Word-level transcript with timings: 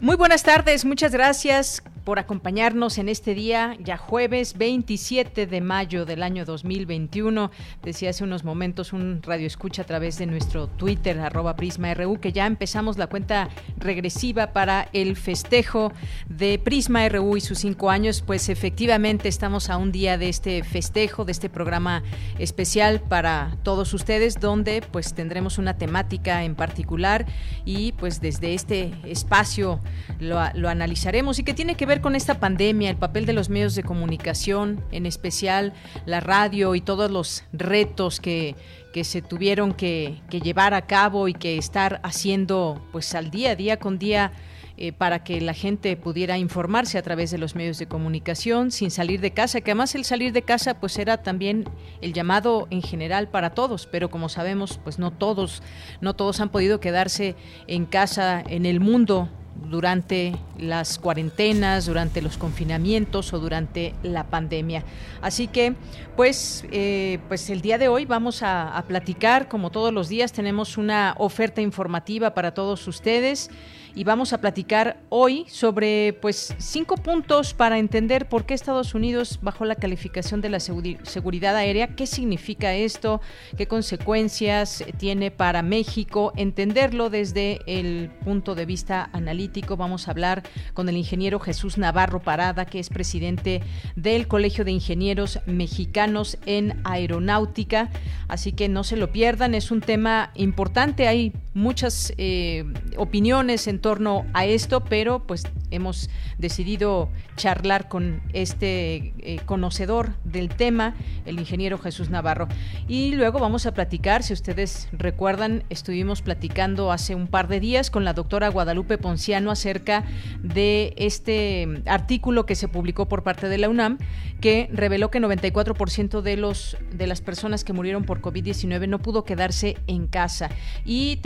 Muy 0.00 0.14
buenas 0.16 0.44
tardes, 0.44 0.84
muchas 0.84 1.12
gracias 1.12 1.82
por 2.08 2.18
acompañarnos 2.18 2.96
en 2.96 3.10
este 3.10 3.34
día, 3.34 3.76
ya 3.80 3.98
jueves 3.98 4.56
27 4.56 5.46
de 5.46 5.60
mayo 5.60 6.06
del 6.06 6.22
año 6.22 6.46
2021. 6.46 7.50
Decía 7.82 8.08
hace 8.08 8.24
unos 8.24 8.44
momentos 8.44 8.94
un 8.94 9.20
radio 9.22 9.46
escucha 9.46 9.82
a 9.82 9.84
través 9.84 10.16
de 10.16 10.24
nuestro 10.24 10.68
Twitter, 10.68 11.20
arroba 11.20 11.54
Prisma 11.54 11.92
RU, 11.92 12.18
que 12.18 12.32
ya 12.32 12.46
empezamos 12.46 12.96
la 12.96 13.08
cuenta 13.08 13.50
regresiva 13.76 14.54
para 14.54 14.88
el 14.94 15.16
festejo 15.16 15.92
de 16.30 16.58
Prisma 16.58 17.06
RU 17.10 17.36
y 17.36 17.42
sus 17.42 17.58
cinco 17.58 17.90
años. 17.90 18.22
Pues 18.22 18.48
efectivamente 18.48 19.28
estamos 19.28 19.68
a 19.68 19.76
un 19.76 19.92
día 19.92 20.16
de 20.16 20.30
este 20.30 20.64
festejo, 20.64 21.26
de 21.26 21.32
este 21.32 21.50
programa 21.50 22.02
especial 22.38 23.02
para 23.02 23.58
todos 23.62 23.92
ustedes, 23.92 24.40
donde 24.40 24.80
pues 24.80 25.12
tendremos 25.12 25.58
una 25.58 25.76
temática 25.76 26.42
en 26.44 26.54
particular 26.54 27.26
y 27.66 27.92
pues 27.92 28.22
desde 28.22 28.54
este 28.54 28.94
espacio 29.04 29.80
lo, 30.20 30.38
analizaremos 30.38 31.38
y 31.38 31.44
que 31.44 31.52
tiene 31.52 31.74
que 31.74 31.84
ver 31.84 31.97
con 32.00 32.14
esta 32.14 32.38
pandemia, 32.38 32.90
el 32.90 32.96
papel 32.96 33.26
de 33.26 33.32
los 33.32 33.48
medios 33.48 33.74
de 33.74 33.82
comunicación, 33.82 34.84
en 34.90 35.06
especial 35.06 35.72
la 36.06 36.20
radio 36.20 36.74
y 36.74 36.80
todos 36.80 37.10
los 37.10 37.44
retos 37.52 38.20
que, 38.20 38.54
se 39.02 39.22
tuvieron 39.22 39.74
que, 39.74 40.20
llevar 40.28 40.74
a 40.74 40.86
cabo 40.86 41.28
y 41.28 41.34
que 41.34 41.56
estar 41.56 42.00
haciendo 42.02 42.82
pues 42.90 43.14
al 43.14 43.30
día, 43.30 43.54
día 43.54 43.78
con 43.78 43.96
día 43.98 44.32
eh, 44.76 44.92
para 44.92 45.22
que 45.22 45.40
la 45.40 45.54
gente 45.54 45.96
pudiera 45.96 46.36
informarse 46.36 46.98
a 46.98 47.02
través 47.02 47.30
de 47.30 47.38
los 47.38 47.54
medios 47.54 47.78
de 47.78 47.86
comunicación 47.86 48.72
sin 48.72 48.90
salir 48.90 49.20
de 49.20 49.30
casa, 49.30 49.60
que 49.60 49.70
además 49.70 49.94
el 49.94 50.04
salir 50.04 50.32
de 50.32 50.42
casa 50.42 50.80
pues 50.80 50.98
era 50.98 51.22
también 51.22 51.64
el 52.00 52.12
llamado 52.12 52.66
en 52.70 52.82
general 52.82 53.28
para 53.28 53.50
todos, 53.50 53.86
pero 53.86 54.10
como 54.10 54.28
sabemos 54.28 54.80
pues 54.82 54.98
no 54.98 55.12
todos, 55.12 55.62
no 56.00 56.14
todos 56.14 56.40
han 56.40 56.48
podido 56.48 56.80
quedarse 56.80 57.36
en 57.68 57.86
casa 57.86 58.42
en 58.44 58.66
el 58.66 58.80
mundo 58.80 59.28
durante 59.66 60.36
las 60.58 60.98
cuarentenas, 60.98 61.86
durante 61.86 62.22
los 62.22 62.38
confinamientos 62.38 63.32
o 63.32 63.38
durante 63.38 63.94
la 64.02 64.24
pandemia. 64.24 64.84
Así 65.20 65.48
que, 65.48 65.74
pues, 66.16 66.64
eh, 66.70 67.18
pues 67.28 67.50
el 67.50 67.60
día 67.60 67.78
de 67.78 67.88
hoy 67.88 68.04
vamos 68.04 68.42
a, 68.42 68.76
a 68.76 68.82
platicar, 68.82 69.48
como 69.48 69.70
todos 69.70 69.92
los 69.92 70.08
días, 70.08 70.32
tenemos 70.32 70.78
una 70.78 71.14
oferta 71.18 71.60
informativa 71.60 72.34
para 72.34 72.54
todos 72.54 72.86
ustedes 72.86 73.50
y 73.98 74.04
vamos 74.04 74.32
a 74.32 74.38
platicar 74.38 75.00
hoy 75.08 75.44
sobre 75.48 76.12
pues 76.12 76.54
cinco 76.58 76.94
puntos 76.94 77.52
para 77.52 77.80
entender 77.80 78.28
por 78.28 78.46
qué 78.46 78.54
Estados 78.54 78.94
Unidos 78.94 79.40
bajó 79.42 79.64
la 79.64 79.74
calificación 79.74 80.40
de 80.40 80.48
la 80.48 80.60
seguridad 80.60 81.56
aérea, 81.56 81.96
qué 81.96 82.06
significa 82.06 82.74
esto, 82.74 83.20
qué 83.56 83.66
consecuencias 83.66 84.84
tiene 84.98 85.32
para 85.32 85.62
México, 85.62 86.32
entenderlo 86.36 87.10
desde 87.10 87.58
el 87.66 88.08
punto 88.24 88.54
de 88.54 88.66
vista 88.66 89.10
analítico. 89.12 89.76
Vamos 89.76 90.06
a 90.06 90.12
hablar 90.12 90.44
con 90.74 90.88
el 90.88 90.96
ingeniero 90.96 91.40
Jesús 91.40 91.76
Navarro 91.76 92.20
Parada, 92.20 92.66
que 92.66 92.78
es 92.78 92.90
presidente 92.90 93.62
del 93.96 94.28
Colegio 94.28 94.64
de 94.64 94.70
Ingenieros 94.70 95.40
Mexicanos 95.46 96.38
en 96.46 96.80
Aeronáutica, 96.84 97.90
así 98.28 98.52
que 98.52 98.68
no 98.68 98.84
se 98.84 98.96
lo 98.96 99.10
pierdan, 99.10 99.56
es 99.56 99.72
un 99.72 99.80
tema 99.80 100.30
importante, 100.36 101.08
hay 101.08 101.32
muchas 101.52 102.12
eh, 102.16 102.64
opiniones 102.96 103.66
en 103.66 103.80
torno 103.80 103.87
a 104.34 104.44
esto, 104.44 104.84
pero 104.84 105.20
pues 105.26 105.44
hemos 105.70 106.10
decidido 106.36 107.08
charlar 107.36 107.88
con 107.88 108.20
este 108.34 109.14
eh, 109.18 109.40
conocedor 109.46 110.14
del 110.24 110.50
tema, 110.50 110.94
el 111.24 111.38
ingeniero 111.38 111.78
Jesús 111.78 112.10
Navarro. 112.10 112.48
Y 112.86 113.12
luego 113.12 113.38
vamos 113.38 113.64
a 113.64 113.72
platicar, 113.72 114.22
si 114.22 114.34
ustedes 114.34 114.88
recuerdan, 114.92 115.64
estuvimos 115.70 116.20
platicando 116.20 116.92
hace 116.92 117.14
un 117.14 117.28
par 117.28 117.48
de 117.48 117.60
días 117.60 117.90
con 117.90 118.04
la 118.04 118.12
doctora 118.12 118.48
Guadalupe 118.48 118.98
Ponciano 118.98 119.50
acerca 119.50 120.04
de 120.42 120.92
este 120.96 121.82
artículo 121.86 122.44
que 122.44 122.56
se 122.56 122.68
publicó 122.68 123.08
por 123.08 123.22
parte 123.22 123.48
de 123.48 123.56
la 123.56 123.70
UNAM, 123.70 123.96
que 124.42 124.68
reveló 124.72 125.10
que 125.10 125.20
94% 125.20 126.20
de, 126.20 126.36
los, 126.36 126.76
de 126.92 127.06
las 127.06 127.22
personas 127.22 127.64
que 127.64 127.72
murieron 127.72 128.04
por 128.04 128.20
COVID-19 128.20 128.86
no 128.86 128.98
pudo 128.98 129.24
quedarse 129.24 129.76
en 129.86 130.06
casa. 130.08 130.50
Y, 130.84 131.16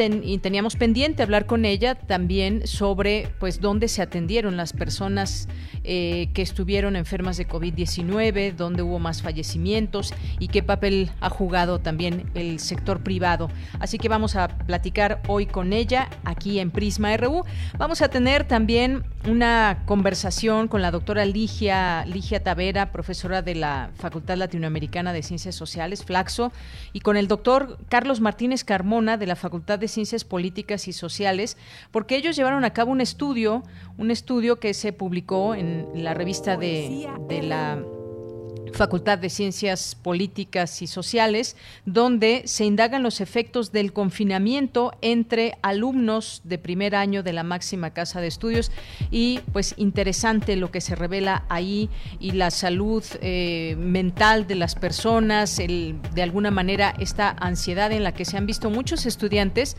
teníamos 0.42 0.76
pendiente 0.76 1.22
hablar 1.22 1.46
con 1.46 1.64
ella 1.64 1.94
también 1.94 2.51
sobre 2.64 3.28
pues 3.40 3.60
dónde 3.60 3.88
se 3.88 4.02
atendieron 4.02 4.56
las 4.56 4.72
personas 4.72 5.48
eh, 5.84 6.28
que 6.34 6.42
estuvieron 6.42 6.94
enfermas 6.94 7.36
de 7.36 7.48
COVID-19, 7.48 8.54
dónde 8.54 8.82
hubo 8.82 8.98
más 8.98 9.22
fallecimientos 9.22 10.14
y 10.38 10.48
qué 10.48 10.62
papel 10.62 11.10
ha 11.20 11.30
jugado 11.30 11.80
también 11.80 12.30
el 12.34 12.60
sector 12.60 13.02
privado. 13.02 13.48
Así 13.80 13.98
que 13.98 14.08
vamos 14.08 14.36
a 14.36 14.48
platicar 14.48 15.22
hoy 15.26 15.46
con 15.46 15.72
ella 15.72 16.08
aquí 16.24 16.60
en 16.60 16.70
Prisma 16.70 17.16
RU. 17.16 17.44
Vamos 17.78 18.02
a 18.02 18.08
tener 18.08 18.44
también 18.44 19.04
una 19.28 19.82
conversación 19.86 20.68
con 20.68 20.82
la 20.82 20.90
doctora 20.90 21.24
Ligia, 21.24 22.04
Ligia 22.06 22.42
Tavera, 22.42 22.92
profesora 22.92 23.42
de 23.42 23.54
la 23.54 23.90
Facultad 23.94 24.36
Latinoamericana 24.36 25.12
de 25.12 25.22
Ciencias 25.22 25.54
Sociales, 25.54 26.04
Flaxo, 26.04 26.52
y 26.92 27.00
con 27.00 27.16
el 27.16 27.28
doctor 27.28 27.78
Carlos 27.88 28.20
Martínez 28.20 28.64
Carmona 28.64 29.16
de 29.16 29.26
la 29.26 29.36
Facultad 29.36 29.78
de 29.78 29.88
Ciencias 29.88 30.24
Políticas 30.24 30.88
y 30.88 30.92
Sociales, 30.92 31.56
porque 31.90 32.16
ellos 32.16 32.31
llevaron 32.32 32.64
a 32.64 32.72
cabo 32.72 32.90
un 32.90 33.00
estudio, 33.00 33.62
un 33.98 34.10
estudio 34.10 34.58
que 34.58 34.74
se 34.74 34.92
publicó 34.92 35.54
en 35.54 35.86
la 35.94 36.14
revista 36.14 36.56
de, 36.56 37.08
la 37.42 37.82
Facultad 38.72 39.18
de 39.18 39.28
Ciencias 39.28 39.94
Políticas 39.94 40.80
y 40.80 40.86
Sociales, 40.86 41.56
donde 41.84 42.42
se 42.46 42.64
indagan 42.64 43.02
los 43.02 43.20
efectos 43.20 43.70
del 43.70 43.92
confinamiento 43.92 44.92
entre 45.02 45.58
alumnos 45.62 46.40
de 46.44 46.58
primer 46.58 46.94
año 46.94 47.22
de 47.22 47.34
la 47.34 47.42
máxima 47.42 47.90
casa 47.90 48.20
de 48.20 48.28
estudios. 48.28 48.72
Y 49.10 49.40
pues 49.52 49.74
interesante 49.76 50.56
lo 50.56 50.70
que 50.70 50.80
se 50.80 50.94
revela 50.94 51.44
ahí 51.48 51.90
y 52.18 52.32
la 52.32 52.50
salud 52.50 53.04
eh, 53.20 53.76
mental 53.78 54.46
de 54.46 54.54
las 54.54 54.74
personas, 54.74 55.58
el, 55.58 56.00
de 56.14 56.22
alguna 56.22 56.50
manera 56.50 56.94
esta 56.98 57.28
ansiedad 57.28 57.92
en 57.92 58.04
la 58.04 58.12
que 58.12 58.24
se 58.24 58.38
han 58.38 58.46
visto 58.46 58.70
muchos 58.70 59.04
estudiantes 59.06 59.76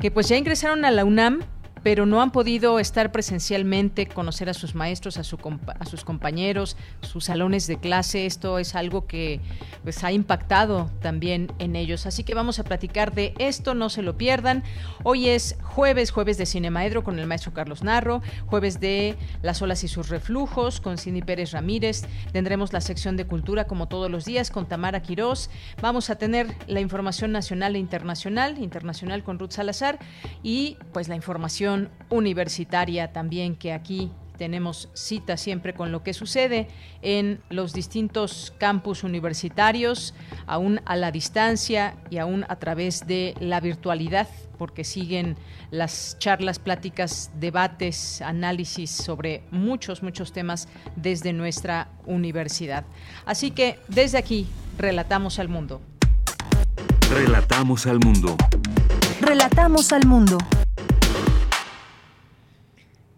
que 0.00 0.10
pues 0.10 0.28
ya 0.28 0.36
ingresaron 0.36 0.84
a 0.84 0.90
la 0.90 1.04
UNAM 1.04 1.40
pero 1.86 2.04
no 2.04 2.20
han 2.20 2.32
podido 2.32 2.80
estar 2.80 3.12
presencialmente, 3.12 4.08
conocer 4.08 4.48
a 4.48 4.54
sus 4.54 4.74
maestros, 4.74 5.18
a, 5.18 5.22
su, 5.22 5.38
a 5.78 5.86
sus 5.86 6.02
compañeros, 6.02 6.76
sus 7.00 7.26
salones 7.26 7.68
de 7.68 7.78
clase. 7.78 8.26
Esto 8.26 8.58
es 8.58 8.74
algo 8.74 9.06
que 9.06 9.38
pues, 9.84 10.02
ha 10.02 10.10
impactado 10.10 10.90
también 11.00 11.52
en 11.60 11.76
ellos. 11.76 12.04
Así 12.04 12.24
que 12.24 12.34
vamos 12.34 12.58
a 12.58 12.64
platicar 12.64 13.14
de 13.14 13.34
esto, 13.38 13.74
no 13.74 13.88
se 13.88 14.02
lo 14.02 14.18
pierdan. 14.18 14.64
Hoy 15.04 15.28
es 15.28 15.56
jueves, 15.62 16.10
jueves 16.10 16.38
de 16.38 16.46
Cinemaedro 16.46 17.04
con 17.04 17.20
el 17.20 17.28
maestro 17.28 17.54
Carlos 17.54 17.84
Narro, 17.84 18.20
jueves 18.46 18.80
de 18.80 19.14
Las 19.42 19.62
olas 19.62 19.84
y 19.84 19.88
sus 19.88 20.08
reflujos 20.08 20.80
con 20.80 20.98
Cindy 20.98 21.22
Pérez 21.22 21.52
Ramírez. 21.52 22.02
Tendremos 22.32 22.72
la 22.72 22.80
sección 22.80 23.16
de 23.16 23.28
cultura 23.28 23.68
como 23.68 23.86
todos 23.86 24.10
los 24.10 24.24
días 24.24 24.50
con 24.50 24.66
Tamara 24.66 25.02
Quirós. 25.02 25.50
Vamos 25.80 26.10
a 26.10 26.16
tener 26.16 26.52
la 26.66 26.80
información 26.80 27.30
nacional 27.30 27.76
e 27.76 27.78
internacional, 27.78 28.58
internacional 28.58 29.22
con 29.22 29.38
Ruth 29.38 29.52
Salazar 29.52 30.00
y 30.42 30.78
pues 30.92 31.06
la 31.06 31.14
información 31.14 31.75
universitaria 32.10 33.12
también, 33.12 33.56
que 33.56 33.72
aquí 33.72 34.10
tenemos 34.36 34.88
cita 34.94 35.36
siempre 35.36 35.74
con 35.74 35.92
lo 35.92 36.02
que 36.02 36.12
sucede 36.12 36.68
en 37.02 37.40
los 37.48 37.72
distintos 37.72 38.52
campus 38.58 39.02
universitarios, 39.02 40.14
aún 40.46 40.80
a 40.84 40.96
la 40.96 41.10
distancia 41.10 41.96
y 42.10 42.18
aún 42.18 42.44
a 42.48 42.56
través 42.56 43.06
de 43.06 43.34
la 43.40 43.60
virtualidad, 43.60 44.28
porque 44.58 44.84
siguen 44.84 45.36
las 45.70 46.16
charlas, 46.18 46.58
pláticas, 46.58 47.30
debates, 47.38 48.22
análisis 48.22 48.90
sobre 48.90 49.42
muchos, 49.50 50.02
muchos 50.02 50.32
temas 50.32 50.68
desde 50.94 51.32
nuestra 51.32 51.88
universidad. 52.06 52.84
Así 53.24 53.50
que 53.50 53.78
desde 53.88 54.18
aquí, 54.18 54.46
relatamos 54.78 55.38
al 55.38 55.48
mundo. 55.48 55.80
Relatamos 57.10 57.86
al 57.86 57.98
mundo. 58.00 58.36
Relatamos 59.20 59.92
al 59.92 60.06
mundo. 60.06 60.38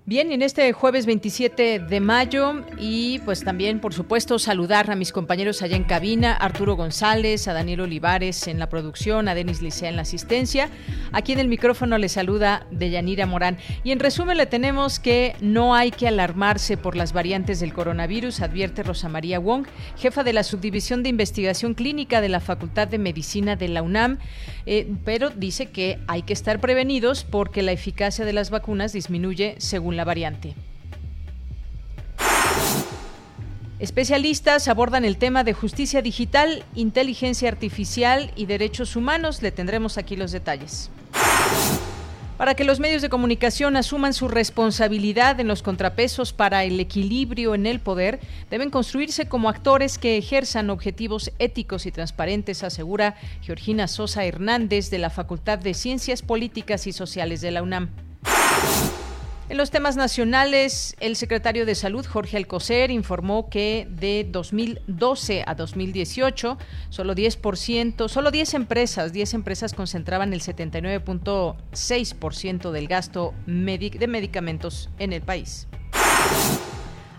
Bien, 0.09 0.33
en 0.33 0.41
este 0.41 0.73
jueves 0.73 1.05
27 1.05 1.81
de 1.81 2.01
mayo 2.01 2.65
y 2.79 3.19
pues 3.27 3.45
también, 3.45 3.79
por 3.79 3.93
supuesto, 3.93 4.39
saludar 4.39 4.91
a 4.91 4.97
mis 4.97 5.13
compañeros 5.13 5.61
allá 5.61 5.77
en 5.77 5.85
cabina, 5.85 6.33
Arturo 6.33 6.77
González, 6.77 7.47
a 7.47 7.53
Daniel 7.53 7.83
Olivares 7.83 8.47
en 8.47 8.59
la 8.59 8.71
producción, 8.71 9.29
a 9.29 9.35
Denis 9.35 9.61
Licea 9.61 9.91
en 9.91 9.97
la 9.97 10.03
asistencia. 10.03 10.71
Aquí 11.13 11.33
en 11.33 11.41
el 11.41 11.49
micrófono 11.49 11.99
le 11.99 12.09
saluda 12.09 12.67
Deyanira 12.71 13.27
Morán. 13.27 13.59
Y 13.85 13.91
en 13.91 13.99
resumen 13.99 14.39
le 14.39 14.47
tenemos 14.47 14.99
que 14.99 15.37
no 15.43 15.75
hay 15.75 15.91
que 15.91 16.09
alarmarse 16.09 16.79
por 16.79 16.97
las 16.97 17.13
variantes 17.13 17.61
del 17.61 17.75
coronavirus, 17.75 18.41
advierte 18.41 18.83
Rosa 18.83 19.11
María 19.11 19.39
Wong, 19.39 19.67
jefa 19.99 20.25
de 20.25 20.33
la 20.33 20.43
Subdivisión 20.43 21.03
de 21.03 21.11
Investigación 21.11 21.75
Clínica 21.75 22.23
de 22.23 22.31
la 22.31 22.41
Facultad 22.41 22.89
de 22.89 22.97
Medicina 22.97 23.57
de 23.57 23.69
la 23.69 23.83
UNAM, 23.83 24.21
eh, 24.71 24.87
pero 25.03 25.31
dice 25.31 25.71
que 25.71 25.99
hay 26.09 26.21
que 26.21 26.35
estar 26.35 26.61
prevenidos 26.61 27.25
porque 27.25 27.63
la 27.63 27.73
eficacia 27.73 28.27
de 28.27 28.35
las 28.35 28.51
vacunas 28.51 28.93
disminuye 28.93 29.55
según 29.57 29.97
la 29.97 30.05
variante. 30.05 30.55
Especialistas 33.79 34.69
abordan 34.69 35.07
el 35.07 35.17
tema 35.17 35.43
de 35.43 35.55
justicia 35.55 36.03
digital, 36.03 36.67
inteligencia 36.75 37.49
artificial 37.49 38.31
y 38.37 38.45
derechos 38.45 38.95
humanos. 38.95 39.41
Le 39.41 39.53
tendremos 39.53 39.97
aquí 39.97 40.17
los 40.17 40.33
detalles. 40.33 40.91
Para 42.39 42.55
que 42.55 42.63
los 42.63 42.79
medios 42.79 43.03
de 43.03 43.09
comunicación 43.09 43.77
asuman 43.77 44.15
su 44.15 44.29
responsabilidad 44.29 45.41
en 45.41 45.49
los 45.49 45.65
contrapesos 45.65 46.33
para 46.33 46.63
el 46.63 46.79
equilibrio 46.79 47.57
en 47.57 47.67
el 47.67 47.81
poder, 47.81 48.21
deben 48.49 48.71
construirse 48.71 49.29
como 49.29 49.49
actores 49.49 49.99
que 49.99 50.17
ejerzan 50.17 50.71
objetivos 50.71 51.33
éticos 51.41 51.85
y 51.85 51.91
transparentes, 51.91 52.63
asegura 52.63 53.17
Georgina 53.43 53.89
Sosa 53.89 54.25
Hernández 54.25 54.89
de 54.89 54.99
la 54.99 55.11
Facultad 55.11 55.59
de 55.59 55.75
Ciencias 55.75 56.23
Políticas 56.23 56.87
y 56.87 56.93
Sociales 56.93 57.41
de 57.41 57.51
la 57.51 57.65
UNAM. 57.65 57.91
En 59.49 59.57
los 59.57 59.71
temas 59.71 59.97
nacionales, 59.97 60.95
el 61.01 61.17
secretario 61.17 61.65
de 61.65 61.75
Salud, 61.75 62.05
Jorge 62.05 62.37
Alcocer, 62.37 62.91
informó 62.91 63.49
que 63.49 63.89
de 63.89 64.29
2012 64.31 65.43
a 65.47 65.55
2018, 65.55 66.59
solo 66.91 67.15
10%, 67.15 68.09
solo 68.09 68.31
10 68.31 68.53
empresas, 68.53 69.15
10 69.15 69.33
empresas 69.33 69.73
concentraban 69.73 70.35
el 70.35 70.43
79.6% 70.43 72.73
del 72.73 72.89
gasto 72.89 73.33
de 73.47 74.07
medicamentos 74.07 74.91
en 74.99 75.15
el 75.15 75.23
país. 75.23 75.67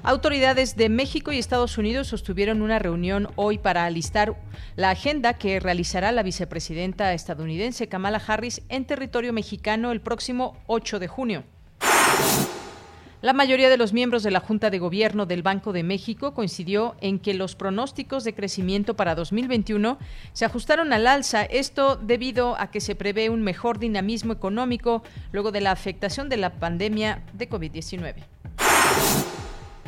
Autoridades 0.04 0.76
de 0.76 0.90
México 0.90 1.31
y 1.31 1.40
Estados 1.40 1.80
Unidos 1.80 2.10
sostuvieron 2.10 2.62
una 2.62 2.78
reunión 2.78 3.30
hoy 3.38 3.58
para 3.58 3.86
alistar 3.86 4.40
la 4.76 4.92
agenda 4.92 5.34
que 5.34 5.60
realizará 5.60 6.12
la 6.12 6.22
vicepresidenta 6.22 7.12
estadounidense 7.14 7.90
Kamala 7.90 8.22
Harris 8.26 8.62
en 8.70 8.86
territorio 8.86 9.34
mexicano 9.34 9.92
el 9.92 10.02
próximo 10.02 10.56
8 10.68 11.00
de 11.00 11.08
junio. 11.08 11.44
La 13.21 13.33
mayoría 13.33 13.69
de 13.69 13.75
los 13.75 13.92
miembros 13.92 14.24
de 14.24 14.31
la 14.31 14.39
Junta 14.39 14.69
de 14.69 14.80
Gobierno 14.80 15.25
del 15.25 15.44
Banco 15.44 15.74
de 15.74 15.83
México 15.83 16.33
coincidió 16.33 16.95
en 17.01 17.19
que 17.19 17.33
los 17.33 17.56
pronósticos 17.56 18.24
de 18.24 18.33
crecimiento 18.33 18.95
para 18.95 19.13
2021 19.13 19.98
se 20.31 20.45
ajustaron 20.45 20.94
al 20.94 21.06
alza, 21.06 21.44
esto 21.44 21.98
debido 21.98 22.56
a 22.57 22.71
que 22.71 22.80
se 22.80 22.95
prevé 22.95 23.30
un 23.30 23.42
mejor 23.42 23.77
dinamismo 23.77 24.31
económico 24.31 25.04
luego 25.33 25.51
de 25.51 25.60
la 25.60 25.71
afectación 25.71 26.30
de 26.30 26.38
la 26.38 26.54
pandemia 26.54 27.21
de 27.33 27.50
COVID-19. 27.50 28.24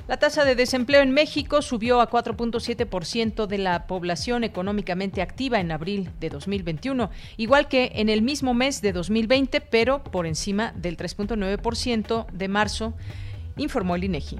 La 0.07 0.17
tasa 0.17 0.43
de 0.45 0.55
desempleo 0.55 1.01
en 1.01 1.11
México 1.11 1.61
subió 1.61 2.01
a 2.01 2.09
4.7% 2.09 3.47
de 3.47 3.57
la 3.57 3.87
población 3.87 4.43
económicamente 4.43 5.21
activa 5.21 5.59
en 5.59 5.71
abril 5.71 6.09
de 6.19 6.29
2021, 6.29 7.09
igual 7.37 7.67
que 7.67 7.91
en 7.95 8.09
el 8.09 8.21
mismo 8.21 8.53
mes 8.53 8.81
de 8.81 8.93
2020, 8.93 9.61
pero 9.61 10.03
por 10.03 10.25
encima 10.25 10.73
del 10.75 10.97
3.9% 10.97 12.25
de 12.31 12.47
marzo, 12.47 12.93
informó 13.57 13.95
el 13.95 14.03
INEGI. 14.05 14.39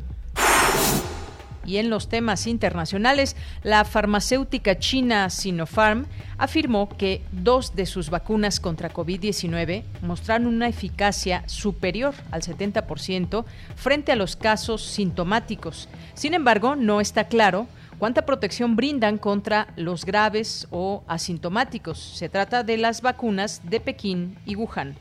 Y 1.66 1.78
en 1.78 1.90
los 1.90 2.10
temas 2.10 2.48
internacionales, 2.48 3.36
la 3.64 3.86
farmacéutica 3.86 4.80
china 4.80 5.30
Sinopharm 5.30 6.06
afirmó 6.38 6.90
que 6.90 7.22
dos 7.32 7.76
de 7.76 7.86
sus 7.86 8.10
vacunas 8.10 8.60
contra 8.60 8.92
COVID-19 8.92 9.84
mostraron 10.02 10.48
una 10.48 10.68
eficacia 10.68 11.44
superior 11.46 12.16
al 12.32 12.42
70% 12.42 13.46
frente 13.76 14.12
a 14.12 14.16
los 14.16 14.36
casos 14.36 14.84
sintomáticos. 14.84 15.88
Sin 16.16 16.34
embargo, 16.34 16.76
no 16.76 17.00
está 17.00 17.26
claro 17.26 17.68
cuánta 18.00 18.26
protección 18.26 18.76
brindan 18.76 19.20
contra 19.20 19.68
los 19.76 20.06
graves 20.06 20.68
o 20.72 21.04
asintomáticos. 21.08 22.00
Se 22.00 22.30
trata 22.30 22.64
de 22.64 22.78
las 22.78 23.04
vacunas 23.04 23.62
de 23.64 23.80
Pekín 23.80 24.40
y 24.46 24.56
Wuhan. 24.56 24.96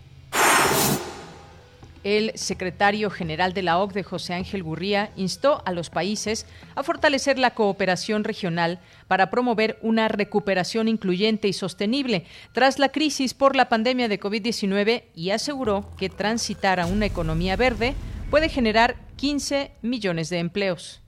El 2.03 2.33
secretario 2.35 3.11
general 3.11 3.53
de 3.53 3.63
la 3.63 3.79
OCDE, 3.79 4.03
José 4.03 4.33
Ángel 4.33 4.63
Gurría, 4.63 5.11
instó 5.17 5.63
a 5.67 5.73
los 5.73 5.91
países 5.91 6.47
a 6.75 6.83
fortalecer 6.83 7.39
la 7.39 7.51
cooperación 7.51 8.25
regional 8.25 8.79
para 9.07 9.29
promover 9.31 9.79
una 9.83 10.09
recuperación 10.09 10.89
incluyente 10.89 11.47
y 11.47 11.53
sostenible 11.53 12.25
tras 12.53 12.79
la 12.79 12.89
crisis 12.89 13.35
por 13.35 13.55
la 13.55 13.69
pandemia 13.69 14.09
de 14.09 14.19
COVID-19 14.19 15.05
y 15.15 15.31
aseguró 15.31 15.91
que 15.99 16.09
transitar 16.09 16.81
a 16.81 16.87
una 16.87 17.05
economía 17.05 17.57
verde 17.57 17.95
puede 18.31 18.49
generar 18.49 18.97
15 19.17 19.73
millones 19.83 20.31
de 20.31 20.39
empleos. 20.39 21.03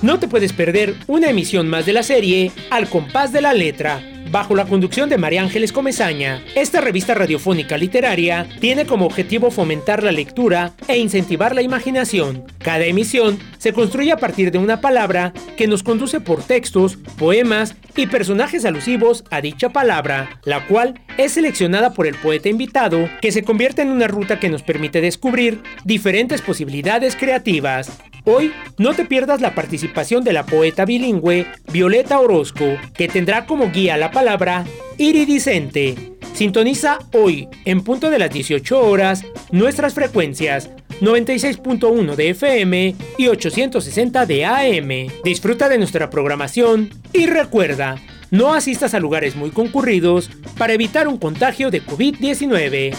No 0.03 0.19
te 0.19 0.29
puedes 0.29 0.55
perder 0.55 0.95
una 1.09 1.29
emisión 1.29 1.69
más 1.69 1.85
de 1.85 1.93
la 1.93 2.03
serie 2.03 2.53
Al 2.71 2.89
compás 2.89 3.33
de 3.33 3.43
la 3.43 3.53
letra 3.53 4.03
bajo 4.31 4.55
la 4.55 4.65
conducción 4.65 5.09
de 5.09 5.19
María 5.19 5.43
Ángeles 5.43 5.73
Comezaña. 5.73 6.43
Esta 6.55 6.81
revista 6.81 7.15
radiofónica 7.15 7.77
literaria 7.77 8.49
tiene 8.61 8.87
como 8.87 9.07
objetivo 9.07 9.51
fomentar 9.51 10.03
la 10.03 10.13
lectura 10.13 10.73
e 10.89 10.99
incentivar 10.99 11.55
la 11.55 11.63
imaginación. 11.63 12.45
Cada 12.59 12.85
emisión 12.85 13.39
se 13.59 13.73
construye 13.73 14.13
a 14.13 14.19
partir 14.19 14.53
de 14.53 14.59
una 14.59 14.81
palabra 14.81 15.33
que 15.57 15.67
nos 15.67 15.83
conduce 15.83 16.21
por 16.21 16.43
textos, 16.45 16.97
poemas 17.19 17.75
y 17.97 18.07
personajes 18.07 18.65
alusivos 18.65 19.25
a 19.31 19.41
dicha 19.41 19.71
palabra, 19.71 20.41
la 20.45 20.67
cual 20.67 21.01
es 21.19 21.33
seleccionada 21.33 21.93
por 21.93 22.07
el 22.07 22.15
poeta 22.15 22.49
invitado, 22.49 23.09
que 23.21 23.33
se 23.33 23.43
convierte 23.43 23.83
en 23.83 23.91
una 23.91 24.07
ruta 24.07 24.39
que 24.39 24.49
nos 24.49 24.63
permite 24.63 25.01
descubrir 25.01 25.61
diferentes 25.85 26.41
posibilidades 26.41 27.17
creativas. 27.17 28.01
Hoy 28.25 28.53
no 28.79 28.95
te 28.95 29.05
pierdas 29.05 29.41
la 29.41 29.55
participación 29.55 30.25
de 30.25 30.33
la 30.33 30.45
poeta 30.45 30.85
bilingüe 30.85 31.47
Violeta 31.73 32.19
Orozco, 32.21 32.65
que 32.95 33.09
tendrá 33.09 33.47
como 33.47 33.71
guía 33.71 33.97
la 33.97 34.11
palabra 34.11 34.65
iridiscente. 34.99 36.13
Sintoniza 36.35 36.99
hoy, 37.13 37.49
en 37.65 37.83
punto 37.83 38.11
de 38.11 38.19
las 38.19 38.31
18 38.31 38.81
horas, 38.81 39.25
nuestras 39.51 39.95
frecuencias 39.95 40.71
96.1 41.01 42.15
de 42.15 42.31
FM 42.31 42.95
y 43.19 43.29
860 43.29 44.27
de 44.27 44.45
AM. 44.45 45.13
Disfruta 45.25 45.69
de 45.69 45.79
nuestra 45.79 46.11
programación 46.11 46.91
y 47.13 47.27
recuerda, 47.27 47.97
no 48.31 48.53
asistas 48.55 48.95
a 48.95 49.01
lugares 49.01 49.35
muy 49.35 49.51
concurridos 49.51 50.31
para 50.59 50.75
evitar 50.75 51.09
un 51.09 51.19
contagio 51.19 51.71
de 51.71 51.83
COVID-19. 51.83 52.95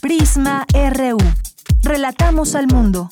Prisma 0.00 0.64
RU. 0.72 1.18
Relatamos 1.82 2.54
al 2.54 2.68
mundo. 2.68 3.10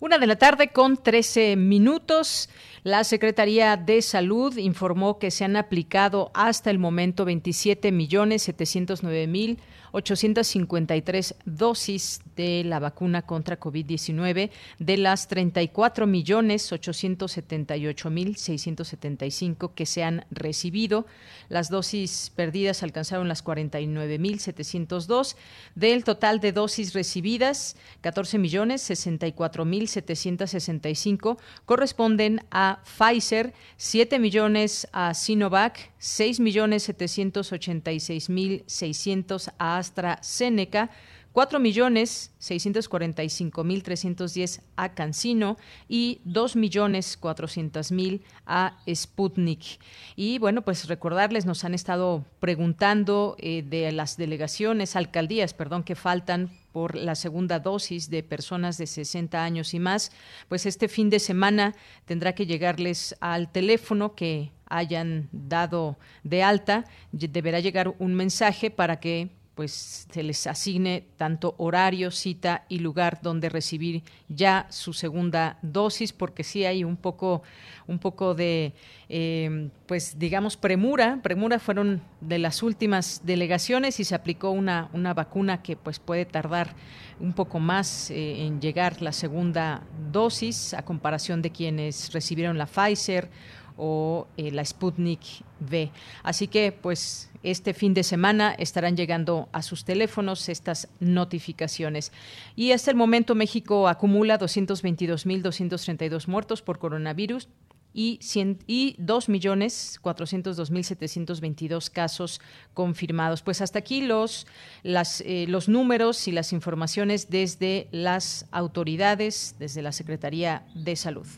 Una 0.00 0.18
de 0.18 0.26
la 0.26 0.36
tarde 0.36 0.68
con 0.68 0.96
13 0.96 1.54
minutos. 1.54 2.48
La 2.82 3.04
Secretaría 3.04 3.76
de 3.76 4.02
Salud 4.02 4.56
informó 4.56 5.20
que 5.20 5.30
se 5.30 5.44
han 5.44 5.54
aplicado 5.56 6.32
hasta 6.34 6.70
el 6.70 6.80
momento 6.80 7.24
27 7.24 7.92
millones 7.92 8.42
709 8.42 9.26
mil 9.28 9.58
853 9.94 11.36
dosis 11.44 12.20
de 12.34 12.64
la 12.64 12.80
vacuna 12.80 13.22
contra 13.22 13.60
COVID-19 13.60 14.50
de 14.80 14.96
las 14.96 15.28
34 15.28 16.08
millones 16.08 16.72
878 16.72 18.10
mil 18.10 18.36
675 18.36 19.74
que 19.74 19.86
se 19.86 20.02
han 20.02 20.26
recibido. 20.32 21.06
Las 21.48 21.70
dosis 21.70 22.32
perdidas 22.34 22.82
alcanzaron 22.82 23.28
las 23.28 23.42
49 23.42 24.18
mil 24.18 24.40
702. 24.40 25.36
Del 25.76 26.02
total 26.02 26.40
de 26.40 26.50
dosis 26.50 26.92
recibidas, 26.92 27.76
14 28.00 28.38
millones 28.38 28.82
64 28.82 29.64
mil 29.64 29.86
765 29.86 31.38
corresponden 31.66 32.44
a 32.50 32.82
Pfizer, 32.84 33.54
7 33.76 34.18
millones 34.18 34.88
a 34.92 35.14
Sinovac, 35.14 35.92
6 35.98 36.40
millones 36.40 36.82
786 36.82 38.28
mil 38.28 38.64
600 38.66 39.50
a 39.58 39.83
AstraZeneca, 39.84 40.90
4 41.34 41.58
millones 41.58 42.30
645 42.38 43.64
mil 43.64 43.82
310 43.82 44.62
a 44.76 44.94
Cancino 44.94 45.56
y 45.88 46.20
2 46.24 46.54
millones 46.54 47.16
400 47.16 47.90
mil 47.90 48.22
a 48.46 48.78
Sputnik. 48.88 49.80
Y 50.14 50.38
bueno, 50.38 50.62
pues 50.62 50.86
recordarles, 50.86 51.44
nos 51.44 51.64
han 51.64 51.74
estado 51.74 52.24
preguntando 52.38 53.34
eh, 53.40 53.64
de 53.68 53.90
las 53.90 54.16
delegaciones, 54.16 54.94
alcaldías, 54.94 55.54
perdón, 55.54 55.82
que 55.82 55.96
faltan 55.96 56.50
por 56.72 56.94
la 56.94 57.16
segunda 57.16 57.58
dosis 57.58 58.10
de 58.10 58.22
personas 58.22 58.78
de 58.78 58.86
60 58.86 59.42
años 59.42 59.74
y 59.74 59.80
más, 59.80 60.12
pues 60.48 60.66
este 60.66 60.86
fin 60.88 61.10
de 61.10 61.18
semana 61.18 61.74
tendrá 62.04 62.36
que 62.36 62.46
llegarles 62.46 63.16
al 63.20 63.50
teléfono 63.50 64.14
que 64.14 64.52
hayan 64.66 65.28
dado 65.32 65.98
de 66.22 66.44
alta, 66.44 66.84
deberá 67.10 67.58
llegar 67.58 67.94
un 67.98 68.14
mensaje 68.14 68.70
para 68.70 69.00
que 69.00 69.30
pues 69.54 70.06
se 70.10 70.22
les 70.22 70.46
asigne 70.46 71.06
tanto 71.16 71.54
horario, 71.58 72.10
cita 72.10 72.64
y 72.68 72.80
lugar 72.80 73.20
donde 73.22 73.48
recibir 73.48 74.02
ya 74.28 74.66
su 74.70 74.92
segunda 74.92 75.58
dosis, 75.62 76.12
porque 76.12 76.42
sí 76.42 76.64
hay 76.64 76.82
un 76.82 76.96
poco, 76.96 77.42
un 77.86 77.98
poco 77.98 78.34
de, 78.34 78.74
eh, 79.08 79.70
pues 79.86 80.18
digamos, 80.18 80.56
premura. 80.56 81.20
Premura 81.22 81.58
fueron 81.58 82.02
de 82.20 82.38
las 82.38 82.62
últimas 82.62 83.22
delegaciones 83.24 84.00
y 84.00 84.04
se 84.04 84.14
aplicó 84.14 84.50
una, 84.50 84.88
una 84.92 85.14
vacuna 85.14 85.62
que 85.62 85.76
pues 85.76 85.98
puede 85.98 86.24
tardar 86.24 86.74
un 87.20 87.32
poco 87.32 87.60
más 87.60 88.10
eh, 88.10 88.46
en 88.46 88.60
llegar 88.60 89.02
la 89.02 89.12
segunda 89.12 89.82
dosis 90.10 90.74
a 90.74 90.84
comparación 90.84 91.42
de 91.42 91.50
quienes 91.50 92.12
recibieron 92.12 92.58
la 92.58 92.66
Pfizer 92.66 93.30
o 93.76 94.26
eh, 94.36 94.50
la 94.50 94.64
Sputnik 94.64 95.20
V. 95.60 95.90
Así 96.22 96.48
que, 96.48 96.72
pues, 96.72 97.30
este 97.42 97.74
fin 97.74 97.94
de 97.94 98.02
semana 98.02 98.54
estarán 98.58 98.96
llegando 98.96 99.48
a 99.52 99.62
sus 99.62 99.84
teléfonos 99.84 100.48
estas 100.48 100.88
notificaciones. 101.00 102.12
Y 102.56 102.72
hasta 102.72 102.90
el 102.90 102.96
momento 102.96 103.34
México 103.34 103.88
acumula 103.88 104.38
222.232 104.38 106.26
muertos 106.26 106.62
por 106.62 106.78
coronavirus 106.78 107.48
y, 107.94 108.18
y 108.66 108.96
2.402.722 108.96 111.90
casos 111.90 112.40
confirmados. 112.74 113.42
Pues 113.42 113.60
hasta 113.60 113.78
aquí 113.78 114.00
los, 114.00 114.48
las, 114.82 115.20
eh, 115.20 115.46
los 115.48 115.68
números 115.68 116.26
y 116.26 116.32
las 116.32 116.52
informaciones 116.52 117.30
desde 117.30 117.86
las 117.92 118.46
autoridades, 118.50 119.54
desde 119.58 119.82
la 119.82 119.92
Secretaría 119.92 120.66
de 120.74 120.96
Salud. 120.96 121.28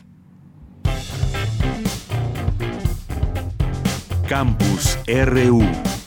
Campus 4.27 4.99
RU. 5.07 6.06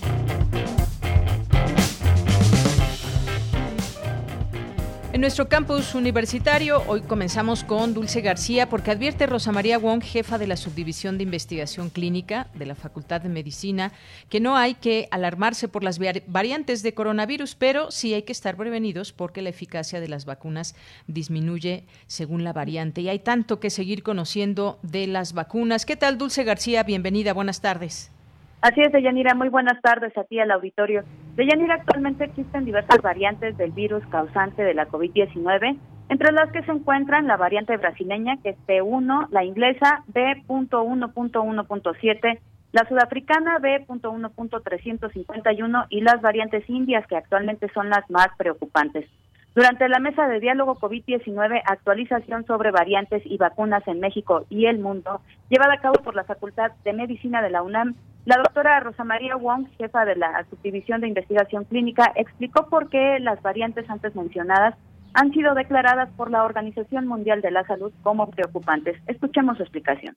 En 5.20 5.22
nuestro 5.22 5.50
campus 5.50 5.94
universitario, 5.94 6.82
hoy 6.86 7.02
comenzamos 7.02 7.62
con 7.62 7.92
Dulce 7.92 8.22
García, 8.22 8.70
porque 8.70 8.90
advierte 8.90 9.26
Rosa 9.26 9.52
María 9.52 9.76
Wong, 9.76 10.02
jefa 10.02 10.38
de 10.38 10.46
la 10.46 10.56
Subdivisión 10.56 11.18
de 11.18 11.24
Investigación 11.24 11.90
Clínica 11.90 12.46
de 12.54 12.64
la 12.64 12.74
Facultad 12.74 13.20
de 13.20 13.28
Medicina, 13.28 13.92
que 14.30 14.40
no 14.40 14.56
hay 14.56 14.76
que 14.76 15.08
alarmarse 15.10 15.68
por 15.68 15.84
las 15.84 15.98
variantes 15.98 16.82
de 16.82 16.94
coronavirus, 16.94 17.54
pero 17.54 17.90
sí 17.90 18.14
hay 18.14 18.22
que 18.22 18.32
estar 18.32 18.56
prevenidos 18.56 19.12
porque 19.12 19.42
la 19.42 19.50
eficacia 19.50 20.00
de 20.00 20.08
las 20.08 20.24
vacunas 20.24 20.74
disminuye 21.06 21.84
según 22.06 22.42
la 22.42 22.54
variante. 22.54 23.02
Y 23.02 23.10
hay 23.10 23.18
tanto 23.18 23.60
que 23.60 23.68
seguir 23.68 24.02
conociendo 24.02 24.78
de 24.82 25.06
las 25.06 25.34
vacunas. 25.34 25.84
¿Qué 25.84 25.96
tal, 25.96 26.16
Dulce 26.16 26.44
García? 26.44 26.82
Bienvenida, 26.82 27.34
buenas 27.34 27.60
tardes. 27.60 28.10
Así 28.62 28.80
es, 28.82 28.92
Deyanira. 28.92 29.34
Muy 29.34 29.48
buenas 29.48 29.80
tardes 29.80 30.14
a 30.18 30.24
ti 30.24 30.38
al 30.38 30.50
auditorio. 30.50 31.02
Deyanira, 31.34 31.76
actualmente 31.76 32.24
existen 32.24 32.66
diversas 32.66 33.00
variantes 33.00 33.56
del 33.56 33.70
virus 33.70 34.04
causante 34.08 34.62
de 34.62 34.74
la 34.74 34.86
COVID-19, 34.86 35.78
entre 36.10 36.32
las 36.32 36.52
que 36.52 36.62
se 36.64 36.72
encuentran 36.72 37.26
la 37.26 37.38
variante 37.38 37.74
brasileña, 37.78 38.36
que 38.42 38.50
es 38.50 38.58
P1, 38.66 39.28
la 39.30 39.44
inglesa 39.44 40.04
B.1.1.7, 40.08 42.38
la 42.72 42.86
sudafricana 42.86 43.58
B.1.351 43.60 45.86
y 45.88 46.02
las 46.02 46.20
variantes 46.20 46.68
indias, 46.68 47.06
que 47.06 47.16
actualmente 47.16 47.70
son 47.72 47.88
las 47.88 48.10
más 48.10 48.28
preocupantes. 48.36 49.06
Durante 49.52 49.88
la 49.88 49.99
mesa 49.99 50.28
de 50.28 50.38
diálogo 50.38 50.76
COVID-19, 50.76 51.62
actualización 51.66 52.47
sobre 52.47 52.71
variantes 52.71 53.23
y 53.25 53.37
vacunas 53.37 53.87
en 53.88 53.99
México 53.99 54.47
y 54.49 54.66
el 54.66 54.78
mundo, 54.78 55.23
llevada 55.49 55.75
a 55.75 55.80
cabo 55.80 55.95
por 56.04 56.14
la 56.14 56.23
Facultad 56.23 56.71
de 56.85 56.92
Medicina 56.92 57.42
de 57.42 57.50
la 57.50 57.62
UNAM, 57.62 57.97
la 58.26 58.37
doctora 58.37 58.78
Rosa 58.78 59.02
María 59.02 59.35
Wong, 59.35 59.66
jefa 59.76 60.04
de 60.04 60.14
la 60.14 60.45
Subdivisión 60.50 61.00
de 61.00 61.09
Investigación 61.09 61.64
Clínica, 61.64 62.12
explicó 62.14 62.69
por 62.69 62.88
qué 62.90 63.19
las 63.19 63.42
variantes 63.42 63.90
antes 63.90 64.14
mencionadas 64.14 64.76
han 65.14 65.33
sido 65.33 65.54
declaradas 65.54 66.11
por 66.16 66.30
la 66.30 66.45
Organización 66.45 67.09
Mundial 67.09 67.40
de 67.40 67.50
la 67.50 67.64
Salud 67.64 67.92
como 68.04 68.30
preocupantes. 68.30 69.02
Escuchemos 69.09 69.57
su 69.57 69.64
explicación. 69.64 70.14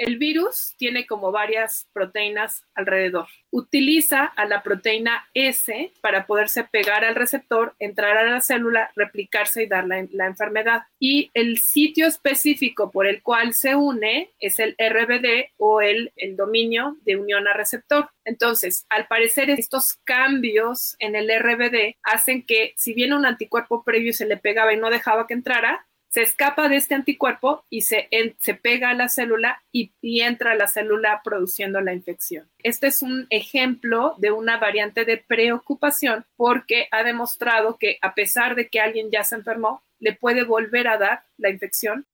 El 0.00 0.16
virus 0.16 0.74
tiene 0.78 1.06
como 1.06 1.30
varias 1.30 1.86
proteínas 1.92 2.64
alrededor. 2.74 3.26
Utiliza 3.50 4.24
a 4.24 4.46
la 4.46 4.62
proteína 4.62 5.28
S 5.34 5.92
para 6.00 6.24
poderse 6.24 6.64
pegar 6.64 7.04
al 7.04 7.14
receptor, 7.14 7.74
entrar 7.78 8.16
a 8.16 8.24
la 8.24 8.40
célula, 8.40 8.90
replicarse 8.96 9.62
y 9.62 9.66
dar 9.66 9.86
la, 9.86 10.26
enfermedad. 10.26 10.84
Y 10.98 11.30
el 11.34 11.58
sitio 11.58 12.06
específico 12.06 12.90
por 12.90 13.06
el 13.06 13.22
cual 13.22 13.52
se 13.52 13.74
une 13.74 14.30
es 14.40 14.58
el 14.58 14.74
RBD 14.78 15.50
o 15.58 15.82
el, 15.82 16.14
el 16.16 16.34
dominio 16.34 16.96
de 17.04 17.16
unión 17.16 17.46
a 17.46 17.52
receptor. 17.52 18.08
Entonces, 18.24 18.86
al 18.88 19.06
parecer, 19.06 19.50
estos 19.50 19.98
cambios 20.04 20.96
en 20.98 21.14
el 21.14 21.28
RBD 21.28 21.96
hacen 22.04 22.46
que, 22.46 22.72
si 22.74 22.94
bien 22.94 23.12
un 23.12 23.26
anticuerpo 23.26 23.84
previo 23.84 24.14
se 24.14 24.24
le 24.24 24.38
pegaba 24.38 24.72
y 24.72 24.78
no 24.78 24.88
dejaba 24.88 25.26
que 25.26 25.34
entrara, 25.34 25.86
se 26.10 26.22
escapa 26.22 26.68
de 26.68 26.76
este 26.76 26.96
anticuerpo 26.96 27.64
y 27.70 27.82
se, 27.82 28.08
se 28.38 28.54
pega 28.54 28.90
a 28.90 28.94
la 28.94 29.08
célula 29.08 29.62
y, 29.70 29.92
y, 30.00 30.22
entra 30.22 30.52
a 30.52 30.56
la 30.56 30.66
célula 30.66 31.20
produciendo 31.22 31.80
la 31.80 31.94
infección. 31.94 32.48
Este 32.58 32.88
es 32.88 33.00
un 33.02 33.28
ejemplo 33.30 34.14
de 34.18 34.32
una 34.32 34.58
variante 34.58 35.04
de 35.04 35.18
preocupación 35.18 36.26
porque 36.36 36.88
ha 36.90 37.04
demostrado 37.04 37.78
que 37.78 37.98
a 38.02 38.14
pesar 38.14 38.56
de 38.56 38.68
que 38.68 38.80
alguien 38.80 39.10
ya 39.12 39.22
se 39.22 39.36
enfermó, 39.36 39.82
le 40.00 40.12
puede 40.12 40.42
volver 40.42 40.88
a 40.88 40.98
dar 40.98 41.22
la 41.38 41.48
infección. 41.48 42.06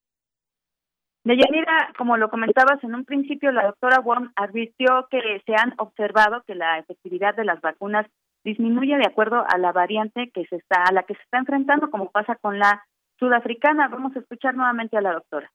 Deyanira, 1.25 1.93
como 1.97 2.19
lo 2.19 2.29
comentabas 2.29 2.85
en 2.85 2.95
un 2.95 3.07
principio, 3.07 3.51
la 3.51 3.65
doctora 3.65 4.01
Wong 4.01 4.29
advirtió 4.37 5.09
que 5.11 5.21
se 5.47 5.55
han 5.55 5.73
observado 5.79 6.45
que 6.47 6.55
la 6.55 6.79
efectividad 6.79 7.35
de 7.35 7.47
las 7.47 7.63
vacunas 7.63 8.07
disminuye 8.45 8.97
de 8.99 9.07
acuerdo 9.07 9.43
a 9.49 9.57
la 9.57 9.73
variante 9.73 10.31
que 10.33 10.45
se 10.47 10.57
está, 10.57 10.83
a 10.85 10.93
la 10.93 11.05
que 11.05 11.15
se 11.15 11.23
está 11.23 11.39
enfrentando, 11.39 11.91
como 11.91 12.11
pasa 12.11 12.37
con 12.37 12.59
la 12.59 12.85
sudafricana. 13.19 13.89
Vamos 13.89 14.17
a 14.17 14.21
escuchar 14.21 14.55
nuevamente 14.55 14.97
a 14.97 15.01
la 15.01 15.13
doctora. 15.13 15.53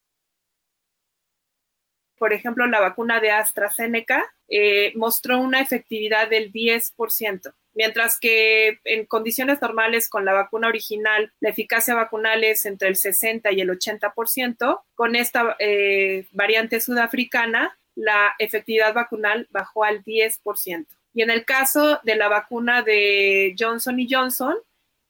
por 2.18 2.34
ejemplo, 2.34 2.68
la 2.68 2.80
vacuna 2.80 3.20
de 3.20 3.32
AstraZeneca 3.32 4.24
eh, 4.48 4.94
mostró 4.96 5.40
una 5.40 5.60
efectividad 5.60 6.30
del 6.30 6.52
10%, 6.52 7.56
mientras 7.74 8.20
que 8.20 8.80
en 8.84 9.08
condiciones 9.08 9.60
normales 9.60 10.08
con 10.08 10.24
la 10.24 10.34
vacuna 10.34 10.68
original 10.68 11.34
la 11.40 11.50
eficacia 11.50 11.96
vacunal 11.96 12.44
es 12.44 12.68
entre 12.68 12.90
el 12.90 12.96
60 12.96 13.52
y 13.54 13.62
el 13.62 13.72
80%, 13.72 14.84
con 14.94 15.16
esta 15.16 15.56
eh, 15.58 16.28
variante 16.32 16.80
sudafricana 16.80 17.76
la 17.96 18.36
efectividad 18.40 18.94
vacunal 18.94 19.48
bajó 19.50 19.84
al 19.84 20.04
10%. 20.04 20.86
Y 21.14 21.24
en 21.24 21.30
el 21.30 21.44
caso 21.44 22.00
de 22.04 22.16
la 22.16 22.30
vacuna 22.30 22.84
de 22.84 23.56
Johnson 23.58 24.00
y 24.00 24.08
Johnson, 24.10 24.56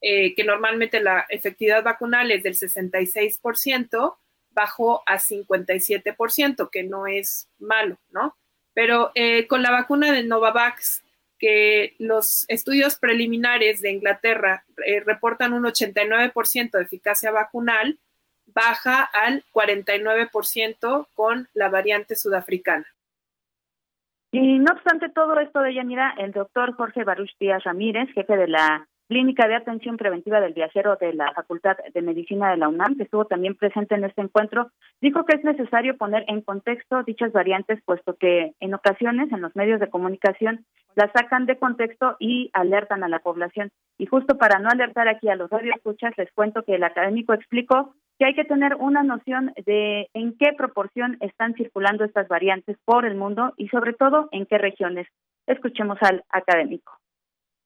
eh, 0.01 0.34
que 0.34 0.43
normalmente 0.43 1.00
la 1.00 1.25
efectividad 1.29 1.84
vacunal 1.84 2.31
es 2.31 2.43
del 2.43 2.55
66%, 2.55 4.15
bajó 4.50 5.03
a 5.05 5.20
57%, 5.20 6.70
que 6.72 6.84
no 6.84 7.08
es 7.08 7.50
malo, 7.60 7.98
¿no? 8.10 8.36
Pero 8.74 9.12
eh, 9.15 9.48
con 9.48 9.62
la 9.62 9.72
vacuna 9.72 10.12
de 10.12 10.24
Novavax, 10.24 11.03
que 11.38 11.96
los 12.00 12.46
estudios 12.50 12.98
preliminares 12.98 13.81
de 13.81 13.91
Inglaterra 13.91 14.63
eh, 14.86 15.01
reportan 15.01 15.53
un 15.53 15.63
89% 15.63 16.72
de 16.72 16.84
eficacia 16.84 17.31
vacunal, 17.31 18.00
baja 18.48 19.03
al 19.03 19.43
49% 19.53 21.08
con 21.13 21.48
la 21.53 21.70
variante 21.70 22.15
sudafricana. 22.15 22.88
Y 24.31 24.60
no 24.60 24.72
obstante 24.72 25.10
todo 25.10 25.39
esto 25.39 25.62
de 25.62 25.74
Yanira, 25.74 26.15
el 26.17 26.31
doctor 26.31 26.74
Jorge 26.75 27.03
Baruch 27.03 27.36
Díaz 27.39 27.63
Ramírez, 27.63 28.10
jefe 28.13 28.38
de 28.38 28.48
la 28.48 28.88
Clínica 29.11 29.45
de 29.45 29.55
Atención 29.55 29.97
Preventiva 29.97 30.39
del 30.39 30.53
Viajero 30.53 30.95
de 30.95 31.11
la 31.11 31.33
Facultad 31.33 31.75
de 31.93 32.01
Medicina 32.01 32.49
de 32.49 32.55
la 32.55 32.69
UNAM, 32.69 32.95
que 32.95 33.03
estuvo 33.03 33.25
también 33.25 33.55
presente 33.55 33.93
en 33.93 34.05
este 34.05 34.21
encuentro, 34.21 34.71
dijo 35.01 35.25
que 35.25 35.35
es 35.35 35.43
necesario 35.43 35.97
poner 35.97 36.23
en 36.29 36.39
contexto 36.39 37.03
dichas 37.03 37.33
variantes, 37.33 37.83
puesto 37.83 38.15
que 38.15 38.53
en 38.61 38.73
ocasiones 38.73 39.29
en 39.33 39.41
los 39.41 39.53
medios 39.53 39.81
de 39.81 39.89
comunicación 39.89 40.65
las 40.95 41.11
sacan 41.11 41.45
de 41.45 41.59
contexto 41.59 42.15
y 42.19 42.51
alertan 42.53 43.03
a 43.03 43.09
la 43.09 43.19
población. 43.19 43.69
Y 43.97 44.05
justo 44.05 44.37
para 44.37 44.59
no 44.59 44.69
alertar 44.69 45.09
aquí 45.09 45.27
a 45.27 45.35
los 45.35 45.49
radioescuchas, 45.49 46.17
les 46.17 46.31
cuento 46.31 46.63
que 46.63 46.75
el 46.75 46.83
académico 46.85 47.33
explicó 47.33 47.93
que 48.17 48.23
hay 48.23 48.33
que 48.33 48.45
tener 48.45 48.75
una 48.75 49.03
noción 49.03 49.51
de 49.65 50.07
en 50.13 50.37
qué 50.37 50.53
proporción 50.53 51.17
están 51.19 51.53
circulando 51.55 52.05
estas 52.05 52.29
variantes 52.29 52.77
por 52.85 53.03
el 53.03 53.15
mundo 53.15 53.55
y 53.57 53.67
sobre 53.67 53.91
todo 53.91 54.29
en 54.31 54.45
qué 54.45 54.57
regiones. 54.57 55.05
Escuchemos 55.47 55.97
al 56.01 56.23
académico 56.29 56.93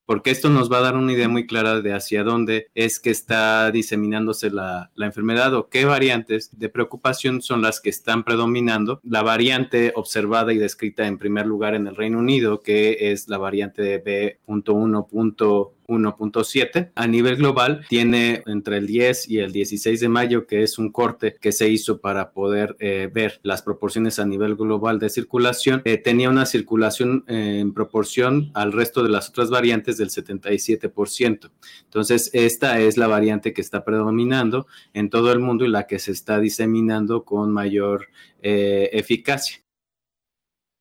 porque 0.06 0.30
esto 0.30 0.48
nos 0.48 0.72
va 0.72 0.78
a 0.78 0.82
dar 0.82 0.96
una 0.96 1.12
idea 1.12 1.28
muy 1.28 1.46
clara 1.46 1.80
de 1.80 1.92
hacia 1.92 2.22
dónde 2.22 2.68
es 2.74 3.00
que 3.00 3.10
está 3.10 3.70
diseminándose 3.72 4.50
la, 4.50 4.90
la, 4.94 5.06
enfermedad 5.06 5.52
o 5.54 5.68
qué 5.68 5.84
variantes 5.84 6.56
de 6.58 6.68
preocupación 6.68 7.42
son 7.42 7.60
las 7.60 7.80
que 7.80 7.90
están 7.90 8.24
predominando. 8.24 9.00
La 9.02 9.22
variante 9.22 9.92
observada 9.96 10.52
y 10.52 10.58
descrita 10.58 11.06
en 11.06 11.18
primer 11.18 11.46
lugar 11.46 11.74
en 11.74 11.88
el 11.88 11.96
Reino 11.96 12.18
Unido, 12.18 12.60
que 12.60 13.12
es 13.12 13.28
la 13.28 13.38
variante 13.38 13.82
de 13.82 13.98
B.1. 13.98 15.75
1.7. 15.86 16.92
A 16.94 17.06
nivel 17.06 17.36
global 17.36 17.84
tiene 17.88 18.42
entre 18.46 18.78
el 18.78 18.86
10 18.86 19.28
y 19.28 19.38
el 19.38 19.52
16 19.52 20.00
de 20.00 20.08
mayo, 20.08 20.46
que 20.46 20.62
es 20.62 20.78
un 20.78 20.90
corte 20.90 21.36
que 21.40 21.52
se 21.52 21.68
hizo 21.68 22.00
para 22.00 22.32
poder 22.32 22.76
eh, 22.78 23.08
ver 23.12 23.40
las 23.42 23.62
proporciones 23.62 24.18
a 24.18 24.26
nivel 24.26 24.56
global 24.56 24.98
de 24.98 25.10
circulación. 25.10 25.82
Eh, 25.84 25.98
tenía 25.98 26.30
una 26.30 26.46
circulación 26.46 27.24
eh, 27.28 27.58
en 27.60 27.72
proporción 27.72 28.50
al 28.54 28.72
resto 28.72 29.02
de 29.02 29.10
las 29.10 29.28
otras 29.28 29.50
variantes 29.50 29.96
del 29.96 30.10
77%. 30.10 31.50
Entonces, 31.84 32.30
esta 32.32 32.78
es 32.80 32.96
la 32.96 33.06
variante 33.06 33.52
que 33.52 33.60
está 33.60 33.84
predominando 33.84 34.66
en 34.92 35.10
todo 35.10 35.32
el 35.32 35.40
mundo 35.40 35.64
y 35.64 35.68
la 35.68 35.86
que 35.86 35.98
se 35.98 36.12
está 36.12 36.40
diseminando 36.40 37.24
con 37.24 37.52
mayor 37.52 38.08
eficacia. 38.42 39.66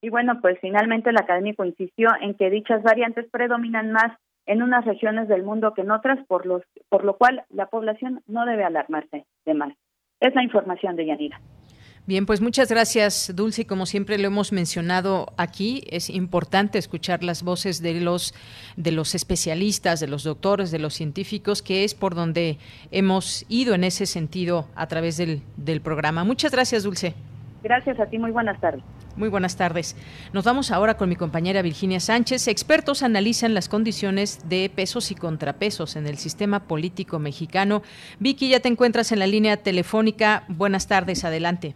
Y 0.05 0.09
bueno, 0.09 0.39
pues 0.39 0.59
finalmente 0.61 1.09
el 1.09 1.17
académico 1.17 1.65
insistió 1.65 2.09
en 2.21 2.35
que 2.35 2.51
dichas 2.51 2.83
variantes 2.83 3.25
predominan 3.31 3.91
más 3.91 4.15
en 4.45 4.61
unas 4.61 4.85
regiones 4.85 5.27
del 5.27 5.43
mundo 5.43 5.73
que 5.73 5.81
en 5.81 5.91
otras, 5.91 6.25
por, 6.27 6.45
los, 6.45 6.61
por 6.89 7.03
lo 7.03 7.17
cual 7.17 7.43
la 7.49 7.67
población 7.67 8.21
no 8.27 8.45
debe 8.45 8.63
alarmarse 8.63 9.25
de 9.45 9.53
más. 9.53 9.73
Es 10.19 10.33
la 10.35 10.43
información 10.43 10.95
de 10.95 11.07
Yanira. 11.07 11.39
Bien, 12.07 12.27
pues 12.27 12.39
muchas 12.39 12.69
gracias, 12.69 13.33
Dulce. 13.35 13.65
Como 13.65 13.87
siempre 13.87 14.19
lo 14.19 14.27
hemos 14.27 14.51
mencionado 14.51 15.33
aquí, 15.37 15.83
es 15.89 16.11
importante 16.11 16.77
escuchar 16.77 17.23
las 17.23 17.41
voces 17.41 17.81
de 17.81 17.99
los 17.99 18.35
de 18.77 18.91
los 18.91 19.15
especialistas, 19.15 19.99
de 19.99 20.07
los 20.07 20.23
doctores, 20.23 20.69
de 20.69 20.77
los 20.77 20.93
científicos, 20.93 21.63
que 21.63 21.83
es 21.83 21.95
por 21.95 22.13
donde 22.13 22.59
hemos 22.91 23.43
ido 23.49 23.73
en 23.73 23.83
ese 23.83 24.05
sentido 24.05 24.67
a 24.75 24.85
través 24.85 25.17
del, 25.17 25.41
del 25.57 25.81
programa. 25.81 26.23
Muchas 26.23 26.51
gracias, 26.51 26.83
Dulce. 26.83 27.15
Gracias 27.63 27.99
a 27.99 28.05
ti, 28.05 28.19
muy 28.19 28.29
buenas 28.29 28.59
tardes. 28.61 28.83
Muy 29.17 29.29
buenas 29.29 29.55
tardes. 29.55 29.95
Nos 30.33 30.43
vamos 30.43 30.71
ahora 30.71 30.97
con 30.97 31.07
mi 31.07 31.15
compañera 31.15 31.61
Virginia 31.61 32.01
Sánchez. 32.01 32.49
Expertos 32.49 33.01
analizan 33.01 33.53
las 33.53 33.69
condiciones 33.69 34.49
de 34.49 34.69
pesos 34.69 35.09
y 35.09 35.15
contrapesos 35.15 35.95
en 35.95 36.05
el 36.05 36.17
sistema 36.17 36.67
político 36.67 37.17
mexicano. 37.17 37.81
Vicky, 38.19 38.49
ya 38.49 38.59
te 38.59 38.67
encuentras 38.67 39.13
en 39.13 39.19
la 39.19 39.27
línea 39.27 39.55
telefónica. 39.57 40.43
Buenas 40.49 40.89
tardes, 40.89 41.23
adelante. 41.23 41.75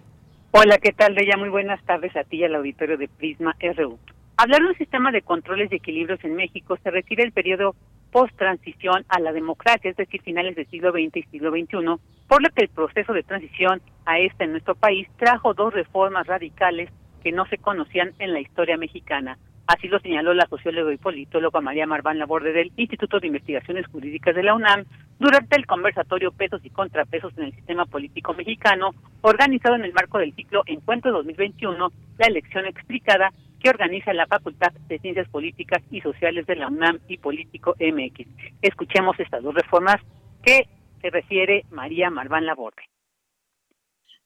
Hola, 0.51 0.79
¿qué 0.79 0.91
tal, 0.91 1.13
Bella? 1.13 1.37
Muy 1.37 1.47
buenas 1.47 1.81
tardes 1.85 2.13
a 2.17 2.25
ti 2.25 2.37
y 2.37 2.43
al 2.43 2.55
auditorio 2.55 2.97
de 2.97 3.07
Prisma 3.07 3.55
RU. 3.77 3.97
Hablar 4.35 4.61
de 4.61 4.67
un 4.67 4.77
sistema 4.77 5.11
de 5.11 5.21
controles 5.21 5.71
y 5.71 5.75
equilibrios 5.75 6.21
en 6.23 6.35
México 6.35 6.77
se 6.83 6.91
refiere 6.91 7.23
al 7.23 7.31
periodo 7.31 7.75
post-transición 8.11 9.05
a 9.07 9.19
la 9.19 9.31
democracia, 9.31 9.91
es 9.91 9.97
decir, 9.97 10.21
finales 10.23 10.55
del 10.55 10.67
siglo 10.67 10.91
XX 10.91 11.17
y 11.17 11.23
siglo 11.23 11.51
XXI, 11.51 12.01
por 12.27 12.41
lo 12.41 12.49
que 12.49 12.63
el 12.63 12.69
proceso 12.69 13.13
de 13.13 13.23
transición 13.23 13.81
a 14.05 14.19
este 14.19 14.45
en 14.45 14.51
nuestro 14.51 14.75
país 14.75 15.07
trajo 15.17 15.53
dos 15.53 15.73
reformas 15.73 16.25
radicales 16.27 16.89
que 17.19 17.31
no 17.31 17.45
se 17.47 17.57
conocían 17.57 18.13
en 18.19 18.33
la 18.33 18.39
historia 18.39 18.77
mexicana. 18.77 19.37
Así 19.67 19.87
lo 19.87 19.99
señaló 19.99 20.33
la 20.33 20.47
socióloga 20.47 20.91
y 20.91 20.97
politóloga 20.97 21.61
María 21.61 21.85
Marván 21.85 22.17
Laborde 22.17 22.53
del 22.53 22.71
Instituto 22.75 23.19
de 23.19 23.27
Investigaciones 23.27 23.85
Jurídicas 23.87 24.33
de 24.35 24.41
la 24.41 24.55
UNAM 24.55 24.85
durante 25.19 25.57
el 25.57 25.67
conversatorio 25.67 26.31
Pesos 26.31 26.61
y 26.63 26.71
Contrapesos 26.71 27.37
en 27.37 27.43
el 27.43 27.53
Sistema 27.53 27.85
Político 27.85 28.33
Mexicano, 28.33 28.89
organizado 29.21 29.75
en 29.75 29.83
el 29.83 29.93
marco 29.93 30.17
del 30.17 30.33
ciclo 30.33 30.63
Encuentro 30.65 31.11
2021, 31.11 31.91
la 32.17 32.25
elección 32.25 32.65
explicada 32.65 33.31
que 33.59 33.69
organiza 33.69 34.11
la 34.13 34.25
Facultad 34.25 34.71
de 34.87 34.97
Ciencias 34.97 35.29
Políticas 35.29 35.83
y 35.91 36.01
Sociales 36.01 36.47
de 36.47 36.55
la 36.55 36.67
UNAM 36.67 36.99
y 37.07 37.17
Político 37.17 37.75
MX. 37.79 38.27
Escuchemos 38.63 39.19
estas 39.19 39.43
dos 39.43 39.53
reformas 39.53 39.97
que 40.43 40.67
se 41.01 41.09
refiere 41.11 41.65
María 41.69 42.09
Marván 42.09 42.45
Laborde. 42.45 42.81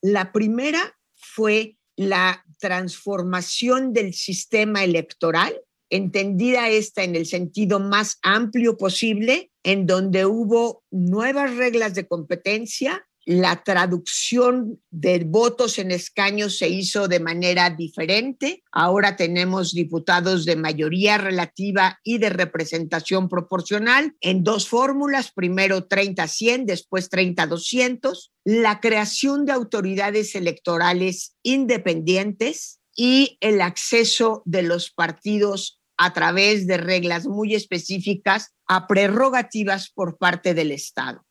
La 0.01 0.31
primera 0.31 0.79
fue 1.15 1.75
la 1.95 2.45
transformación 2.59 3.93
del 3.93 4.13
sistema 4.13 4.83
electoral, 4.83 5.59
entendida 5.89 6.69
esta 6.69 7.03
en 7.03 7.15
el 7.15 7.25
sentido 7.25 7.79
más 7.79 8.17
amplio 8.21 8.77
posible, 8.77 9.51
en 9.63 9.85
donde 9.85 10.25
hubo 10.25 10.83
nuevas 10.91 11.55
reglas 11.55 11.93
de 11.93 12.07
competencia, 12.07 13.07
la 13.25 13.63
traducción 13.63 14.81
de 14.91 15.23
votos 15.25 15.79
en 15.79 15.91
escaños 15.91 16.57
se 16.57 16.69
hizo 16.69 17.07
de 17.07 17.19
manera 17.19 17.69
diferente. 17.69 18.63
Ahora 18.71 19.15
tenemos 19.15 19.73
diputados 19.73 20.45
de 20.45 20.55
mayoría 20.55 21.17
relativa 21.17 21.99
y 22.03 22.17
de 22.17 22.29
representación 22.29 23.29
proporcional 23.29 24.15
en 24.21 24.43
dos 24.43 24.67
fórmulas, 24.67 25.31
primero 25.31 25.87
30-100, 25.87 26.65
después 26.65 27.09
30-200. 27.09 28.31
La 28.43 28.79
creación 28.79 29.45
de 29.45 29.53
autoridades 29.53 30.35
electorales 30.35 31.35
independientes 31.43 32.79
y 32.95 33.37
el 33.39 33.61
acceso 33.61 34.43
de 34.45 34.63
los 34.63 34.91
partidos 34.91 35.79
a 35.97 36.13
través 36.13 36.67
de 36.67 36.77
reglas 36.77 37.25
muy 37.25 37.55
específicas 37.55 38.53
a 38.67 38.87
prerrogativas 38.87 39.91
por 39.93 40.17
parte 40.17 40.53
del 40.53 40.71
Estado. 40.71 41.23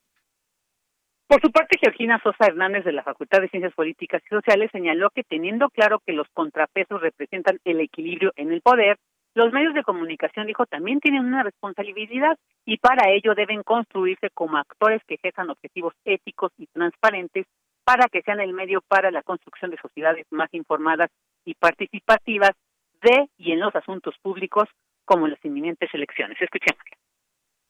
Por 1.32 1.40
su 1.40 1.50
parte, 1.50 1.78
Georgina 1.80 2.20
Sosa 2.22 2.44
Hernández 2.44 2.84
de 2.84 2.92
la 2.92 3.02
Facultad 3.02 3.40
de 3.40 3.48
Ciencias 3.48 3.72
Políticas 3.72 4.20
y 4.22 4.28
Sociales 4.28 4.68
señaló 4.70 5.08
que 5.08 5.24
teniendo 5.24 5.70
claro 5.70 5.98
que 6.04 6.12
los 6.12 6.28
contrapesos 6.34 7.00
representan 7.00 7.58
el 7.64 7.80
equilibrio 7.80 8.34
en 8.36 8.52
el 8.52 8.60
poder, 8.60 8.98
los 9.32 9.50
medios 9.50 9.72
de 9.72 9.82
comunicación, 9.82 10.46
dijo, 10.46 10.66
también 10.66 11.00
tienen 11.00 11.24
una 11.24 11.42
responsabilidad 11.42 12.36
y 12.66 12.76
para 12.76 13.08
ello 13.08 13.34
deben 13.34 13.62
construirse 13.62 14.28
como 14.34 14.58
actores 14.58 15.00
que 15.08 15.14
ejerzan 15.14 15.48
objetivos 15.48 15.94
éticos 16.04 16.52
y 16.58 16.66
transparentes 16.66 17.46
para 17.82 18.08
que 18.08 18.20
sean 18.20 18.40
el 18.40 18.52
medio 18.52 18.82
para 18.86 19.10
la 19.10 19.22
construcción 19.22 19.70
de 19.70 19.78
sociedades 19.78 20.26
más 20.30 20.52
informadas 20.52 21.08
y 21.46 21.54
participativas 21.54 22.50
de 23.00 23.30
y 23.38 23.52
en 23.52 23.60
los 23.60 23.74
asuntos 23.74 24.14
públicos 24.20 24.68
como 25.06 25.28
las 25.28 25.42
inminentes 25.46 25.88
elecciones. 25.94 26.36
Escuchemos 26.42 26.82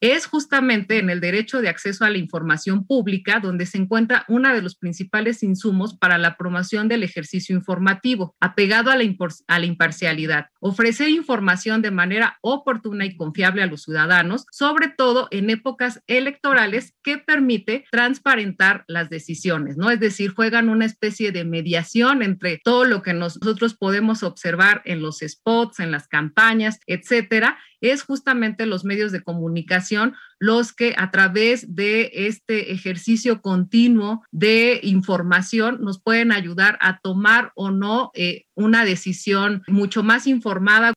es 0.03 0.25
justamente 0.25 0.99
en 0.99 1.09
el 1.09 1.21
derecho 1.21 1.61
de 1.61 1.69
acceso 1.69 2.03
a 2.03 2.09
la 2.09 2.17
información 2.17 2.85
pública, 2.85 3.39
donde 3.39 3.65
se 3.65 3.77
encuentra 3.77 4.25
uno 4.27 4.53
de 4.53 4.61
los 4.61 4.75
principales 4.75 5.43
insumos 5.43 5.97
para 5.97 6.17
la 6.17 6.35
promoción 6.35 6.89
del 6.89 7.03
ejercicio 7.03 7.55
informativo, 7.55 8.35
apegado 8.41 8.91
a 8.91 8.97
la, 8.97 9.65
imparcialidad. 9.65 10.47
Ofrecer 10.59 11.07
información 11.07 11.81
de 11.81 11.91
manera 11.91 12.37
oportuna 12.41 13.05
y 13.05 13.15
confiable 13.15 13.63
a 13.63 13.67
los 13.67 13.83
ciudadanos, 13.83 14.45
sobre 14.51 14.89
todo 14.89 15.29
en 15.31 15.49
épocas 15.49 16.01
electorales 16.07 16.93
que 17.01 17.17
permite 17.17 17.85
transparentar 17.89 18.83
las 18.89 19.09
decisiones, 19.09 19.77
¿no? 19.77 19.89
Es 19.89 20.01
decir, 20.01 20.31
juegan 20.31 20.67
una 20.67 20.83
especie 20.83 21.31
de 21.31 21.45
mediación 21.45 22.23
entre 22.23 22.59
todo 22.61 22.83
lo 22.83 23.03
que 23.03 23.13
nosotros 23.13 23.73
podemos 23.73 24.21
observar 24.21 24.81
en 24.83 25.01
los 25.01 25.19
spots, 25.19 25.79
en 25.79 25.91
las 25.91 26.09
campañas, 26.09 26.81
etcétera, 26.87 27.57
es 27.83 28.01
justamente 28.03 28.65
los 28.65 28.85
medios 28.85 29.11
de 29.11 29.21
comunicación 29.21 30.15
los 30.39 30.73
que 30.73 30.95
a 30.97 31.11
través 31.11 31.75
de 31.75 32.09
este 32.13 32.71
ejercicio 32.71 33.41
continuo 33.41 34.23
de 34.31 34.79
información 34.83 35.79
nos 35.81 36.01
pueden 36.01 36.31
ayudar 36.31 36.77
a 36.81 36.99
tomar 36.99 37.51
o 37.55 37.71
no 37.71 38.11
eh, 38.13 38.45
una 38.55 38.85
decisión 38.85 39.63
mucho 39.67 40.01
más 40.01 40.27
informada. 40.27 40.93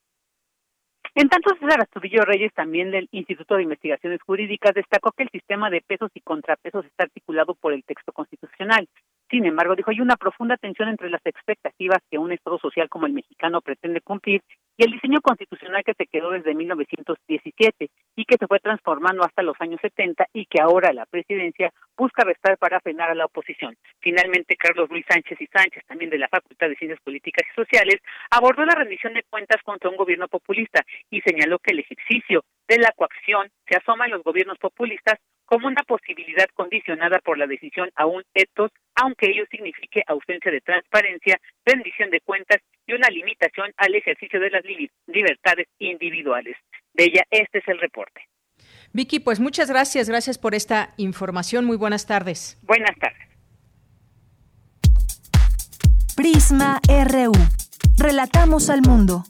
En 1.15 1.29
tanto, 1.29 1.51
César 1.59 1.81
Astudillo 1.81 2.23
Reyes, 2.23 2.53
también 2.55 2.91
del 2.91 3.09
Instituto 3.11 3.57
de 3.57 3.63
Investigaciones 3.63 4.21
Jurídicas, 4.23 4.75
destacó 4.75 5.13
que 5.13 5.25
el 5.25 5.31
sistema 5.31 5.71
de 5.71 5.81
pesos 5.81 6.11
y 6.15 6.21
contrapesos 6.21 6.85
está 6.85 7.05
articulado 7.05 7.55
por 7.55 7.73
el 7.73 7.83
texto 7.85 8.13
constitucional 8.13 8.87
sin 9.31 9.45
embargo, 9.45 9.75
dijo, 9.75 9.91
hay 9.91 10.01
una 10.01 10.17
profunda 10.17 10.57
tensión 10.57 10.89
entre 10.89 11.11
las 11.11 11.25
expectativas 11.25 11.99
que 12.11 12.19
un 12.19 12.33
Estado 12.33 12.59
social 12.59 12.89
como 12.89 13.07
el 13.07 13.13
mexicano 13.13 13.61
pretende 13.61 14.01
cumplir 14.01 14.43
y 14.77 14.85
el 14.85 14.93
diseño 14.93 15.21
constitucional 15.21 15.83
que 15.85 15.95
se 15.95 16.07
quedó 16.07 16.31
desde 16.31 16.55
1917 16.55 17.89
y 18.15 18.25
que 18.25 18.37
se 18.37 18.47
fue 18.47 18.61
transformando 18.61 19.25
hasta 19.25 19.43
los 19.43 19.57
años 19.61 19.81
70 19.81 20.27
y 20.33 20.47
que 20.47 20.61
ahora 20.61 20.93
la 20.93 21.07
presidencia 21.07 21.73
busca 21.97 22.25
restar 22.25 22.59
para 22.59 22.81
frenar 22.81 23.11
a 23.11 23.15
la 23.15 23.25
oposición. 23.25 23.77
Finalmente, 24.01 24.57
Carlos 24.57 24.91
Luis 24.91 25.05
Sánchez 25.09 25.41
y 25.41 25.47
Sánchez, 25.47 25.83
también 25.87 26.11
de 26.11 26.19
la 26.19 26.29
Facultad 26.29 26.69
de 26.69 26.77
Ciencias 26.77 27.01
Políticas 27.01 27.47
y 27.51 27.55
Sociales, 27.55 27.97
abordó 28.31 28.65
la 28.65 28.75
rendición 28.75 29.15
de 29.15 29.25
cuentas 29.25 29.63
contra 29.65 29.91
un 29.91 29.97
gobierno 29.97 30.29
populista 30.29 30.83
y 31.11 31.21
señaló 31.23 31.59
que 31.59 31.73
el 31.73 31.81
ejercicio 31.81 32.45
de 32.69 32.79
la 32.79 32.93
coacción 32.95 33.49
se 33.67 33.77
asoma 33.77 34.05
en 34.05 34.13
los 34.13 34.23
gobiernos 34.23 34.59
populistas 34.59 35.19
como 35.47 35.69
una 35.69 35.83
posibilidad 35.85 36.47
condicionada 36.55 37.19
por 37.21 37.39
la 37.39 37.47
decisión 37.47 37.91
aún 37.95 38.23
estos, 38.35 38.71
aunque 38.95 39.31
ello 39.31 39.45
signifique 39.51 40.03
ausencia 40.07 40.51
de 40.51 40.61
transparencia, 40.61 41.41
rendición 41.65 42.11
de 42.11 42.21
cuentas 42.21 42.59
y 42.87 42.93
una 42.93 43.09
limitación 43.09 43.73
al 43.77 43.95
ejercicio 43.95 44.39
de 44.41 44.51
las 44.51 44.63
libertades 45.07 45.67
individuales. 45.79 46.57
De 46.93 47.05
ella, 47.05 47.23
este 47.31 47.59
es 47.59 47.69
el 47.69 47.79
reporte. 47.79 48.21
Vicky, 48.93 49.21
pues 49.21 49.41
muchas 49.41 49.71
gracias, 49.71 50.09
gracias 50.09 50.39
por 50.39 50.55
esta 50.55 50.95
información. 50.97 51.65
Muy 51.65 51.77
buenas 51.77 52.07
tardes. 52.07 52.59
Buenas 52.63 52.97
tardes. 52.99 53.27
Prisma 56.17 56.81
RU. 56.89 57.33
Relatamos 57.99 58.71
al 58.71 58.81
mundo. 58.83 59.25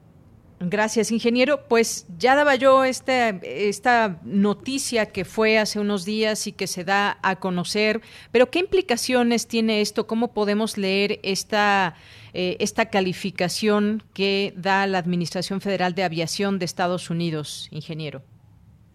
Gracias, 0.60 1.12
ingeniero. 1.12 1.68
Pues 1.68 2.08
ya 2.18 2.34
daba 2.34 2.56
yo 2.56 2.82
este, 2.82 3.68
esta 3.68 4.20
noticia 4.24 5.06
que 5.06 5.24
fue 5.24 5.56
hace 5.56 5.78
unos 5.78 6.04
días 6.04 6.48
y 6.48 6.52
que 6.52 6.66
se 6.66 6.82
da 6.84 7.18
a 7.22 7.36
conocer, 7.36 8.00
pero 8.32 8.50
¿qué 8.50 8.58
implicaciones 8.58 9.46
tiene 9.46 9.80
esto? 9.80 10.08
¿Cómo 10.08 10.34
podemos 10.34 10.76
leer 10.76 11.20
esta, 11.22 11.94
eh, 12.34 12.56
esta 12.58 12.90
calificación 12.90 14.02
que 14.14 14.52
da 14.56 14.84
la 14.88 14.98
Administración 14.98 15.60
Federal 15.60 15.94
de 15.94 16.02
Aviación 16.02 16.58
de 16.58 16.64
Estados 16.64 17.08
Unidos, 17.08 17.68
ingeniero? 17.70 18.22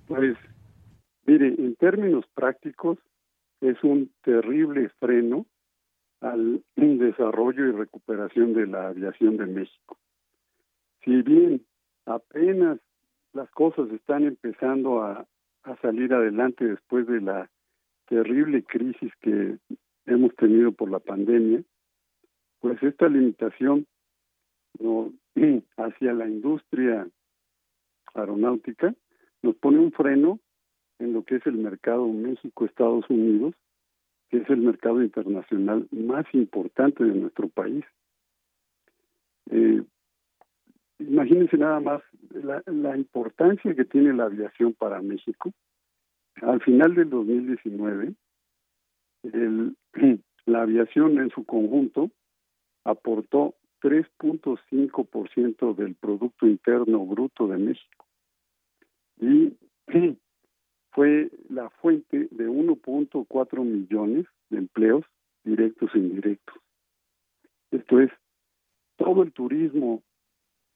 Pues, 0.07 0.35
mire, 1.25 1.47
en 1.47 1.75
términos 1.75 2.25
prácticos, 2.35 2.97
es 3.61 3.81
un 3.83 4.11
terrible 4.25 4.89
freno 4.99 5.45
al 6.23 6.63
desarrollo 6.75 7.67
y 7.67 7.71
recuperación 7.71 8.53
de 8.53 8.65
la 8.65 8.87
aviación 8.87 9.37
de 9.37 9.45
México. 9.45 9.97
Si 11.03 11.21
bien 11.21 11.65
apenas 12.05 12.79
las 13.33 13.49
cosas 13.51 13.89
están 13.91 14.23
empezando 14.23 15.03
a, 15.03 15.27
salir 15.81 16.13
adelante 16.13 16.65
después 16.65 17.07
de 17.07 17.21
la 17.21 17.49
terrible 18.07 18.63
crisis 18.63 19.13
que 19.21 19.57
hemos 20.05 20.35
tenido 20.35 20.73
por 20.73 20.91
la 20.91 20.99
pandemia, 20.99 21.63
pues 22.59 22.83
esta 22.83 23.07
limitación 23.07 23.87
no, 24.79 25.13
hacia 25.77 26.11
la 26.11 26.27
industria 26.27 27.07
aeronáutica 28.13 28.93
nos 29.41 29.55
pone 29.55 29.79
un 29.79 29.93
freno 29.93 30.39
en 30.99 31.13
lo 31.13 31.23
que 31.23 31.37
es 31.37 31.47
el 31.47 31.55
mercado 31.55 32.07
México-Estados 32.07 33.09
Unidos 33.09 33.55
que 34.33 34.39
es 34.39 34.49
el 34.49 34.61
mercado 34.61 35.03
internacional 35.03 35.87
más 35.91 36.25
importante 36.33 37.03
de 37.03 37.13
nuestro 37.13 37.49
país. 37.49 37.85
Eh, 39.51 39.83
imagínense 40.97 41.55
nada 41.55 41.79
más 41.79 42.01
la, 42.65 42.97
importancia 42.97 43.75
que 43.75 43.85
tiene 43.85 44.11
la 44.11 44.23
aviación 44.23 44.73
para 44.73 45.03
México. 45.03 45.53
Al 46.41 46.59
final 46.63 46.95
del 46.95 47.11
2019, 47.11 48.15
el, 49.21 49.77
la 50.47 50.63
aviación 50.63 51.19
en 51.19 51.29
su 51.29 51.45
conjunto 51.45 52.09
aportó 52.85 53.53
3.5% 53.83 55.75
del 55.75 55.93
Producto 55.93 56.47
Interno 56.47 57.05
Bruto 57.05 57.47
de 57.47 57.57
México. 57.59 58.07
Y 59.21 59.55
fue 60.93 61.29
la 61.49 61.69
fuente 61.69 62.27
de 62.31 62.47
1.4 62.47 63.63
millones 63.63 64.25
de 64.49 64.57
empleos 64.59 65.03
directos 65.43 65.89
e 65.93 65.99
indirectos. 65.99 66.55
Esto 67.71 67.99
es, 67.99 68.11
todo 68.97 69.23
el 69.23 69.31
turismo 69.31 70.03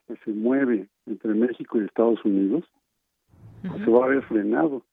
que 0.08 0.16
se 0.18 0.32
mueve 0.32 0.88
entre 1.06 1.34
México 1.34 1.80
y 1.80 1.86
Estados 1.86 2.24
Unidos 2.26 2.66
se 3.62 3.92
va 3.92 4.06
a 4.06 4.10
ver 4.10 4.24
frenado. 4.24 4.84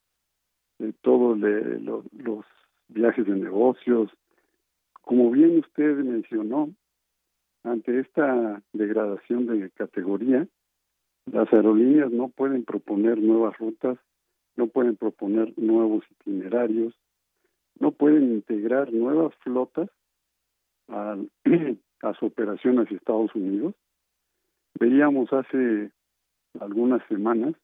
de 0.78 0.92
todos 1.02 1.38
los 1.38 2.44
viajes 2.88 3.26
de 3.26 3.36
negocios. 3.36 4.10
Como 5.02 5.30
bien 5.30 5.58
usted 5.58 5.96
mencionó, 5.98 6.70
ante 7.62 8.00
esta 8.00 8.62
degradación 8.72 9.46
de 9.46 9.70
categoría, 9.70 10.46
Las 11.32 11.50
aerolíneas 11.54 12.10
no 12.10 12.28
pueden 12.28 12.64
proponer 12.64 13.16
nuevas 13.18 13.56
rutas, 13.56 13.96
no 14.56 14.66
pueden 14.68 14.96
proponer 14.96 15.52
nuevos 15.56 16.04
itinerarios, 16.10 16.94
no 17.78 17.92
pueden 17.92 18.32
integrar 18.32 18.92
nuevas 18.92 19.34
flotas 19.36 19.90
a, 20.88 21.16
a 22.02 22.14
su 22.14 22.26
operación 22.26 22.78
hacia 22.78 22.96
Estados 22.96 23.34
Unidos. 23.34 23.74
Veíamos 24.78 25.32
hace 25.32 25.90
algunas 26.60 27.06
semanas 27.08 27.54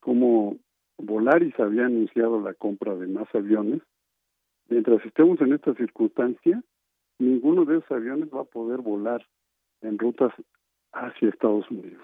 cómo 0.00 0.56
Volaris 0.98 1.58
había 1.60 1.86
anunciado 1.86 2.40
la 2.40 2.54
compra 2.54 2.94
de 2.94 3.06
más 3.06 3.32
aviones. 3.34 3.82
Mientras 4.68 5.04
estemos 5.04 5.40
en 5.40 5.54
esta 5.54 5.74
circunstancia, 5.74 6.62
ninguno 7.18 7.64
de 7.64 7.78
esos 7.78 7.90
aviones 7.90 8.28
va 8.34 8.42
a 8.42 8.44
poder 8.44 8.80
volar 8.80 9.24
en 9.80 9.98
rutas 9.98 10.32
hacia 10.92 11.28
Estados 11.28 11.70
Unidos. 11.70 12.02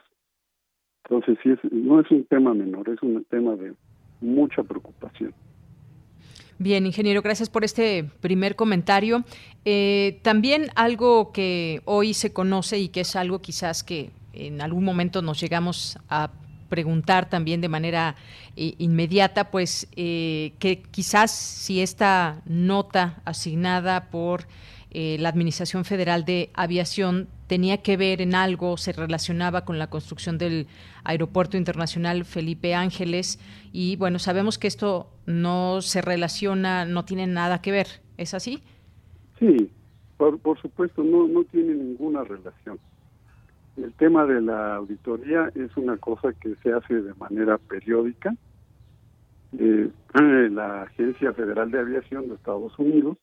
Entonces, 1.05 1.39
sí, 1.43 1.51
es, 1.51 1.59
no 1.73 2.01
es 2.01 2.11
un 2.11 2.25
tema 2.25 2.55
menor, 2.55 2.89
es 2.89 3.03
un 3.03 3.25
tema 3.25 3.55
de 3.57 3.75
mucha 4.21 4.63
preocupación. 4.63 5.35
Bien, 6.59 6.87
ingeniero, 6.87 7.21
gracias 7.21 7.51
por 7.51 7.65
este 7.65 8.05
primer 8.21 8.55
comentario. 8.55 9.25
Eh, 9.65 10.21
también 10.23 10.69
algo 10.77 11.33
que 11.33 11.83
hoy 11.85 12.15
se 12.15 12.33
conoce 12.33 12.79
y 12.79 12.89
que 12.89 13.01
es 13.01 13.17
algo 13.17 13.41
quizás 13.41 13.83
que 13.83 14.11
en 14.33 14.61
algún 14.61 14.85
momento 14.85 15.21
nos 15.21 15.41
llegamos 15.41 15.99
a 16.09 16.31
preguntar 16.69 17.29
también 17.29 17.61
de 17.61 17.69
manera 17.69 18.17
eh, 18.57 18.75
inmediata, 18.79 19.51
pues 19.51 19.89
eh, 19.97 20.53
que 20.59 20.83
quizás 20.83 21.33
si 21.33 21.81
esta 21.81 22.43
nota 22.47 23.21
asignada 23.25 24.11
por 24.11 24.47
eh, 24.95 25.17
la 25.19 25.29
Administración 25.29 25.85
Federal 25.85 26.25
de 26.25 26.51
Aviación 26.55 27.27
tenía 27.49 27.83
que 27.83 27.97
ver 27.97 28.21
en 28.21 28.37
algo, 28.37 28.77
se 28.77 28.93
relacionaba 28.93 29.65
con 29.65 29.79
la 29.79 29.91
construcción 29.91 30.39
del 30.39 30.69
Aeropuerto 31.03 31.57
Internacional 31.57 32.25
Felipe 32.25 32.77
Ángeles 32.77 33.41
y 33.73 33.97
bueno, 33.97 34.21
sabemos 34.21 34.57
que 34.57 34.69
esto 34.69 35.11
no 35.27 35.83
se 35.83 36.01
relaciona, 36.01 36.85
no 36.85 37.05
tiene 37.05 37.27
nada 37.27 37.61
que 37.61 37.73
ver, 37.73 37.87
¿es 38.19 38.35
así? 38.35 38.63
Sí, 39.41 39.69
por, 40.17 40.39
por 40.39 40.61
supuesto, 40.63 41.03
no, 41.03 41.27
no 41.27 41.43
tiene 41.43 41.75
ninguna 41.75 42.23
relación. 42.23 42.79
El 43.77 43.93
tema 43.95 44.25
de 44.27 44.41
la 44.41 44.77
auditoría 44.77 45.51
es 45.57 45.77
una 45.77 45.97
cosa 45.97 46.33
que 46.35 46.55
se 46.63 46.73
hace 46.73 47.03
de 47.03 47.15
manera 47.15 47.59
periódica. 47.59 48.33
Eh, 49.59 49.91
la 50.53 50.83
Agencia 50.83 51.33
Federal 51.33 51.73
de 51.73 51.81
Aviación 51.81 52.29
de 52.29 52.37
Estados 52.37 52.79
Unidos 52.79 53.19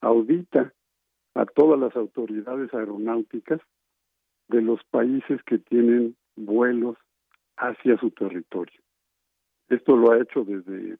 audita 0.00 0.72
a 1.34 1.46
todas 1.46 1.78
las 1.78 1.94
autoridades 1.96 2.72
aeronáuticas 2.74 3.60
de 4.48 4.62
los 4.62 4.82
países 4.90 5.40
que 5.44 5.58
tienen 5.58 6.16
vuelos 6.36 6.96
hacia 7.56 7.98
su 7.98 8.10
territorio. 8.10 8.80
Esto 9.68 9.96
lo 9.96 10.12
ha 10.12 10.20
hecho 10.20 10.44
desde 10.44 10.96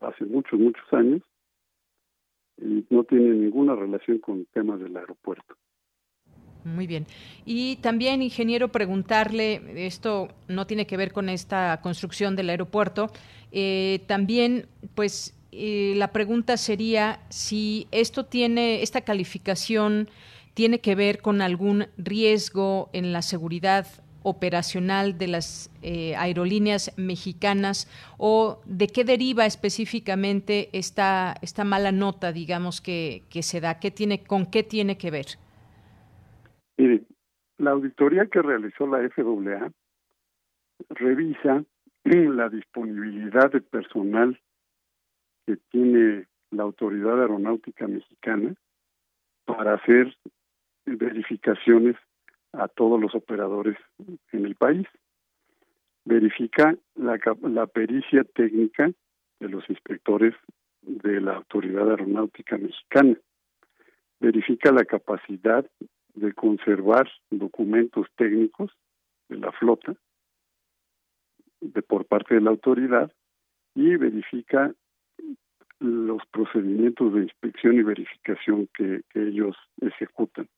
hace 0.00 0.24
muchos, 0.24 0.58
muchos 0.58 0.92
años 0.92 1.22
y 2.58 2.84
no 2.90 3.04
tiene 3.04 3.30
ninguna 3.30 3.74
relación 3.74 4.18
con 4.18 4.44
temas 4.46 4.80
del 4.80 4.96
aeropuerto. 4.96 5.54
Muy 6.64 6.86
bien. 6.86 7.06
Y 7.44 7.76
también, 7.76 8.22
ingeniero, 8.22 8.68
preguntarle, 8.68 9.86
esto 9.86 10.28
no 10.48 10.66
tiene 10.66 10.86
que 10.86 10.96
ver 10.96 11.12
con 11.12 11.28
esta 11.28 11.80
construcción 11.82 12.36
del 12.36 12.50
aeropuerto, 12.50 13.08
eh, 13.50 14.04
también, 14.06 14.66
pues, 14.94 15.36
eh, 15.52 15.92
la 15.96 16.08
pregunta 16.12 16.56
sería 16.56 17.20
si 17.28 17.86
esto 17.90 18.24
tiene, 18.24 18.82
esta 18.82 19.02
calificación 19.02 20.08
tiene 20.54 20.80
que 20.80 20.94
ver 20.94 21.20
con 21.20 21.42
algún 21.42 21.86
riesgo 21.98 22.88
en 22.94 23.12
la 23.12 23.20
seguridad 23.20 23.86
operacional 24.22 25.18
de 25.18 25.26
las 25.26 25.70
eh, 25.82 26.14
aerolíneas 26.16 26.96
mexicanas 26.96 27.86
o 28.18 28.62
de 28.64 28.86
qué 28.86 29.04
deriva 29.04 29.44
específicamente 29.44 30.70
esta, 30.72 31.34
esta 31.42 31.64
mala 31.64 31.92
nota, 31.92 32.32
digamos, 32.32 32.80
que, 32.80 33.24
que 33.30 33.42
se 33.42 33.60
da, 33.60 33.78
¿Qué 33.78 33.90
tiene, 33.90 34.24
con 34.24 34.46
qué 34.46 34.62
tiene 34.62 34.96
que 34.96 35.10
ver. 35.10 35.26
Mire, 36.78 37.02
la 37.58 37.72
auditoría 37.72 38.26
que 38.26 38.40
realizó 38.40 38.86
la 38.86 39.06
FAA 39.10 39.70
revisa 40.88 41.64
la 42.04 42.48
disponibilidad 42.48 43.52
de 43.52 43.60
personal 43.60 44.40
que 45.46 45.56
tiene 45.70 46.26
la 46.50 46.62
Autoridad 46.64 47.20
Aeronáutica 47.20 47.86
Mexicana 47.86 48.54
para 49.44 49.74
hacer 49.74 50.16
verificaciones 50.84 51.96
a 52.52 52.68
todos 52.68 53.00
los 53.00 53.14
operadores 53.14 53.76
en 54.32 54.44
el 54.44 54.54
país. 54.54 54.86
Verifica 56.04 56.76
la, 56.94 57.18
la 57.42 57.66
pericia 57.66 58.24
técnica 58.24 58.90
de 59.40 59.48
los 59.48 59.68
inspectores 59.70 60.34
de 60.82 61.20
la 61.20 61.36
Autoridad 61.36 61.90
Aeronáutica 61.90 62.58
Mexicana. 62.58 63.16
Verifica 64.20 64.72
la 64.72 64.84
capacidad 64.84 65.68
de 66.14 66.32
conservar 66.34 67.08
documentos 67.30 68.06
técnicos 68.16 68.70
de 69.28 69.38
la 69.38 69.52
flota 69.52 69.94
de 71.60 71.82
por 71.82 72.04
parte 72.06 72.34
de 72.34 72.40
la 72.40 72.50
autoridad 72.50 73.12
y 73.74 73.96
verifica 73.96 74.74
los 75.82 76.24
procedimientos 76.26 77.12
de 77.12 77.22
inspección 77.22 77.74
y 77.74 77.82
verificación 77.82 78.68
que, 78.74 79.02
ellos 79.14 79.56
ejecutan. 79.80 80.48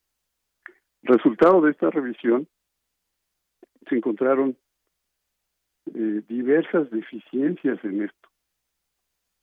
Resultado 1.02 1.60
de 1.62 1.70
esta 1.70 1.90
revisión, 1.90 2.46
se 3.88 3.96
encontraron 3.96 4.56
eh, 5.94 6.22
diversas 6.28 6.90
deficiencias 6.90 7.82
en 7.84 8.02
esto. 8.02 8.28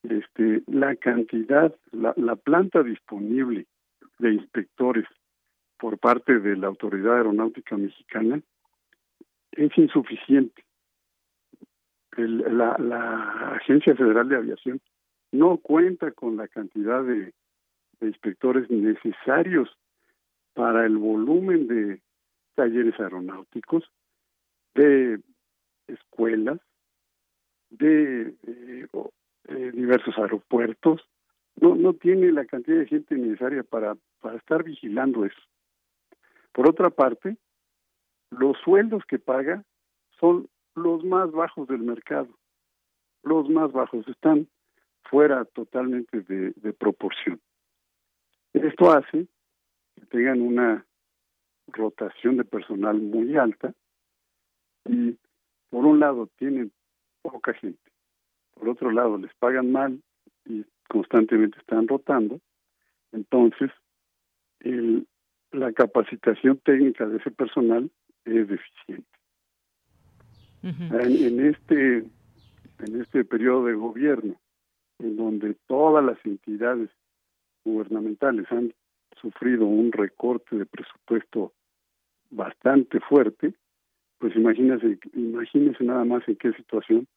Este, 0.04 0.64
la 0.68 0.96
cantidad, 0.96 1.76
la, 1.92 2.14
la 2.18 2.36
planta 2.36 2.82
disponible 2.82 3.68
de 4.20 4.34
inspectores 4.34 5.06
por 5.78 5.98
parte 6.00 6.40
de 6.40 6.58
la 6.58 6.68
Autoridad 6.68 7.18
Aeronáutica 7.18 7.78
Mexicana 7.78 8.42
es 9.52 9.78
insuficiente. 9.78 10.64
la 12.18 13.54
Agencia 13.56 13.96
Federal 13.96 14.30
de 14.30 14.38
Aviación 14.38 14.82
no 15.32 15.58
cuenta 15.58 16.12
con 16.12 16.38
la 16.38 16.48
cantidad 16.48 17.04
de, 17.04 17.34
inspectores 18.02 18.70
necesarios 18.72 19.70
para 20.54 20.88
el 20.88 20.98
volumen 20.98 21.68
de 21.68 22.02
talleres 22.56 23.00
aeronáuticos, 23.00 23.84
de 24.74 25.20
escuelas, 25.88 26.60
de 27.70 28.36
eh, 28.48 28.88
eh, 29.50 29.72
diversos 29.72 30.18
aeropuertos. 30.18 31.02
No, 31.58 31.76
no 31.76 31.94
tiene 31.94 32.32
la 32.32 32.46
cantidad 32.46 32.80
de 32.80 32.88
gente 32.88 33.16
necesaria 33.16 33.62
para, 33.62 33.96
para 34.20 34.38
estar 34.38 34.64
vigilando 34.64 35.26
eso. 35.26 35.42
Por 36.52 36.68
otra 36.68 36.90
parte, 36.90 37.38
los 38.32 38.58
sueldos 38.64 39.04
que 39.06 39.20
paga 39.20 39.64
son 40.20 40.50
los 40.74 41.04
más 41.04 41.32
bajos 41.32 41.68
del 41.68 41.84
mercado. 41.84 42.30
Los 43.24 43.48
más 43.50 43.72
bajos 43.72 44.08
están 44.08 44.48
fuera 45.04 45.46
totalmente 45.46 46.22
de, 46.22 46.74
proporción. 46.74 47.40
Esto 48.54 48.92
hace 48.92 49.28
que 49.96 50.06
tengan 50.08 50.42
una 50.42 50.86
rotación 51.68 52.38
de 52.38 52.44
personal 52.44 53.00
muy 53.00 53.38
alta 53.38 53.74
y 54.86 55.18
por 55.70 55.86
un 55.86 56.00
lado 56.00 56.28
tienen 56.38 56.72
poca 57.22 57.54
gente, 57.54 57.92
por 58.54 58.70
otro 58.70 58.92
lado 58.92 59.18
les 59.18 59.34
pagan 59.36 59.72
mal 59.72 60.02
y 60.46 60.66
constantemente 60.90 61.58
están 61.60 61.88
rotando, 61.88 62.42
entonces 63.12 63.72
el, 64.60 65.08
la 65.52 65.72
capacitación 65.72 66.58
técnica 66.58 67.06
de 67.06 67.18
ese 67.18 67.32
personal 67.32 67.90
es 68.26 68.48
deficiente. 68.48 69.08
en, 70.64 71.46
este 71.46 71.98
en 71.98 73.02
este 73.02 73.24
periodo 73.24 73.66
de 73.66 73.74
gobierno, 73.74 74.41
en 75.02 75.18
donde 75.18 75.56
todas 75.68 76.04
las 76.04 76.18
entidades 76.26 76.90
gubernamentales 77.64 78.46
han 78.52 78.74
sufrido 79.20 79.66
un 79.66 79.92
recorte 79.92 80.56
de 80.56 80.66
presupuesto 80.66 81.54
bastante 82.30 83.00
fuerte, 83.00 83.54
pues 84.20 84.36
imagínese, 84.36 85.00
imagínese 85.14 85.84
nada 85.84 86.06
más 86.06 86.28
en 86.28 86.36
qué 86.36 86.54
situación 86.54 87.08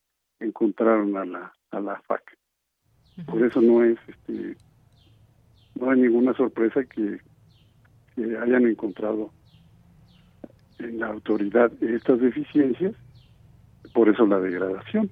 encontraron 0.40 1.16
a 1.16 1.25
la 1.25 1.53
a 1.70 1.81
la 1.81 2.01
FAC. 2.03 2.37
Por 3.27 3.44
eso 3.44 3.61
no 3.61 3.85
es 3.85 3.99
este 4.09 4.57
no 5.79 5.90
hay 5.90 6.01
ninguna 6.01 6.35
sorpresa 6.35 6.85
que 6.85 7.20
que 8.14 8.38
hayan 8.38 8.66
encontrado 8.66 9.31
en 10.79 10.99
la 10.99 11.09
autoridad 11.09 11.73
estas 11.83 12.20
deficiencias, 12.20 12.94
por 13.92 14.09
eso 14.09 14.27
la 14.27 14.38
degradación. 14.40 15.11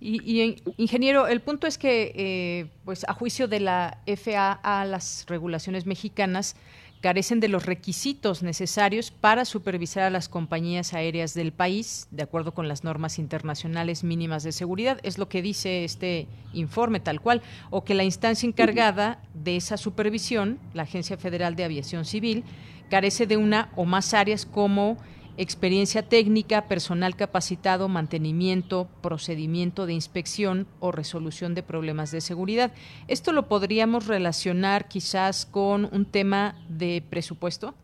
Y, 0.00 0.56
ingeniero, 0.76 1.26
el 1.26 1.40
punto 1.40 1.66
es 1.66 1.78
que, 1.78 2.12
eh, 2.14 2.66
pues, 2.84 3.04
a 3.08 3.14
juicio 3.14 3.48
de 3.48 3.60
la 3.60 3.98
FAA, 4.06 4.84
las 4.84 5.24
regulaciones 5.28 5.86
mexicanas, 5.86 6.56
carecen 7.02 7.40
de 7.40 7.48
los 7.48 7.66
requisitos 7.66 8.42
necesarios 8.42 9.10
para 9.10 9.44
supervisar 9.44 10.04
a 10.04 10.10
las 10.10 10.28
compañías 10.28 10.94
aéreas 10.94 11.34
del 11.34 11.52
país, 11.52 12.06
de 12.12 12.22
acuerdo 12.22 12.54
con 12.54 12.68
las 12.68 12.84
normas 12.84 13.18
internacionales 13.18 14.04
mínimas 14.04 14.44
de 14.44 14.52
seguridad. 14.52 15.00
Es 15.02 15.18
lo 15.18 15.28
que 15.28 15.42
dice 15.42 15.84
este 15.84 16.28
informe 16.54 17.00
tal 17.00 17.20
cual, 17.20 17.42
o 17.70 17.82
que 17.84 17.94
la 17.94 18.04
instancia 18.04 18.46
encargada 18.46 19.20
de 19.34 19.56
esa 19.56 19.76
supervisión, 19.76 20.58
la 20.74 20.84
Agencia 20.84 21.16
Federal 21.18 21.56
de 21.56 21.64
Aviación 21.64 22.04
Civil, 22.04 22.44
carece 22.88 23.26
de 23.26 23.36
una 23.36 23.70
o 23.74 23.84
más 23.84 24.14
áreas 24.14 24.46
como 24.46 24.96
experiencia 25.36 26.02
técnica, 26.02 26.68
personal 26.68 27.16
capacitado, 27.16 27.88
mantenimiento, 27.88 28.88
procedimiento 29.02 29.86
de 29.86 29.94
inspección 29.94 30.66
o 30.80 30.92
resolución 30.92 31.54
de 31.54 31.62
problemas 31.62 32.10
de 32.10 32.20
seguridad. 32.20 32.72
¿Esto 33.08 33.32
lo 33.32 33.48
podríamos 33.48 34.06
relacionar 34.06 34.88
quizás 34.88 35.46
con 35.46 35.88
un 35.92 36.04
tema 36.04 36.54
de 36.68 37.02
presupuesto? 37.08 37.74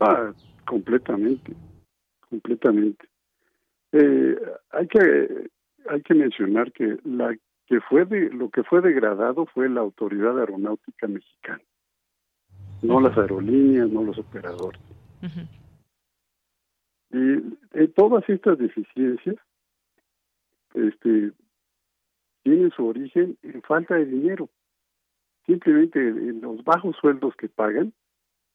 Ah, 0.00 0.32
completamente, 0.66 1.54
completamente. 2.28 3.08
Eh, 3.92 4.36
hay 4.70 4.86
que 4.88 5.50
hay 5.88 6.02
que 6.02 6.14
mencionar 6.14 6.72
que 6.72 6.98
la 7.04 7.36
que 7.66 7.80
fue 7.80 8.04
de 8.04 8.30
lo 8.30 8.50
que 8.50 8.62
fue 8.62 8.80
degradado 8.80 9.46
fue 9.46 9.68
la 9.68 9.80
autoridad 9.80 10.38
aeronáutica 10.38 11.06
mexicana, 11.08 11.62
no 12.82 13.00
las 13.00 13.16
aerolíneas, 13.16 13.88
no 13.90 14.02
los 14.02 14.18
operadores. 14.18 14.80
Y 17.10 17.36
eh, 17.72 17.88
todas 17.94 18.28
estas 18.28 18.58
deficiencias 18.58 19.36
este, 20.74 21.32
tienen 22.42 22.70
su 22.70 22.86
origen 22.86 23.38
en 23.42 23.62
falta 23.62 23.94
de 23.94 24.06
dinero. 24.06 24.48
Simplemente 25.46 26.00
en 26.00 26.40
los 26.40 26.62
bajos 26.64 26.96
sueldos 27.00 27.34
que 27.36 27.48
pagan, 27.48 27.92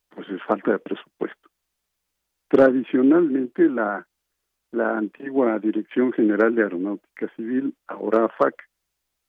pues 0.10 0.30
es 0.30 0.42
falta 0.44 0.72
de 0.72 0.80
presupuesto. 0.80 1.50
Tradicionalmente 2.50 3.70
la, 3.70 4.08
la 4.72 4.98
antigua 4.98 5.58
Dirección 5.60 6.12
General 6.12 6.54
de 6.54 6.64
Aeronáutica 6.64 7.30
Civil, 7.36 7.74
ahora 7.88 8.28
FAC, 8.38 8.56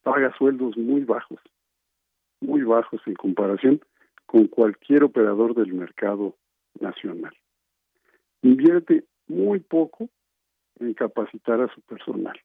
paga 0.03 0.37
sueldos 0.37 0.77
muy 0.77 1.05
bajos, 1.05 1.41
muy 2.41 2.63
bajos 2.63 3.01
en 3.07 3.15
comparación 3.15 3.81
con 4.27 4.49
cualquier 4.49 5.05
operador 5.05 5.55
del 5.55 5.73
mercado 5.73 6.37
nacional. 6.81 7.35
Invierte 8.43 9.05
muy 9.29 9.61
poco 9.61 10.09
en 10.81 10.95
capacitar 10.95 11.61
a 11.61 11.73
su 11.75 11.81
personal. 11.83 12.39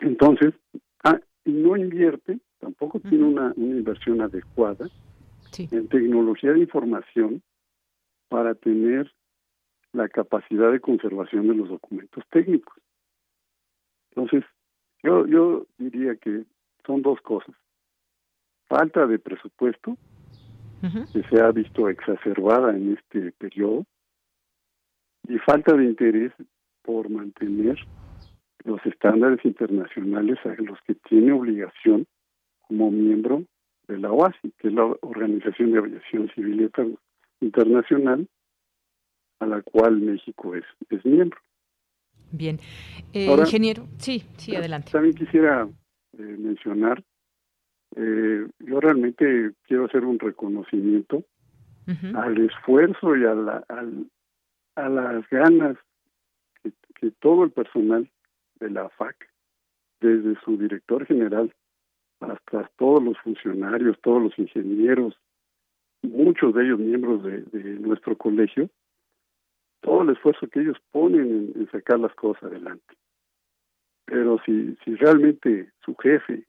Entonces, 0.00 0.54
ah, 1.04 1.18
no 1.44 1.76
invierte, 1.76 2.38
tampoco 2.58 3.00
tiene 3.00 3.24
una, 3.24 3.52
inversión 3.56 4.20
adecuada 4.20 4.88
en 5.58 5.88
tecnología 5.88 6.52
de 6.52 6.60
información 6.60 7.42
para 8.28 8.54
tener 8.54 9.10
la 9.92 10.08
capacidad 10.08 10.70
de 10.70 10.80
conservación 10.80 11.48
de 11.48 11.54
los 11.54 11.68
documentos 11.68 12.22
técnicos. 12.30 12.76
Entonces, 14.10 14.44
yo, 15.02 15.26
yo 15.26 15.66
diría 15.78 16.16
que 16.16 16.44
son 16.86 17.02
dos 17.02 17.20
cosas. 17.20 17.54
Falta 18.68 19.06
de 19.06 19.18
presupuesto, 19.18 19.96
que 21.12 21.22
se 21.30 21.40
ha 21.40 21.50
visto 21.50 21.88
exacerbada 21.88 22.76
en 22.76 22.96
este 22.96 23.32
periodo, 23.32 23.86
y 25.28 25.38
falta 25.38 25.74
de 25.76 25.84
interés 25.84 26.32
por 26.82 27.08
mantener 27.10 27.78
los 28.64 28.84
estándares 28.84 29.44
internacionales 29.44 30.38
a 30.44 30.60
los 30.62 30.78
que 30.86 30.94
tiene 30.94 31.32
obligación 31.32 32.06
como 32.60 32.90
miembro 32.90 33.44
de 33.86 33.98
la 33.98 34.10
OASI, 34.10 34.52
que 34.58 34.68
es 34.68 34.74
la 34.74 34.84
Organización 34.84 35.72
de 35.72 35.78
Aviación 35.78 36.28
Civil 36.34 36.70
Internacional, 37.40 38.28
a 39.38 39.46
la 39.46 39.62
cual 39.62 40.00
México 40.00 40.54
es, 40.54 40.64
es 40.90 41.04
miembro. 41.04 41.38
Bien. 42.32 42.58
Eh, 43.12 43.26
ingeniero, 43.26 43.86
sí, 43.98 44.24
sí, 44.36 44.56
adelante. 44.56 44.90
También 44.90 45.14
quisiera 45.14 45.68
eh, 46.18 46.22
mencionar, 46.22 47.02
eh, 47.94 48.46
yo 48.58 48.80
realmente 48.80 49.52
quiero 49.62 49.84
hacer 49.84 50.04
un 50.04 50.18
reconocimiento 50.18 51.24
al 52.16 52.36
esfuerzo 52.44 53.14
y 53.14 53.24
a 53.24 53.34
la, 53.34 53.64
al, 53.68 54.08
a 54.76 54.88
las 54.88 55.28
ganas 55.30 55.76
que, 56.62 57.10
todo 57.20 57.44
el 57.44 57.50
personal 57.50 58.08
de 58.60 58.70
la 58.70 58.88
FAC, 58.90 59.28
desde 60.00 60.38
su 60.40 60.56
director 60.56 61.06
general 61.06 61.54
hasta 62.20 62.70
todos 62.76 63.02
los 63.02 63.18
funcionarios, 63.18 63.98
todos 64.02 64.22
los 64.22 64.38
ingenieros, 64.38 65.18
muchos 66.02 66.54
de 66.54 66.64
ellos 66.64 66.78
miembros 66.78 67.22
de, 67.22 67.42
nuestro 67.80 68.16
colegio, 68.16 68.70
todo 69.80 70.02
el 70.02 70.10
esfuerzo 70.10 70.46
que 70.48 70.60
ellos 70.60 70.78
ponen 70.90 71.52
en, 71.54 71.70
sacar 71.70 72.00
las 72.00 72.14
cosas 72.14 72.44
adelante. 72.44 72.94
Pero 74.06 74.38
si, 74.44 74.76
si 74.84 74.94
realmente 74.94 75.70
su 75.84 75.94
jefe, 75.96 76.44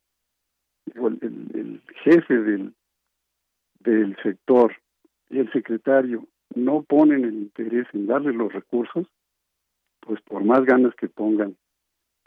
el, 0.95 1.19
el 1.53 1.81
jefe 2.03 2.37
del, 2.37 2.73
del 3.79 4.15
sector 4.23 4.73
y 5.29 5.39
el 5.39 5.51
secretario 5.51 6.27
no 6.55 6.83
ponen 6.83 7.25
el 7.25 7.33
interés 7.35 7.87
en 7.93 8.07
darle 8.07 8.33
los 8.33 8.51
recursos, 8.51 9.07
pues 9.99 10.21
por 10.21 10.43
más 10.43 10.63
ganas 10.65 10.95
que 10.95 11.07
pongan 11.07 11.55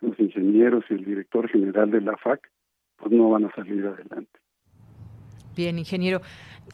los 0.00 0.18
ingenieros 0.18 0.84
y 0.90 0.94
el 0.94 1.04
director 1.04 1.48
general 1.48 1.90
de 1.90 2.00
la 2.00 2.16
FAC, 2.16 2.50
pues 2.96 3.12
no 3.12 3.30
van 3.30 3.46
a 3.46 3.54
salir 3.54 3.86
adelante. 3.86 4.40
Bien, 5.56 5.78
ingeniero. 5.78 6.22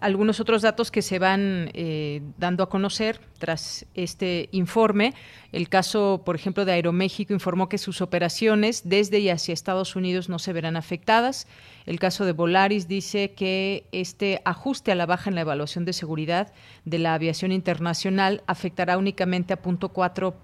Algunos 0.00 0.40
otros 0.40 0.60
datos 0.60 0.90
que 0.90 1.00
se 1.00 1.18
van 1.18 1.70
eh, 1.72 2.20
dando 2.36 2.62
a 2.62 2.68
conocer 2.68 3.18
tras 3.38 3.86
este 3.94 4.50
informe. 4.52 5.14
El 5.52 5.70
caso, 5.70 6.22
por 6.24 6.36
ejemplo, 6.36 6.66
de 6.66 6.72
Aeroméxico 6.72 7.32
informó 7.32 7.70
que 7.70 7.78
sus 7.78 8.02
operaciones 8.02 8.82
desde 8.84 9.20
y 9.20 9.30
hacia 9.30 9.54
Estados 9.54 9.96
Unidos 9.96 10.28
no 10.28 10.38
se 10.38 10.52
verán 10.52 10.76
afectadas. 10.76 11.46
El 11.86 11.98
caso 11.98 12.26
de 12.26 12.32
Volaris 12.32 12.88
dice 12.88 13.32
que 13.32 13.86
este 13.92 14.42
ajuste 14.44 14.92
a 14.92 14.96
la 14.96 15.06
baja 15.06 15.30
en 15.30 15.34
la 15.34 15.42
evaluación 15.42 15.86
de 15.86 15.94
seguridad 15.94 16.52
de 16.84 16.98
la 16.98 17.14
aviación 17.14 17.52
internacional 17.52 18.42
afectará 18.46 18.98
únicamente 18.98 19.54
a 19.54 19.62
0.4% 19.62 20.34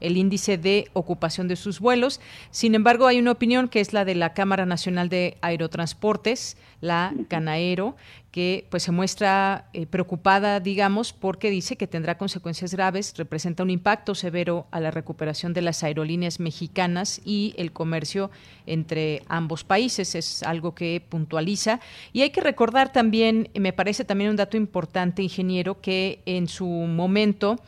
el 0.00 0.16
índice 0.16 0.56
de 0.56 0.88
ocupación 0.92 1.48
de 1.48 1.56
sus 1.56 1.80
vuelos. 1.80 2.20
Sin 2.50 2.74
embargo, 2.74 3.06
hay 3.06 3.18
una 3.18 3.32
opinión 3.32 3.68
que 3.68 3.80
es 3.80 3.92
la 3.92 4.04
de 4.04 4.14
la 4.14 4.32
Cámara 4.32 4.66
Nacional 4.66 5.08
de 5.08 5.36
Aerotransportes, 5.42 6.56
la 6.80 7.12
Canaero, 7.28 7.96
que 8.32 8.66
pues 8.70 8.82
se 8.82 8.92
muestra 8.92 9.68
eh, 9.74 9.86
preocupada, 9.86 10.58
digamos, 10.58 11.12
porque 11.12 11.50
dice 11.50 11.76
que 11.76 11.86
tendrá 11.86 12.16
consecuencias 12.16 12.72
graves, 12.72 13.12
representa 13.18 13.62
un 13.62 13.68
impacto 13.68 14.14
severo 14.14 14.66
a 14.70 14.80
la 14.80 14.90
recuperación 14.90 15.52
de 15.52 15.60
las 15.60 15.84
aerolíneas 15.84 16.40
mexicanas 16.40 17.20
y 17.26 17.54
el 17.58 17.72
comercio 17.72 18.30
entre 18.66 19.22
ambos 19.28 19.64
países. 19.64 20.14
Es 20.14 20.42
algo 20.44 20.74
que 20.74 21.04
puntualiza. 21.06 21.78
Y 22.14 22.22
hay 22.22 22.30
que 22.30 22.40
recordar 22.40 22.90
también, 22.90 23.50
me 23.54 23.74
parece 23.74 24.06
también 24.06 24.30
un 24.30 24.36
dato 24.36 24.56
importante, 24.56 25.22
ingeniero, 25.22 25.82
que 25.82 26.22
en 26.24 26.48
su 26.48 26.66
momento 26.66 27.58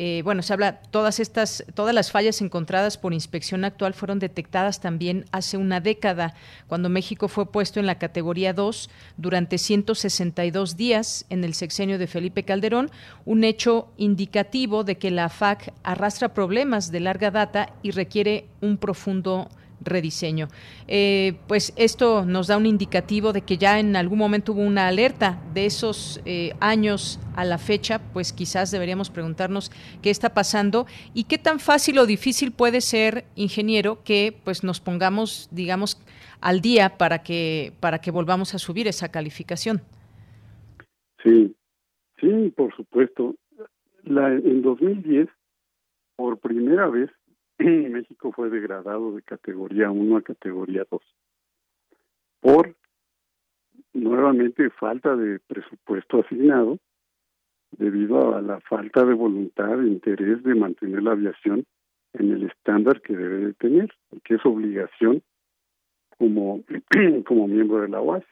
eh, 0.00 0.22
bueno, 0.22 0.42
se 0.44 0.52
habla, 0.52 0.80
todas 0.80 1.18
estas, 1.18 1.64
todas 1.74 1.92
las 1.92 2.12
fallas 2.12 2.40
encontradas 2.40 2.96
por 2.96 3.12
inspección 3.12 3.64
actual 3.64 3.94
fueron 3.94 4.20
detectadas 4.20 4.78
también 4.78 5.24
hace 5.32 5.56
una 5.56 5.80
década, 5.80 6.34
cuando 6.68 6.88
México 6.88 7.26
fue 7.26 7.50
puesto 7.50 7.80
en 7.80 7.86
la 7.86 7.98
categoría 7.98 8.52
2 8.52 8.90
durante 9.16 9.58
162 10.10 10.76
días 10.76 11.26
en 11.30 11.44
el 11.44 11.54
sexenio 11.54 11.98
de 11.98 12.06
Felipe 12.06 12.42
Calderón, 12.42 12.90
un 13.24 13.44
hecho 13.44 13.88
indicativo 13.96 14.84
de 14.84 14.96
que 14.96 15.10
la 15.10 15.28
FAC 15.28 15.72
arrastra 15.82 16.34
problemas 16.34 16.90
de 16.90 17.00
larga 17.00 17.30
data 17.30 17.72
y 17.82 17.90
requiere 17.90 18.46
un 18.60 18.78
profundo 18.78 19.48
rediseño. 19.80 20.48
Eh, 20.86 21.34
pues 21.46 21.72
esto 21.76 22.24
nos 22.24 22.46
da 22.46 22.56
un 22.56 22.66
indicativo 22.66 23.32
de 23.32 23.42
que 23.42 23.58
ya 23.58 23.78
en 23.78 23.96
algún 23.96 24.18
momento 24.18 24.52
hubo 24.52 24.62
una 24.62 24.88
alerta 24.88 25.40
de 25.54 25.66
esos 25.66 26.20
eh, 26.24 26.54
años 26.60 27.18
a 27.36 27.44
la 27.44 27.58
fecha, 27.58 28.00
pues 28.12 28.32
quizás 28.32 28.70
deberíamos 28.70 29.10
preguntarnos 29.10 29.70
qué 30.02 30.10
está 30.10 30.34
pasando 30.34 30.86
y 31.14 31.24
qué 31.24 31.38
tan 31.38 31.60
fácil 31.60 31.98
o 31.98 32.06
difícil 32.06 32.52
puede 32.52 32.80
ser, 32.80 33.26
ingeniero, 33.36 34.02
que 34.02 34.36
pues 34.44 34.64
nos 34.64 34.80
pongamos, 34.80 35.48
digamos, 35.50 35.98
al 36.40 36.60
día 36.60 36.98
para 36.98 37.22
que 37.22 37.72
para 37.80 38.00
que 38.00 38.10
volvamos 38.10 38.54
a 38.54 38.58
subir 38.58 38.88
esa 38.88 39.08
calificación. 39.08 39.82
Sí, 41.22 41.54
sí, 42.20 42.52
por 42.56 42.74
supuesto. 42.74 43.34
La, 44.04 44.28
en 44.32 44.62
2010, 44.62 45.28
por 46.16 46.38
primera 46.38 46.88
vez, 46.88 47.10
México 47.58 48.32
fue 48.32 48.50
degradado 48.50 49.14
de 49.14 49.22
categoría 49.22 49.90
1 49.90 50.16
a 50.16 50.22
categoría 50.22 50.84
2 50.90 51.02
por 52.40 52.74
nuevamente 53.92 54.70
falta 54.70 55.16
de 55.16 55.40
presupuesto 55.40 56.20
asignado 56.20 56.78
debido 57.72 58.34
a 58.34 58.40
la 58.40 58.60
falta 58.60 59.04
de 59.04 59.14
voluntad 59.14 59.82
e 59.82 59.88
interés 59.88 60.42
de 60.42 60.54
mantener 60.54 61.02
la 61.02 61.12
aviación 61.12 61.64
en 62.14 62.32
el 62.32 62.44
estándar 62.44 63.02
que 63.02 63.14
debe 63.14 63.38
de 63.46 63.54
tener, 63.54 63.92
que 64.24 64.36
es 64.36 64.46
obligación 64.46 65.22
como, 66.16 66.62
como 67.26 67.48
miembro 67.48 67.82
de 67.82 67.88
la 67.88 68.00
OASI. 68.00 68.26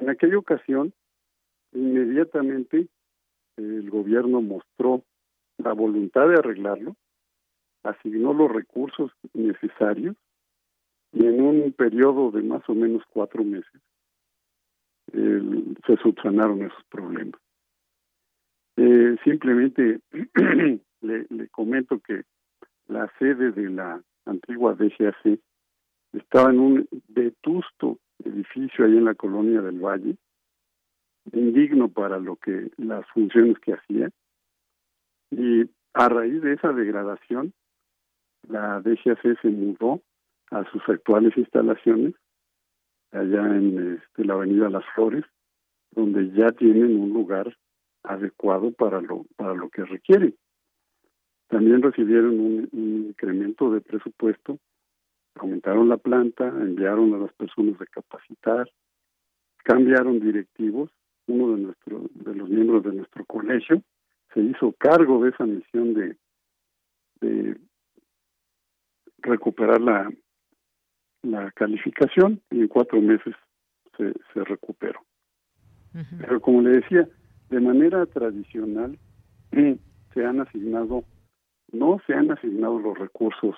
En 0.00 0.10
aquella 0.10 0.38
ocasión, 0.38 0.92
inmediatamente 1.72 2.88
el 3.56 3.90
gobierno 3.90 4.40
mostró 4.40 5.02
la 5.58 5.72
voluntad 5.72 6.28
de 6.28 6.34
arreglarlo, 6.34 6.96
asignó 7.82 8.32
los 8.32 8.50
recursos 8.50 9.12
necesarios 9.34 10.16
y 11.12 11.26
en 11.26 11.40
un 11.40 11.72
periodo 11.72 12.30
de 12.30 12.42
más 12.42 12.66
o 12.68 12.74
menos 12.74 13.02
cuatro 13.10 13.44
meses 13.44 13.80
se 15.12 15.96
subsanaron 16.02 16.62
esos 16.62 16.84
problemas. 16.88 17.40
Eh, 18.76 19.16
simplemente 19.24 20.00
le, 21.02 21.26
le, 21.28 21.48
comento 21.48 22.00
que 22.00 22.22
la 22.88 23.12
sede 23.18 23.52
de 23.52 23.68
la 23.68 24.02
antigua 24.24 24.74
DGAC 24.74 25.38
estaba 26.14 26.50
en 26.50 26.60
un 26.60 26.88
vetusto 27.08 27.98
edificio 28.24 28.84
ahí 28.86 28.96
en 28.96 29.04
la 29.04 29.14
colonia 29.14 29.60
del 29.60 29.78
Valle, 29.78 30.16
indigno 31.32 31.88
para 31.88 32.18
lo 32.18 32.36
que 32.36 32.70
las 32.76 33.06
funciones 33.10 33.58
que 33.60 33.74
hacía. 33.74 34.10
Y 35.30 35.64
a 35.94 36.08
raíz 36.08 36.42
de 36.42 36.54
esa 36.54 36.72
degradación, 36.72 37.52
la 38.48 38.80
DGAC 38.80 39.40
se 39.40 39.48
mudó 39.48 40.02
a 40.50 40.64
sus 40.70 40.82
actuales 40.88 41.36
instalaciones, 41.36 42.14
allá 43.12 43.46
en 43.56 43.98
este, 43.98 44.24
la 44.24 44.34
Avenida 44.34 44.68
Las 44.68 44.84
Flores, 44.94 45.24
donde 45.92 46.30
ya 46.32 46.50
tienen 46.52 46.98
un 46.98 47.12
lugar 47.12 47.56
adecuado 48.02 48.72
para 48.72 49.00
lo, 49.00 49.24
para 49.36 49.54
lo 49.54 49.68
que 49.70 49.84
requieren. 49.84 50.34
También 51.48 51.82
recibieron 51.82 52.40
un, 52.40 52.68
incremento 53.08 53.70
de 53.70 53.80
presupuesto, 53.80 54.58
aumentaron 55.34 55.88
la 55.88 55.98
planta, 55.98 56.48
enviaron 56.48 57.14
a 57.14 57.18
las 57.18 57.32
personas 57.34 57.80
a 57.80 57.86
capacitar, 57.86 58.70
cambiaron 59.62 60.18
directivos, 60.20 60.90
uno 61.26 61.56
de, 61.56 61.62
nuestro, 61.62 62.10
de 62.14 62.34
los 62.34 62.48
miembros 62.48 62.82
de 62.84 62.92
nuestro 62.92 63.24
colegio 63.24 63.82
se 64.34 64.40
hizo 64.40 64.72
cargo 64.78 65.22
de 65.22 65.30
esa 65.30 65.44
misión 65.44 65.94
de, 65.94 66.16
de 67.20 67.56
recuperar 69.18 69.80
la, 69.80 70.10
la 71.22 71.50
calificación 71.52 72.40
y 72.50 72.60
en 72.60 72.68
cuatro 72.68 73.00
meses 73.00 73.34
se, 73.96 74.12
se 74.32 74.44
recuperó. 74.44 75.00
Pero 76.18 76.40
como 76.40 76.62
le 76.62 76.80
decía, 76.80 77.06
de 77.50 77.60
manera 77.60 78.06
tradicional 78.06 78.98
se 80.14 80.24
han 80.24 80.40
asignado, 80.40 81.04
no 81.70 82.00
se 82.06 82.14
han 82.14 82.30
asignado 82.30 82.78
los 82.78 82.98
recursos 82.98 83.54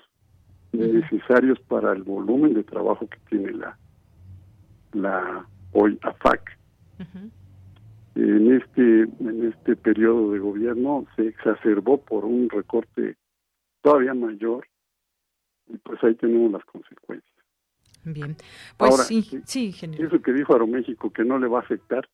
necesarios 0.73 1.61
para 1.61 1.93
el 1.93 2.03
volumen 2.03 2.55
de 2.55 2.65
trabajo 2.65 3.09
que 3.09 3.19
tiene 3.29 3.53
la, 3.53 3.79
la 4.93 5.47
hoy 5.73 5.99
AFAC. 6.03 6.59
En 8.15 8.53
este, 8.53 9.03
en 9.03 9.53
este 9.53 9.77
periodo 9.77 10.33
de 10.33 10.39
gobierno 10.39 11.07
se 11.17 11.27
exacerbó 11.27 11.99
por 11.99 12.25
un 12.25 12.49
recorte 12.49 13.17
todavía 13.83 14.15
mayor 14.15 14.67
y 15.67 15.77
pues 15.79 16.03
ahí 16.05 16.15
tenemos 16.15 16.53
las 16.53 16.65
consecuencias. 16.65 17.33
Bien, 18.05 18.37
pues 18.77 19.07
sí, 19.07 19.23
sí, 19.45 19.75
Eso 19.99 20.21
que 20.21 20.33
dijo 20.33 20.53
Aeroméxico 20.53 21.11
que 21.11 21.25
no 21.25 21.39
le 21.39 21.49
va 21.49 21.59
a 21.59 21.63
afectar, 21.63 22.09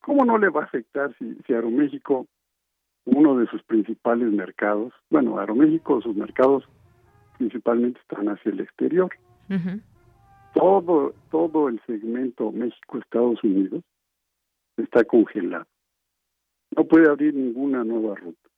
¿cómo 0.00 0.24
no 0.24 0.38
le 0.38 0.48
va 0.48 0.62
a 0.62 0.64
afectar 0.64 1.14
si, 1.18 1.36
si 1.46 1.54
Aeroméxico, 1.54 2.26
uno 3.04 3.38
de 3.38 3.46
sus 3.46 3.62
principales 3.62 4.30
mercados, 4.32 4.92
bueno, 5.08 5.38
Aeroméxico, 5.38 6.02
sus 6.02 6.16
mercados 6.16 6.64
principalmente 7.40 7.98
están 8.00 8.28
hacia 8.28 8.52
el 8.52 8.60
exterior. 8.60 9.10
Todo, 10.52 11.14
todo 11.30 11.68
el 11.68 11.80
segmento 11.86 12.52
México-Estados 12.52 13.42
Unidos 13.42 13.82
está 14.82 15.04
congelado. 15.04 15.66
No 16.76 16.84
puede 16.84 17.08
abrir 17.08 17.34
ninguna 17.34 17.84
nueva 17.84 18.14
ruta. 18.14 18.48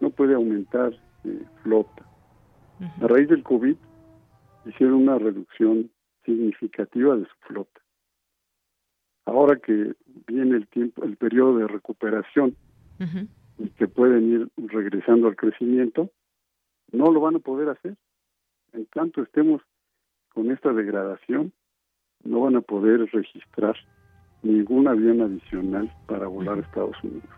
No 0.00 0.10
puede 0.10 0.34
aumentar 0.34 0.92
eh, 1.24 1.42
flota. 1.62 2.04
A 3.00 3.06
raíz 3.08 3.28
del 3.28 3.42
COVID 3.42 3.76
hicieron 4.66 4.94
una 4.94 5.18
reducción 5.18 5.90
significativa 6.24 7.16
de 7.16 7.24
su 7.24 7.34
flota. 7.40 7.80
Ahora 9.24 9.58
que 9.58 9.94
viene 10.26 10.56
el 10.56 10.68
tiempo, 10.68 11.04
el 11.04 11.16
periodo 11.16 11.58
de 11.58 11.66
recuperación 11.66 12.56
y 13.58 13.68
que 13.70 13.88
pueden 13.88 14.32
ir 14.32 14.48
regresando 14.56 15.28
al 15.28 15.36
crecimiento, 15.36 16.10
no 16.92 17.10
lo 17.12 17.20
van 17.20 17.36
a 17.36 17.40
poder 17.40 17.68
hacer. 17.68 17.96
En 18.72 18.86
tanto 18.86 19.22
estemos 19.22 19.62
con 20.32 20.50
esta 20.50 20.72
degradación, 20.72 21.52
no 22.24 22.40
van 22.40 22.56
a 22.56 22.60
poder 22.60 23.10
registrar 23.12 23.76
ningún 24.42 24.88
avión 24.88 25.20
adicional 25.20 25.92
para 26.06 26.26
volar 26.26 26.58
a 26.58 26.62
Estados 26.62 26.96
Unidos. 27.02 27.28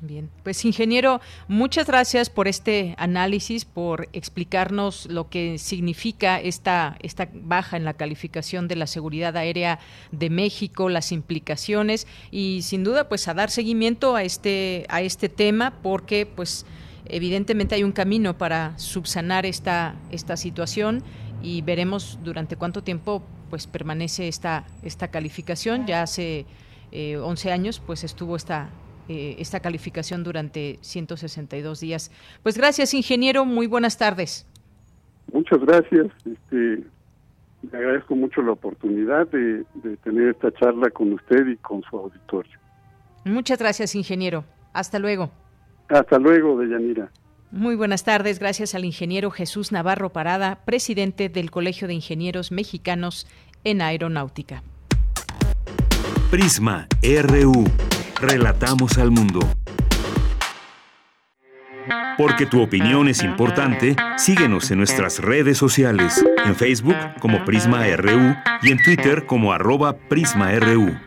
Bien, 0.00 0.30
pues 0.44 0.64
ingeniero, 0.64 1.20
muchas 1.48 1.88
gracias 1.88 2.30
por 2.30 2.46
este 2.46 2.94
análisis, 2.98 3.64
por 3.64 4.08
explicarnos 4.12 5.06
lo 5.06 5.28
que 5.28 5.58
significa 5.58 6.40
esta, 6.40 6.96
esta 7.00 7.28
baja 7.32 7.76
en 7.76 7.84
la 7.84 7.94
calificación 7.94 8.68
de 8.68 8.76
la 8.76 8.86
seguridad 8.86 9.36
aérea 9.36 9.80
de 10.12 10.30
México, 10.30 10.88
las 10.88 11.10
implicaciones 11.10 12.06
y 12.30 12.60
sin 12.62 12.84
duda 12.84 13.08
pues 13.08 13.26
a 13.26 13.34
dar 13.34 13.50
seguimiento 13.50 14.14
a 14.14 14.22
este, 14.22 14.86
a 14.88 15.02
este 15.02 15.28
tema 15.28 15.72
porque 15.82 16.26
pues 16.26 16.64
evidentemente 17.06 17.74
hay 17.74 17.82
un 17.82 17.90
camino 17.90 18.38
para 18.38 18.78
subsanar 18.78 19.46
esta, 19.46 19.96
esta 20.12 20.36
situación 20.36 21.02
y 21.42 21.62
veremos 21.62 22.20
durante 22.22 22.54
cuánto 22.54 22.84
tiempo 22.84 23.24
pues 23.48 23.66
permanece 23.66 24.28
esta, 24.28 24.64
esta 24.82 25.08
calificación. 25.08 25.86
Ya 25.86 26.02
hace 26.02 26.46
11 26.92 27.48
eh, 27.48 27.52
años 27.52 27.80
pues 27.84 28.04
estuvo 28.04 28.36
esta 28.36 28.70
eh, 29.08 29.36
esta 29.38 29.60
calificación 29.60 30.22
durante 30.22 30.78
162 30.82 31.80
días. 31.80 32.10
Pues 32.42 32.58
gracias, 32.58 32.92
ingeniero. 32.92 33.46
Muy 33.46 33.66
buenas 33.66 33.96
tardes. 33.96 34.46
Muchas 35.32 35.60
gracias. 35.60 36.08
Este, 36.26 36.84
le 37.62 37.78
agradezco 37.78 38.14
mucho 38.14 38.42
la 38.42 38.52
oportunidad 38.52 39.26
de, 39.28 39.64
tener 40.04 40.28
esta 40.28 40.52
charla 40.52 40.90
con 40.90 41.14
usted 41.14 41.46
y 41.46 41.56
con 41.56 41.82
su 41.84 41.98
auditorio. 41.98 42.58
Muchas 43.24 43.58
gracias, 43.58 43.94
ingeniero. 43.94 44.44
Hasta 44.74 44.98
luego. 44.98 45.30
Hasta 45.88 46.18
luego, 46.18 46.58
Deyanira. 46.58 47.10
Muy 47.50 47.76
buenas 47.76 48.04
tardes. 48.04 48.38
Gracias 48.38 48.74
al 48.74 48.84
ingeniero 48.84 49.30
Jesús 49.30 49.72
Navarro 49.72 50.10
Parada, 50.10 50.60
presidente 50.64 51.28
del 51.28 51.50
Colegio 51.50 51.88
de 51.88 51.94
Ingenieros 51.94 52.52
Mexicanos 52.52 53.26
en 53.64 53.80
Aeronáutica. 53.80 54.62
Prisma 56.30 56.86
RU. 57.02 57.64
Relatamos 58.20 58.98
al 58.98 59.10
mundo. 59.10 59.40
Porque 62.18 62.46
tu 62.46 62.60
opinión 62.60 63.08
es 63.08 63.22
importante, 63.22 63.96
síguenos 64.16 64.70
en 64.70 64.78
nuestras 64.78 65.20
redes 65.20 65.56
sociales, 65.56 66.22
en 66.44 66.54
Facebook 66.54 66.96
como 67.20 67.44
Prisma 67.44 67.86
RU 67.96 68.34
y 68.60 68.72
en 68.72 68.82
Twitter 68.82 69.24
como 69.24 69.52
arroba 69.52 69.96
PrismaRU. 69.96 70.98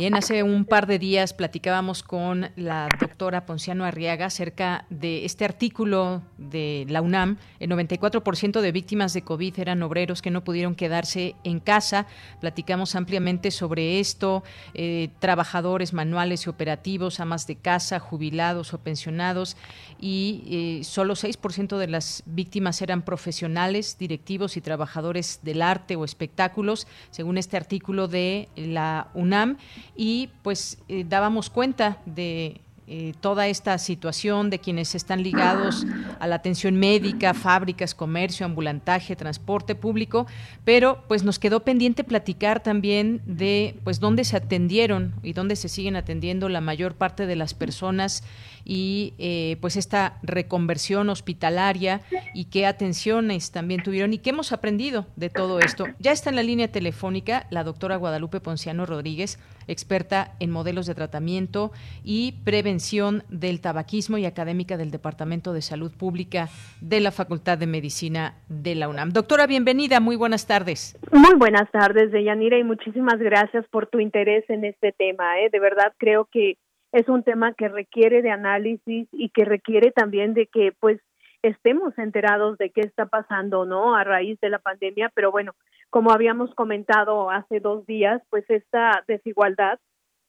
Bien, 0.00 0.14
hace 0.14 0.42
un 0.42 0.64
par 0.64 0.86
de 0.86 0.98
días 0.98 1.34
platicábamos 1.34 2.02
con 2.02 2.48
la 2.56 2.88
doctora 2.98 3.44
Ponciano 3.44 3.84
Arriaga 3.84 4.24
acerca 4.24 4.86
de 4.88 5.26
este 5.26 5.44
artículo 5.44 6.22
de 6.38 6.86
la 6.88 7.02
UNAM. 7.02 7.36
El 7.58 7.68
94% 7.68 8.62
de 8.62 8.72
víctimas 8.72 9.12
de 9.12 9.20
COVID 9.20 9.58
eran 9.58 9.82
obreros 9.82 10.22
que 10.22 10.30
no 10.30 10.42
pudieron 10.42 10.74
quedarse 10.74 11.34
en 11.44 11.60
casa. 11.60 12.06
Platicamos 12.40 12.94
ampliamente 12.94 13.50
sobre 13.50 14.00
esto, 14.00 14.42
eh, 14.72 15.10
trabajadores 15.18 15.92
manuales 15.92 16.46
y 16.46 16.48
operativos, 16.48 17.20
amas 17.20 17.46
de 17.46 17.56
casa, 17.56 18.00
jubilados 18.00 18.72
o 18.72 18.78
pensionados, 18.78 19.58
y 20.00 20.78
eh, 20.80 20.84
solo 20.84 21.14
6% 21.14 21.76
de 21.76 21.88
las 21.88 22.22
víctimas 22.24 22.80
eran 22.80 23.02
profesionales, 23.02 23.98
directivos 23.98 24.56
y 24.56 24.62
trabajadores 24.62 25.40
del 25.42 25.60
arte 25.60 25.96
o 25.96 26.06
espectáculos, 26.06 26.86
según 27.10 27.36
este 27.36 27.58
artículo 27.58 28.08
de 28.08 28.48
la 28.56 29.08
UNAM 29.12 29.58
y 30.00 30.30
pues 30.40 30.78
eh, 30.88 31.04
dábamos 31.06 31.50
cuenta 31.50 31.98
de 32.06 32.62
eh, 32.86 33.12
toda 33.20 33.48
esta 33.48 33.76
situación 33.76 34.48
de 34.48 34.58
quienes 34.58 34.94
están 34.94 35.22
ligados 35.22 35.84
a 36.18 36.26
la 36.26 36.36
atención 36.36 36.76
médica, 36.76 37.34
fábricas, 37.34 37.94
comercio, 37.94 38.46
ambulantaje, 38.46 39.14
transporte 39.14 39.74
público, 39.74 40.26
pero 40.64 41.04
pues 41.06 41.22
nos 41.22 41.38
quedó 41.38 41.60
pendiente 41.60 42.02
platicar 42.02 42.62
también 42.62 43.20
de 43.26 43.76
pues 43.84 44.00
dónde 44.00 44.24
se 44.24 44.38
atendieron 44.38 45.12
y 45.22 45.34
dónde 45.34 45.54
se 45.54 45.68
siguen 45.68 45.96
atendiendo 45.96 46.48
la 46.48 46.62
mayor 46.62 46.94
parte 46.94 47.26
de 47.26 47.36
las 47.36 47.52
personas 47.52 48.24
y 48.64 49.14
eh, 49.18 49.56
pues 49.60 49.76
esta 49.76 50.18
reconversión 50.22 51.08
hospitalaria 51.08 52.00
y 52.34 52.46
qué 52.46 52.66
atenciones 52.66 53.52
también 53.52 53.82
tuvieron 53.82 54.12
y 54.12 54.18
qué 54.18 54.30
hemos 54.30 54.52
aprendido 54.52 55.06
de 55.16 55.30
todo 55.30 55.60
esto. 55.60 55.86
Ya 55.98 56.12
está 56.12 56.30
en 56.30 56.36
la 56.36 56.42
línea 56.42 56.68
telefónica 56.68 57.46
la 57.50 57.64
doctora 57.64 57.96
Guadalupe 57.96 58.40
Ponciano 58.40 58.86
Rodríguez, 58.86 59.38
experta 59.68 60.34
en 60.40 60.50
modelos 60.50 60.86
de 60.86 60.94
tratamiento 60.94 61.72
y 62.04 62.32
prevención 62.44 63.22
del 63.28 63.60
tabaquismo 63.60 64.18
y 64.18 64.26
académica 64.26 64.76
del 64.76 64.90
Departamento 64.90 65.52
de 65.52 65.62
Salud 65.62 65.92
Pública 65.96 66.48
de 66.80 67.00
la 67.00 67.10
Facultad 67.10 67.58
de 67.58 67.66
Medicina 67.66 68.34
de 68.48 68.74
la 68.74 68.88
UNAM. 68.88 69.10
Doctora, 69.10 69.46
bienvenida, 69.46 70.00
muy 70.00 70.16
buenas 70.16 70.46
tardes. 70.46 70.98
Muy 71.12 71.34
buenas 71.34 71.70
tardes, 71.70 72.10
Deyanira, 72.12 72.58
y 72.58 72.64
muchísimas 72.64 73.18
gracias 73.18 73.66
por 73.68 73.86
tu 73.86 74.00
interés 74.00 74.44
en 74.48 74.64
este 74.64 74.92
tema. 74.92 75.40
¿eh? 75.40 75.50
De 75.50 75.60
verdad 75.60 75.92
creo 75.98 76.28
que 76.30 76.56
es 76.92 77.08
un 77.08 77.22
tema 77.22 77.54
que 77.54 77.68
requiere 77.68 78.22
de 78.22 78.30
análisis 78.30 79.08
y 79.12 79.30
que 79.30 79.44
requiere 79.44 79.92
también 79.92 80.34
de 80.34 80.46
que 80.46 80.72
pues 80.78 81.00
estemos 81.42 81.96
enterados 81.98 82.58
de 82.58 82.70
qué 82.70 82.82
está 82.82 83.06
pasando, 83.06 83.64
¿no? 83.64 83.94
A 83.94 84.04
raíz 84.04 84.38
de 84.40 84.50
la 84.50 84.58
pandemia, 84.58 85.10
pero 85.14 85.30
bueno, 85.30 85.54
como 85.88 86.12
habíamos 86.12 86.54
comentado 86.54 87.30
hace 87.30 87.60
dos 87.60 87.86
días, 87.86 88.22
pues 88.30 88.44
esta 88.48 89.04
desigualdad, 89.08 89.78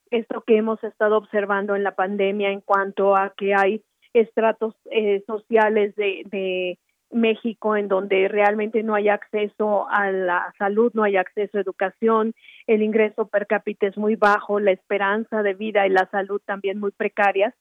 esto 0.10 0.42
que 0.42 0.58
hemos 0.58 0.84
estado 0.84 1.18
observando 1.18 1.76
en 1.76 1.84
la 1.84 1.96
pandemia 1.96 2.52
en 2.52 2.62
cuanto 2.62 3.16
a 3.16 3.34
que 3.36 3.54
hay 3.54 3.84
estratos 4.14 4.76
eh, 4.92 5.24
sociales 5.26 5.96
de, 5.96 6.24
de 6.26 6.80
México 7.12 7.76
en 7.76 7.88
donde 7.88 8.28
realmente 8.28 8.84
no 8.84 8.96
hay 8.96 9.10
acceso 9.10 9.88
a 9.90 10.12
la 10.12 10.54
salud, 10.58 10.92
no 10.94 11.04
hay 11.04 11.18
acceso 11.18 11.58
a 11.58 11.62
educación, 11.62 12.34
el 12.68 12.82
ingreso 12.82 13.28
per 13.28 13.48
cápita 13.48 13.88
es 13.88 13.98
muy 13.98 14.16
bajo, 14.16 14.60
la 14.60 14.72
esperanza 14.72 15.44
de 15.44 15.54
vida 15.54 15.86
y 15.86 15.90
la 15.90 16.08
salud 16.12 16.42
también 16.46 16.80
muy 16.80 16.92
precarias, 16.92 17.54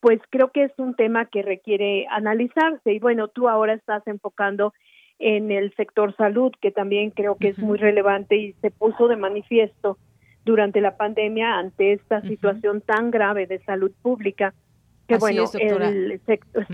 pues 0.00 0.20
creo 0.30 0.50
que 0.50 0.64
es 0.64 0.72
un 0.78 0.94
tema 0.94 1.26
que 1.26 1.42
requiere 1.42 2.06
analizarse. 2.10 2.92
Y 2.92 2.98
bueno, 2.98 3.28
tú 3.28 3.48
ahora 3.48 3.72
estás 3.72 4.06
enfocando 4.06 4.74
en 5.18 5.50
el 5.50 5.74
sector 5.76 6.14
salud, 6.16 6.52
que 6.60 6.70
también 6.70 7.10
creo 7.10 7.36
que 7.36 7.48
es 7.48 7.58
muy 7.58 7.78
relevante 7.78 8.36
y 8.36 8.52
se 8.60 8.70
puso 8.70 9.08
de 9.08 9.16
manifiesto 9.16 9.96
durante 10.44 10.80
la 10.80 10.96
pandemia 10.96 11.56
ante 11.56 11.94
esta 11.94 12.20
situación 12.20 12.82
tan 12.82 13.10
grave 13.10 13.46
de 13.46 13.60
salud 13.60 13.92
pública, 14.02 14.52
que 15.08 15.16
bueno, 15.16 15.44
el, 15.58 16.20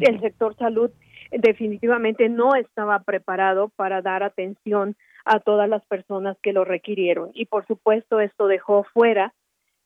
el 0.01 0.21
sector 0.21 0.57
salud 0.57 0.91
definitivamente 1.31 2.29
no 2.29 2.55
estaba 2.55 3.01
preparado 3.01 3.69
para 3.77 4.03
dar 4.03 4.23
atención 4.23 4.97
a 5.25 5.41
todas 5.41 5.69
las 5.69 5.85
personas 5.87 6.37
que 6.43 6.53
lo 6.53 6.65
requirieron. 6.65 7.31
Y 7.35 7.47
por 7.47 7.67
supuesto 7.67 8.21
esto 8.21 8.47
dejó 8.47 8.85
fuera 8.85 9.35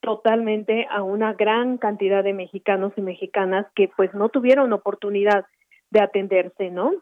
totalmente 0.01 0.87
a 0.91 1.03
una 1.03 1.33
gran 1.33 1.79
cantidad 1.79 2.23
de 2.23 2.35
mexicanos 2.35 2.93
y 2.97 3.01
mexicanas 3.01 3.67
que 3.75 3.91
pues 3.97 4.13
no 4.15 4.29
tuvieron 4.29 4.73
oportunidad 4.73 5.47
de 5.91 6.01
atenderse, 6.01 6.71
¿no? 6.71 6.93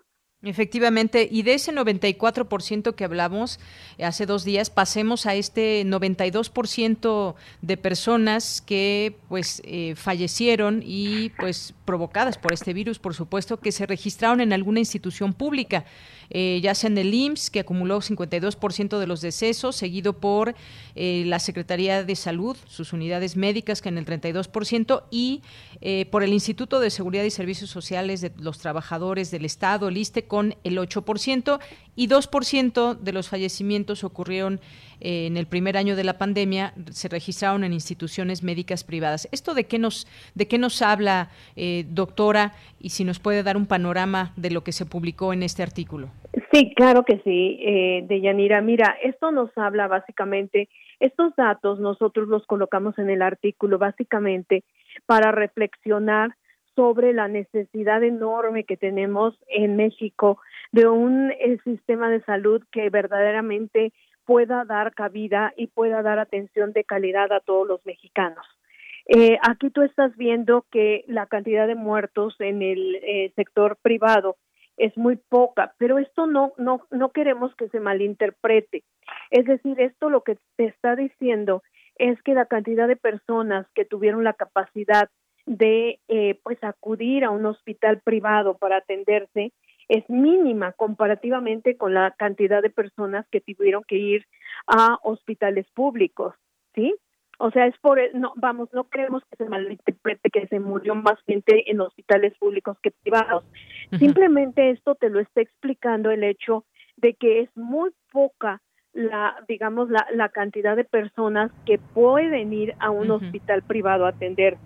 Efectivamente, 0.44 1.28
y 1.30 1.42
de 1.42 1.54
ese 1.54 1.72
94% 1.72 2.96
que 2.96 3.04
hablamos 3.04 3.60
hace 4.02 4.26
dos 4.26 4.42
días, 4.42 4.70
pasemos 4.70 5.24
a 5.26 5.36
este 5.36 5.84
92% 5.84 7.36
de 7.60 7.76
personas 7.76 8.60
que 8.60 9.16
pues 9.28 9.62
eh, 9.64 9.94
fallecieron 9.94 10.82
y 10.84 11.30
pues 11.38 11.74
provocadas 11.84 12.38
por 12.38 12.52
este 12.52 12.72
virus, 12.72 12.98
por 12.98 13.14
supuesto, 13.14 13.60
que 13.60 13.70
se 13.70 13.86
registraron 13.86 14.40
en 14.40 14.52
alguna 14.52 14.80
institución 14.80 15.32
pública. 15.32 15.84
Eh, 16.34 16.60
ya 16.62 16.74
sea 16.74 16.88
en 16.88 16.96
el 16.96 17.12
IMSS, 17.12 17.50
que 17.50 17.60
acumuló 17.60 18.00
52% 18.00 18.98
de 18.98 19.06
los 19.06 19.20
decesos, 19.20 19.76
seguido 19.76 20.14
por 20.14 20.54
eh, 20.94 21.24
la 21.26 21.38
Secretaría 21.38 22.04
de 22.04 22.16
Salud, 22.16 22.56
sus 22.66 22.94
unidades 22.94 23.36
médicas, 23.36 23.82
que 23.82 23.90
en 23.90 23.98
el 23.98 24.06
32%, 24.06 25.02
y 25.10 25.42
eh, 25.82 26.06
por 26.06 26.22
el 26.22 26.32
Instituto 26.32 26.80
de 26.80 26.88
Seguridad 26.88 27.24
y 27.24 27.30
Servicios 27.30 27.68
Sociales 27.68 28.22
de 28.22 28.32
los 28.38 28.58
Trabajadores 28.58 29.30
del 29.30 29.44
Estado, 29.44 29.88
el 29.88 29.98
ISTE, 29.98 30.24
con 30.32 30.54
el 30.64 30.78
8%, 30.78 31.60
y 31.94 32.08
2% 32.08 32.96
de 32.96 33.12
los 33.12 33.28
fallecimientos 33.28 34.02
ocurrieron 34.02 34.60
en 35.00 35.36
el 35.36 35.44
primer 35.46 35.76
año 35.76 35.94
de 35.94 36.04
la 36.04 36.16
pandemia, 36.16 36.72
se 36.90 37.08
registraron 37.08 37.64
en 37.64 37.74
instituciones 37.74 38.42
médicas 38.42 38.82
privadas. 38.82 39.28
¿Esto 39.30 39.52
de 39.52 39.64
qué 39.64 39.78
nos, 39.78 40.06
de 40.34 40.48
qué 40.48 40.56
nos 40.56 40.80
habla, 40.80 41.28
doctora? 41.88 42.52
Y 42.80 42.90
si 42.90 43.04
nos 43.04 43.18
puede 43.18 43.42
dar 43.42 43.58
un 43.58 43.66
panorama 43.66 44.32
de 44.36 44.50
lo 44.50 44.64
que 44.64 44.72
se 44.72 44.86
publicó 44.86 45.34
en 45.34 45.42
este 45.42 45.62
artículo. 45.62 46.08
Sí, 46.50 46.72
claro 46.74 47.04
que 47.04 47.20
sí, 47.24 47.58
eh, 47.60 48.06
Deyanira. 48.08 48.62
Mira, 48.62 48.96
esto 49.02 49.30
nos 49.32 49.50
habla 49.58 49.86
básicamente, 49.86 50.70
estos 50.98 51.36
datos 51.36 51.78
nosotros 51.78 52.26
los 52.28 52.46
colocamos 52.46 52.98
en 52.98 53.10
el 53.10 53.20
artículo 53.20 53.78
básicamente 53.78 54.64
para 55.04 55.30
reflexionar 55.30 56.34
sobre 56.74 57.12
la 57.12 57.28
necesidad 57.28 58.02
enorme 58.02 58.64
que 58.64 58.76
tenemos 58.76 59.38
en 59.48 59.76
México 59.76 60.38
de 60.72 60.86
un 60.86 61.30
eh, 61.32 61.58
sistema 61.64 62.10
de 62.10 62.22
salud 62.22 62.62
que 62.70 62.88
verdaderamente 62.90 63.92
pueda 64.24 64.64
dar 64.64 64.94
cabida 64.94 65.52
y 65.56 65.66
pueda 65.66 66.02
dar 66.02 66.18
atención 66.18 66.72
de 66.72 66.84
calidad 66.84 67.32
a 67.32 67.40
todos 67.40 67.66
los 67.66 67.84
mexicanos. 67.84 68.46
Eh, 69.06 69.36
aquí 69.42 69.70
tú 69.70 69.82
estás 69.82 70.16
viendo 70.16 70.64
que 70.70 71.04
la 71.08 71.26
cantidad 71.26 71.66
de 71.66 71.74
muertos 71.74 72.36
en 72.38 72.62
el 72.62 72.96
eh, 72.96 73.32
sector 73.34 73.76
privado 73.82 74.36
es 74.76 74.96
muy 74.96 75.16
poca, 75.16 75.74
pero 75.78 75.98
esto 75.98 76.26
no, 76.26 76.52
no, 76.56 76.86
no 76.90 77.10
queremos 77.10 77.54
que 77.56 77.68
se 77.68 77.80
malinterprete. 77.80 78.84
Es 79.30 79.44
decir, 79.44 79.80
esto 79.80 80.08
lo 80.08 80.22
que 80.22 80.38
te 80.56 80.66
está 80.66 80.96
diciendo 80.96 81.62
es 81.96 82.20
que 82.22 82.34
la 82.34 82.46
cantidad 82.46 82.88
de 82.88 82.96
personas 82.96 83.66
que 83.74 83.84
tuvieron 83.84 84.24
la 84.24 84.32
capacidad 84.32 85.10
de 85.46 86.00
eh, 86.08 86.38
pues 86.42 86.62
acudir 86.62 87.24
a 87.24 87.30
un 87.30 87.46
hospital 87.46 88.00
privado 88.00 88.56
para 88.56 88.78
atenderse 88.78 89.52
es 89.88 90.08
mínima 90.08 90.72
comparativamente 90.72 91.76
con 91.76 91.94
la 91.94 92.12
cantidad 92.12 92.62
de 92.62 92.70
personas 92.70 93.26
que 93.30 93.40
tuvieron 93.40 93.82
que 93.86 93.96
ir 93.96 94.26
a 94.66 94.98
hospitales 95.02 95.66
públicos, 95.74 96.34
¿sí? 96.74 96.94
O 97.38 97.50
sea, 97.50 97.66
es 97.66 97.76
por, 97.78 97.98
no, 98.14 98.32
vamos, 98.36 98.68
no 98.72 98.84
creemos 98.84 99.22
que 99.24 99.36
se 99.36 99.50
malinterprete 99.50 100.30
que 100.30 100.46
se 100.46 100.60
murió 100.60 100.94
más 100.94 101.18
gente 101.26 101.70
en 101.70 101.80
hospitales 101.80 102.36
públicos 102.38 102.78
que 102.82 102.92
privados. 102.92 103.44
Simplemente 103.98 104.70
esto 104.70 104.94
te 104.94 105.10
lo 105.10 105.18
está 105.18 105.40
explicando 105.40 106.10
el 106.10 106.22
hecho 106.22 106.64
de 106.96 107.14
que 107.14 107.40
es 107.40 107.50
muy 107.56 107.90
poca 108.12 108.62
la, 108.92 109.42
digamos, 109.48 109.90
la, 109.90 110.06
la 110.12 110.28
cantidad 110.28 110.76
de 110.76 110.84
personas 110.84 111.50
que 111.66 111.78
pueden 111.78 112.52
ir 112.52 112.74
a 112.78 112.90
un 112.90 113.10
hospital 113.10 113.62
privado 113.62 114.06
a 114.06 114.10
atender. 114.10 114.56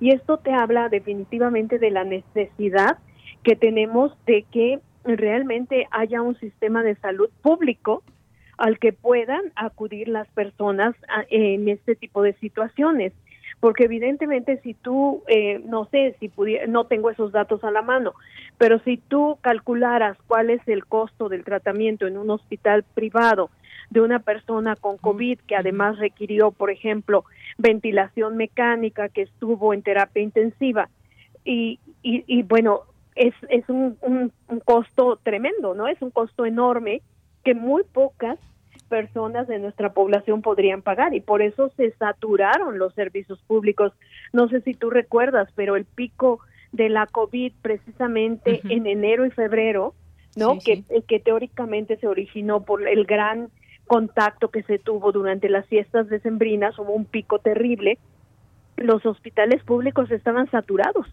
Y 0.00 0.10
esto 0.10 0.38
te 0.38 0.52
habla 0.52 0.88
definitivamente 0.88 1.78
de 1.78 1.90
la 1.90 2.04
necesidad 2.04 2.98
que 3.42 3.56
tenemos 3.56 4.12
de 4.26 4.44
que 4.50 4.80
realmente 5.04 5.86
haya 5.90 6.22
un 6.22 6.38
sistema 6.38 6.82
de 6.82 6.96
salud 6.96 7.30
público 7.42 8.02
al 8.58 8.78
que 8.78 8.92
puedan 8.92 9.52
acudir 9.54 10.08
las 10.08 10.28
personas 10.28 10.94
en 11.30 11.68
este 11.68 11.94
tipo 11.94 12.22
de 12.22 12.34
situaciones. 12.34 13.12
Porque 13.60 13.84
evidentemente 13.84 14.60
si 14.62 14.74
tú, 14.74 15.22
eh, 15.28 15.62
no 15.64 15.86
sé, 15.86 16.16
si 16.20 16.30
no 16.68 16.84
tengo 16.84 17.10
esos 17.10 17.32
datos 17.32 17.64
a 17.64 17.70
la 17.70 17.82
mano, 17.82 18.12
pero 18.58 18.78
si 18.80 18.98
tú 18.98 19.38
calcularas 19.40 20.18
cuál 20.26 20.50
es 20.50 20.60
el 20.66 20.84
costo 20.84 21.28
del 21.28 21.44
tratamiento 21.44 22.06
en 22.06 22.18
un 22.18 22.30
hospital 22.30 22.84
privado 22.94 23.50
de 23.90 24.00
una 24.00 24.18
persona 24.18 24.76
con 24.76 24.98
COVID 24.98 25.40
que 25.40 25.56
además 25.56 25.98
requirió, 25.98 26.50
por 26.50 26.70
ejemplo, 26.70 27.24
ventilación 27.58 28.36
mecánica, 28.36 29.08
que 29.08 29.22
estuvo 29.22 29.72
en 29.72 29.82
terapia 29.82 30.22
intensiva, 30.22 30.88
y, 31.44 31.78
y, 32.02 32.42
bueno, 32.42 32.80
es, 33.14 33.32
es 33.48 33.68
un, 33.68 33.96
un 34.02 34.60
costo 34.64 35.20
tremendo, 35.22 35.74
¿no? 35.74 35.86
Es 35.86 36.02
un 36.02 36.10
costo 36.10 36.44
enorme 36.44 37.02
que 37.44 37.54
muy 37.54 37.84
pocas 37.84 38.38
personas 38.88 39.46
de 39.46 39.58
nuestra 39.58 39.92
población 39.92 40.42
podrían 40.42 40.82
pagar 40.82 41.14
y 41.14 41.20
por 41.20 41.42
eso 41.42 41.70
se 41.76 41.92
saturaron 41.92 42.78
los 42.78 42.94
servicios 42.94 43.40
públicos. 43.46 43.92
No 44.32 44.48
sé 44.48 44.60
si 44.62 44.74
tú 44.74 44.90
recuerdas, 44.90 45.48
pero 45.54 45.76
el 45.76 45.84
pico 45.84 46.40
de 46.72 46.88
la 46.88 47.06
COVID 47.06 47.52
precisamente 47.62 48.60
en 48.68 48.86
enero 48.86 49.26
y 49.26 49.30
febrero, 49.30 49.94
¿no? 50.36 50.58
que, 50.58 50.82
que 51.06 51.20
teóricamente 51.20 51.96
se 51.96 52.06
originó 52.06 52.64
por 52.64 52.86
el 52.86 53.04
gran 53.04 53.48
contacto 53.86 54.48
que 54.48 54.62
se 54.64 54.78
tuvo 54.78 55.12
durante 55.12 55.48
las 55.48 55.66
fiestas 55.66 56.08
decembrinas, 56.08 56.78
hubo 56.78 56.92
un 56.92 57.04
pico 57.04 57.38
terrible. 57.38 57.98
Los 58.76 59.06
hospitales 59.06 59.62
públicos 59.64 60.10
estaban 60.10 60.50
saturados, 60.50 61.06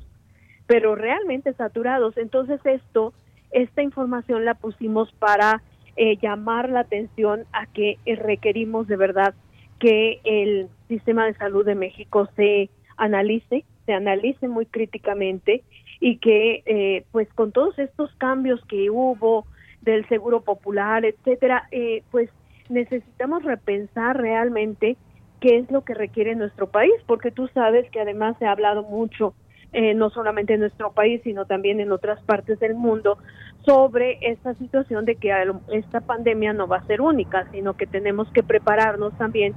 pero 0.68 0.96
realmente 0.96 1.54
saturados. 1.54 2.18
Entonces 2.18 2.60
esto, 2.66 3.14
esta 3.52 3.82
información 3.82 4.46
la 4.46 4.56
pusimos 4.56 5.12
para 5.14 5.62
eh, 5.96 6.18
llamar 6.22 6.70
la 6.70 6.82
atención 6.82 7.46
a 7.54 7.68
que 7.68 8.00
eh, 8.06 8.16
requerimos 8.16 8.88
de 8.88 8.98
verdad 8.98 9.36
que 9.80 10.20
el 10.24 10.68
sistema 10.88 11.26
de 11.26 11.36
salud 11.36 11.64
de 11.66 11.76
México 11.76 12.28
se 12.36 12.70
analice, 12.98 13.64
se 13.86 13.94
analice 13.94 14.48
muy 14.48 14.66
críticamente 14.66 15.64
y 16.00 16.18
que 16.18 16.64
eh, 16.66 17.06
pues 17.12 17.32
con 17.34 17.52
todos 17.52 17.78
estos 17.78 18.12
cambios 18.16 18.64
que 18.66 18.90
hubo 18.90 19.46
del 19.82 20.08
seguro 20.08 20.42
popular, 20.42 21.06
etcétera, 21.06 21.68
pues 22.10 22.30
necesitamos 22.70 23.44
repensar 23.44 24.18
realmente 24.18 24.98
qué 25.40 25.58
es 25.58 25.70
lo 25.72 25.84
que 25.84 25.94
requiere 25.94 26.36
nuestro 26.36 26.68
país, 26.68 26.94
porque 27.06 27.32
tú 27.32 27.48
sabes 27.54 27.90
que 27.92 28.00
además 28.00 28.38
se 28.40 28.46
ha 28.46 28.52
hablado 28.52 28.84
mucho 28.84 29.34
eh, 29.74 29.96
no 29.96 30.12
solamente 30.12 30.54
en 30.54 30.60
nuestro 30.60 30.92
país, 30.92 31.20
sino 31.24 31.46
también 31.46 31.80
en 31.80 31.92
otras 31.92 32.22
partes 32.24 32.60
del 32.60 32.76
mundo, 32.76 33.18
sobre 33.66 34.20
esta 34.22 34.54
situación 34.54 35.04
de 35.06 35.16
que 35.16 35.34
esta 35.72 36.02
pandemia 36.02 36.54
no 36.54 36.68
va 36.68 36.78
a 36.78 36.86
ser 36.86 37.02
única, 37.02 37.48
sino 37.52 37.76
que 37.76 37.88
tenemos 37.88 38.32
que 38.34 38.44
prepararnos 38.44 39.18
también 39.18 39.54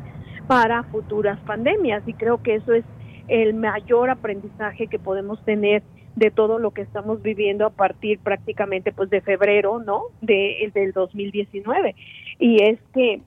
para 0.46 0.84
futuras 0.84 1.38
pandemias. 1.40 2.02
Y 2.06 2.14
creo 2.14 2.42
que 2.42 2.54
eso 2.54 2.72
es 2.72 2.84
el 3.28 3.52
mayor 3.52 4.08
aprendizaje 4.08 4.86
que 4.86 4.98
podemos 4.98 5.44
tener 5.44 5.82
de 6.16 6.30
todo 6.30 6.58
lo 6.58 6.72
que 6.72 6.82
estamos 6.82 7.22
viviendo 7.22 7.66
a 7.66 7.70
partir 7.70 8.18
prácticamente 8.18 8.92
pues 8.92 9.08
de 9.10 9.20
febrero, 9.20 9.78
¿no? 9.78 10.04
De 10.20 10.70
del 10.74 10.92
2019 10.92 11.94
y 12.38 12.62
es 12.62 12.78
que 12.92 13.20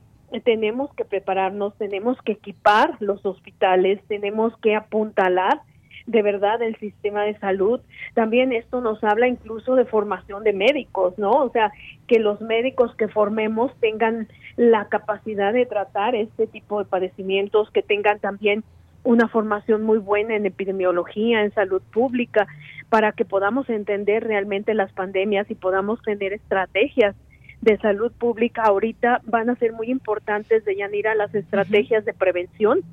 tenemos 0.44 0.94
que 0.94 1.06
prepararnos, 1.06 1.76
tenemos 1.78 2.18
que 2.22 2.34
equipar 2.34 2.98
los 3.00 3.26
hospitales, 3.26 4.00
tenemos 4.08 4.56
que 4.58 4.76
apuntalar 4.76 5.62
de 6.06 6.22
verdad 6.24 6.62
el 6.62 6.76
sistema 6.78 7.24
de 7.24 7.38
salud. 7.38 7.82
También 8.16 8.52
esto 8.52 8.82
nos 8.82 9.04
habla 9.04 9.28
incluso 9.28 9.76
de 9.76 9.86
formación 9.86 10.44
de 10.44 10.54
médicos, 10.54 11.18
¿no? 11.18 11.32
O 11.32 11.52
sea, 11.52 11.72
que 12.08 12.20
los 12.20 12.42
médicos 12.42 12.96
que 12.96 13.08
formemos 13.08 13.72
tengan 13.80 14.28
la 14.56 14.88
capacidad 14.88 15.54
de 15.54 15.68
tratar 15.68 16.16
este 16.16 16.48
tipo 16.48 16.80
de 16.80 16.86
padecimientos, 16.86 17.70
que 17.72 17.84
tengan 17.84 18.20
también 18.20 18.64
una 19.04 19.28
formación 19.28 19.84
muy 19.84 20.00
buena 20.00 20.36
en 20.36 20.46
epidemiología, 20.46 21.44
en 21.44 21.54
salud 21.54 21.82
pública, 21.94 22.48
para 22.90 23.12
que 23.12 23.26
podamos 23.26 23.70
entender 23.70 24.24
realmente 24.24 24.74
las 24.74 24.92
pandemias 24.94 25.50
y 25.50 25.56
podamos 25.56 26.02
tener 26.02 26.34
estrategias 26.34 27.16
de 27.62 27.78
salud 27.78 28.12
pública. 28.12 28.64
Ahorita 28.64 29.22
van 29.26 29.50
a 29.50 29.56
ser 29.56 29.74
muy 29.74 29.90
importantes 29.92 30.66
de 30.66 30.76
Yanira 30.76 31.16
las 31.16 31.34
estrategias 31.36 32.06
de 32.06 32.14
prevención 32.14 32.84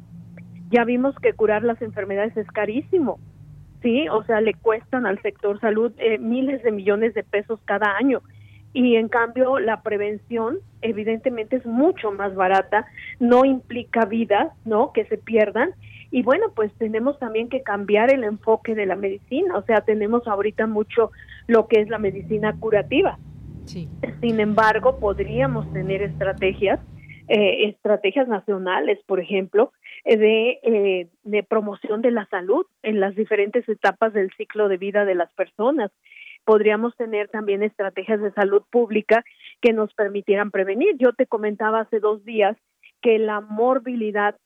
ya 0.70 0.84
vimos 0.84 1.14
que 1.16 1.32
curar 1.32 1.62
las 1.62 1.80
enfermedades 1.80 2.36
es 2.36 2.46
carísimo, 2.48 3.18
¿sí? 3.82 4.08
O 4.08 4.24
sea, 4.24 4.40
le 4.40 4.54
cuestan 4.54 5.06
al 5.06 5.20
sector 5.22 5.60
salud 5.60 5.92
eh, 5.98 6.18
miles 6.18 6.62
de 6.62 6.72
millones 6.72 7.14
de 7.14 7.22
pesos 7.22 7.60
cada 7.64 7.96
año. 7.96 8.22
Y 8.72 8.96
en 8.96 9.08
cambio, 9.08 9.58
la 9.58 9.82
prevención 9.82 10.58
evidentemente 10.82 11.56
es 11.56 11.66
mucho 11.66 12.12
más 12.12 12.34
barata, 12.34 12.86
no 13.20 13.44
implica 13.44 14.04
vidas, 14.04 14.52
¿no? 14.64 14.92
Que 14.92 15.06
se 15.06 15.18
pierdan. 15.18 15.70
Y 16.10 16.22
bueno, 16.22 16.52
pues 16.54 16.72
tenemos 16.78 17.18
también 17.18 17.48
que 17.48 17.62
cambiar 17.62 18.12
el 18.12 18.24
enfoque 18.24 18.74
de 18.74 18.86
la 18.86 18.96
medicina, 18.96 19.56
o 19.56 19.62
sea, 19.62 19.80
tenemos 19.80 20.26
ahorita 20.26 20.66
mucho 20.66 21.10
lo 21.46 21.66
que 21.66 21.80
es 21.80 21.88
la 21.88 21.98
medicina 21.98 22.54
curativa. 22.58 23.18
Sí. 23.64 23.88
Sin 24.20 24.40
embargo, 24.40 24.98
podríamos 24.98 25.70
tener 25.72 26.02
estrategias 26.02 26.80
eh, 27.28 27.70
estrategias 27.70 28.28
nacionales, 28.28 29.00
por 29.04 29.18
ejemplo, 29.18 29.72
eh, 30.04 30.16
de, 30.16 30.60
eh, 30.62 31.08
de 31.24 31.42
promoción 31.42 32.00
de 32.00 32.12
la 32.12 32.24
salud 32.26 32.66
en 32.84 33.00
las 33.00 33.16
diferentes 33.16 33.68
etapas 33.68 34.12
del 34.12 34.30
ciclo 34.36 34.68
de 34.68 34.76
vida 34.76 35.04
de 35.04 35.16
las 35.16 35.32
personas. 35.32 35.90
Podríamos 36.44 36.96
tener 36.96 37.26
también 37.28 37.64
estrategias 37.64 38.20
de 38.20 38.30
salud 38.30 38.62
pública 38.70 39.24
que 39.60 39.72
nos 39.72 39.92
permitieran 39.94 40.52
prevenir. 40.52 40.94
Yo 40.98 41.14
te 41.14 41.26
comentaba 41.26 41.80
hace 41.80 41.98
dos 41.98 42.24
días 42.24 42.56
que 43.02 43.18
la 43.18 43.40
morbilidad 43.40 44.36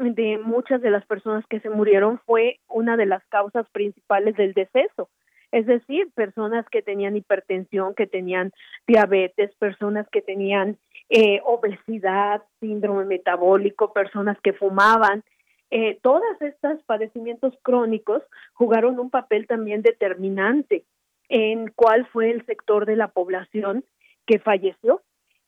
de 0.00 0.38
muchas 0.38 0.80
de 0.80 0.90
las 0.90 1.04
personas 1.04 1.44
que 1.46 1.60
se 1.60 1.68
murieron 1.68 2.18
fue 2.24 2.58
una 2.68 2.96
de 2.96 3.06
las 3.06 3.22
causas 3.26 3.68
principales 3.70 4.34
del 4.36 4.54
deceso. 4.54 5.10
Es 5.52 5.66
decir, 5.66 6.10
personas 6.14 6.64
que 6.70 6.80
tenían 6.80 7.16
hipertensión, 7.16 7.94
que 7.94 8.06
tenían 8.06 8.52
diabetes, 8.86 9.54
personas 9.56 10.08
que 10.10 10.22
tenían 10.22 10.78
eh, 11.10 11.40
obesidad, 11.44 12.42
síndrome 12.60 13.04
metabólico, 13.04 13.92
personas 13.92 14.38
que 14.42 14.52
fumaban. 14.52 15.22
Eh, 15.70 15.98
todos 16.02 16.40
estos 16.40 16.82
padecimientos 16.84 17.52
crónicos 17.62 18.22
jugaron 18.54 18.98
un 18.98 19.10
papel 19.10 19.46
también 19.46 19.82
determinante 19.82 20.84
en 21.28 21.68
cuál 21.74 22.06
fue 22.06 22.30
el 22.30 22.44
sector 22.46 22.86
de 22.86 22.96
la 22.96 23.08
población 23.08 23.84
que 24.26 24.38
falleció. 24.38 25.02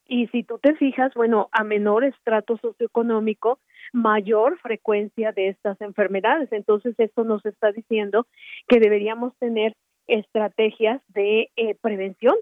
Y 0.06 0.26
si 0.28 0.42
tú 0.42 0.58
te 0.58 0.74
fijas, 0.74 1.14
bueno, 1.14 1.48
a 1.52 1.64
menor 1.64 2.04
estrato 2.04 2.58
socioeconómico, 2.58 3.60
mayor 3.92 4.58
frecuencia 4.58 5.32
de 5.32 5.48
estas 5.48 5.80
enfermedades. 5.80 6.50
Entonces, 6.52 6.94
esto 6.98 7.24
nos 7.24 7.44
está 7.44 7.72
diciendo 7.72 8.26
que 8.68 8.80
deberíamos 8.80 9.36
tener 9.38 9.74
estrategias 10.06 11.00
de 11.08 11.50
eh, 11.56 11.76
prevención, 11.80 12.34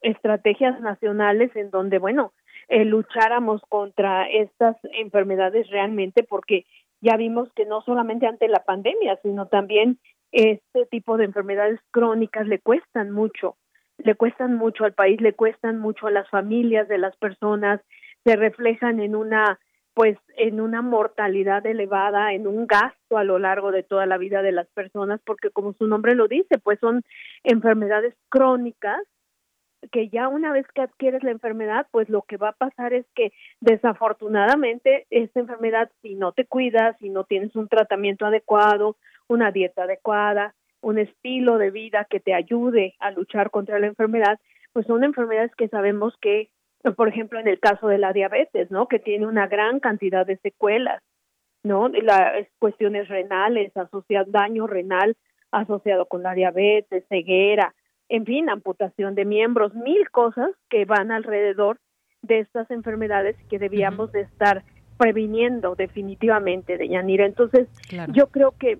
estrategias 0.00 0.80
nacionales 0.80 1.54
en 1.56 1.70
donde, 1.70 1.98
bueno, 1.98 2.32
eh, 2.68 2.84
lucháramos 2.84 3.60
contra 3.68 4.28
estas 4.28 4.76
enfermedades 4.92 5.68
realmente, 5.70 6.22
porque 6.22 6.64
ya 7.00 7.16
vimos 7.16 7.52
que 7.54 7.66
no 7.66 7.82
solamente 7.82 8.26
ante 8.26 8.48
la 8.48 8.64
pandemia, 8.64 9.18
sino 9.22 9.46
también 9.48 9.98
este 10.30 10.86
tipo 10.86 11.16
de 11.16 11.24
enfermedades 11.24 11.80
crónicas 11.90 12.46
le 12.46 12.58
cuestan 12.58 13.10
mucho, 13.10 13.56
le 13.98 14.14
cuestan 14.14 14.54
mucho 14.54 14.84
al 14.84 14.94
país, 14.94 15.20
le 15.20 15.34
cuestan 15.34 15.78
mucho 15.78 16.06
a 16.06 16.10
las 16.10 16.28
familias 16.30 16.88
de 16.88 16.98
las 16.98 17.16
personas, 17.16 17.80
se 18.24 18.36
reflejan 18.36 19.00
en 19.00 19.16
una 19.16 19.58
pues 19.94 20.18
en 20.36 20.60
una 20.60 20.82
mortalidad 20.82 21.64
elevada, 21.66 22.32
en 22.32 22.46
un 22.46 22.66
gasto 22.66 23.18
a 23.18 23.24
lo 23.24 23.38
largo 23.38 23.72
de 23.72 23.82
toda 23.82 24.06
la 24.06 24.18
vida 24.18 24.42
de 24.42 24.52
las 24.52 24.68
personas, 24.68 25.20
porque 25.24 25.50
como 25.50 25.74
su 25.74 25.86
nombre 25.86 26.14
lo 26.14 26.28
dice, 26.28 26.58
pues 26.58 26.78
son 26.80 27.02
enfermedades 27.44 28.14
crónicas 28.28 29.00
que 29.90 30.08
ya 30.08 30.28
una 30.28 30.52
vez 30.52 30.66
que 30.74 30.82
adquieres 30.82 31.24
la 31.24 31.32
enfermedad, 31.32 31.86
pues 31.90 32.08
lo 32.08 32.22
que 32.22 32.36
va 32.36 32.50
a 32.50 32.52
pasar 32.52 32.92
es 32.92 33.04
que 33.14 33.32
desafortunadamente 33.60 35.06
esta 35.10 35.40
enfermedad, 35.40 35.90
si 36.02 36.14
no 36.14 36.32
te 36.32 36.46
cuidas, 36.46 36.96
si 36.98 37.08
no 37.08 37.24
tienes 37.24 37.56
un 37.56 37.68
tratamiento 37.68 38.24
adecuado, 38.24 38.96
una 39.28 39.50
dieta 39.50 39.84
adecuada, 39.84 40.54
un 40.80 40.98
estilo 40.98 41.58
de 41.58 41.70
vida 41.70 42.06
que 42.08 42.20
te 42.20 42.34
ayude 42.34 42.94
a 43.00 43.10
luchar 43.10 43.50
contra 43.50 43.78
la 43.78 43.86
enfermedad, 43.86 44.38
pues 44.72 44.86
son 44.86 45.04
enfermedades 45.04 45.54
que 45.56 45.68
sabemos 45.68 46.16
que, 46.20 46.50
por 46.96 47.08
ejemplo, 47.08 47.38
en 47.38 47.48
el 47.48 47.60
caso 47.60 47.88
de 47.88 47.98
la 47.98 48.12
diabetes, 48.12 48.70
¿no? 48.70 48.86
Que 48.88 48.98
tiene 48.98 49.26
una 49.26 49.46
gran 49.46 49.80
cantidad 49.80 50.26
de 50.26 50.36
secuelas, 50.38 51.02
¿no? 51.62 51.88
Las 51.88 52.46
cuestiones 52.58 53.08
renales, 53.08 53.76
asociadas, 53.76 54.30
daño 54.30 54.66
renal 54.66 55.16
asociado 55.52 56.06
con 56.06 56.22
la 56.22 56.34
diabetes, 56.34 57.04
ceguera, 57.08 57.74
en 58.08 58.24
fin, 58.24 58.48
amputación 58.48 59.14
de 59.14 59.24
miembros, 59.24 59.74
mil 59.74 60.10
cosas 60.10 60.50
que 60.68 60.84
van 60.84 61.12
alrededor 61.12 61.78
de 62.22 62.40
estas 62.40 62.70
enfermedades 62.70 63.36
que 63.48 63.58
debíamos 63.58 64.12
de 64.12 64.22
estar 64.22 64.64
previniendo 64.98 65.74
definitivamente 65.74 66.78
de 66.78 66.88
Yanira. 66.88 67.26
Entonces, 67.26 67.68
yo 68.12 68.28
creo 68.28 68.54
que 68.58 68.78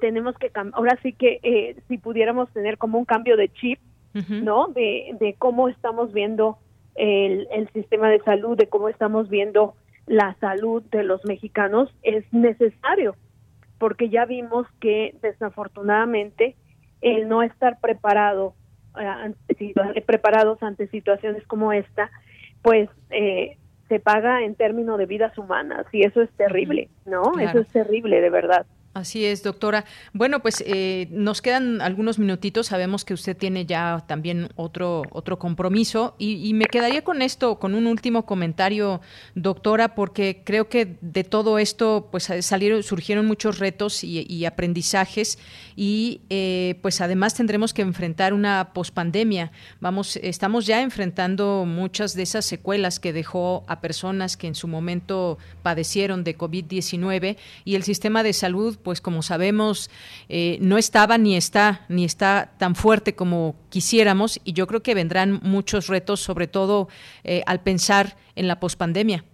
tenemos 0.00 0.36
que, 0.38 0.50
ahora 0.72 0.98
sí 1.02 1.12
que 1.12 1.38
eh, 1.42 1.76
si 1.88 1.98
pudiéramos 1.98 2.50
tener 2.52 2.78
como 2.78 2.98
un 2.98 3.04
cambio 3.04 3.36
de 3.36 3.48
chip, 3.48 3.78
¿no? 4.28 4.68
De, 4.68 5.14
de 5.20 5.34
cómo 5.34 5.68
estamos 5.68 6.12
viendo 6.12 6.58
el, 6.96 7.48
el 7.50 7.68
sistema 7.72 8.08
de 8.10 8.20
salud, 8.20 8.56
de 8.56 8.68
cómo 8.68 8.88
estamos 8.88 9.28
viendo 9.28 9.74
la 10.06 10.36
salud 10.40 10.82
de 10.90 11.02
los 11.02 11.24
mexicanos, 11.24 11.94
es 12.02 12.24
necesario, 12.32 13.16
porque 13.78 14.08
ya 14.08 14.24
vimos 14.24 14.66
que 14.80 15.16
desafortunadamente 15.20 16.56
el 17.00 17.28
no 17.28 17.42
estar 17.42 17.80
preparado, 17.80 18.54
eh, 18.98 20.02
preparados 20.06 20.62
ante 20.62 20.86
situaciones 20.88 21.46
como 21.46 21.72
esta, 21.72 22.10
pues 22.62 22.88
eh, 23.10 23.58
se 23.88 24.00
paga 24.00 24.42
en 24.42 24.54
términos 24.54 24.98
de 24.98 25.06
vidas 25.06 25.36
humanas 25.38 25.86
y 25.92 26.04
eso 26.04 26.22
es 26.22 26.30
terrible, 26.32 26.88
¿no? 27.04 27.38
Eso 27.38 27.60
es 27.60 27.68
terrible, 27.68 28.20
de 28.20 28.30
verdad. 28.30 28.66
Así 28.96 29.26
es, 29.26 29.42
doctora. 29.42 29.84
Bueno, 30.14 30.40
pues 30.40 30.64
eh, 30.66 31.08
nos 31.10 31.42
quedan 31.42 31.82
algunos 31.82 32.18
minutitos. 32.18 32.68
Sabemos 32.68 33.04
que 33.04 33.12
usted 33.12 33.36
tiene 33.36 33.66
ya 33.66 34.02
también 34.06 34.48
otro 34.56 35.02
otro 35.10 35.38
compromiso 35.38 36.14
y, 36.18 36.54
me 36.54 36.64
quedaría 36.64 37.02
con 37.04 37.20
esto, 37.20 37.58
con 37.58 37.74
un 37.74 37.86
último 37.86 38.24
comentario, 38.24 39.02
doctora, 39.34 39.94
porque 39.94 40.42
creo 40.44 40.70
que 40.70 40.96
de 41.02 41.24
todo 41.24 41.58
esto, 41.58 42.08
pues 42.10 42.30
salieron, 42.40 42.82
surgieron 42.82 43.26
muchos 43.26 43.58
retos 43.58 44.02
y, 44.02 44.46
aprendizajes 44.46 45.38
y 45.74 46.22
eh, 46.30 46.78
pues 46.80 47.00
además 47.00 47.34
tendremos 47.34 47.74
que 47.74 47.82
enfrentar 47.82 48.32
una 48.32 48.72
pospandemia. 48.72 49.52
Vamos, 49.80 50.16
estamos 50.16 50.64
ya 50.66 50.80
enfrentando 50.80 51.64
muchas 51.66 52.14
de 52.14 52.22
esas 52.22 52.46
secuelas 52.46 53.00
que 53.00 53.12
dejó 53.12 53.64
a 53.66 53.80
personas 53.80 54.36
que 54.36 54.46
en 54.46 54.54
su 54.54 54.68
momento 54.68 55.36
padecieron 55.62 56.24
de 56.24 56.38
COVID-19 56.38 57.36
y 57.64 57.74
el 57.74 57.82
sistema 57.82 58.22
de 58.22 58.32
salud 58.32 58.78
pues 58.86 59.00
como 59.00 59.22
sabemos, 59.22 59.90
eh, 60.28 60.58
no 60.60 60.78
estaba 60.78 61.18
ni 61.18 61.34
está, 61.34 61.80
ni 61.88 62.04
está 62.04 62.52
tan 62.56 62.76
fuerte 62.76 63.16
como 63.16 63.56
quisiéramos 63.68 64.40
y 64.44 64.52
yo 64.52 64.68
creo 64.68 64.80
que 64.80 64.94
vendrán 64.94 65.40
muchos 65.42 65.88
retos, 65.88 66.20
sobre 66.20 66.46
todo 66.46 66.86
eh, 67.24 67.42
al 67.46 67.64
pensar 67.64 68.14
en 68.36 68.46
la 68.46 68.60
pospandemia. 68.60 69.24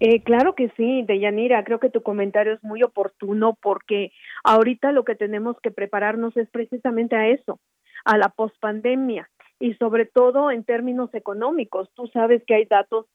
Eh, 0.00 0.20
claro 0.24 0.56
que 0.56 0.72
sí, 0.76 1.04
Deyanira, 1.06 1.62
creo 1.62 1.78
que 1.78 1.90
tu 1.90 2.02
comentario 2.02 2.54
es 2.54 2.64
muy 2.64 2.82
oportuno 2.82 3.56
porque 3.62 4.10
ahorita 4.42 4.90
lo 4.90 5.04
que 5.04 5.14
tenemos 5.14 5.54
que 5.62 5.70
prepararnos 5.70 6.36
es 6.36 6.50
precisamente 6.50 7.14
a 7.14 7.28
eso, 7.28 7.60
a 8.04 8.18
la 8.18 8.30
pospandemia 8.30 9.30
y 9.60 9.74
sobre 9.74 10.06
todo 10.06 10.50
en 10.50 10.64
términos 10.64 11.14
económicos. 11.14 11.88
Tú 11.94 12.08
sabes 12.08 12.42
que 12.48 12.56
hay 12.56 12.64
datos 12.64 13.06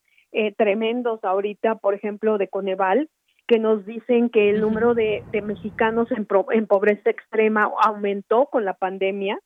tremendos 0.56 1.22
ahorita, 1.26 1.76
por 1.76 1.93
ejemplo, 1.93 2.38
de 2.38 2.47
Coneval, 2.47 3.10
que 3.52 3.60
nos 3.60 3.86
dicen 3.86 4.30
que 4.30 4.49
el 4.49 4.62
número 4.62 4.93
de, 4.93 5.26
mexicanos 5.43 6.10
en, 6.12 6.26
en, 6.52 6.68
pobreza 6.68 7.10
extrema 7.10 7.70
aumentó 7.84 8.45
con 8.45 8.64
la 8.64 8.76
pandemia, 8.76 9.38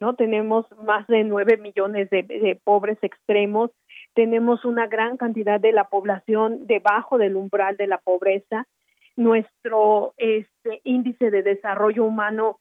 ¿no? 0.00 0.16
Tenemos 0.16 0.66
más 0.84 1.06
de 1.06 1.22
nueve 1.22 1.56
millones 1.56 2.10
de, 2.10 2.60
pobres 2.64 2.98
extremos, 3.02 3.70
tenemos 4.12 4.64
una 4.64 4.88
gran 4.88 5.16
cantidad 5.16 5.60
de 5.60 5.70
la 5.70 5.84
población 5.84 6.66
debajo 6.66 7.16
del 7.16 7.36
umbral 7.36 7.76
de 7.76 7.86
la 7.86 7.98
pobreza, 7.98 8.66
nuestro 9.14 10.14
este, 10.16 10.80
índice 10.82 11.30
de 11.30 11.44
desarrollo 11.44 12.04
humano 12.04 12.58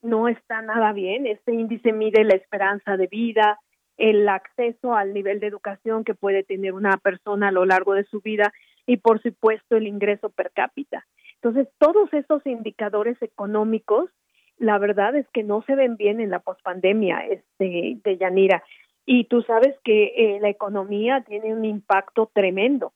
no 0.00 0.28
está 0.28 0.62
nada 0.62 0.94
bien, 0.94 1.26
este 1.26 1.52
índice 1.52 1.92
mide 1.92 2.24
la 2.24 2.36
esperanza 2.36 2.96
de 2.96 3.06
vida, 3.06 3.58
el 3.98 4.26
acceso 4.30 4.94
al 4.94 5.12
nivel 5.12 5.40
de 5.40 5.48
educación 5.48 6.04
que 6.04 6.14
puede 6.14 6.42
tener 6.42 6.72
una 6.72 6.96
persona 6.96 7.48
a 7.48 7.52
lo 7.52 7.66
largo 7.66 7.92
de 7.92 8.04
su 8.04 8.22
vida 8.22 8.50
y 8.86 8.96
por 8.96 9.22
supuesto 9.22 9.76
el 9.76 9.86
ingreso 9.86 10.30
per 10.30 10.50
cápita. 10.52 11.06
Entonces, 11.42 11.68
todos 11.78 12.12
estos 12.12 12.46
indicadores 12.46 13.20
económicos, 13.20 14.10
la 14.58 14.78
verdad 14.78 15.16
es 15.16 15.26
que 15.32 15.42
no 15.42 15.62
se 15.62 15.74
ven 15.74 15.96
bien 15.96 16.20
en 16.20 16.30
la 16.30 16.38
pospandemia 16.38 17.26
este, 17.26 17.98
de 18.02 18.16
Yanira. 18.16 18.62
Y 19.04 19.24
tú 19.24 19.42
sabes 19.42 19.74
que 19.82 20.12
eh, 20.16 20.38
la 20.40 20.48
economía 20.48 21.24
tiene 21.26 21.52
un 21.52 21.64
impacto 21.64 22.30
tremendo. 22.32 22.92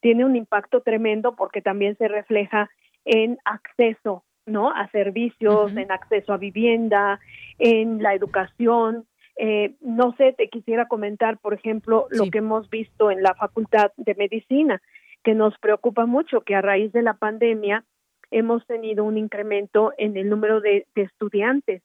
Tiene 0.00 0.24
un 0.24 0.36
impacto 0.36 0.80
tremendo 0.82 1.34
porque 1.34 1.60
también 1.60 1.96
se 1.96 2.06
refleja 2.06 2.70
en 3.04 3.38
acceso, 3.44 4.24
¿no? 4.46 4.70
A 4.70 4.88
servicios, 4.90 5.76
en 5.76 5.90
acceso 5.90 6.32
a 6.32 6.36
vivienda, 6.36 7.18
en 7.58 8.00
la 8.00 8.14
educación, 8.14 9.06
eh, 9.40 9.74
no 9.80 10.14
sé, 10.16 10.32
te 10.32 10.48
quisiera 10.48 10.86
comentar, 10.86 11.38
por 11.38 11.54
ejemplo, 11.54 12.06
lo 12.10 12.28
que 12.30 12.38
hemos 12.38 12.68
visto 12.70 13.10
en 13.10 13.22
la 13.22 13.34
Facultad 13.34 13.92
de 13.96 14.14
Medicina 14.16 14.82
que 15.28 15.34
nos 15.34 15.58
preocupa 15.58 16.06
mucho, 16.06 16.40
que 16.40 16.54
a 16.54 16.62
raíz 16.62 16.90
de 16.94 17.02
la 17.02 17.12
pandemia 17.12 17.84
hemos 18.30 18.66
tenido 18.66 19.04
un 19.04 19.18
incremento 19.18 19.92
en 19.98 20.16
el 20.16 20.30
número 20.30 20.62
de, 20.62 20.86
estudiantes 20.94 21.82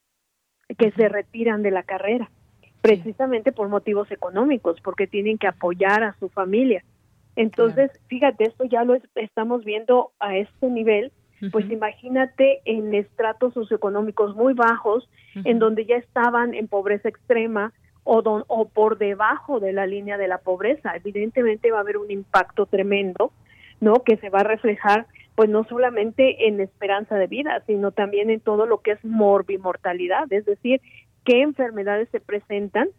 que 0.78 0.92
se 0.92 1.10
retiran 1.10 1.62
de 1.62 1.72
la 1.72 1.84
carrera, 1.84 2.32
precisamente 2.80 3.52
por 3.52 3.68
motivos 3.68 4.10
económicos, 4.12 4.80
porque 4.80 5.08
tienen 5.08 5.38
que 5.38 5.48
apoyar 5.48 6.06
a 6.06 6.16
su 6.22 6.30
familia. 6.30 6.86
Entonces, 7.36 7.92
fíjate, 8.08 8.46
esto 8.46 8.64
ya 8.64 8.86
lo 8.86 8.96
estamos 9.16 9.66
viendo 9.66 10.14
a 10.22 10.38
este 10.38 10.70
nivel, 10.70 11.12
pues 11.52 11.70
imagínate 11.70 12.62
en 12.64 12.94
estratos 12.94 13.54
socioeconómicos 13.56 14.38
muy 14.38 14.54
bajos, 14.54 15.10
en 15.36 15.60
donde 15.60 15.86
ya 15.86 15.98
estaban 15.98 16.54
en 16.54 16.70
pobreza 16.70 17.10
extrema, 17.10 17.74
o, 18.04 18.44
o 18.48 18.68
por 18.70 18.98
debajo 18.98 19.60
de 19.60 19.74
la 19.74 19.86
línea 19.86 20.18
de 20.18 20.28
la 20.28 20.40
pobreza. 20.40 20.96
Evidentemente 20.96 21.72
va 21.72 21.78
a 21.78 21.82
haber 21.82 21.98
un 21.98 22.12
impacto 22.12 22.66
tremendo, 22.66 23.32
¿no? 23.80 24.04
Que 24.04 24.18
se 24.18 24.30
va 24.30 24.40
a 24.40 24.44
reflejar 24.44 25.08
pues 25.36 25.50
no 25.50 25.64
solamente 25.64 26.48
en 26.48 26.60
esperanza 26.60 27.16
de 27.16 27.28
vida, 27.28 27.64
sino 27.66 27.92
también 27.92 28.30
en 28.30 28.40
todo 28.40 28.66
lo 28.66 28.82
que 28.82 28.92
es 28.92 29.04
morbimortalidad, 29.04 30.32
es 30.32 30.46
decir, 30.46 30.80
qué 31.26 31.42
enfermedades 31.42 32.10
se 32.10 32.20
presentan 32.20 32.90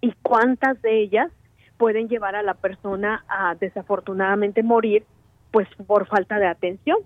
y 0.00 0.12
cuántas 0.22 0.80
de 0.82 1.00
ellas 1.00 1.32
pueden 1.76 2.08
llevar 2.08 2.36
a 2.36 2.42
la 2.42 2.54
persona 2.54 3.24
a 3.28 3.54
desafortunadamente 3.56 4.62
morir 4.62 5.04
pues 5.50 5.68
por 5.86 6.06
falta 6.06 6.38
de 6.38 6.46
atención, 6.46 6.98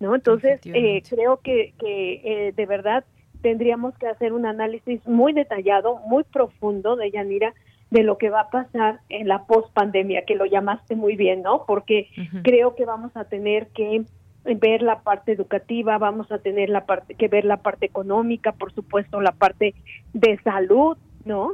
¿no? 0.00 0.14
Entonces, 0.14 0.60
eh, 0.64 1.02
creo 1.08 1.38
que, 1.38 1.74
que 1.78 2.20
eh, 2.24 2.52
de 2.52 2.66
verdad 2.66 3.04
tendríamos 3.42 3.96
que 3.98 4.06
hacer 4.06 4.32
un 4.32 4.46
análisis 4.46 5.06
muy 5.06 5.32
detallado, 5.32 5.96
muy 6.06 6.24
profundo 6.24 6.96
de 6.96 7.10
Yanira 7.10 7.52
de 7.90 8.02
lo 8.02 8.16
que 8.16 8.30
va 8.30 8.40
a 8.40 8.50
pasar 8.50 9.00
en 9.10 9.28
la 9.28 9.44
pospandemia, 9.44 10.24
que 10.24 10.34
lo 10.34 10.46
llamaste 10.46 10.96
muy 10.96 11.14
bien, 11.14 11.42
¿no? 11.42 11.64
Porque 11.66 12.08
creo 12.42 12.74
que 12.74 12.86
vamos 12.86 13.14
a 13.16 13.24
tener 13.24 13.66
que 13.68 14.04
ver 14.44 14.80
la 14.80 15.00
parte 15.00 15.32
educativa, 15.32 15.98
vamos 15.98 16.32
a 16.32 16.38
tener 16.38 16.70
la 16.70 16.86
parte 16.86 17.14
que 17.14 17.28
ver 17.28 17.44
la 17.44 17.58
parte 17.58 17.84
económica, 17.84 18.52
por 18.52 18.72
supuesto, 18.72 19.20
la 19.20 19.32
parte 19.32 19.74
de 20.14 20.38
salud, 20.42 20.96
¿no? 21.26 21.52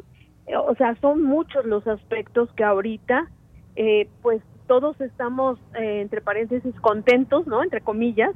O 0.69 0.75
sea, 0.77 0.95
son 1.01 1.25
muchos 1.25 1.65
los 1.67 1.87
aspectos 1.89 2.51
que 2.53 2.63
ahorita, 2.63 3.27
eh, 3.75 4.09
pues 4.23 4.41
todos 4.69 5.01
estamos, 5.01 5.59
eh, 5.75 6.01
entre 6.01 6.21
paréntesis, 6.21 6.75
contentos, 6.81 7.49
¿no? 7.49 7.65
Entre 7.65 7.81
comillas, 7.81 8.31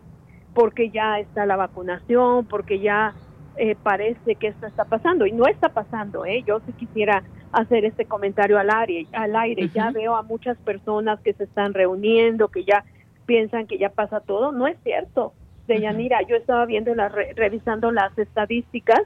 porque 0.54 0.90
ya 0.90 1.20
está 1.20 1.46
la 1.46 1.56
vacunación, 1.56 2.46
porque 2.46 2.80
ya 2.80 3.14
eh, 3.56 3.76
parece 3.82 4.36
que 4.36 4.48
esto 4.48 4.66
está 4.66 4.84
pasando 4.84 5.26
y 5.26 5.32
no 5.32 5.46
está 5.46 5.68
pasando, 5.68 6.24
¿eh? 6.24 6.42
Yo 6.46 6.60
sí 6.60 6.72
quisiera 6.72 7.22
hacer 7.52 7.84
este 7.84 8.06
comentario 8.06 8.58
al 8.58 8.70
aire, 8.70 9.06
al 9.12 9.36
aire. 9.36 9.68
Ya 9.68 9.90
veo 9.90 10.16
a 10.16 10.22
muchas 10.22 10.56
personas 10.58 11.20
que 11.20 11.34
se 11.34 11.44
están 11.44 11.74
reuniendo, 11.74 12.48
que 12.48 12.64
ya 12.64 12.84
piensan 13.26 13.66
que 13.66 13.78
ya 13.78 13.90
pasa 13.90 14.20
todo. 14.20 14.52
No 14.52 14.66
es 14.66 14.76
cierto, 14.82 15.34
Deyanira. 15.66 16.22
Yo 16.22 16.36
estaba 16.36 16.64
viendo, 16.64 16.94
la, 16.94 17.08
revisando 17.08 17.92
las 17.92 18.16
estadísticas 18.18 19.02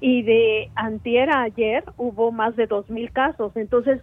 y 0.00 0.22
de 0.22 0.70
antier 0.74 1.30
a 1.30 1.42
ayer 1.42 1.84
hubo 1.96 2.32
más 2.32 2.56
de 2.56 2.66
dos 2.66 2.88
mil 2.88 3.10
casos. 3.12 3.52
Entonces, 3.56 4.00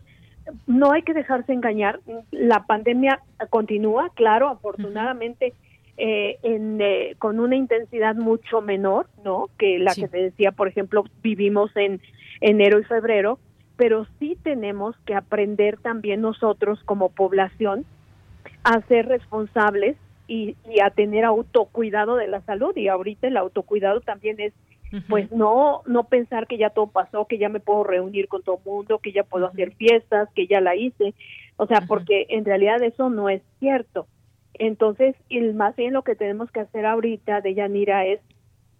no 0.67 0.91
hay 0.91 1.01
que 1.01 1.13
dejarse 1.13 1.53
engañar. 1.53 1.99
La 2.31 2.65
pandemia 2.65 3.21
continúa, 3.49 4.11
claro, 4.13 4.49
afortunadamente 4.49 5.53
eh, 5.97 6.39
en, 6.41 6.81
eh, 6.81 7.15
con 7.19 7.39
una 7.39 7.55
intensidad 7.55 8.15
mucho 8.15 8.61
menor, 8.61 9.07
¿no? 9.23 9.49
Que 9.57 9.77
la 9.77 9.93
que 9.93 10.07
te 10.07 10.17
decía, 10.17 10.51
por 10.51 10.67
ejemplo, 10.67 11.03
vivimos 11.21 11.69
en 11.75 12.01
enero 12.41 12.79
y 12.79 12.83
febrero, 12.83 13.37
pero 13.75 14.07
sí 14.19 14.37
tenemos 14.41 14.95
que 15.05 15.13
aprender 15.13 15.77
también 15.77 16.21
nosotros 16.21 16.81
como 16.85 17.09
población 17.09 17.85
a 18.63 18.81
ser 18.87 19.07
responsables 19.07 19.97
y, 20.27 20.55
a 20.83 20.89
tener 20.89 21.25
autocuidado 21.25 22.15
de 22.15 22.27
la 22.27 22.41
salud. 22.41 22.75
Y 22.75 22.87
ahorita 22.87 23.27
el 23.27 23.37
autocuidado 23.37 24.01
también 24.01 24.39
es 24.39 24.53
pues 25.09 25.31
no 25.31 25.81
no 25.87 26.03
pensar 26.03 26.45
que 26.45 26.59
ya 26.59 26.69
todo 26.69 26.85
pasó, 26.85 27.25
que 27.25 27.39
ya 27.39 27.49
me 27.49 27.59
puedo 27.59 27.83
reunir 27.83 28.27
con 28.27 28.43
todo 28.43 28.57
el 28.57 28.71
mundo, 28.71 28.99
que 28.99 29.11
ya 29.11 29.23
puedo 29.23 29.47
hacer 29.47 29.73
fiestas, 29.73 30.29
que 30.35 30.45
ya 30.45 30.61
la 30.61 30.75
hice, 30.75 31.15
o 31.57 31.65
sea, 31.65 31.81
porque 31.87 32.27
en 32.29 32.45
realidad 32.45 32.81
eso 32.83 33.09
no 33.09 33.27
es 33.27 33.41
cierto. 33.59 34.05
Entonces, 34.55 35.15
el, 35.29 35.53
más 35.53 35.75
bien 35.75 35.93
lo 35.93 36.03
que 36.03 36.15
tenemos 36.15 36.51
que 36.51 36.61
hacer 36.61 36.85
ahorita 36.85 37.41
de 37.41 37.55
Yanira 37.55 38.05
es 38.05 38.19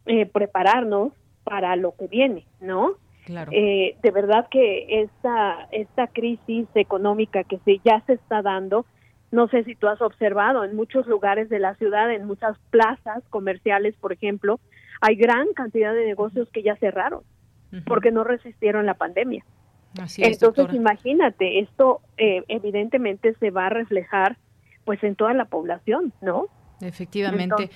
eh, 0.05 0.25
prepararnos 0.25 1.13
para 1.43 1.75
lo 1.75 1.95
que 1.95 2.07
viene, 2.07 2.45
¿no? 2.61 2.93
Claro. 3.25 3.51
Eh, 3.53 3.95
de 4.01 4.11
verdad 4.11 4.47
que 4.49 5.01
esta, 5.01 5.67
esta 5.71 6.07
crisis 6.07 6.67
económica 6.75 7.43
que 7.43 7.59
se, 7.59 7.79
ya 7.83 8.01
se 8.05 8.13
está 8.13 8.41
dando, 8.41 8.85
no 9.31 9.47
sé 9.47 9.63
si 9.63 9.75
tú 9.75 9.87
has 9.87 10.01
observado 10.01 10.63
en 10.63 10.75
muchos 10.75 11.07
lugares 11.07 11.49
de 11.49 11.59
la 11.59 11.75
ciudad, 11.75 12.11
en 12.11 12.25
muchas 12.25 12.57
plazas 12.69 13.23
comerciales, 13.29 13.95
por 13.95 14.13
ejemplo, 14.13 14.59
hay 15.01 15.15
gran 15.15 15.53
cantidad 15.53 15.93
de 15.93 16.05
negocios 16.05 16.49
que 16.49 16.63
ya 16.63 16.75
cerraron 16.75 17.23
porque 17.85 18.11
no 18.11 18.23
resistieron 18.23 18.85
la 18.85 18.93
pandemia. 18.93 19.43
Así 19.99 20.21
es, 20.23 20.41
Entonces, 20.41 20.73
imagínate, 20.75 21.59
esto 21.59 22.01
eh, 22.17 22.43
evidentemente 22.47 23.33
se 23.39 23.51
va 23.51 23.67
a 23.67 23.69
reflejar 23.69 24.37
pues 24.85 25.03
en 25.03 25.15
toda 25.15 25.33
la 25.33 25.45
población, 25.45 26.13
¿no? 26.21 26.47
Efectivamente. 26.81 27.69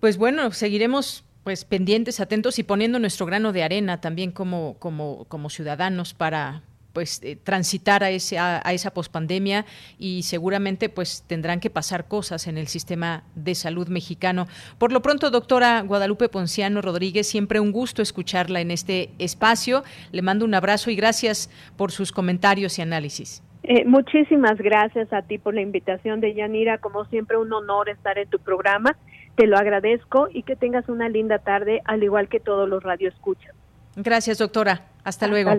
Pues 0.00 0.18
bueno, 0.18 0.50
seguiremos 0.52 1.24
pues 1.44 1.64
pendientes, 1.64 2.20
atentos 2.20 2.58
y 2.58 2.62
poniendo 2.62 2.98
nuestro 2.98 3.26
grano 3.26 3.52
de 3.52 3.62
arena 3.62 4.00
también 4.00 4.30
como 4.30 4.76
como 4.78 5.24
como 5.26 5.48
ciudadanos 5.48 6.12
para 6.12 6.62
pues 6.92 7.20
eh, 7.22 7.36
transitar 7.36 8.02
a 8.02 8.10
ese 8.10 8.38
a, 8.38 8.60
esa 8.72 8.92
pospandemia 8.92 9.64
y 9.98 10.24
seguramente 10.24 10.88
pues 10.88 11.24
tendrán 11.26 11.60
que 11.60 11.70
pasar 11.70 12.08
cosas 12.08 12.46
en 12.46 12.58
el 12.58 12.68
sistema 12.68 13.24
de 13.34 13.54
salud 13.54 13.88
mexicano. 13.88 14.48
Por 14.78 14.92
lo 14.92 15.00
pronto, 15.00 15.30
doctora 15.30 15.80
Guadalupe 15.82 16.28
Ponciano 16.28 16.82
Rodríguez, 16.82 17.26
siempre 17.26 17.60
un 17.60 17.72
gusto 17.72 18.02
escucharla 18.02 18.60
en 18.60 18.70
este 18.70 19.10
espacio. 19.18 19.82
Le 20.12 20.22
mando 20.22 20.44
un 20.44 20.54
abrazo 20.54 20.90
y 20.90 20.96
gracias 20.96 21.48
por 21.76 21.92
sus 21.92 22.12
comentarios 22.12 22.78
y 22.78 22.82
análisis. 22.82 23.42
Eh, 23.72 23.84
muchísimas 23.86 24.58
gracias 24.58 25.12
a 25.12 25.22
ti 25.22 25.38
por 25.38 25.54
la 25.54 25.60
invitación 25.60 26.20
de 26.20 26.34
Yanira. 26.34 26.78
Como 26.78 27.04
siempre, 27.04 27.36
un 27.36 27.52
honor 27.52 27.88
estar 27.88 28.18
en 28.18 28.28
tu 28.28 28.40
programa. 28.40 28.96
Te 29.36 29.46
lo 29.46 29.56
agradezco 29.56 30.26
y 30.28 30.42
que 30.42 30.56
tengas 30.56 30.88
una 30.88 31.08
linda 31.08 31.38
tarde, 31.38 31.80
al 31.84 32.02
igual 32.02 32.28
que 32.28 32.40
todos 32.40 32.68
los 32.68 32.82
radioescuchas. 32.82 33.54
Gracias, 33.94 34.38
doctora. 34.38 34.88
Hasta, 35.04 35.28
luego. 35.28 35.52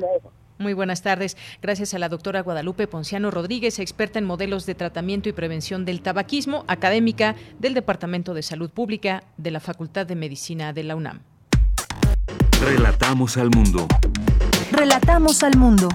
Muy 0.58 0.74
buenas 0.74 1.04
tardes. 1.04 1.38
Gracias 1.62 1.94
a 1.94 2.00
la 2.00 2.10
doctora 2.10 2.42
Guadalupe 2.42 2.86
Ponciano 2.86 3.32
Rodríguez, 3.32 3.80
experta 3.80 4.20
en 4.20 4.26
modelos 4.26 4.66
de 4.66 4.76
tratamiento 4.76 5.30
y 5.30 5.32
prevención 5.32 5.86
del 5.86 6.02
tabaquismo, 6.02 6.66
académica 6.68 7.36
del 7.60 7.74
Departamento 7.74 8.34
de 8.34 8.42
Salud 8.42 8.72
Pública 8.72 9.24
de 9.38 9.52
la 9.52 9.62
Facultad 9.62 10.06
de 10.06 10.18
Medicina 10.18 10.74
de 10.74 10.84
la 10.84 10.98
UNAM. 10.98 11.22
Relatamos 12.62 13.38
al 13.38 13.52
mundo. 13.52 13.88
Relatamos 14.74 15.44
al 15.44 15.58
mundo. 15.58 15.88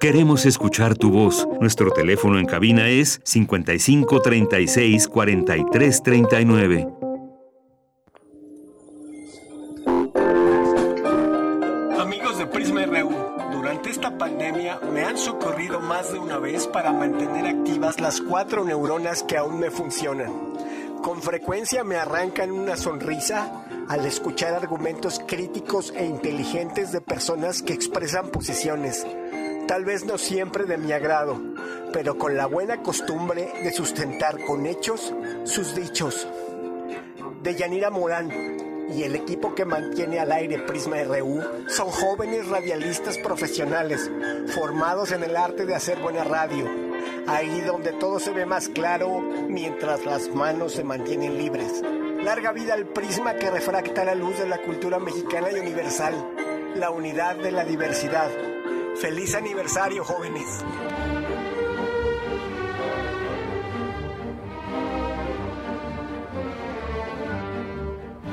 Queremos 0.00 0.46
escuchar 0.46 0.96
tu 0.96 1.10
voz. 1.10 1.48
Nuestro 1.60 1.90
teléfono 1.90 2.38
en 2.38 2.46
cabina 2.46 2.88
es 2.88 3.20
55 3.24 4.22
36 4.22 5.08
43 5.08 6.02
39. 6.04 6.88
Amigos 11.98 12.38
de 12.38 12.46
Prisma 12.46 12.86
RU. 12.86 13.10
Durante 13.50 13.90
esta 13.90 14.16
pandemia 14.16 14.78
me 14.94 15.02
han 15.02 15.18
socorrido 15.18 15.80
más 15.80 16.12
de 16.12 16.20
una 16.20 16.38
vez 16.38 16.68
para 16.68 16.92
mantener 16.92 17.46
activas 17.46 17.98
las 18.00 18.20
cuatro 18.20 18.64
neuronas 18.64 19.24
que 19.24 19.36
aún 19.36 19.58
me 19.58 19.72
funcionan. 19.72 20.32
Con 21.02 21.22
frecuencia 21.22 21.82
me 21.82 21.96
arrancan 21.96 22.52
una 22.52 22.76
sonrisa 22.76 23.64
al 23.88 24.06
escuchar 24.06 24.54
argumentos 24.54 25.20
críticos 25.26 25.92
e 25.96 26.04
inteligentes 26.04 26.92
de 26.92 27.00
personas 27.00 27.62
que 27.62 27.72
expresan 27.72 28.28
posiciones, 28.28 29.06
tal 29.68 29.84
vez 29.84 30.06
no 30.06 30.16
siempre 30.16 30.64
de 30.64 30.78
mi 30.78 30.92
agrado, 30.92 31.38
pero 31.92 32.16
con 32.16 32.36
la 32.36 32.46
buena 32.46 32.82
costumbre 32.82 33.52
de 33.62 33.70
sustentar 33.70 34.42
con 34.46 34.66
hechos 34.66 35.14
sus 35.44 35.74
dichos. 35.74 36.26
De 37.42 37.54
Yanira 37.54 37.90
Morán 37.90 38.30
y 38.90 39.02
el 39.02 39.14
equipo 39.14 39.54
que 39.54 39.66
mantiene 39.66 40.20
al 40.20 40.32
aire 40.32 40.58
Prisma 40.60 40.96
RU 41.02 41.42
son 41.68 41.88
jóvenes 41.88 42.48
radialistas 42.48 43.18
profesionales, 43.18 44.10
formados 44.54 45.12
en 45.12 45.22
el 45.22 45.36
arte 45.36 45.66
de 45.66 45.74
hacer 45.74 45.98
buena 45.98 46.24
radio. 46.24 46.66
Ahí 47.26 47.60
donde 47.60 47.92
todo 47.92 48.18
se 48.20 48.30
ve 48.30 48.46
más 48.46 48.70
claro 48.70 49.20
mientras 49.20 50.06
las 50.06 50.34
manos 50.34 50.72
se 50.72 50.82
mantienen 50.82 51.36
libres. 51.36 51.82
Larga 52.24 52.52
vida 52.52 52.72
al 52.72 52.86
prisma 52.86 53.34
que 53.34 53.50
refracta 53.50 54.02
la 54.02 54.14
luz 54.14 54.38
de 54.38 54.48
la 54.48 54.62
cultura 54.62 54.98
mexicana 54.98 55.48
y 55.52 55.60
universal, 55.60 56.14
la 56.74 56.90
unidad 56.90 57.36
de 57.36 57.52
la 57.52 57.64
diversidad. 57.64 58.30
Feliz 59.00 59.36
aniversario, 59.36 60.02
jóvenes. 60.02 60.64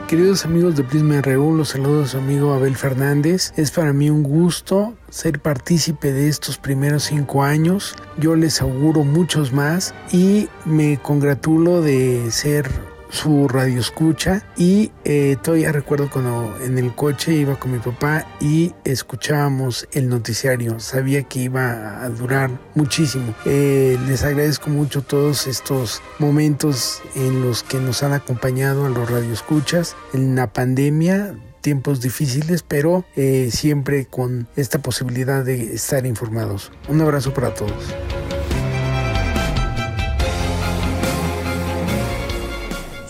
Queridos 0.07 0.43
amigos 0.43 0.75
de 0.75 0.83
Prisma 0.83 1.21
RU, 1.21 1.55
los 1.55 1.69
saludos 1.69 2.07
a 2.07 2.11
su 2.13 2.17
amigo 2.17 2.51
Abel 2.53 2.75
Fernández. 2.75 3.53
Es 3.57 3.69
para 3.69 3.93
mí 3.93 4.09
un 4.09 4.23
gusto 4.23 4.95
ser 5.09 5.39
partícipe 5.39 6.11
de 6.11 6.29
estos 6.29 6.57
primeros 6.57 7.03
cinco 7.03 7.43
años. 7.43 7.95
Yo 8.17 8.35
les 8.35 8.59
auguro 8.59 9.03
muchos 9.03 9.53
más 9.53 9.93
y 10.11 10.49
me 10.65 10.97
congratulo 10.97 11.83
de 11.83 12.31
ser 12.31 12.94
su 13.15 13.47
radio 13.47 13.79
escucha 13.79 14.45
y 14.57 14.91
eh, 15.05 15.37
todavía 15.41 15.71
recuerdo 15.71 16.09
cuando 16.11 16.55
en 16.63 16.77
el 16.77 16.93
coche 16.93 17.33
iba 17.33 17.55
con 17.55 17.71
mi 17.71 17.79
papá 17.79 18.27
y 18.39 18.73
escuchábamos 18.83 19.87
el 19.93 20.09
noticiario 20.09 20.79
sabía 20.79 21.23
que 21.23 21.39
iba 21.39 22.03
a 22.03 22.09
durar 22.09 22.51
muchísimo 22.75 23.33
eh, 23.45 23.97
les 24.07 24.23
agradezco 24.23 24.69
mucho 24.69 25.01
todos 25.01 25.47
estos 25.47 26.01
momentos 26.19 27.01
en 27.15 27.41
los 27.41 27.63
que 27.63 27.79
nos 27.79 28.03
han 28.03 28.13
acompañado 28.13 28.85
a 28.85 28.89
los 28.89 29.09
radioescuchas 29.09 29.95
en 30.13 30.35
la 30.35 30.51
pandemia 30.51 31.35
tiempos 31.61 31.99
difíciles, 31.99 32.61
pero 32.61 33.05
eh, 33.15 33.49
siempre 33.51 34.05
con 34.05 34.47
esta 34.55 34.83
posibilidad 34.83 35.43
de 35.43 35.73
estar 35.73 36.05
informados. 36.05 36.71
Un 36.87 37.01
abrazo 37.01 37.33
para 37.33 37.55
todos. 37.55 37.73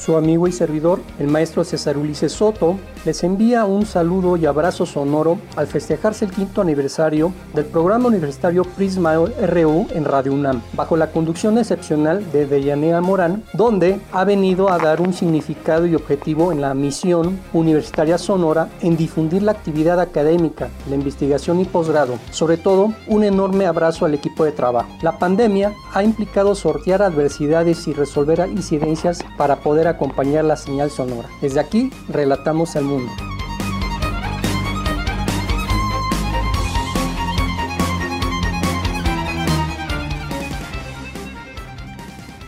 Su 0.06 0.18
amigo 0.18 0.48
y 0.48 0.52
servidor, 0.52 1.00
el 1.18 1.30
maestro 1.30 1.64
César 1.64 1.98
Ulises 1.98 2.32
Soto, 2.32 2.78
les 3.06 3.24
envía 3.24 3.66
un 3.66 3.88
saludo 3.88 4.38
y 4.38 4.46
abrazo 4.46 4.86
sonoro 4.86 5.40
al 5.56 5.66
festejarse 5.66 6.26
el 6.26 6.32
quinto 6.32 6.62
aniversario 6.62 7.34
del 7.56 7.66
programa 7.66 8.10
universitario 8.10 8.66
Prisma 8.66 9.16
RU 9.16 9.88
en 9.96 10.06
Radio 10.06 10.34
UNAM, 10.34 10.62
bajo 10.74 10.96
la 10.96 11.12
conducción 11.12 11.58
excepcional 11.58 12.32
de 12.32 12.46
Deyanea 12.46 13.02
Morán, 13.02 13.42
donde 13.54 14.00
ha 14.12 14.24
venido 14.26 14.70
a 14.70 14.78
dar 14.78 15.02
un 15.02 15.12
significado 15.12 15.88
y 15.88 15.96
objetivo 15.96 16.52
en 16.52 16.62
la 16.62 16.76
misión 16.76 17.40
universitaria 17.52 18.20
sonora 18.20 18.70
en 18.82 18.98
difundir 18.98 19.42
la 19.42 19.54
actividad 19.54 20.00
académica, 20.00 20.70
la 20.88 20.96
investigación 20.96 21.60
y 21.62 21.66
posgrado. 21.66 22.20
Sobre 22.30 22.58
todo, 22.58 22.94
un 23.08 23.24
enorme 23.24 23.66
abrazo 23.66 24.06
al 24.06 24.14
equipo 24.14 24.46
de 24.46 24.52
trabajo. 24.52 24.90
La 25.02 25.18
pandemia 25.18 25.74
ha 25.96 26.04
implicado 26.04 26.54
sortear 26.54 27.02
adversidades 27.02 27.88
y 27.88 27.94
resolver 27.94 28.48
incidencias 28.48 29.24
para 29.36 29.56
poder 29.56 29.95
acompañar 29.96 30.46
la 30.46 30.56
señal 30.56 30.92
sonora. 30.92 31.30
Desde 31.42 31.60
aquí, 31.60 31.92
relatamos 32.08 32.76
el 32.76 32.86
mundo. 32.86 33.12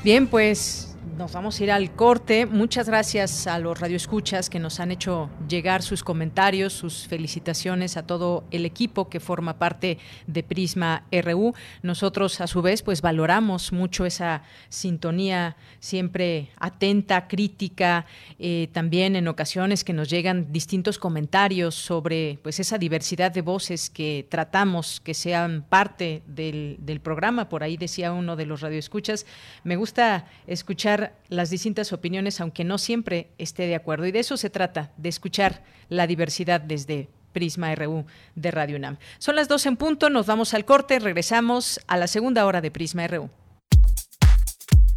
Bien, 0.03 0.27
pues 0.27 0.86
vamos 1.33 1.59
a 1.59 1.63
ir 1.63 1.71
al 1.71 1.91
corte. 1.91 2.45
Muchas 2.45 2.87
gracias 2.87 3.47
a 3.47 3.59
los 3.59 3.79
radioescuchas 3.79 4.49
que 4.49 4.59
nos 4.59 4.79
han 4.79 4.91
hecho 4.91 5.29
llegar 5.47 5.81
sus 5.81 6.03
comentarios, 6.03 6.73
sus 6.73 7.07
felicitaciones 7.07 7.97
a 7.97 8.05
todo 8.05 8.45
el 8.51 8.65
equipo 8.65 9.09
que 9.09 9.19
forma 9.19 9.57
parte 9.57 9.97
de 10.25 10.43
Prisma 10.43 11.03
RU. 11.11 11.53
Nosotros, 11.81 12.39
a 12.41 12.47
su 12.47 12.61
vez, 12.61 12.81
pues 12.81 13.01
valoramos 13.01 13.71
mucho 13.71 14.05
esa 14.05 14.43
sintonía 14.69 15.57
siempre 15.79 16.49
atenta, 16.59 17.27
crítica, 17.27 18.05
eh, 18.39 18.69
también 18.71 19.15
en 19.15 19.27
ocasiones 19.27 19.83
que 19.83 19.93
nos 19.93 20.09
llegan 20.09 20.51
distintos 20.51 20.97
comentarios 20.97 21.75
sobre 21.75 22.39
pues 22.41 22.59
esa 22.59 22.77
diversidad 22.77 23.31
de 23.31 23.41
voces 23.41 23.89
que 23.89 24.25
tratamos 24.29 25.01
que 25.01 25.13
sean 25.13 25.65
parte 25.67 26.23
del, 26.27 26.77
del 26.79 27.01
programa. 27.01 27.49
Por 27.49 27.63
ahí 27.63 27.77
decía 27.77 28.13
uno 28.13 28.35
de 28.35 28.45
los 28.45 28.61
radioescuchas, 28.61 29.25
me 29.63 29.75
gusta 29.75 30.25
escuchar 30.45 31.16
las 31.29 31.49
distintas 31.49 31.93
opiniones, 31.93 32.39
aunque 32.41 32.63
no 32.63 32.77
siempre 32.77 33.31
esté 33.37 33.67
de 33.67 33.75
acuerdo. 33.75 34.05
Y 34.05 34.11
de 34.11 34.19
eso 34.19 34.37
se 34.37 34.49
trata, 34.49 34.91
de 34.97 35.09
escuchar 35.09 35.63
la 35.89 36.07
diversidad 36.07 36.61
desde 36.61 37.09
Prisma 37.33 37.73
RU 37.75 38.05
de 38.35 38.51
Radio 38.51 38.77
UNAM. 38.77 38.97
Son 39.19 39.35
las 39.35 39.47
dos 39.47 39.65
en 39.65 39.77
punto, 39.77 40.09
nos 40.09 40.25
vamos 40.25 40.53
al 40.53 40.65
corte, 40.65 40.99
regresamos 40.99 41.79
a 41.87 41.97
la 41.97 42.07
segunda 42.07 42.45
hora 42.45 42.61
de 42.61 42.71
Prisma 42.71 43.07
RU. 43.07 43.29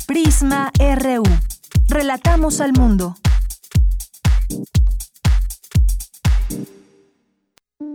Prisma 0.06 0.72
RU. 0.78 1.22
Relatamos 1.88 2.60
al 2.60 2.72
mundo. 2.72 3.16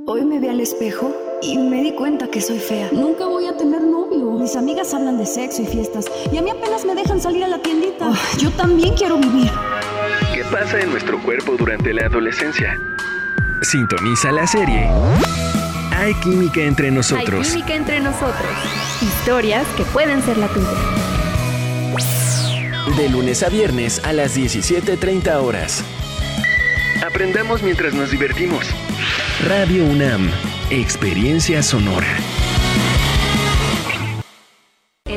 Hoy 0.07 0.23
me 0.23 0.39
vi 0.39 0.47
al 0.49 0.59
espejo 0.59 1.11
y 1.41 1.57
me 1.57 1.81
di 1.81 1.91
cuenta 1.95 2.27
que 2.27 2.39
soy 2.39 2.59
fea. 2.59 2.89
Nunca 2.91 3.25
voy 3.25 3.47
a 3.47 3.57
tener 3.57 3.81
novio. 3.81 4.33
Mis 4.39 4.55
amigas 4.55 4.93
hablan 4.93 5.17
de 5.17 5.25
sexo 5.25 5.63
y 5.63 5.65
fiestas 5.65 6.05
y 6.31 6.37
a 6.37 6.43
mí 6.43 6.51
apenas 6.51 6.85
me 6.85 6.93
dejan 6.93 7.19
salir 7.19 7.43
a 7.43 7.47
la 7.47 7.57
tiendita. 7.57 8.11
yo 8.37 8.51
también 8.51 8.93
quiero 8.93 9.17
vivir. 9.17 9.49
¿Qué 10.31 10.43
pasa 10.43 10.79
en 10.79 10.91
nuestro 10.91 11.19
cuerpo 11.23 11.55
durante 11.57 11.91
la 11.91 12.05
adolescencia? 12.05 12.79
Sintoniza 13.63 14.31
la 14.31 14.45
serie. 14.45 14.87
Hay 15.97 16.13
química 16.21 16.61
entre 16.61 16.91
nosotros. 16.91 17.47
Hay 17.47 17.53
química 17.53 17.73
entre 17.73 17.99
nosotros. 17.99 18.51
Historias 19.01 19.65
que 19.75 19.85
pueden 19.85 20.21
ser 20.21 20.37
la 20.37 20.49
tuya. 20.49 20.67
De 22.95 23.09
lunes 23.09 23.41
a 23.41 23.49
viernes 23.49 23.99
a 24.05 24.13
las 24.13 24.37
17.30 24.37 25.41
horas. 25.41 25.83
Aprendamos 27.05 27.61
mientras 27.61 27.93
nos 27.93 28.09
divertimos. 28.09 28.65
Radio 29.47 29.85
UNAM, 29.85 30.31
Experiencia 30.71 31.61
Sonora. 31.61 32.17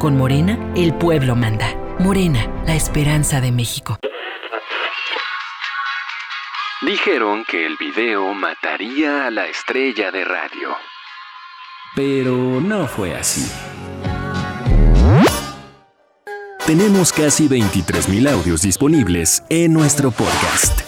Con 0.00 0.16
Morena, 0.16 0.58
el 0.76 0.94
pueblo 0.94 1.36
manda. 1.36 1.76
Morena, 1.98 2.50
la 2.64 2.74
esperanza 2.74 3.42
de 3.42 3.52
México. 3.52 3.98
Dijeron 6.80 7.44
que 7.46 7.66
el 7.66 7.76
video 7.76 8.32
mataría 8.32 9.26
a 9.26 9.30
la 9.30 9.46
estrella 9.46 10.10
de 10.10 10.24
radio. 10.24 10.70
Pero 11.94 12.32
no 12.62 12.86
fue 12.86 13.14
así. 13.14 13.46
Tenemos 16.64 17.12
casi 17.12 17.46
23.000 17.46 18.30
audios 18.30 18.62
disponibles 18.62 19.42
en 19.50 19.74
nuestro 19.74 20.12
podcast. 20.12 20.80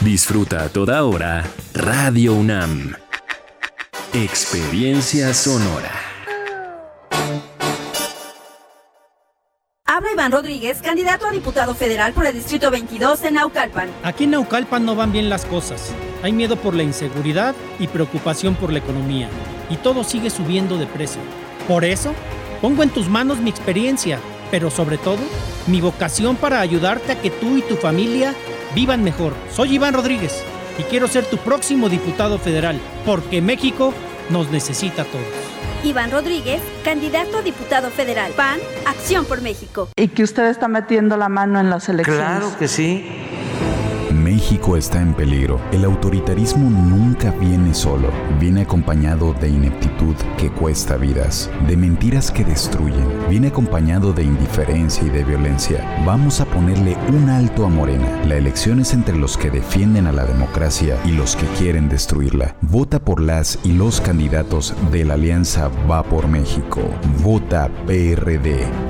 Disfruta 0.00 0.64
a 0.64 0.68
toda 0.68 1.04
hora 1.04 1.44
Radio 1.74 2.34
UNAM. 2.34 2.96
Experiencia 4.14 5.32
sonora. 5.34 5.90
Habla 9.84 10.12
Iván 10.12 10.32
Rodríguez, 10.32 10.80
candidato 10.82 11.26
a 11.26 11.30
diputado 11.30 11.74
federal 11.74 12.12
por 12.12 12.26
el 12.26 12.32
Distrito 12.32 12.70
22 12.70 13.22
de 13.22 13.30
Naucalpan. 13.32 13.90
Aquí 14.02 14.24
en 14.24 14.30
Naucalpan 14.30 14.84
no 14.84 14.96
van 14.96 15.12
bien 15.12 15.28
las 15.28 15.44
cosas. 15.44 15.92
Hay 16.22 16.32
miedo 16.32 16.56
por 16.56 16.74
la 16.74 16.82
inseguridad 16.82 17.54
y 17.78 17.86
preocupación 17.88 18.54
por 18.54 18.72
la 18.72 18.78
economía. 18.78 19.28
Y 19.70 19.76
todo 19.76 20.04
sigue 20.04 20.30
subiendo 20.30 20.76
de 20.76 20.86
precio. 20.86 21.20
Por 21.68 21.84
eso, 21.84 22.12
pongo 22.60 22.82
en 22.82 22.90
tus 22.90 23.08
manos 23.08 23.38
mi 23.38 23.50
experiencia, 23.50 24.18
pero 24.50 24.70
sobre 24.70 24.98
todo, 24.98 25.18
mi 25.66 25.80
vocación 25.80 26.36
para 26.36 26.60
ayudarte 26.60 27.12
a 27.12 27.20
que 27.20 27.30
tú 27.30 27.56
y 27.56 27.62
tu 27.62 27.76
familia 27.76 28.34
vivan 28.74 29.02
mejor. 29.02 29.32
Soy 29.52 29.74
Iván 29.74 29.94
Rodríguez 29.94 30.42
y 30.78 30.82
quiero 30.82 31.08
ser 31.08 31.24
tu 31.26 31.36
próximo 31.36 31.88
diputado 31.88 32.38
federal, 32.38 32.80
porque 33.06 33.40
México 33.40 33.94
nos 34.28 34.50
necesita 34.50 35.02
a 35.02 35.04
todos. 35.04 35.24
Iván 35.82 36.10
Rodríguez, 36.10 36.60
candidato 36.84 37.38
a 37.38 37.42
diputado 37.42 37.90
federal. 37.90 38.32
PAN, 38.32 38.58
Acción 38.86 39.24
por 39.24 39.40
México. 39.40 39.88
Y 39.96 40.08
que 40.08 40.22
usted 40.22 40.44
está 40.44 40.68
metiendo 40.68 41.16
la 41.16 41.28
mano 41.28 41.58
en 41.58 41.70
las 41.70 41.88
elecciones. 41.88 42.22
Claro 42.22 42.58
que 42.58 42.68
sí. 42.68 43.06
México 44.40 44.78
está 44.78 45.02
en 45.02 45.12
peligro. 45.12 45.60
El 45.70 45.84
autoritarismo 45.84 46.70
nunca 46.70 47.30
viene 47.30 47.74
solo. 47.74 48.08
Viene 48.40 48.62
acompañado 48.62 49.34
de 49.34 49.50
ineptitud 49.50 50.14
que 50.38 50.50
cuesta 50.50 50.96
vidas, 50.96 51.50
de 51.68 51.76
mentiras 51.76 52.30
que 52.30 52.42
destruyen. 52.42 53.06
Viene 53.28 53.48
acompañado 53.48 54.14
de 54.14 54.22
indiferencia 54.24 55.06
y 55.06 55.10
de 55.10 55.24
violencia. 55.24 56.02
Vamos 56.06 56.40
a 56.40 56.46
ponerle 56.46 56.96
un 57.12 57.28
alto 57.28 57.66
a 57.66 57.68
Morena. 57.68 58.24
La 58.24 58.36
elección 58.36 58.80
es 58.80 58.94
entre 58.94 59.14
los 59.14 59.36
que 59.36 59.50
defienden 59.50 60.06
a 60.06 60.12
la 60.12 60.24
democracia 60.24 60.96
y 61.04 61.12
los 61.12 61.36
que 61.36 61.46
quieren 61.58 61.90
destruirla. 61.90 62.56
Vota 62.62 62.98
por 62.98 63.20
las 63.20 63.58
y 63.62 63.74
los 63.74 64.00
candidatos 64.00 64.74
de 64.90 65.04
la 65.04 65.14
alianza 65.14 65.70
Va 65.88 66.02
por 66.02 66.28
México. 66.28 66.80
Vota 67.22 67.68
PRD. 67.86 68.89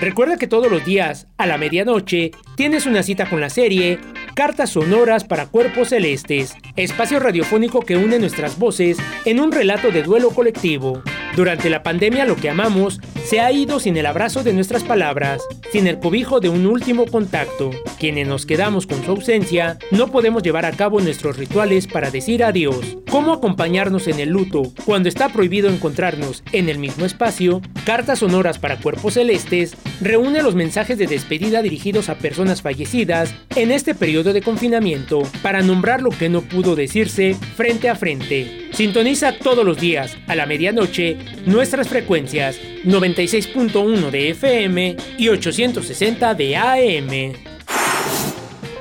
Recuerda 0.00 0.36
que 0.36 0.46
todos 0.46 0.70
los 0.70 0.84
días, 0.84 1.26
a 1.38 1.46
la 1.46 1.58
medianoche, 1.58 2.30
tienes 2.56 2.86
una 2.86 3.02
cita 3.02 3.28
con 3.28 3.40
la 3.40 3.50
serie 3.50 3.98
Cartas 4.34 4.70
Sonoras 4.70 5.24
para 5.24 5.46
Cuerpos 5.46 5.88
Celestes, 5.88 6.54
espacio 6.76 7.18
radiofónico 7.18 7.80
que 7.80 7.96
une 7.96 8.20
nuestras 8.20 8.56
voces 8.56 8.98
en 9.24 9.40
un 9.40 9.50
relato 9.50 9.90
de 9.90 10.04
duelo 10.04 10.30
colectivo. 10.30 11.02
Durante 11.38 11.70
la 11.70 11.84
pandemia 11.84 12.24
lo 12.24 12.34
que 12.34 12.50
amamos 12.50 13.00
se 13.24 13.38
ha 13.38 13.52
ido 13.52 13.78
sin 13.78 13.96
el 13.96 14.06
abrazo 14.06 14.42
de 14.42 14.52
nuestras 14.52 14.82
palabras, 14.82 15.40
sin 15.70 15.86
el 15.86 16.00
cobijo 16.00 16.40
de 16.40 16.48
un 16.48 16.66
último 16.66 17.06
contacto. 17.06 17.70
Quienes 18.00 18.26
nos 18.26 18.44
quedamos 18.44 18.88
con 18.88 19.04
su 19.04 19.12
ausencia, 19.12 19.78
no 19.92 20.10
podemos 20.10 20.42
llevar 20.42 20.66
a 20.66 20.72
cabo 20.72 21.00
nuestros 21.00 21.36
rituales 21.36 21.86
para 21.86 22.10
decir 22.10 22.42
adiós. 22.42 22.96
¿Cómo 23.08 23.32
acompañarnos 23.32 24.08
en 24.08 24.18
el 24.18 24.30
luto 24.30 24.64
cuando 24.84 25.08
está 25.08 25.28
prohibido 25.28 25.68
encontrarnos 25.68 26.42
en 26.50 26.68
el 26.68 26.78
mismo 26.78 27.06
espacio? 27.06 27.62
Cartas 27.86 28.18
Sonoras 28.18 28.58
para 28.58 28.80
Cuerpos 28.80 29.14
Celestes 29.14 29.76
reúne 30.00 30.42
los 30.42 30.56
mensajes 30.56 30.98
de 30.98 31.06
despedida 31.06 31.62
dirigidos 31.62 32.08
a 32.08 32.18
personas 32.18 32.62
fallecidas 32.62 33.32
en 33.54 33.70
este 33.70 33.94
periodo 33.94 34.32
de 34.32 34.42
confinamiento 34.42 35.22
para 35.40 35.62
nombrar 35.62 36.02
lo 36.02 36.10
que 36.10 36.28
no 36.28 36.40
pudo 36.40 36.74
decirse 36.74 37.36
frente 37.54 37.88
a 37.88 37.94
frente. 37.94 38.67
Sintoniza 38.78 39.32
todos 39.32 39.64
los 39.66 39.80
días 39.80 40.16
a 40.28 40.36
la 40.36 40.46
medianoche 40.46 41.16
nuestras 41.46 41.88
frecuencias 41.88 42.60
96.1 42.84 44.08
de 44.12 44.30
FM 44.30 44.96
y 45.18 45.28
860 45.30 46.34
de 46.34 46.56
AM. 46.56 47.57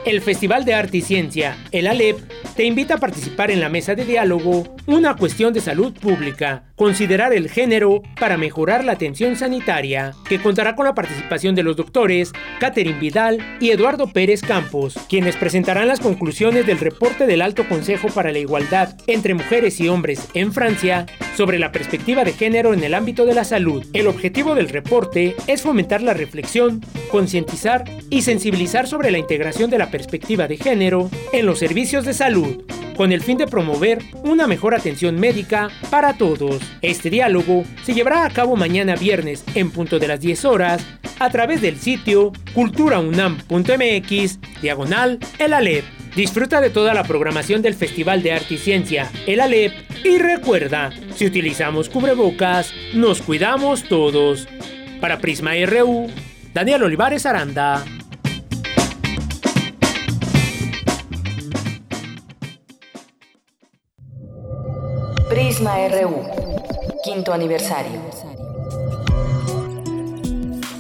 El 0.08 0.22
Festival 0.22 0.64
de 0.64 0.74
Arte 0.74 1.00
y 1.00 1.02
Ciencia, 1.02 1.58
el 1.74 1.86
ALEP, 1.86 2.18
te 2.56 2.64
invita 2.64 2.94
a 2.94 2.98
participar 2.98 3.52
en 3.52 3.60
la 3.60 3.68
mesa 3.68 3.94
de 3.94 4.06
diálogo 4.06 4.64
Una 4.86 5.18
cuestión 5.18 5.52
de 5.52 5.60
salud 5.60 5.92
pública, 5.92 6.64
considerar 6.78 7.34
el 7.34 7.50
género 7.50 8.02
para 8.18 8.38
mejorar 8.38 8.86
la 8.86 8.94
atención 8.94 9.36
sanitaria, 9.36 10.14
que 10.30 10.42
contará 10.42 10.78
con 10.78 10.86
la 10.86 10.96
participación 10.96 11.56
de 11.56 11.64
los 11.64 11.76
doctores 11.76 12.32
Catherine 12.62 12.98
Vidal 12.98 13.58
y 13.60 13.72
Eduardo 13.72 14.08
Pérez 14.08 14.42
Campos, 14.42 14.98
quienes 15.10 15.36
presentarán 15.36 15.90
las 15.90 16.00
conclusiones 16.00 16.66
del 16.66 16.80
reporte 16.80 17.28
del 17.28 17.42
Alto 17.42 17.68
Consejo 17.68 18.08
para 18.08 18.32
la 18.32 18.40
Igualdad 18.40 18.96
entre 19.08 19.34
Mujeres 19.34 19.82
y 19.82 19.90
Hombres 19.90 20.30
en 20.34 20.54
Francia 20.54 21.06
sobre 21.36 21.60
la 21.60 21.72
perspectiva 21.72 22.24
de 22.24 22.32
género 22.32 22.74
en 22.74 22.84
el 22.84 22.94
ámbito 22.94 23.26
de 23.26 23.36
la 23.36 23.44
salud. 23.44 23.86
El 23.94 24.08
objetivo 24.08 24.56
del 24.56 24.70
reporte 24.70 25.36
es 25.48 25.62
fomentar 25.62 26.02
la 26.02 26.14
reflexión, 26.14 26.82
concientizar 27.12 27.84
y 28.10 28.22
sensibilizar 28.22 28.88
sobre 28.88 29.12
la 29.12 29.18
integración 29.18 29.70
de 29.70 29.78
la 29.78 29.92
perspectiva 29.98 30.48
de 30.48 30.58
género 30.58 31.10
en 31.34 31.48
los 31.48 31.58
servicios 31.58 32.06
de 32.06 32.14
salud 32.14 32.64
con 32.96 33.12
el 33.12 33.22
fin 33.22 33.38
de 33.38 33.48
promover 33.48 34.00
una 34.24 34.48
mejor 34.48 34.76
atención 34.76 35.20
médica 35.20 35.70
para 35.90 36.18
todos. 36.18 36.62
Este 36.82 37.10
diálogo 37.10 37.64
se 37.84 37.94
llevará 37.94 38.26
a 38.26 38.30
cabo 38.30 38.56
mañana 38.56 38.96
viernes 38.96 39.44
en 39.56 39.72
punto 39.72 39.98
de 39.98 40.08
las 40.08 40.20
10 40.20 40.46
horas 40.46 40.86
a 41.20 41.30
través 41.30 41.62
del 41.62 41.80
sitio 41.80 42.32
culturaunam.mx 42.54 44.40
diagonal 44.62 45.20
el 45.40 45.54
Alep. 45.54 45.84
Disfruta 46.16 46.62
de 46.62 46.72
toda 46.72 46.94
la 46.96 47.04
programación 47.04 47.62
del 47.62 47.76
Festival 47.76 48.24
de 48.24 48.34
Arte 48.34 48.56
y 48.56 48.58
Ciencia, 48.58 49.12
el 49.28 49.40
Alep, 49.40 49.72
y 50.04 50.18
recuerda, 50.18 50.92
si 51.16 51.28
utilizamos 51.28 51.90
cubrebocas, 51.90 52.74
nos 52.96 53.22
cuidamos 53.22 53.84
todos. 53.84 54.48
Para 55.00 55.20
Prisma 55.20 55.52
RU, 55.68 56.08
Daniel 56.56 56.84
Olivares 56.84 57.28
Aranda. 57.28 57.86
Prisma 65.58 65.88
RU, 65.88 66.24
quinto 67.04 67.34
aniversario. 67.34 68.00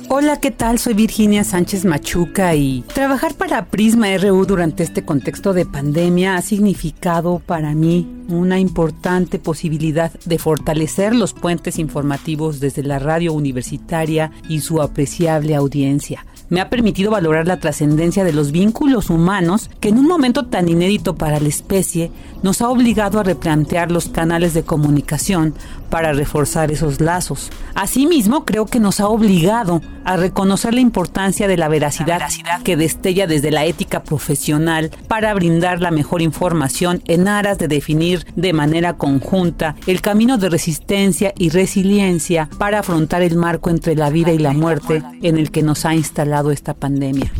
Hola, 0.07 0.39
¿qué 0.39 0.51
tal? 0.51 0.77
Soy 0.77 0.93
Virginia 0.93 1.43
Sánchez 1.43 1.83
Machuca 1.83 2.53
y 2.53 2.83
trabajar 2.93 3.33
para 3.33 3.65
Prisma 3.65 4.15
RU 4.17 4.45
durante 4.45 4.83
este 4.83 5.03
contexto 5.03 5.53
de 5.53 5.65
pandemia 5.65 6.35
ha 6.35 6.43
significado 6.43 7.39
para 7.39 7.73
mí 7.73 8.07
una 8.29 8.59
importante 8.59 9.39
posibilidad 9.39 10.11
de 10.25 10.37
fortalecer 10.37 11.15
los 11.15 11.33
puentes 11.33 11.79
informativos 11.79 12.59
desde 12.59 12.83
la 12.83 12.99
radio 12.99 13.33
universitaria 13.33 14.31
y 14.47 14.59
su 14.59 14.83
apreciable 14.83 15.55
audiencia 15.55 16.23
me 16.49 16.61
ha 16.61 16.69
permitido 16.69 17.11
valorar 17.11 17.47
la 17.47 17.59
trascendencia 17.59 18.23
de 18.23 18.33
los 18.33 18.51
vínculos 18.51 19.09
humanos 19.09 19.69
que 19.79 19.89
en 19.89 19.97
un 19.97 20.07
momento 20.07 20.45
tan 20.45 20.69
inédito 20.69 21.15
para 21.15 21.39
la 21.39 21.47
especie 21.47 22.11
nos 22.43 22.61
ha 22.61 22.69
obligado 22.69 23.19
a 23.19 23.23
replantear 23.23 23.91
los 23.91 24.09
canales 24.09 24.53
de 24.53 24.63
comunicación 24.63 25.53
para 25.89 26.13
reforzar 26.13 26.71
esos 26.71 27.01
lazos. 27.01 27.49
Asimismo, 27.75 28.45
creo 28.45 28.65
que 28.65 28.79
nos 28.79 28.99
ha 28.99 29.07
obligado 29.07 29.81
a 30.03 30.17
reconocer 30.17 30.73
la 30.73 30.81
importancia 30.81 31.47
de 31.47 31.57
la 31.57 31.67
veracidad, 31.67 32.21
que 32.63 32.77
destella 32.77 33.27
desde 33.27 33.51
la 33.51 33.65
ética 33.65 34.03
profesional 34.03 34.91
para 35.07 35.33
brindar 35.33 35.81
la 35.81 35.91
mejor 35.91 36.21
información 36.21 37.01
en 37.07 37.27
aras 37.27 37.57
de 37.57 37.67
definir 37.67 38.25
de 38.35 38.53
manera 38.53 38.93
conjunta 38.93 39.75
el 39.85 40.01
camino 40.01 40.37
de 40.37 40.49
resistencia 40.49 41.33
y 41.37 41.49
resiliencia 41.49 42.49
para 42.57 42.79
afrontar 42.79 43.21
el 43.21 43.35
marco 43.35 43.69
entre 43.69 43.95
la 43.95 44.09
vida 44.09 44.31
y 44.31 44.37
la 44.37 44.53
muerte 44.53 45.03
en 45.21 45.37
el 45.37 45.51
que 45.51 45.63
nos 45.63 45.85
ha 45.85 45.93
instalado 45.93 46.36
esta 46.51 46.73
pandemia. 46.73 47.31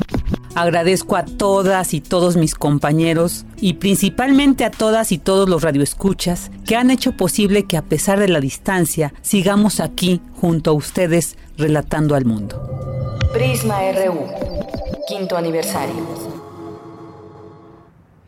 Agradezco 0.56 1.16
a 1.16 1.24
todas 1.24 1.94
y 1.94 2.02
todos 2.02 2.36
mis 2.36 2.56
compañeros 2.56 3.46
y 3.58 3.74
principalmente 3.76 4.66
a 4.66 4.72
todas 4.72 5.12
y 5.12 5.20
todos 5.20 5.48
los 5.48 5.62
radioescuchas 5.62 6.50
que 6.66 6.76
han 6.76 6.90
hecho 6.90 7.12
posible 7.12 7.66
que 7.66 7.78
a 7.78 7.84
pesar 7.84 8.20
de 8.20 8.28
la 8.28 8.40
distancia 8.40 9.14
sigamos 9.22 9.80
aquí 9.80 10.22
junto 10.42 10.72
a 10.72 10.74
ustedes 10.74 11.38
relatando 11.58 12.16
al 12.16 12.26
mundo. 12.26 12.60
Prisma 13.34 13.78
RU, 13.92 14.28
quinto 15.08 15.38
aniversario. 15.38 15.96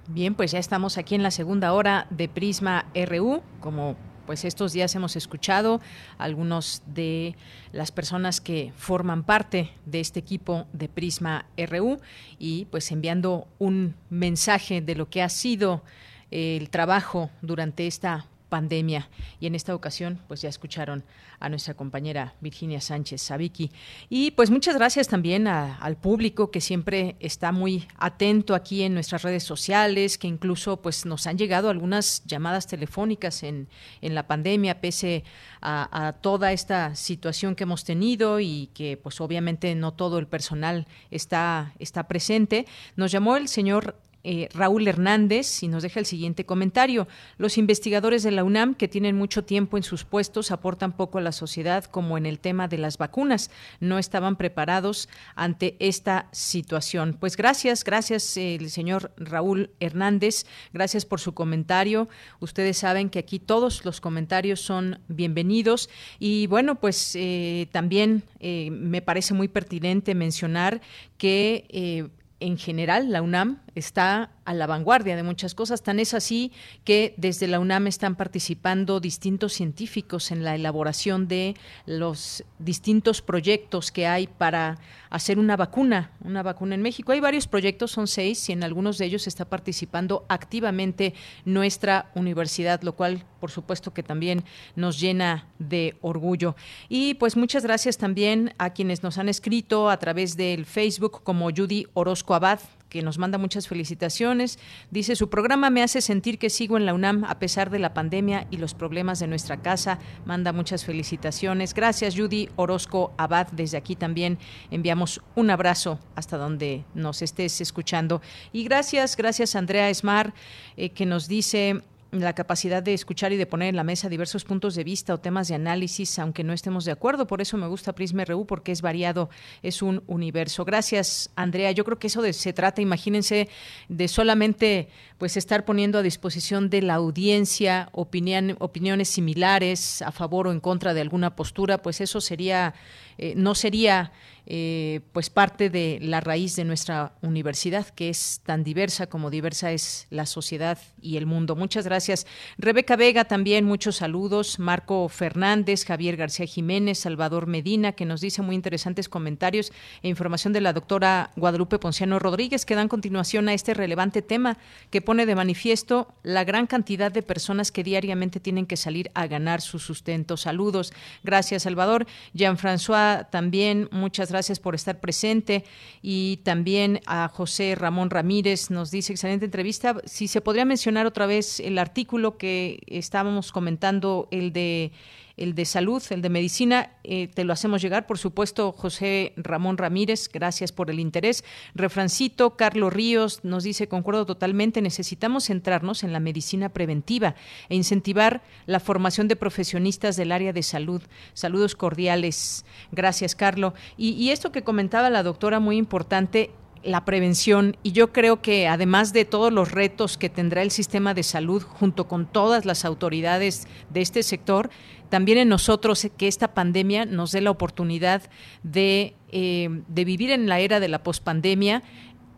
Bien, 0.08 0.36
pues 0.36 0.52
ya 0.52 0.60
estamos 0.60 0.98
aquí 0.98 1.16
en 1.16 1.24
la 1.24 1.32
segunda 1.32 1.74
hora 1.74 2.08
de 2.10 2.28
Prisma 2.28 2.86
RU, 2.94 3.42
como 3.60 3.96
pues 4.30 4.46
estos 4.46 4.74
días 4.74 4.94
hemos 4.94 5.16
escuchado 5.16 5.82
algunos 6.20 6.84
de 6.86 7.36
las 7.72 7.92
personas 7.92 8.40
que 8.40 8.72
forman 8.78 9.24
parte 9.24 9.72
de 9.88 10.02
este 10.02 10.20
equipo 10.20 10.68
de 10.72 10.88
Prisma 10.88 11.48
RU 11.58 12.00
y 12.38 12.66
pues 12.66 12.92
enviando 12.92 13.48
un 13.58 13.96
mensaje 14.12 14.82
de 14.82 14.94
lo 14.94 15.10
que 15.10 15.24
ha 15.24 15.30
sido 15.30 15.84
el 16.30 16.70
trabajo 16.70 17.32
durante 17.42 17.88
esta 17.88 18.28
pandemia. 18.50 19.10
Y 19.40 19.48
en 19.48 19.56
esta 19.56 19.74
ocasión, 19.74 20.20
pues 20.28 20.42
ya 20.42 20.50
escucharon 20.50 21.04
a 21.40 21.50
nuestra 21.50 21.74
compañera 21.74 22.34
Virginia 22.42 22.82
Sánchez 22.82 23.22
Sabiki. 23.22 23.72
Y 24.10 24.32
pues 24.32 24.50
muchas 24.50 24.76
gracias 24.76 25.08
también 25.08 25.48
al 25.48 25.96
público 25.96 26.52
que 26.52 26.60
siempre 26.60 27.16
está 27.20 27.52
muy 27.52 27.88
atento 27.98 28.56
aquí 28.56 28.84
en 28.84 28.94
nuestras 28.94 29.22
redes 29.22 29.44
sociales, 29.44 30.18
que 30.18 30.28
incluso 30.28 30.82
pues 30.82 31.06
nos 31.06 31.28
han 31.28 31.38
llegado 31.38 31.70
algunas 31.70 32.24
llamadas 32.26 32.68
telefónicas 32.68 33.44
en, 33.44 33.70
en 34.02 34.16
la 34.16 34.28
pandemia, 34.28 34.82
pese 34.82 35.24
a, 35.62 36.08
a, 36.08 36.14
toda 36.14 36.52
esta 36.52 36.96
situación 36.96 37.56
que 37.56 37.64
hemos 37.64 37.84
tenido 37.84 38.40
y 38.40 38.70
que 38.74 38.98
pues 38.98 39.22
obviamente 39.22 39.74
no 39.76 39.94
todo 39.94 40.20
el 40.20 40.28
personal 40.28 40.88
está, 41.12 41.74
está 41.80 42.08
presente. 42.08 42.66
Nos 42.96 43.12
llamó 43.12 43.38
el 43.38 43.48
señor 43.48 43.96
eh, 44.24 44.50
Raúl 44.54 44.88
Hernández 44.88 45.64
y 45.64 45.68
nos 45.70 45.84
deja 45.84 46.00
el 46.00 46.06
siguiente 46.06 46.46
comentario. 46.46 47.08
Los 47.38 47.58
investigadores 47.58 48.22
de 48.24 48.32
la 48.32 48.44
UNAM, 48.44 48.76
que 48.76 48.88
tienen 48.88 49.16
mucho 49.16 49.46
tiempo 49.46 49.78
en 49.78 49.84
sus 49.84 50.04
puestos, 50.04 50.52
aportan 50.52 50.92
poco 50.92 51.20
a 51.20 51.22
la 51.22 51.32
sociedad, 51.32 51.86
como 51.86 52.18
en 52.18 52.26
el 52.26 52.40
tema 52.40 52.68
de 52.68 52.78
las 52.78 52.98
vacunas. 52.98 53.50
No 53.80 53.98
estaban 53.98 54.36
preparados 54.36 55.08
ante 55.36 55.78
esta 55.80 56.28
situación. 56.32 57.16
Pues 57.20 57.38
gracias, 57.38 57.84
gracias 57.84 58.36
el 58.36 58.70
señor 58.70 59.12
Raúl 59.18 59.72
Hernández, 59.80 60.46
gracias 60.74 61.06
por 61.06 61.20
su 61.20 61.34
comentario. 61.34 62.10
Ustedes 62.40 62.78
saben 62.78 63.10
que 63.10 63.20
aquí 63.20 63.40
todos 63.40 63.86
los 63.86 64.02
comentarios 64.02 64.60
son 64.60 65.00
bienvenidos 65.08 65.90
y 66.20 66.48
bueno, 66.48 66.76
pues 66.76 67.16
eh, 67.16 67.68
también 67.72 68.24
eh, 68.40 68.70
me 68.72 69.02
parece 69.02 69.34
muy 69.34 69.48
pertinente 69.48 70.14
mencionar 70.14 70.82
que 71.18 72.10
en 72.40 72.58
general 72.58 73.12
la 73.12 73.22
UNAM 73.22 73.60
está 73.76 74.32
a 74.50 74.54
la 74.56 74.66
vanguardia 74.66 75.16
de 75.16 75.22
muchas 75.22 75.54
cosas. 75.54 75.84
Tan 75.84 76.00
es 76.00 76.16
así 76.16 76.52
que 76.84 77.14
desde 77.18 77.48
la 77.48 77.60
UNAM 77.60 77.86
están 77.86 78.16
participando 78.16 79.00
distintos 79.00 79.54
científicos 79.54 80.32
en 80.32 80.44
la 80.44 80.56
elaboración 80.56 81.28
de 81.28 81.56
los 81.86 82.44
distintos 82.58 83.22
proyectos 83.22 83.92
que 83.92 84.08
hay 84.08 84.26
para 84.26 84.80
hacer 85.12 85.38
una 85.38 85.56
vacuna, 85.56 86.14
una 86.24 86.42
vacuna 86.42 86.74
en 86.74 86.82
México. 86.82 87.12
Hay 87.12 87.20
varios 87.20 87.46
proyectos, 87.46 87.92
son 87.92 88.08
seis, 88.08 88.50
y 88.50 88.54
en 88.54 88.64
algunos 88.64 88.98
de 88.98 89.06
ellos 89.06 89.28
está 89.28 89.46
participando 89.46 90.26
activamente 90.30 91.14
nuestra 91.46 92.10
universidad, 92.16 92.82
lo 92.82 92.94
cual, 92.94 93.26
por 93.40 93.52
supuesto, 93.52 93.94
que 93.94 94.02
también 94.02 94.44
nos 94.76 95.00
llena 95.00 95.48
de 95.60 95.96
orgullo. 96.02 96.56
Y 96.90 97.14
pues 97.16 97.38
muchas 97.38 97.62
gracias 97.62 98.00
también 98.00 98.56
a 98.58 98.72
quienes 98.72 99.04
nos 99.04 99.20
han 99.20 99.30
escrito 99.30 99.92
a 99.92 99.98
través 99.98 100.38
del 100.38 100.66
Facebook, 100.66 101.22
como 101.24 101.52
Judy 101.52 101.86
Orozco 101.94 102.34
Abad, 102.34 102.60
que 102.90 103.02
nos 103.02 103.18
manda 103.18 103.38
muchas 103.38 103.68
felicitaciones. 103.68 104.60
Dice, 104.92 105.16
su 105.16 105.30
programa 105.30 105.70
me 105.70 105.84
hace 105.84 106.02
sentir 106.02 106.40
que 106.40 106.50
sigo 106.50 106.78
en 106.78 106.86
la 106.86 106.94
UNAM 106.94 107.24
a 107.24 107.40
pesar 107.40 107.70
de 107.70 107.80
la 107.80 107.94
pandemia 107.94 108.48
y 108.52 108.58
los 108.58 108.74
problemas 108.74 109.20
de 109.20 109.28
nuestra 109.28 109.62
casa. 109.62 110.00
Manda 110.26 110.52
muchas 110.52 110.86
felicitaciones. 110.86 111.74
Gracias, 111.74 112.16
Judy 112.16 112.50
Orozco 112.56 113.14
Abad. 113.18 113.48
Desde 113.52 113.78
aquí 113.78 113.96
también 113.96 114.38
enviamos 114.72 115.22
un 115.36 115.50
abrazo 115.50 116.00
hasta 116.16 116.38
donde 116.38 116.84
nos 116.94 117.22
estés 117.22 117.62
escuchando. 117.62 118.22
Y 118.52 118.64
gracias, 118.64 119.16
gracias, 119.16 119.56
Andrea 119.56 119.90
Esmar, 119.90 120.34
eh, 120.76 120.90
que 120.90 121.06
nos 121.06 121.28
dice 121.28 121.84
la 122.12 122.34
capacidad 122.34 122.82
de 122.82 122.94
escuchar 122.94 123.32
y 123.34 123.38
de 123.38 123.46
poner 123.46 123.70
en 123.70 123.76
la 123.76 123.84
mesa 123.84 124.10
diversos 124.10 124.44
puntos 124.44 124.76
de 124.76 124.84
vista 124.84 125.14
o 125.14 125.20
temas 125.20 125.48
de 125.48 125.56
análisis, 125.56 126.18
aunque 126.20 126.44
no 126.44 126.54
estemos 126.54 126.86
de 126.86 126.92
acuerdo. 126.92 127.28
Por 127.28 127.42
eso 127.42 127.58
me 127.58 127.68
gusta 127.68 127.94
Prisma 127.94 128.26
RU, 128.26 128.46
porque 128.46 128.72
es 128.72 128.82
variado, 128.82 129.30
es 129.62 129.82
un 129.82 130.04
universo. 130.08 130.66
Gracias, 130.66 131.30
Andrea. 131.36 131.72
Yo 131.72 131.86
creo 131.86 132.00
que 132.00 132.08
eso 132.08 132.22
de, 132.22 132.34
se 132.34 132.54
trata, 132.54 132.82
imagínense, 132.82 133.50
de 133.88 134.08
solamente 134.08 134.90
pues 135.20 135.38
estar 135.38 135.66
poniendo 135.66 136.00
a 136.00 136.02
disposición 136.02 136.70
de 136.70 136.82
la 136.82 136.96
audiencia 136.96 137.90
opiniones 137.92 139.10
similares 139.10 140.02
a 140.02 140.12
favor 140.12 140.48
o 140.48 140.52
en 140.52 140.60
contra 140.60 140.94
de 140.94 141.02
alguna 141.02 141.36
postura, 141.36 141.82
pues 141.82 142.02
eso 142.02 142.22
sería, 142.22 142.74
eh, 143.22 143.34
no 143.36 143.54
sería 143.54 144.14
eh, 144.52 145.02
pues 145.12 145.30
parte 145.30 145.70
de 145.70 146.00
la 146.02 146.22
raíz 146.22 146.56
de 146.56 146.64
nuestra 146.64 147.14
universidad, 147.22 147.86
que 147.86 148.10
es 148.10 148.42
tan 148.44 148.64
diversa 148.64 149.06
como 149.06 149.30
diversa 149.30 149.72
es 149.74 150.08
la 150.10 150.26
sociedad 150.26 150.80
y 151.00 151.18
el 151.18 151.28
mundo. 151.28 151.56
Muchas 151.56 151.86
gracias. 151.86 152.26
Rebeca 152.58 152.96
Vega 152.96 153.26
también, 153.26 153.66
muchos 153.66 153.98
saludos. 153.98 154.58
Marco 154.58 155.08
Fernández, 155.08 155.86
Javier 155.86 156.18
García 156.18 156.48
Jiménez, 156.48 156.98
Salvador 156.98 157.46
Medina, 157.46 157.92
que 157.92 158.06
nos 158.06 158.22
dice 158.22 158.42
muy 158.42 158.56
interesantes 158.56 159.08
comentarios 159.08 159.72
e 160.02 160.08
información 160.08 160.52
de 160.52 160.62
la 160.62 160.74
doctora 160.74 161.30
Guadalupe 161.36 161.78
Ponciano 161.78 162.18
Rodríguez, 162.18 162.66
que 162.66 162.74
dan 162.74 162.88
continuación 162.88 163.50
a 163.50 163.54
este 163.54 163.76
relevante 163.76 164.24
tema 164.24 164.58
que 164.90 165.02
pone 165.02 165.28
de 165.28 165.36
manifiesto 165.36 166.08
la 166.24 166.44
gran 166.44 166.66
cantidad 166.66 167.12
de 167.12 167.22
personas 167.22 167.72
que 167.72 167.84
diariamente 167.84 168.40
tienen 168.40 168.66
que 168.66 168.78
salir 168.78 169.12
a 169.14 169.28
ganar 169.28 169.62
su 169.62 169.78
sustento. 169.78 170.38
Saludos. 170.38 170.92
Gracias, 171.24 171.64
Salvador. 171.64 172.08
Jean-François 172.34 173.09
también, 173.32 173.88
muchas 173.92 174.32
gracias 174.32 174.60
por 174.60 174.76
estar 174.76 175.00
presente. 175.00 175.64
Y 176.02 176.38
también 176.44 177.02
a 177.06 177.28
José 177.28 177.76
Ramón 177.76 178.10
Ramírez 178.10 178.70
nos 178.70 178.92
dice, 178.92 179.14
excelente 179.14 179.46
entrevista. 179.46 179.96
Si 180.06 180.28
se 180.28 180.42
podría 180.42 180.66
mencionar 180.66 181.06
otra 181.06 181.26
vez 181.26 181.60
el 181.60 181.78
artículo 181.78 182.38
que 182.38 182.80
estábamos 182.88 183.52
comentando, 183.52 184.28
el 184.32 184.54
de 184.54 184.92
el 185.40 185.56
de 185.56 185.64
salud, 185.64 186.04
el 186.10 186.22
de 186.22 186.30
medicina, 186.30 186.92
eh, 187.06 187.30
te 187.34 187.46
lo 187.46 187.54
hacemos 187.54 187.82
llegar, 187.82 188.06
por 188.06 188.18
supuesto, 188.18 188.74
José 188.74 189.34
Ramón 189.38 189.78
Ramírez, 189.78 190.30
gracias 190.32 190.74
por 190.74 190.90
el 190.90 191.00
interés. 191.00 191.46
Refrancito, 191.74 192.58
Carlos 192.58 192.92
Ríos 192.92 193.40
nos 193.44 193.64
dice, 193.64 193.88
concuerdo 193.88 194.26
totalmente, 194.26 194.82
necesitamos 194.82 195.46
centrarnos 195.46 196.04
en 196.04 196.12
la 196.12 196.20
medicina 196.20 196.70
preventiva 196.70 197.36
e 197.70 197.76
incentivar 197.76 198.44
la 198.66 198.82
formación 198.82 199.30
de 199.30 199.38
profesionistas 199.38 200.18
del 200.18 200.34
área 200.34 200.52
de 200.52 200.62
salud. 200.62 201.02
Saludos 201.34 201.74
cordiales. 201.76 202.66
Gracias, 202.92 203.34
Carlos. 203.34 203.74
Y, 203.96 204.10
y 204.12 204.32
esto 204.32 204.52
que 204.52 204.64
comentaba 204.64 205.10
la 205.10 205.24
doctora, 205.24 205.62
muy 205.62 205.78
importante, 205.78 206.52
la 206.84 207.06
prevención. 207.06 207.78
Y 207.84 207.92
yo 207.92 208.12
creo 208.12 208.42
que 208.42 208.68
además 208.68 209.14
de 209.14 209.26
todos 209.26 209.52
los 209.52 209.72
retos 209.72 210.18
que 210.18 210.30
tendrá 210.30 210.62
el 210.62 210.72
sistema 210.72 211.14
de 211.14 211.24
salud 211.24 211.62
junto 211.62 212.08
con 212.08 212.26
todas 212.26 212.66
las 212.66 212.86
autoridades 212.86 213.68
de 213.90 214.02
este 214.02 214.24
sector, 214.24 214.70
también 215.10 215.38
en 215.38 215.50
nosotros 215.50 216.08
que 216.18 216.28
esta 216.28 216.54
pandemia 216.54 217.06
nos 217.06 217.32
dé 217.32 217.42
la 217.42 217.52
oportunidad 217.52 218.30
de, 218.64 219.16
eh, 219.32 219.70
de 219.88 220.06
vivir 220.06 220.32
en 220.32 220.48
la 220.48 220.60
era 220.60 220.80
de 220.80 220.88
la 220.88 221.04
pospandemia 221.04 221.84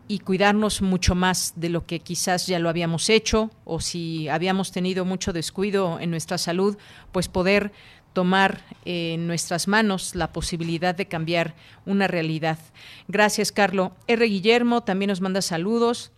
y 0.08 0.18
cuidarnos 0.18 0.82
mucho 0.82 1.14
más 1.14 1.54
de 1.56 1.68
lo 1.68 1.86
que 1.86 2.00
quizás 2.00 2.46
ya 2.46 2.58
lo 2.58 2.68
habíamos 2.68 3.08
hecho 3.08 3.50
o 3.64 3.80
si 3.80 4.28
habíamos 4.28 4.72
tenido 4.72 5.04
mucho 5.04 5.32
descuido 5.32 6.00
en 6.00 6.10
nuestra 6.10 6.38
salud, 6.38 6.76
pues 7.12 7.28
poder 7.28 7.72
tomar 8.12 8.60
en 8.84 9.26
nuestras 9.26 9.68
manos 9.68 10.14
la 10.14 10.32
posibilidad 10.32 10.94
de 10.94 11.06
cambiar 11.06 11.54
una 11.86 12.08
realidad. 12.08 12.58
Gracias, 13.08 13.52
Carlo. 13.52 13.92
R. 14.06 14.24
Guillermo 14.26 14.82
también 14.82 15.08
nos 15.08 15.20
manda 15.20 15.42
saludos. 15.42 16.12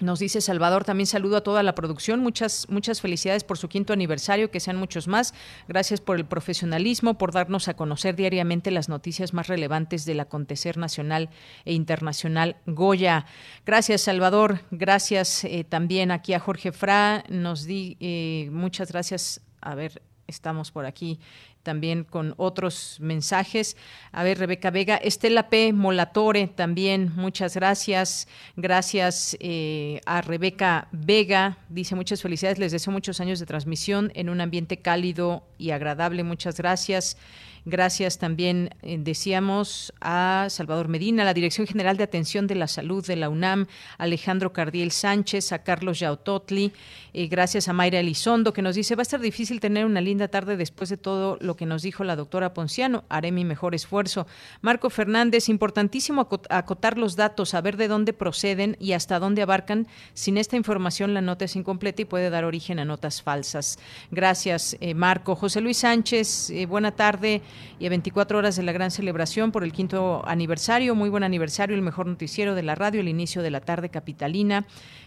Nos 0.00 0.20
dice 0.20 0.40
Salvador, 0.40 0.84
también 0.84 1.06
saludo 1.06 1.38
a 1.38 1.40
toda 1.42 1.62
la 1.62 1.74
producción. 1.74 2.20
Muchas, 2.20 2.68
muchas 2.68 3.00
felicidades 3.00 3.42
por 3.42 3.58
su 3.58 3.68
quinto 3.68 3.92
aniversario, 3.92 4.50
que 4.50 4.60
sean 4.60 4.76
muchos 4.76 5.08
más. 5.08 5.34
Gracias 5.66 6.00
por 6.00 6.16
el 6.16 6.24
profesionalismo, 6.24 7.18
por 7.18 7.32
darnos 7.32 7.66
a 7.68 7.74
conocer 7.74 8.14
diariamente 8.14 8.70
las 8.70 8.88
noticias 8.88 9.34
más 9.34 9.48
relevantes 9.48 10.04
del 10.04 10.20
acontecer 10.20 10.76
nacional 10.76 11.30
e 11.64 11.72
internacional. 11.72 12.56
Goya. 12.66 13.26
Gracias, 13.66 14.02
Salvador. 14.02 14.60
Gracias 14.70 15.44
eh, 15.44 15.64
también 15.68 16.12
aquí 16.12 16.32
a 16.32 16.40
Jorge 16.40 16.70
Fra. 16.70 17.24
Nos 17.28 17.64
di 17.64 17.96
eh, 17.98 18.50
muchas 18.52 18.92
gracias. 18.92 19.40
A 19.60 19.74
ver, 19.74 20.02
estamos 20.28 20.70
por 20.70 20.86
aquí 20.86 21.18
también 21.62 22.04
con 22.04 22.34
otros 22.36 22.96
mensajes. 23.00 23.76
A 24.12 24.22
ver, 24.22 24.38
Rebeca 24.38 24.70
Vega, 24.70 24.96
Estela 24.96 25.50
P. 25.50 25.72
Molatore 25.72 26.46
también, 26.46 27.12
muchas 27.16 27.54
gracias. 27.54 28.28
Gracias 28.56 29.36
eh, 29.40 30.00
a 30.06 30.20
Rebeca 30.22 30.88
Vega, 30.92 31.58
dice 31.68 31.94
muchas 31.94 32.22
felicidades, 32.22 32.58
les 32.58 32.72
deseo 32.72 32.92
muchos 32.92 33.20
años 33.20 33.40
de 33.40 33.46
transmisión 33.46 34.12
en 34.14 34.28
un 34.28 34.40
ambiente 34.40 34.78
cálido 34.78 35.42
y 35.58 35.70
agradable, 35.70 36.22
muchas 36.22 36.56
gracias. 36.56 37.16
Gracias 37.64 38.18
también, 38.18 38.70
eh, 38.82 38.96
decíamos, 38.98 39.92
a 40.00 40.46
Salvador 40.50 40.88
Medina, 40.88 41.24
la 41.24 41.34
Dirección 41.34 41.66
General 41.66 41.96
de 41.96 42.04
Atención 42.04 42.46
de 42.46 42.54
la 42.54 42.68
Salud 42.68 43.06
de 43.06 43.16
la 43.16 43.28
UNAM, 43.28 43.66
Alejandro 43.98 44.52
Cardiel 44.52 44.90
Sánchez, 44.90 45.52
a 45.52 45.62
Carlos 45.62 45.98
Yautotli, 46.00 46.72
eh, 47.14 47.26
gracias 47.26 47.68
a 47.68 47.72
Mayra 47.72 48.00
Elizondo, 48.00 48.52
que 48.52 48.62
nos 48.62 48.74
dice, 48.74 48.94
va 48.94 49.00
a 49.00 49.02
estar 49.02 49.20
difícil 49.20 49.60
tener 49.60 49.84
una 49.84 50.00
linda 50.00 50.28
tarde 50.28 50.56
después 50.56 50.90
de 50.90 50.96
todo 50.96 51.36
lo 51.40 51.56
que 51.56 51.66
nos 51.66 51.82
dijo 51.82 52.04
la 52.04 52.16
doctora 52.16 52.54
Ponciano, 52.54 53.04
haré 53.08 53.32
mi 53.32 53.44
mejor 53.44 53.74
esfuerzo. 53.74 54.26
Marco 54.60 54.90
Fernández, 54.90 55.48
importantísimo 55.48 56.28
acotar 56.48 56.98
los 56.98 57.16
datos, 57.16 57.50
saber 57.50 57.76
de 57.76 57.88
dónde 57.88 58.12
proceden 58.12 58.76
y 58.78 58.92
hasta 58.92 59.18
dónde 59.18 59.42
abarcan. 59.42 59.86
Sin 60.14 60.38
esta 60.38 60.56
información 60.56 61.14
la 61.14 61.20
nota 61.20 61.44
es 61.44 61.56
incompleta 61.56 62.02
y 62.02 62.04
puede 62.04 62.30
dar 62.30 62.44
origen 62.44 62.78
a 62.78 62.84
notas 62.84 63.22
falsas. 63.22 63.78
Gracias, 64.10 64.76
eh, 64.80 64.94
Marco. 64.94 65.34
José 65.34 65.60
Luis 65.60 65.78
Sánchez, 65.78 66.52
buena 66.68 66.92
tarde 66.92 67.42
y 67.78 67.86
a 67.86 67.88
24 67.88 68.38
horas 68.38 68.56
de 68.56 68.62
la 68.62 68.72
gran 68.72 68.90
celebración 68.90 69.52
por 69.52 69.64
el 69.64 69.72
quinto 69.72 70.22
aniversario. 70.26 70.94
Muy 70.94 71.08
buen 71.08 71.24
aniversario, 71.24 71.76
el 71.76 71.82
mejor 71.82 72.06
noticiero 72.06 72.54
de 72.54 72.62
la 72.62 72.74
radio, 72.74 73.00
el 73.00 73.08
inicio 73.08 73.42
de 73.42 73.50
la 73.50 73.60
tarde 73.60 73.88
capitalina. 73.88 74.66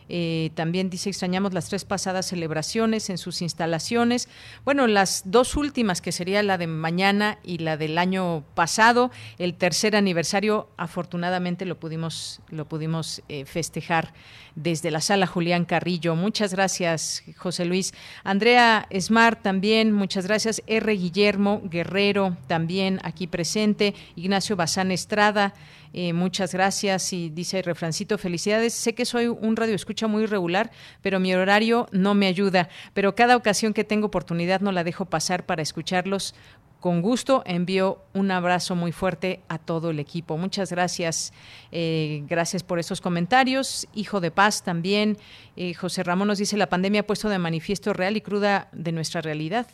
Eh, 0.09 0.51
también 0.55 0.89
dice 0.89 1.09
extrañamos 1.09 1.53
las 1.53 1.69
tres 1.69 1.85
pasadas 1.85 2.25
celebraciones 2.25 3.09
en 3.09 3.17
sus 3.17 3.41
instalaciones. 3.41 4.27
Bueno, 4.65 4.87
las 4.87 5.23
dos 5.25 5.55
últimas, 5.55 6.01
que 6.01 6.11
sería 6.11 6.43
la 6.43 6.57
de 6.57 6.67
mañana 6.67 7.39
y 7.43 7.59
la 7.59 7.77
del 7.77 7.97
año 7.97 8.43
pasado. 8.55 9.11
El 9.37 9.55
tercer 9.55 9.95
aniversario, 9.95 10.69
afortunadamente, 10.77 11.65
lo 11.65 11.79
pudimos, 11.79 12.41
lo 12.49 12.67
pudimos 12.67 13.21
eh, 13.29 13.45
festejar 13.45 14.13
desde 14.55 14.91
la 14.91 15.01
sala 15.01 15.27
Julián 15.27 15.65
Carrillo. 15.65 16.15
Muchas 16.15 16.53
gracias, 16.53 17.23
José 17.37 17.65
Luis. 17.65 17.93
Andrea 18.23 18.87
Smart 18.99 19.41
también, 19.41 19.91
muchas 19.91 20.25
gracias. 20.25 20.61
R. 20.67 20.91
Guillermo 20.93 21.61
Guerrero 21.63 22.37
también 22.47 22.99
aquí 23.03 23.27
presente. 23.27 23.93
Ignacio 24.15 24.55
Bazán 24.55 24.91
Estrada. 24.91 25.53
Eh, 25.93 26.13
muchas 26.13 26.53
gracias 26.53 27.11
y 27.13 27.30
dice 27.30 27.61
refrancito, 27.61 28.18
felicidades. 28.18 28.73
Sé 28.73 28.93
que 28.93 29.05
soy 29.05 29.27
un 29.27 29.55
radio 29.55 29.76
escucha 29.76 30.07
muy 30.07 30.23
irregular, 30.23 30.72
pero 31.01 31.19
mi 31.19 31.34
horario 31.34 31.88
no 31.91 32.13
me 32.13 32.27
ayuda. 32.27 32.69
Pero 32.93 33.15
cada 33.15 33.35
ocasión 33.35 33.73
que 33.73 33.84
tengo 33.84 34.07
oportunidad 34.07 34.61
no 34.61 34.72
la 34.72 34.84
dejo 34.84 35.05
pasar 35.05 35.45
para 35.45 35.61
escucharlos. 35.61 36.34
Con 36.80 37.03
gusto 37.03 37.43
envío 37.45 37.99
un 38.13 38.31
abrazo 38.31 38.76
muy 38.76 38.91
fuerte 38.91 39.41
a 39.49 39.59
todo 39.59 39.91
el 39.91 39.99
equipo. 39.99 40.38
Muchas 40.38 40.72
gracias. 40.72 41.31
Eh, 41.72 42.23
gracias 42.27 42.63
por 42.63 42.80
esos 42.80 43.01
comentarios. 43.01 43.88
Hijo 43.93 44.19
de 44.19 44.31
paz 44.31 44.63
también. 44.63 45.18
Eh, 45.55 45.76
José 45.76 46.01
Ramón 46.01 46.27
nos 46.27 46.39
dice, 46.39 46.57
la 46.57 46.69
pandemia 46.69 47.01
ha 47.01 47.07
puesto 47.07 47.30
de 47.30 47.38
manifiesto 47.38 47.93
real 47.93 48.18
y 48.18 48.22
cruda 48.22 48.68
de 48.72 48.91
nuestra 48.93 49.22
realidad. 49.22 49.68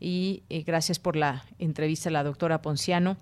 Y 0.00 0.42
gracias 0.48 0.98
por 0.98 1.16
la 1.16 1.44
entrevista 1.58 2.08
a 2.08 2.12
la 2.12 2.24
doctora 2.24 2.62
Ponciano. 2.62 3.16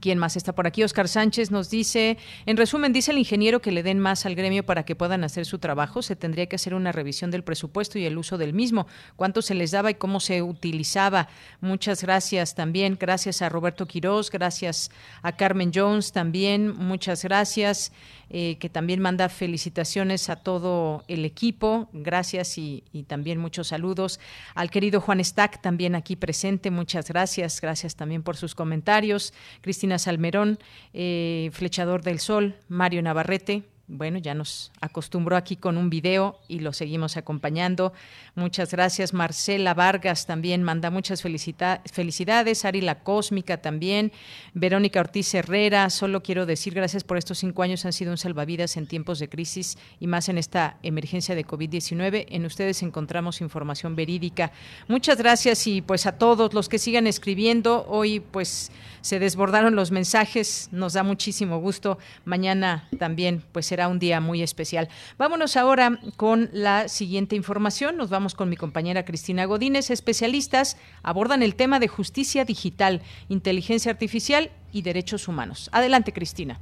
¿Quién 0.00 0.18
más 0.18 0.36
está 0.36 0.54
por 0.54 0.66
aquí? 0.66 0.82
Oscar 0.82 1.06
Sánchez 1.06 1.50
nos 1.50 1.68
dice, 1.68 2.16
en 2.46 2.56
resumen, 2.56 2.94
dice 2.94 3.10
el 3.10 3.18
ingeniero 3.18 3.60
que 3.60 3.72
le 3.72 3.82
den 3.82 3.98
más 3.98 4.24
al 4.24 4.34
gremio 4.34 4.64
para 4.64 4.84
que 4.84 4.96
puedan 4.96 5.22
hacer 5.22 5.44
su 5.44 5.58
trabajo. 5.58 6.00
Se 6.00 6.16
tendría 6.16 6.46
que 6.46 6.56
hacer 6.56 6.74
una 6.74 6.92
revisión 6.92 7.30
del 7.30 7.44
presupuesto 7.44 7.98
y 7.98 8.06
el 8.06 8.16
uso 8.16 8.38
del 8.38 8.54
mismo. 8.54 8.86
¿Cuánto 9.16 9.42
se 9.42 9.54
les 9.54 9.72
daba 9.72 9.90
y 9.90 9.96
cómo 9.96 10.20
se 10.20 10.42
utilizaba? 10.42 11.28
Muchas 11.60 12.02
gracias 12.02 12.54
también. 12.54 12.96
Gracias 12.98 13.42
a 13.42 13.50
Roberto 13.50 13.86
Quirós, 13.86 14.30
gracias 14.30 14.90
a 15.22 15.32
Carmen 15.32 15.72
Jones 15.74 16.12
también. 16.12 16.74
Muchas 16.74 17.22
gracias. 17.22 17.92
Eh, 18.32 18.58
que 18.60 18.68
también 18.68 19.00
manda 19.00 19.28
felicitaciones 19.28 20.30
a 20.30 20.36
todo 20.36 21.02
el 21.08 21.24
equipo. 21.24 21.88
Gracias 21.92 22.58
y, 22.58 22.84
también 23.08 23.38
muchos 23.38 23.68
saludos 23.68 24.20
al 24.54 24.70
querido 24.70 25.00
Juan 25.00 25.24
Stack, 25.24 25.60
también 25.60 25.96
aquí 25.96 26.14
presente. 26.14 26.70
Muchas 26.70 27.08
gracias. 27.08 27.60
Gracias 27.60 27.96
también 27.96 28.22
por 28.22 28.36
sus 28.36 28.54
comentarios. 28.54 29.34
Cristina 29.62 29.98
Salmerón, 29.98 30.60
eh, 30.92 31.50
Flechador 31.52 32.02
del 32.02 32.20
Sol, 32.20 32.54
Mario 32.68 33.02
Navarrete, 33.02 33.64
bueno, 33.90 34.18
ya 34.18 34.34
nos 34.34 34.70
acostumbró 34.80 35.36
aquí 35.36 35.56
con 35.56 35.76
un 35.76 35.90
video 35.90 36.38
y 36.46 36.60
lo 36.60 36.72
seguimos 36.72 37.16
acompañando. 37.16 37.92
Muchas 38.36 38.70
gracias. 38.70 39.12
Marcela 39.12 39.74
Vargas 39.74 40.26
también 40.26 40.62
manda 40.62 40.90
muchas 40.90 41.22
felicidades. 41.22 42.64
Ari 42.64 42.82
La 42.82 43.00
Cósmica 43.00 43.60
también. 43.60 44.12
Verónica 44.54 45.00
Ortiz 45.00 45.34
Herrera, 45.34 45.90
solo 45.90 46.22
quiero 46.22 46.46
decir 46.46 46.72
gracias 46.72 47.02
por 47.02 47.18
estos 47.18 47.38
cinco 47.38 47.62
años. 47.62 47.84
Han 47.84 47.92
sido 47.92 48.12
un 48.12 48.16
salvavidas 48.16 48.76
en 48.76 48.86
tiempos 48.86 49.18
de 49.18 49.28
crisis 49.28 49.76
y 49.98 50.06
más 50.06 50.28
en 50.28 50.38
esta 50.38 50.76
emergencia 50.84 51.34
de 51.34 51.44
COVID-19. 51.44 52.26
En 52.28 52.44
ustedes 52.46 52.82
encontramos 52.84 53.40
información 53.40 53.96
verídica. 53.96 54.52
Muchas 54.86 55.18
gracias 55.18 55.66
y 55.66 55.82
pues 55.82 56.06
a 56.06 56.16
todos 56.16 56.54
los 56.54 56.68
que 56.68 56.78
sigan 56.78 57.08
escribiendo. 57.08 57.84
Hoy 57.88 58.20
pues 58.20 58.70
se 59.00 59.18
desbordaron 59.18 59.74
los 59.74 59.90
mensajes. 59.90 60.68
Nos 60.70 60.92
da 60.92 61.02
muchísimo 61.02 61.58
gusto. 61.58 61.98
Mañana 62.24 62.88
también 62.98 63.42
pues 63.52 63.66
será 63.66 63.79
un 63.88 63.98
día 63.98 64.20
muy 64.20 64.42
especial. 64.42 64.88
Vámonos 65.18 65.56
ahora 65.56 65.98
con 66.16 66.48
la 66.52 66.88
siguiente 66.88 67.36
información. 67.36 67.96
Nos 67.96 68.10
vamos 68.10 68.34
con 68.34 68.48
mi 68.48 68.56
compañera 68.56 69.04
Cristina 69.04 69.44
Godínez. 69.44 69.90
Especialistas 69.90 70.76
abordan 71.02 71.42
el 71.42 71.54
tema 71.54 71.80
de 71.80 71.88
justicia 71.88 72.44
digital, 72.44 73.00
inteligencia 73.28 73.92
artificial 73.92 74.50
y 74.72 74.82
derechos 74.82 75.28
humanos. 75.28 75.70
Adelante, 75.72 76.12
Cristina. 76.12 76.58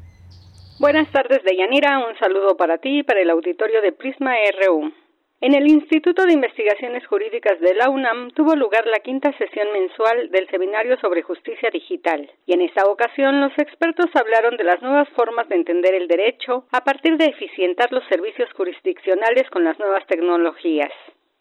Buenas 0.79 1.11
tardes, 1.11 1.43
Deyanira. 1.45 1.99
Un 1.99 2.17
saludo 2.19 2.57
para 2.57 2.79
ti 2.79 3.01
y 3.01 3.03
para 3.03 3.21
el 3.21 3.31
auditorio 3.31 3.83
de 3.83 3.93
Prisma 3.93 4.33
RU. 4.65 4.93
En 5.41 5.55
el 5.55 5.69
Instituto 5.69 6.27
de 6.27 6.33
Investigaciones 6.33 7.07
Jurídicas 7.07 7.61
de 7.61 7.73
la 7.73 7.91
UNAM 7.91 8.33
tuvo 8.33 8.57
lugar 8.57 8.89
la 8.89 8.99
quinta 8.99 9.31
sesión 9.39 9.69
mensual 9.73 10.33
del 10.33 10.49
Seminario 10.49 10.99
sobre 10.99 11.23
Justicia 11.23 11.71
Digital, 11.71 12.29
y 12.45 12.55
en 12.55 12.63
esta 12.63 12.83
ocasión 12.87 13.41
los 13.41 13.57
expertos 13.57 14.07
hablaron 14.15 14.57
de 14.57 14.65
las 14.65 14.83
nuevas 14.83 15.09
formas 15.11 15.49
de 15.49 15.55
entender 15.55 15.95
el 15.95 16.09
derecho 16.09 16.65
a 16.73 16.83
partir 16.83 17.17
de 17.19 17.27
eficientar 17.27 17.93
los 17.93 18.03
servicios 18.09 18.53
jurisdiccionales 18.55 19.49
con 19.51 19.63
las 19.63 19.79
nuevas 19.79 20.05
tecnologías. 20.09 20.91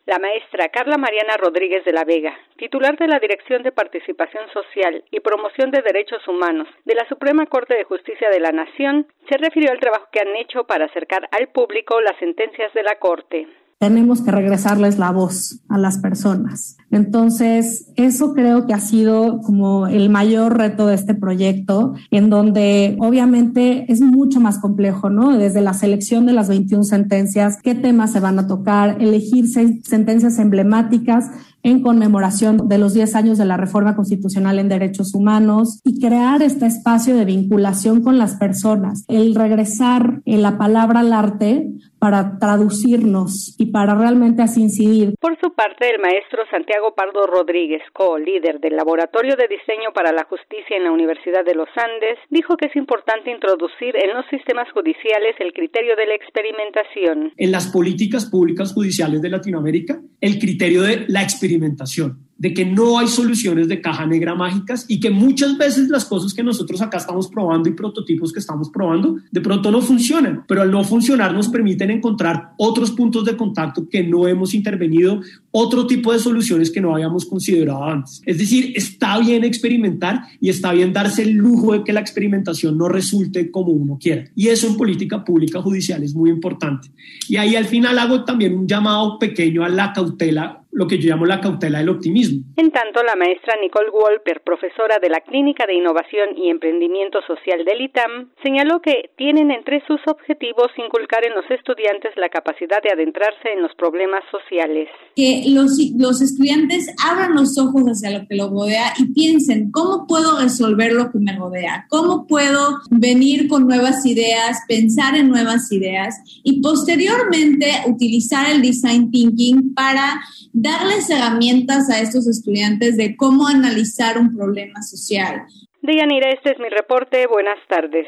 La 0.06 0.20
maestra 0.20 0.70
Carla 0.70 0.98
Mariana 0.98 1.36
Rodríguez 1.36 1.84
de 1.84 1.94
la 1.94 2.06
Vega, 2.06 2.38
titular 2.58 2.96
de 2.98 3.08
la 3.08 3.18
Dirección 3.18 3.64
de 3.64 3.72
Participación 3.72 4.48
Social 4.54 5.06
y 5.10 5.22
Promoción 5.22 5.72
de 5.72 5.82
Derechos 5.82 6.26
Humanos 6.28 6.68
de 6.86 6.94
la 6.94 7.08
Suprema 7.10 7.48
Corte 7.48 7.74
de 7.74 7.84
Justicia 7.84 8.30
de 8.30 8.42
la 8.42 8.52
Nación, 8.52 9.08
se 9.28 9.40
refirió 9.40 9.72
al 9.72 9.80
trabajo 9.80 10.08
que 10.12 10.20
han 10.20 10.36
hecho 10.36 10.66
para 10.66 10.86
acercar 10.86 11.28
al 11.32 11.48
público 11.48 12.00
las 12.00 12.16
sentencias 12.20 12.72
de 12.76 12.84
la 12.84 13.00
Corte 13.00 13.48
tenemos 13.80 14.22
que 14.22 14.32
regresarles 14.32 14.98
la 14.98 15.12
voz 15.12 15.60
a 15.70 15.78
las 15.78 16.00
personas. 16.00 16.78
Entonces, 16.92 17.92
eso 17.96 18.34
creo 18.34 18.66
que 18.66 18.74
ha 18.74 18.80
sido 18.80 19.42
como 19.42 19.88
el 19.88 20.10
mayor 20.10 20.58
reto 20.58 20.88
de 20.88 20.96
este 20.96 21.14
proyecto, 21.14 21.94
en 22.12 22.30
donde 22.30 22.96
obviamente 23.00 23.86
es 23.92 24.02
mucho 24.02 24.40
más 24.40 24.60
complejo, 24.60 25.10
¿no? 25.10 25.38
Desde 25.38 25.62
la 25.62 25.74
selección 25.74 26.26
de 26.26 26.34
las 26.34 26.50
21 26.50 26.84
sentencias, 26.84 27.58
qué 27.62 27.76
temas 27.76 28.14
se 28.14 28.20
van 28.20 28.40
a 28.40 28.48
tocar, 28.48 29.02
elegir 29.02 29.48
sentencias 29.48 30.40
emblemáticas 30.40 31.26
en 31.64 31.82
conmemoración 31.82 32.70
de 32.70 32.78
los 32.78 32.94
10 32.94 33.16
años 33.16 33.38
de 33.38 33.46
la 33.46 33.58
reforma 33.58 33.96
constitucional 33.96 34.60
en 34.60 34.70
derechos 34.70 35.14
humanos 35.14 35.82
y 35.84 36.00
crear 36.00 36.42
este 36.42 36.66
espacio 36.66 37.16
de 37.16 37.26
vinculación 37.26 38.02
con 38.04 38.18
las 38.18 38.36
personas, 38.38 39.04
el 39.08 39.36
regresar 39.36 40.22
en 40.26 40.42
la 40.42 40.58
palabra 40.58 41.02
al 41.02 41.12
arte 41.12 41.68
para 42.00 42.38
traducirnos 42.40 43.56
y 43.58 43.72
para 43.72 43.96
realmente 43.96 44.44
así 44.44 44.62
incidir. 44.62 45.16
Por 45.20 45.38
su 45.42 45.54
parte, 45.54 45.90
el 45.90 46.00
maestro 46.00 46.44
Santiago 46.52 46.77
Pardo 46.96 47.26
Rodríguez, 47.28 47.82
co-líder 47.94 48.60
del 48.60 48.76
Laboratorio 48.76 49.36
de 49.36 49.48
Diseño 49.48 49.92
para 49.94 50.12
la 50.12 50.26
Justicia 50.26 50.78
en 50.78 50.84
la 50.84 50.92
Universidad 50.92 51.44
de 51.44 51.56
los 51.56 51.70
Andes, 51.76 52.18
dijo 52.30 52.56
que 52.58 52.68
es 52.68 52.76
importante 52.76 53.32
introducir 53.32 53.96
en 53.96 54.14
los 54.14 54.26
sistemas 54.28 54.72
judiciales 54.72 55.36
el 55.40 55.54
criterio 55.54 55.96
de 55.96 56.06
la 56.06 56.16
experimentación. 56.16 57.34
En 57.38 57.52
las 57.52 57.68
políticas 57.68 58.26
públicas 58.26 58.74
judiciales 58.74 59.22
de 59.22 59.30
Latinoamérica, 59.30 60.00
el 60.22 60.40
criterio 60.40 60.84
de 60.84 61.06
la 61.08 61.24
experimentación 61.24 62.27
de 62.38 62.54
que 62.54 62.66
no 62.66 63.00
hay 63.00 63.08
soluciones 63.08 63.68
de 63.68 63.82
caja 63.82 64.06
negra 64.06 64.36
mágicas 64.36 64.86
y 64.88 65.00
que 65.00 65.10
muchas 65.10 65.58
veces 65.58 65.90
las 65.90 66.06
cosas 66.06 66.34
que 66.34 66.44
nosotros 66.44 66.82
acá 66.82 66.98
estamos 66.98 67.28
probando 67.28 67.70
y 67.70 67.74
prototipos 67.74 68.32
que 68.32 68.40
estamos 68.40 68.70
probando 68.70 69.18
de 69.32 69.42
pronto 69.42 69.72
no 69.72 69.82
funcionan, 69.82 70.44
pero 70.48 70.62
al 70.62 70.72
no 70.72 70.84
funcionar 70.84 71.34
nos 71.34 71.50
permiten 71.50 71.92
encontrar 71.92 72.54
otros 72.58 72.92
puntos 72.92 73.26
de 73.26 73.36
contacto 73.36 73.88
que 73.90 74.04
no 74.04 74.28
hemos 74.28 74.54
intervenido, 74.54 75.22
otro 75.52 75.88
tipo 75.88 76.14
de 76.14 76.20
soluciones 76.20 76.70
que 76.70 76.82
no 76.82 76.94
habíamos 76.94 77.26
considerado 77.26 77.84
antes. 77.84 78.22
Es 78.26 78.38
decir, 78.38 78.74
está 78.76 79.18
bien 79.20 79.44
experimentar 79.44 80.22
y 80.40 80.50
está 80.50 80.72
bien 80.74 80.94
darse 80.94 81.24
el 81.24 81.34
lujo 81.34 81.74
de 81.74 81.84
que 81.84 81.94
la 81.94 82.00
experimentación 82.00 82.78
no 82.78 82.88
resulte 82.88 83.50
como 83.52 83.72
uno 83.72 83.98
quiera. 84.00 84.26
Y 84.36 84.48
eso 84.48 84.68
en 84.68 84.78
política 84.78 85.24
pública 85.24 85.62
judicial 85.62 86.04
es 86.04 86.14
muy 86.14 86.30
importante. 86.30 86.90
Y 87.28 87.38
ahí 87.38 87.56
al 87.56 87.66
final 87.66 87.98
hago 88.00 88.24
también 88.24 88.56
un 88.56 88.68
llamado 88.68 89.18
pequeño 89.20 89.64
a 89.64 89.70
la 89.70 89.94
cautela 89.94 90.64
lo 90.78 90.88
que 90.88 91.00
yo 91.00 91.10
llamo 91.10 91.26
la 91.26 91.42
cautela 91.42 91.80
del 91.80 91.90
optimismo. 91.90 92.46
En 92.56 92.70
tanto, 92.70 93.02
la 93.02 93.16
maestra 93.16 93.56
Nicole 93.60 93.90
Wolper, 93.90 94.42
profesora 94.46 95.00
de 95.02 95.10
la 95.10 95.22
Clínica 95.22 95.66
de 95.66 95.74
Innovación 95.74 96.38
y 96.38 96.52
Emprendimiento 96.52 97.18
Social 97.26 97.66
del 97.66 97.82
ITAM, 97.82 98.30
señaló 98.44 98.80
que 98.80 99.10
tienen 99.18 99.50
entre 99.50 99.82
sus 99.88 100.00
objetivos 100.06 100.68
inculcar 100.78 101.26
en 101.26 101.34
los 101.34 101.50
estudiantes 101.50 102.14
la 102.16 102.30
capacidad 102.30 102.78
de 102.84 102.94
adentrarse 102.94 103.58
en 103.58 103.64
los 103.64 103.74
problemas 103.74 104.22
sociales. 104.30 104.88
Que 105.16 105.46
los, 105.50 105.82
los 105.98 106.22
estudiantes 106.22 106.94
abran 107.04 107.34
los 107.34 107.58
ojos 107.58 107.82
hacia 107.90 108.20
lo 108.20 108.28
que 108.28 108.36
los 108.36 108.52
rodea 108.52 108.94
y 109.00 109.12
piensen, 109.14 109.72
¿cómo 109.72 110.06
puedo 110.06 110.40
resolver 110.40 110.94
lo 110.94 111.10
que 111.10 111.18
me 111.18 111.36
rodea? 111.36 111.88
¿Cómo 111.90 112.28
puedo 112.28 112.78
venir 112.92 113.48
con 113.48 113.66
nuevas 113.66 114.06
ideas, 114.06 114.60
pensar 114.68 115.18
en 115.18 115.30
nuevas 115.30 115.72
ideas 115.72 116.14
y 116.44 116.62
posteriormente 116.62 117.66
utilizar 117.88 118.46
el 118.52 118.62
design 118.62 119.10
thinking 119.10 119.74
para 119.74 120.22
darles 120.68 121.10
herramientas 121.10 121.90
a 121.90 122.00
estos 122.00 122.28
estudiantes 122.28 122.98
de 122.98 123.16
cómo 123.16 123.48
analizar 123.48 124.18
un 124.18 124.36
problema 124.36 124.82
social. 124.82 125.44
Deyanira, 125.82 126.30
este 126.32 126.52
es 126.52 126.60
mi 126.60 126.70
reporte. 126.70 127.26
Buenas 127.28 127.60
tardes. 127.70 128.06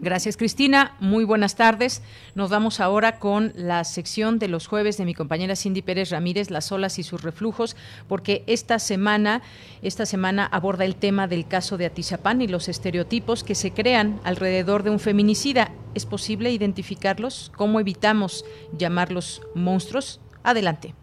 Gracias, 0.00 0.36
Cristina. 0.36 0.94
Muy 1.00 1.24
buenas 1.24 1.56
tardes. 1.56 2.02
Nos 2.36 2.50
vamos 2.50 2.78
ahora 2.78 3.18
con 3.18 3.52
la 3.56 3.82
sección 3.82 4.38
de 4.38 4.46
los 4.46 4.68
jueves 4.68 4.96
de 4.96 5.04
mi 5.04 5.12
compañera 5.12 5.56
Cindy 5.56 5.82
Pérez 5.82 6.10
Ramírez, 6.10 6.50
las 6.50 6.70
olas 6.70 7.00
y 7.00 7.02
sus 7.02 7.22
reflujos, 7.22 7.76
porque 8.06 8.44
esta 8.46 8.78
semana, 8.78 9.42
esta 9.82 10.06
semana 10.06 10.46
aborda 10.46 10.84
el 10.84 10.94
tema 10.94 11.26
del 11.26 11.48
caso 11.48 11.78
de 11.78 11.86
Atizapán 11.86 12.40
y 12.40 12.46
los 12.46 12.68
estereotipos 12.68 13.42
que 13.42 13.56
se 13.56 13.72
crean 13.72 14.20
alrededor 14.22 14.84
de 14.84 14.90
un 14.90 15.00
feminicida. 15.00 15.72
¿Es 15.94 16.06
posible 16.06 16.52
identificarlos? 16.52 17.50
¿Cómo 17.56 17.80
evitamos 17.80 18.44
llamarlos 18.78 19.42
monstruos? 19.56 20.20
Adelante. 20.44 20.94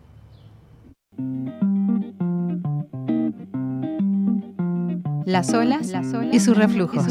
Las 5.26 5.54
olas, 5.54 5.92
y 6.32 6.40
sus 6.40 6.56
reflujos. 6.56 7.06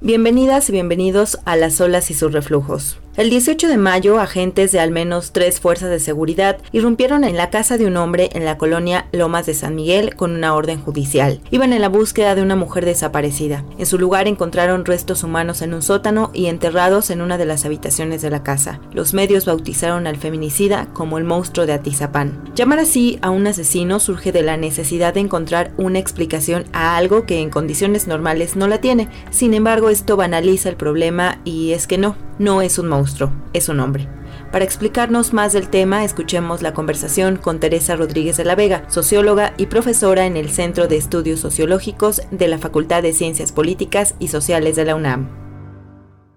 Bienvenidas 0.00 0.68
y 0.68 0.72
bienvenidos 0.72 1.38
a 1.46 1.56
Las 1.56 1.80
olas 1.80 2.10
y 2.10 2.14
sus 2.14 2.32
reflujos. 2.32 2.98
El 3.16 3.30
18 3.30 3.68
de 3.68 3.78
mayo, 3.78 4.20
agentes 4.20 4.72
de 4.72 4.80
al 4.80 4.90
menos 4.90 5.32
tres 5.32 5.58
fuerzas 5.58 5.88
de 5.88 6.00
seguridad 6.00 6.58
irrumpieron 6.70 7.24
en 7.24 7.38
la 7.38 7.48
casa 7.48 7.78
de 7.78 7.86
un 7.86 7.96
hombre 7.96 8.28
en 8.34 8.44
la 8.44 8.58
colonia 8.58 9.06
Lomas 9.10 9.46
de 9.46 9.54
San 9.54 9.74
Miguel 9.74 10.14
con 10.16 10.34
una 10.34 10.54
orden 10.54 10.82
judicial. 10.82 11.40
Iban 11.50 11.72
en 11.72 11.80
la 11.80 11.88
búsqueda 11.88 12.34
de 12.34 12.42
una 12.42 12.56
mujer 12.56 12.84
desaparecida. 12.84 13.64
En 13.78 13.86
su 13.86 13.98
lugar 13.98 14.28
encontraron 14.28 14.84
restos 14.84 15.22
humanos 15.24 15.62
en 15.62 15.72
un 15.72 15.80
sótano 15.80 16.30
y 16.34 16.48
enterrados 16.48 17.08
en 17.08 17.22
una 17.22 17.38
de 17.38 17.46
las 17.46 17.64
habitaciones 17.64 18.20
de 18.20 18.28
la 18.28 18.42
casa. 18.42 18.80
Los 18.92 19.14
medios 19.14 19.46
bautizaron 19.46 20.06
al 20.06 20.18
feminicida 20.18 20.88
como 20.92 21.16
el 21.16 21.24
monstruo 21.24 21.64
de 21.64 21.72
Atizapán. 21.72 22.44
Llamar 22.54 22.80
así 22.80 23.18
a 23.22 23.30
un 23.30 23.46
asesino 23.46 23.98
surge 23.98 24.30
de 24.30 24.42
la 24.42 24.58
necesidad 24.58 25.14
de 25.14 25.20
encontrar 25.20 25.72
una 25.78 25.98
explicación 25.98 26.66
a 26.74 26.98
algo 26.98 27.24
que 27.24 27.40
en 27.40 27.48
condiciones 27.48 28.08
normales 28.08 28.56
no 28.56 28.68
la 28.68 28.82
tiene. 28.82 29.08
Sin 29.30 29.54
embargo, 29.54 29.88
esto 29.88 30.18
banaliza 30.18 30.68
el 30.68 30.76
problema 30.76 31.40
y 31.44 31.72
es 31.72 31.86
que 31.86 31.96
no, 31.96 32.14
no 32.38 32.60
es 32.60 32.78
un 32.78 32.88
monstruo, 32.88 33.05
es 33.52 33.68
un 33.68 33.80
hombre. 33.80 34.08
Para 34.52 34.64
explicarnos 34.64 35.32
más 35.32 35.52
del 35.52 35.68
tema, 35.68 36.04
escuchemos 36.04 36.62
la 36.62 36.74
conversación 36.74 37.36
con 37.36 37.60
Teresa 37.60 37.96
Rodríguez 37.96 38.36
de 38.36 38.44
la 38.44 38.54
Vega, 38.54 38.84
socióloga 38.88 39.54
y 39.56 39.66
profesora 39.66 40.26
en 40.26 40.36
el 40.36 40.50
Centro 40.50 40.88
de 40.88 40.96
Estudios 40.96 41.40
Sociológicos 41.40 42.22
de 42.30 42.48
la 42.48 42.58
Facultad 42.58 43.02
de 43.02 43.12
Ciencias 43.12 43.52
Políticas 43.52 44.14
y 44.18 44.28
Sociales 44.28 44.76
de 44.76 44.84
la 44.84 44.94
UNAM. 44.94 45.28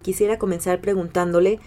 Quisiera 0.01 0.37
comenzar 0.37 0.79
preguntándole 0.79 1.59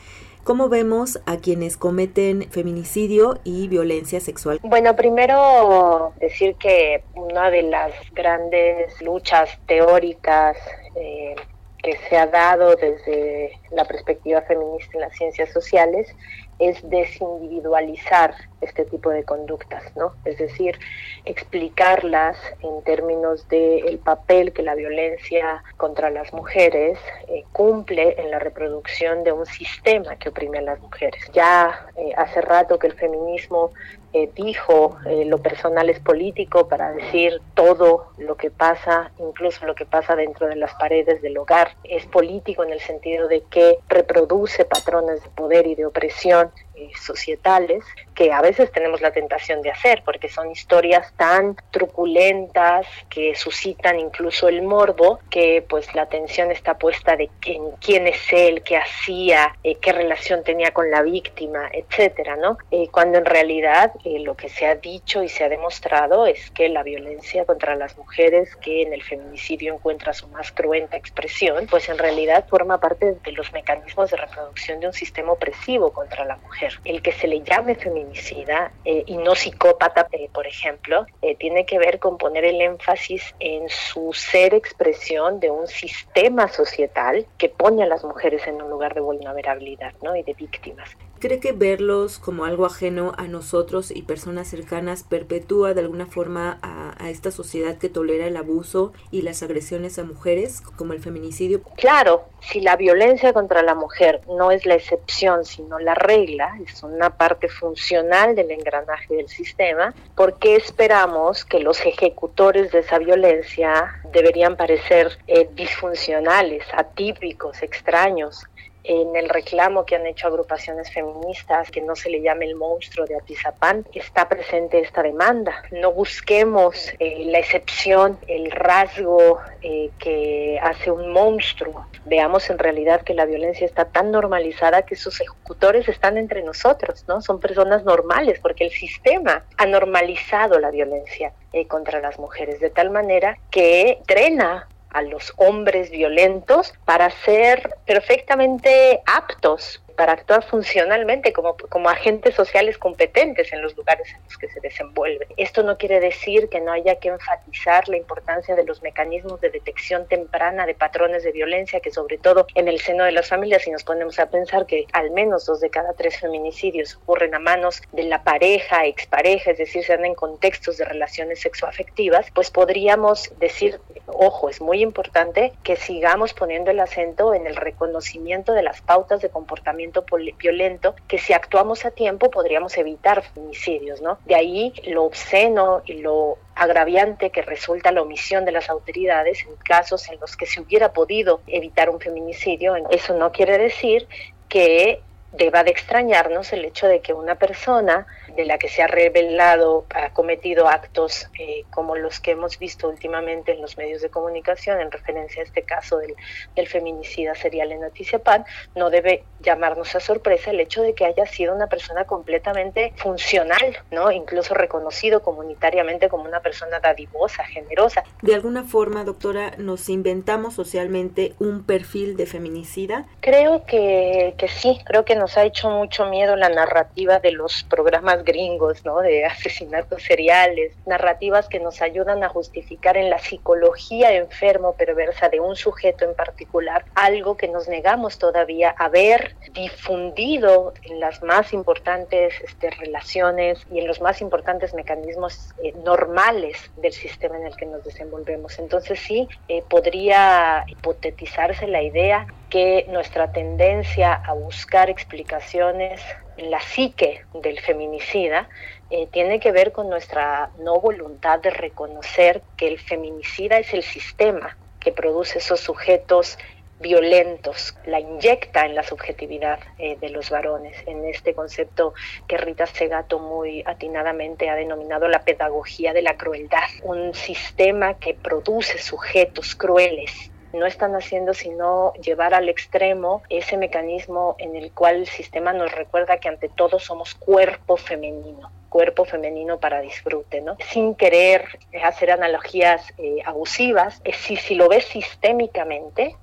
¿Cómo 0.44 0.68
vemos 0.68 1.20
a 1.24 1.36
quienes 1.36 1.76
cometen 1.76 2.50
feminicidio 2.50 3.38
y 3.44 3.68
violencia 3.68 4.18
sexual? 4.18 4.58
Bueno, 4.64 4.96
primero 4.96 6.12
decir 6.18 6.56
que 6.56 7.04
una 7.14 7.48
de 7.48 7.62
las 7.62 7.92
grandes 8.12 9.00
luchas 9.00 9.56
teóricas 9.66 10.56
eh, 10.96 11.36
que 11.82 11.96
se 12.08 12.16
ha 12.16 12.26
dado 12.26 12.76
desde 12.76 13.58
la 13.70 13.84
perspectiva 13.84 14.40
feminista 14.42 14.92
en 14.94 15.00
las 15.00 15.16
ciencias 15.16 15.50
sociales 15.50 16.14
es 16.58 16.78
desindividualizar 16.88 18.34
este 18.60 18.84
tipo 18.84 19.10
de 19.10 19.24
conductas, 19.24 19.82
¿no? 19.96 20.14
Es 20.24 20.38
decir, 20.38 20.78
explicarlas 21.24 22.36
en 22.60 22.82
términos 22.84 23.48
del 23.48 23.98
papel 23.98 24.52
que 24.52 24.62
la 24.62 24.76
violencia 24.76 25.64
contra 25.76 26.10
las 26.10 26.32
mujeres 26.32 26.98
eh, 27.26 27.44
cumple 27.50 28.14
en 28.20 28.30
la 28.30 28.38
reproducción 28.38 29.24
de 29.24 29.32
un 29.32 29.46
sistema 29.46 30.14
que 30.16 30.28
oprime 30.28 30.58
a 30.58 30.62
las 30.62 30.80
mujeres. 30.80 31.20
Ya 31.32 31.86
eh, 31.96 32.12
hace 32.16 32.40
rato 32.40 32.78
que 32.78 32.86
el 32.86 32.94
feminismo 32.94 33.72
eh, 34.12 34.30
dijo 34.34 34.96
lo 35.26 35.38
personal 35.38 35.88
es 35.88 36.00
político 36.00 36.68
para 36.68 36.92
decir 36.92 37.40
todo 37.54 38.12
lo 38.18 38.36
que 38.36 38.50
pasa, 38.50 39.10
incluso 39.18 39.66
lo 39.66 39.74
que 39.74 39.86
pasa 39.86 40.16
dentro 40.16 40.46
de 40.46 40.56
las 40.56 40.74
paredes 40.74 41.22
del 41.22 41.38
hogar, 41.38 41.76
es 41.84 42.06
político 42.06 42.62
en 42.64 42.70
el 42.70 42.80
sentido 42.80 43.28
de 43.28 43.42
que 43.50 43.78
reproduce 43.88 44.64
patrones 44.64 45.22
de 45.22 45.30
poder 45.30 45.66
y 45.66 45.74
de 45.74 45.86
opresión 45.86 46.50
societales 47.00 47.84
que 48.14 48.32
a 48.32 48.40
veces 48.40 48.70
tenemos 48.72 49.00
la 49.00 49.10
tentación 49.10 49.62
de 49.62 49.70
hacer 49.70 50.02
porque 50.04 50.28
son 50.28 50.50
historias 50.50 51.12
tan 51.16 51.56
truculentas 51.70 52.86
que 53.08 53.34
suscitan 53.34 53.98
incluso 53.98 54.48
el 54.48 54.62
morbo 54.62 55.20
que 55.30 55.64
pues 55.68 55.94
la 55.94 56.02
atención 56.02 56.50
está 56.50 56.78
puesta 56.78 57.16
de 57.16 57.30
en 57.46 57.70
quién 57.80 58.06
es 58.06 58.20
él, 58.32 58.62
qué 58.62 58.76
hacía, 58.76 59.54
eh, 59.64 59.76
qué 59.76 59.92
relación 59.92 60.42
tenía 60.44 60.72
con 60.72 60.90
la 60.90 61.02
víctima, 61.02 61.68
etcétera, 61.72 62.36
¿no? 62.36 62.58
Eh, 62.70 62.88
cuando 62.90 63.18
en 63.18 63.24
realidad 63.24 63.92
eh, 64.04 64.20
lo 64.20 64.36
que 64.36 64.48
se 64.48 64.66
ha 64.66 64.74
dicho 64.74 65.22
y 65.22 65.28
se 65.28 65.44
ha 65.44 65.48
demostrado 65.48 66.26
es 66.26 66.50
que 66.50 66.68
la 66.68 66.82
violencia 66.82 67.44
contra 67.44 67.74
las 67.74 67.96
mujeres 67.96 68.54
que 68.56 68.82
en 68.82 68.92
el 68.92 69.02
feminicidio 69.02 69.74
encuentra 69.74 70.12
su 70.12 70.28
más 70.28 70.52
cruenta 70.52 70.96
expresión, 70.96 71.66
pues 71.66 71.88
en 71.88 71.98
realidad 71.98 72.46
forma 72.48 72.78
parte 72.78 73.16
de 73.22 73.32
los 73.32 73.52
mecanismos 73.52 74.10
de 74.10 74.16
reproducción 74.16 74.80
de 74.80 74.86
un 74.86 74.92
sistema 74.92 75.32
opresivo 75.32 75.92
contra 75.92 76.24
la 76.24 76.36
mujer. 76.36 76.71
El 76.84 77.02
que 77.02 77.12
se 77.12 77.26
le 77.26 77.42
llame 77.42 77.74
feminicida 77.74 78.72
eh, 78.84 79.04
y 79.06 79.16
no 79.16 79.34
psicópata, 79.34 80.06
eh, 80.12 80.28
por 80.32 80.46
ejemplo, 80.46 81.06
eh, 81.20 81.36
tiene 81.36 81.66
que 81.66 81.78
ver 81.78 81.98
con 81.98 82.18
poner 82.18 82.44
el 82.44 82.60
énfasis 82.60 83.34
en 83.40 83.68
su 83.68 84.12
ser 84.12 84.54
expresión 84.54 85.40
de 85.40 85.50
un 85.50 85.66
sistema 85.66 86.48
societal 86.48 87.26
que 87.38 87.48
pone 87.48 87.82
a 87.82 87.86
las 87.86 88.04
mujeres 88.04 88.46
en 88.46 88.60
un 88.62 88.70
lugar 88.70 88.94
de 88.94 89.00
vulnerabilidad 89.00 89.92
¿no? 90.02 90.16
y 90.16 90.22
de 90.22 90.34
víctimas. 90.34 90.88
¿Cree 91.22 91.38
que 91.38 91.52
verlos 91.52 92.18
como 92.18 92.46
algo 92.46 92.66
ajeno 92.66 93.12
a 93.16 93.28
nosotros 93.28 93.92
y 93.92 94.02
personas 94.02 94.48
cercanas 94.48 95.04
perpetúa 95.04 95.72
de 95.72 95.80
alguna 95.80 96.06
forma 96.06 96.58
a, 96.62 97.10
esta 97.10 97.30
sociedad 97.30 97.78
que 97.78 97.88
tolera 97.88 98.26
el 98.26 98.36
abuso 98.36 98.92
y 99.12 99.22
las 99.22 99.44
agresiones 99.44 100.00
a 100.00 100.04
mujeres, 100.04 100.60
como 100.60 100.94
el 100.94 101.00
feminicidio? 101.00 101.62
Claro, 101.76 102.24
si 102.40 102.60
la 102.60 102.74
violencia 102.74 103.32
contra 103.32 103.62
la 103.62 103.76
mujer 103.76 104.20
no 104.26 104.50
es 104.50 104.66
la 104.66 104.74
excepción, 104.74 105.44
sino 105.44 105.78
la 105.78 105.94
regla, 105.94 106.58
es 106.66 106.82
una 106.82 107.16
parte 107.16 107.48
funcional 107.48 108.34
del 108.34 108.50
engranaje 108.50 109.14
del 109.14 109.28
sistema, 109.28 109.94
¿por 110.16 110.40
qué 110.40 110.56
esperamos 110.56 111.44
que 111.44 111.60
los 111.60 111.86
ejecutores 111.86 112.72
de 112.72 112.80
esa 112.80 112.98
violencia 112.98 114.00
deberían 114.12 114.56
parecer 114.56 115.18
eh, 115.28 115.48
disfuncionales, 115.54 116.64
atípicos, 116.74 117.62
extraños? 117.62 118.44
En 118.84 119.14
el 119.16 119.28
reclamo 119.28 119.84
que 119.84 119.96
han 119.96 120.06
hecho 120.06 120.26
agrupaciones 120.26 120.92
feministas 120.92 121.70
que 121.70 121.80
no 121.80 121.94
se 121.94 122.10
le 122.10 122.20
llame 122.20 122.46
el 122.46 122.56
monstruo 122.56 123.06
de 123.06 123.16
Atizapán, 123.16 123.86
está 123.94 124.28
presente 124.28 124.80
esta 124.80 125.02
demanda. 125.02 125.62
No 125.70 125.92
busquemos 125.92 126.92
eh, 126.98 127.24
la 127.26 127.38
excepción, 127.38 128.18
el 128.26 128.50
rasgo 128.50 129.38
eh, 129.62 129.90
que 129.98 130.58
hace 130.62 130.90
un 130.90 131.12
monstruo. 131.12 131.86
Veamos 132.04 132.50
en 132.50 132.58
realidad 132.58 133.02
que 133.02 133.14
la 133.14 133.24
violencia 133.24 133.64
está 133.64 133.84
tan 133.84 134.10
normalizada 134.10 134.82
que 134.82 134.96
sus 134.96 135.20
ejecutores 135.20 135.88
están 135.88 136.18
entre 136.18 136.42
nosotros, 136.42 137.04
¿no? 137.06 137.22
Son 137.22 137.38
personas 137.38 137.84
normales 137.84 138.40
porque 138.40 138.64
el 138.64 138.70
sistema 138.70 139.44
ha 139.56 139.66
normalizado 139.66 140.58
la 140.58 140.70
violencia 140.70 141.32
eh, 141.52 141.66
contra 141.66 142.00
las 142.00 142.18
mujeres 142.18 142.60
de 142.60 142.70
tal 142.70 142.90
manera 142.90 143.38
que 143.50 144.00
drena 144.06 144.68
a 144.92 145.02
los 145.02 145.32
hombres 145.36 145.90
violentos 145.90 146.74
para 146.84 147.10
ser 147.10 147.76
perfectamente 147.86 149.02
aptos 149.06 149.82
para 150.02 150.14
actuar 150.14 150.42
funcionalmente 150.42 151.32
como, 151.32 151.56
como 151.68 151.88
agentes 151.88 152.34
sociales 152.34 152.76
competentes 152.76 153.52
en 153.52 153.62
los 153.62 153.76
lugares 153.76 154.12
en 154.12 154.20
los 154.24 154.36
que 154.36 154.48
se 154.48 154.58
desenvuelven. 154.58 155.28
Esto 155.36 155.62
no 155.62 155.78
quiere 155.78 156.00
decir 156.00 156.48
que 156.48 156.60
no 156.60 156.72
haya 156.72 156.96
que 156.96 157.10
enfatizar 157.10 157.88
la 157.88 157.98
importancia 157.98 158.56
de 158.56 158.64
los 158.64 158.82
mecanismos 158.82 159.40
de 159.40 159.50
detección 159.50 160.08
temprana 160.08 160.66
de 160.66 160.74
patrones 160.74 161.22
de 161.22 161.30
violencia, 161.30 161.78
que 161.78 161.92
sobre 161.92 162.18
todo 162.18 162.48
en 162.56 162.66
el 162.66 162.80
seno 162.80 163.04
de 163.04 163.12
las 163.12 163.28
familias, 163.28 163.62
si 163.62 163.70
nos 163.70 163.84
ponemos 163.84 164.18
a 164.18 164.28
pensar 164.28 164.66
que 164.66 164.86
al 164.92 165.12
menos 165.12 165.46
dos 165.46 165.60
de 165.60 165.70
cada 165.70 165.92
tres 165.92 166.18
feminicidios 166.18 166.96
ocurren 166.96 167.36
a 167.36 167.38
manos 167.38 167.80
de 167.92 168.02
la 168.02 168.24
pareja, 168.24 168.86
expareja, 168.86 169.52
es 169.52 169.58
decir, 169.58 169.84
se 169.84 169.92
dan 169.92 170.04
en 170.04 170.16
contextos 170.16 170.78
de 170.78 170.84
relaciones 170.84 171.42
sexoafectivas, 171.42 172.26
pues 172.34 172.50
podríamos 172.50 173.32
decir, 173.38 173.78
ojo, 174.08 174.48
es 174.48 174.60
muy 174.60 174.82
importante 174.82 175.52
que 175.62 175.76
sigamos 175.76 176.34
poniendo 176.34 176.72
el 176.72 176.80
acento 176.80 177.34
en 177.34 177.46
el 177.46 177.54
reconocimiento 177.54 178.52
de 178.52 178.64
las 178.64 178.80
pautas 178.80 179.20
de 179.20 179.30
comportamiento 179.30 179.91
violento 180.38 180.94
que 181.08 181.18
si 181.18 181.32
actuamos 181.32 181.84
a 181.84 181.90
tiempo 181.90 182.30
podríamos 182.30 182.76
evitar 182.78 183.22
femicidios, 183.22 184.00
¿no? 184.00 184.18
De 184.24 184.34
ahí 184.34 184.72
lo 184.86 185.04
obsceno 185.04 185.82
y 185.84 185.94
lo 185.94 186.38
agraviante 186.54 187.30
que 187.30 187.42
resulta 187.42 187.92
la 187.92 188.02
omisión 188.02 188.44
de 188.44 188.52
las 188.52 188.68
autoridades 188.70 189.44
en 189.46 189.56
casos 189.56 190.08
en 190.08 190.18
los 190.20 190.36
que 190.36 190.46
se 190.46 190.60
hubiera 190.60 190.92
podido 190.92 191.40
evitar 191.46 191.90
un 191.90 192.00
feminicidio. 192.00 192.74
Eso 192.90 193.14
no 193.14 193.32
quiere 193.32 193.58
decir 193.58 194.08
que 194.48 195.02
deba 195.32 195.64
de 195.64 195.70
extrañarnos 195.70 196.52
el 196.52 196.64
hecho 196.64 196.86
de 196.86 197.00
que 197.00 197.12
una 197.14 197.36
persona 197.36 198.06
de 198.36 198.44
la 198.44 198.58
que 198.58 198.68
se 198.68 198.82
ha 198.82 198.86
revelado 198.86 199.84
ha 199.94 200.10
cometido 200.12 200.68
actos 200.68 201.28
eh, 201.38 201.64
como 201.70 201.96
los 201.96 202.20
que 202.20 202.32
hemos 202.32 202.58
visto 202.58 202.88
últimamente 202.88 203.52
en 203.52 203.60
los 203.60 203.76
medios 203.76 204.02
de 204.02 204.10
comunicación 204.10 204.80
en 204.80 204.90
referencia 204.90 205.42
a 205.42 205.44
este 205.44 205.62
caso 205.62 205.98
del, 205.98 206.14
del 206.56 206.66
feminicida 206.66 207.34
serial 207.34 207.72
en 207.72 207.80
Noticia 207.80 208.18
Pan, 208.18 208.44
no 208.74 208.90
debe 208.90 209.24
llamarnos 209.40 209.94
a 209.94 210.00
sorpresa 210.00 210.50
el 210.50 210.60
hecho 210.60 210.82
de 210.82 210.94
que 210.94 211.04
haya 211.04 211.26
sido 211.26 211.54
una 211.54 211.66
persona 211.66 212.04
completamente 212.04 212.92
funcional, 212.96 213.78
¿no? 213.90 214.10
incluso 214.10 214.54
reconocido 214.54 215.22
comunitariamente 215.22 216.08
como 216.08 216.24
una 216.24 216.40
persona 216.40 216.80
dadivosa, 216.80 217.44
generosa. 217.44 218.04
De 218.22 218.34
alguna 218.34 218.64
forma, 218.64 219.04
doctora, 219.04 219.52
nos 219.58 219.88
inventamos 219.88 220.54
socialmente 220.54 221.34
un 221.38 221.64
perfil 221.64 222.16
de 222.16 222.26
feminicida. 222.26 223.06
Creo 223.20 223.64
que, 223.66 224.34
que 224.38 224.48
sí, 224.48 224.78
creo 224.84 225.04
que 225.04 225.16
nos 225.16 225.36
ha 225.36 225.44
hecho 225.44 225.70
mucho 225.70 226.06
miedo 226.06 226.36
la 226.36 226.48
narrativa 226.48 227.18
de 227.18 227.32
los 227.32 227.64
programas 227.64 228.21
gringos, 228.24 228.84
¿no? 228.84 229.00
De 229.00 229.24
asesinatos 229.24 230.02
seriales, 230.02 230.72
narrativas 230.86 231.48
que 231.48 231.60
nos 231.60 231.82
ayudan 231.82 232.22
a 232.24 232.28
justificar 232.28 232.96
en 232.96 233.10
la 233.10 233.18
psicología 233.18 234.12
enfermo 234.14 234.74
perversa 234.74 235.28
de 235.28 235.40
un 235.40 235.56
sujeto 235.56 236.04
en 236.04 236.14
particular 236.14 236.84
algo 236.94 237.36
que 237.36 237.48
nos 237.48 237.68
negamos 237.68 238.18
todavía 238.18 238.70
a 238.70 238.88
ver 238.88 239.36
difundido 239.52 240.72
en 240.84 241.00
las 241.00 241.22
más 241.22 241.52
importantes 241.52 242.34
este, 242.42 242.70
relaciones 242.70 243.66
y 243.70 243.78
en 243.78 243.86
los 243.86 244.00
más 244.00 244.20
importantes 244.20 244.74
mecanismos 244.74 245.54
eh, 245.62 245.72
normales 245.84 246.70
del 246.76 246.92
sistema 246.92 247.36
en 247.36 247.46
el 247.46 247.56
que 247.56 247.66
nos 247.66 247.84
desenvolvemos. 247.84 248.58
Entonces 248.58 248.98
sí, 249.00 249.28
eh, 249.48 249.62
podría 249.68 250.64
hipotetizarse 250.66 251.66
la 251.66 251.82
idea 251.82 252.26
que 252.50 252.84
nuestra 252.88 253.32
tendencia 253.32 254.14
a 254.14 254.34
buscar 254.34 254.90
explicaciones 254.90 256.02
la 256.50 256.60
psique 256.60 257.24
del 257.34 257.60
feminicida 257.60 258.48
eh, 258.90 259.06
tiene 259.10 259.40
que 259.40 259.52
ver 259.52 259.72
con 259.72 259.88
nuestra 259.88 260.50
no 260.58 260.80
voluntad 260.80 261.40
de 261.40 261.50
reconocer 261.50 262.42
que 262.56 262.68
el 262.68 262.78
feminicida 262.78 263.58
es 263.58 263.72
el 263.72 263.82
sistema 263.82 264.56
que 264.80 264.92
produce 264.92 265.38
esos 265.38 265.60
sujetos 265.60 266.38
violentos, 266.80 267.76
la 267.86 268.00
inyecta 268.00 268.66
en 268.66 268.74
la 268.74 268.82
subjetividad 268.82 269.60
eh, 269.78 269.96
de 270.00 270.10
los 270.10 270.30
varones, 270.30 270.76
en 270.86 271.04
este 271.04 271.32
concepto 271.32 271.94
que 272.26 272.36
Rita 272.36 272.66
Segato 272.66 273.20
muy 273.20 273.62
atinadamente 273.64 274.50
ha 274.50 274.56
denominado 274.56 275.06
la 275.08 275.22
pedagogía 275.22 275.92
de 275.92 276.02
la 276.02 276.16
crueldad, 276.16 276.68
un 276.82 277.14
sistema 277.14 277.94
que 277.94 278.14
produce 278.14 278.78
sujetos 278.78 279.54
crueles 279.54 280.31
no 280.52 280.66
están 280.66 280.94
haciendo 280.94 281.34
sino 281.34 281.92
llevar 281.94 282.34
al 282.34 282.48
extremo 282.48 283.22
ese 283.28 283.56
mecanismo 283.56 284.36
en 284.38 284.56
el 284.56 284.72
cual 284.72 284.96
el 284.96 285.06
sistema 285.06 285.52
nos 285.52 285.72
recuerda 285.72 286.18
que 286.18 286.28
ante 286.28 286.48
todo 286.48 286.78
somos 286.78 287.14
cuerpo 287.14 287.76
femenino 287.76 288.50
cuerpo 288.72 289.04
femenino 289.04 289.60
para 289.60 289.82
disfrute, 289.82 290.40
¿no? 290.40 290.56
Sin 290.70 290.94
querer 290.94 291.44
hacer 291.84 292.10
analogías 292.10 292.82
eh, 292.96 293.18
abusivas, 293.26 294.00
es 294.02 294.16
si, 294.16 294.36
si 294.36 294.54
lo 294.54 294.66
ves 294.66 294.86
sistémicamente, 294.86 296.16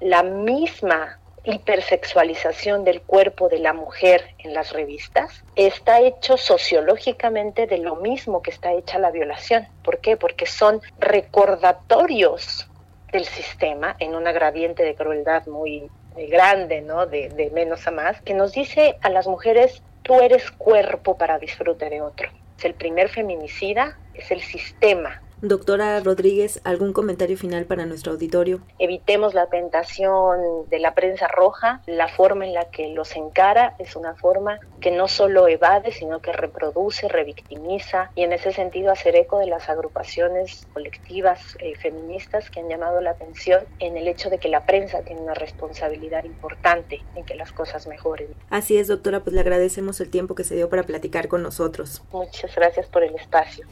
la 0.00 0.22
misma 0.22 1.18
hipersexualización 1.44 2.84
del 2.84 3.00
cuerpo 3.00 3.48
de 3.48 3.58
la 3.58 3.72
mujer 3.72 4.34
en 4.38 4.52
las 4.52 4.72
revistas 4.72 5.44
está 5.56 6.00
hecho 6.00 6.36
sociológicamente 6.36 7.66
de 7.66 7.78
lo 7.78 7.96
mismo 7.96 8.42
que 8.42 8.50
está 8.50 8.72
hecha 8.72 8.98
la 8.98 9.10
violación. 9.10 9.66
¿Por 9.82 9.98
qué? 9.98 10.16
Porque 10.18 10.44
son 10.46 10.80
recordatorios 10.98 12.68
del 13.14 13.24
sistema 13.24 13.96
en 14.00 14.14
una 14.14 14.32
gradiente 14.32 14.82
de 14.82 14.94
crueldad 14.94 15.46
muy, 15.46 15.88
grande, 16.16 16.80
¿no? 16.80 17.06
De, 17.06 17.28
de 17.28 17.50
menos 17.50 17.86
a 17.88 17.90
más, 17.90 18.20
que 18.22 18.34
nos 18.34 18.52
dice 18.52 18.96
a 19.02 19.08
las 19.08 19.26
mujeres, 19.26 19.82
tú 20.02 20.20
eres 20.20 20.50
cuerpo 20.50 21.16
para 21.16 21.38
disfrute 21.38 21.88
de 21.90 22.02
otro. 22.02 22.28
Es 22.58 22.64
el 22.64 22.74
primer 22.74 23.08
feminicida, 23.08 23.98
es 24.14 24.30
el 24.30 24.40
sistema 24.40 25.23
Doctora 25.46 26.00
Rodríguez, 26.00 26.62
¿algún 26.64 26.94
comentario 26.94 27.36
final 27.36 27.66
para 27.66 27.84
nuestro 27.84 28.12
auditorio? 28.12 28.62
Evitemos 28.78 29.34
la 29.34 29.48
tentación 29.48 30.40
de 30.70 30.78
la 30.78 30.94
prensa 30.94 31.28
roja. 31.28 31.82
La 31.84 32.08
forma 32.08 32.46
en 32.46 32.54
la 32.54 32.70
que 32.70 32.88
los 32.88 33.14
encara 33.14 33.74
es 33.78 33.94
una 33.94 34.14
forma 34.14 34.58
que 34.80 34.90
no 34.90 35.06
solo 35.06 35.46
evade, 35.46 35.92
sino 35.92 36.20
que 36.20 36.32
reproduce, 36.32 37.08
revictimiza 37.08 38.10
y 38.14 38.22
en 38.22 38.32
ese 38.32 38.54
sentido 38.54 38.90
hacer 38.90 39.16
eco 39.16 39.38
de 39.38 39.44
las 39.44 39.68
agrupaciones 39.68 40.66
colectivas 40.72 41.58
eh, 41.58 41.74
feministas 41.76 42.48
que 42.48 42.60
han 42.60 42.70
llamado 42.70 43.02
la 43.02 43.10
atención 43.10 43.64
en 43.80 43.98
el 43.98 44.08
hecho 44.08 44.30
de 44.30 44.38
que 44.38 44.48
la 44.48 44.64
prensa 44.64 45.02
tiene 45.02 45.20
una 45.20 45.34
responsabilidad 45.34 46.24
importante 46.24 47.02
en 47.16 47.26
que 47.26 47.34
las 47.34 47.52
cosas 47.52 47.86
mejoren. 47.86 48.28
Así 48.48 48.78
es, 48.78 48.88
doctora, 48.88 49.20
pues 49.20 49.34
le 49.34 49.40
agradecemos 49.40 50.00
el 50.00 50.08
tiempo 50.08 50.34
que 50.34 50.44
se 50.44 50.56
dio 50.56 50.70
para 50.70 50.84
platicar 50.84 51.28
con 51.28 51.42
nosotros. 51.42 52.02
Muchas 52.12 52.54
gracias 52.54 52.86
por 52.86 53.04
el 53.04 53.14
espacio. 53.14 53.66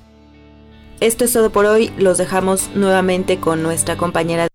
Esto 1.02 1.24
es 1.24 1.32
todo 1.32 1.50
por 1.50 1.66
hoy. 1.66 1.88
Los 1.98 2.16
dejamos 2.16 2.70
nuevamente 2.76 3.40
con 3.40 3.60
nuestra 3.60 3.96
compañera 3.96 4.46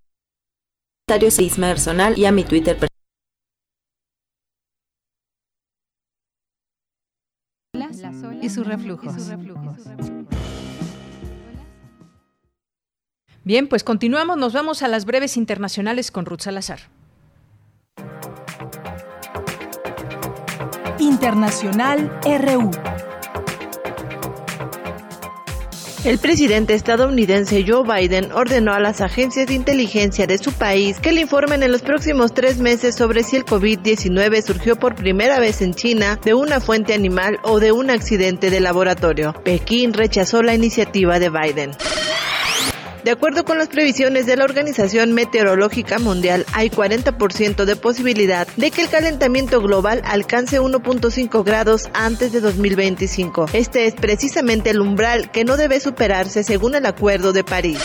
de 1.10 1.28
Isma 1.44 1.68
personal 1.68 2.18
y 2.18 2.24
a 2.24 2.32
mi 2.32 2.46
Twitter 2.46 2.78
personal. 7.74 8.42
Y 8.42 8.50
sus 8.50 8.66
reflujos. 8.66 9.14
Bien, 13.44 13.68
pues 13.68 13.84
continuamos. 13.84 14.38
Nos 14.38 14.54
vamos 14.54 14.84
a 14.84 14.88
las 14.88 15.04
breves 15.04 15.36
internacionales 15.36 16.12
con 16.12 16.26
Ruth 16.26 16.44
Salazar. 16.44 16.80
Internacional 20.98 22.18
RU. 22.24 22.72
El 26.08 26.20
presidente 26.20 26.74
estadounidense 26.74 27.66
Joe 27.68 27.84
Biden 27.84 28.32
ordenó 28.32 28.72
a 28.72 28.80
las 28.80 29.02
agencias 29.02 29.46
de 29.46 29.56
inteligencia 29.56 30.26
de 30.26 30.38
su 30.38 30.54
país 30.54 31.02
que 31.02 31.12
le 31.12 31.20
informen 31.20 31.64
en 31.64 31.72
los 31.74 31.82
próximos 31.82 32.34
tres 32.34 32.60
meses 32.60 32.96
sobre 32.96 33.24
si 33.24 33.36
el 33.36 33.44
COVID-19 33.44 34.42
surgió 34.42 34.78
por 34.78 34.96
primera 34.96 35.38
vez 35.42 35.62
en 35.62 35.74
China 35.74 36.18
de 36.24 36.34
una 36.34 36.62
fuente 36.62 36.94
animal 36.94 37.40
o 37.44 37.60
de 37.60 37.74
un 37.74 37.90
accidente 37.90 38.50
de 38.50 38.62
laboratorio. 38.62 39.34
Pekín 39.44 39.92
rechazó 39.92 40.42
la 40.44 40.56
iniciativa 40.56 41.20
de 41.20 41.30
Biden. 41.30 41.72
De 43.08 43.14
acuerdo 43.14 43.46
con 43.46 43.58
las 43.58 43.70
previsiones 43.70 44.26
de 44.26 44.36
la 44.36 44.44
Organización 44.44 45.14
Meteorológica 45.14 45.98
Mundial, 45.98 46.46
hay 46.52 46.70
40% 46.70 47.64
de 47.64 47.78
posibilidad 47.78 48.46
de 48.58 48.70
que 48.70 48.82
el 48.82 48.90
calentamiento 48.90 49.62
global 49.62 50.02
alcance 50.04 50.60
1.5 50.60 51.46
grados 51.46 51.88
antes 51.94 52.34
de 52.34 52.42
2025. 52.42 53.46
Este 53.54 53.86
es 53.86 53.96
precisamente 53.96 54.72
el 54.72 54.82
umbral 54.82 55.32
que 55.32 55.46
no 55.46 55.56
debe 55.56 55.80
superarse 55.80 56.44
según 56.44 56.76
el 56.76 56.86
Acuerdo 56.86 57.32
de 57.32 57.46
París. 57.46 57.80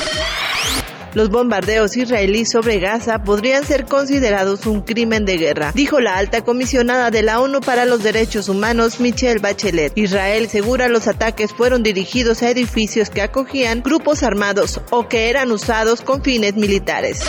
Los 1.15 1.29
bombardeos 1.29 1.97
israelíes 1.97 2.51
sobre 2.51 2.79
Gaza 2.79 3.23
podrían 3.23 3.67
ser 3.67 3.85
considerados 3.85 4.65
un 4.67 4.81
crimen 4.81 5.27
de 5.27 5.37
guerra, 5.37 5.73
dijo 5.75 6.01
la 6.01 6.17
alta 6.17 6.43
comisionada 6.43 7.11
de 7.11 7.23
la 7.23 7.41
ONU 7.41 7.61
para 7.61 7.85
los 7.85 8.03
Derechos 8.03 8.49
Humanos, 8.49 8.99
Michelle 8.99 9.41
Bachelet. 9.41 9.93
Israel 9.97 10.49
segura 10.49 10.89
los 10.89 11.09
ataques 11.09 11.53
fueron 11.53 11.83
dirigidos 11.83 12.43
a 12.43 12.51
edificios 12.51 13.11
que 13.11 13.21
acogían 13.21 13.83
grupos 13.83 14.23
armados 14.23 14.81
o 14.91 15.09
que 15.09 15.29
eran 15.29 15.53
usados 15.53 16.01
con 16.01 16.23
fines 16.23 16.55
militares. 16.55 17.21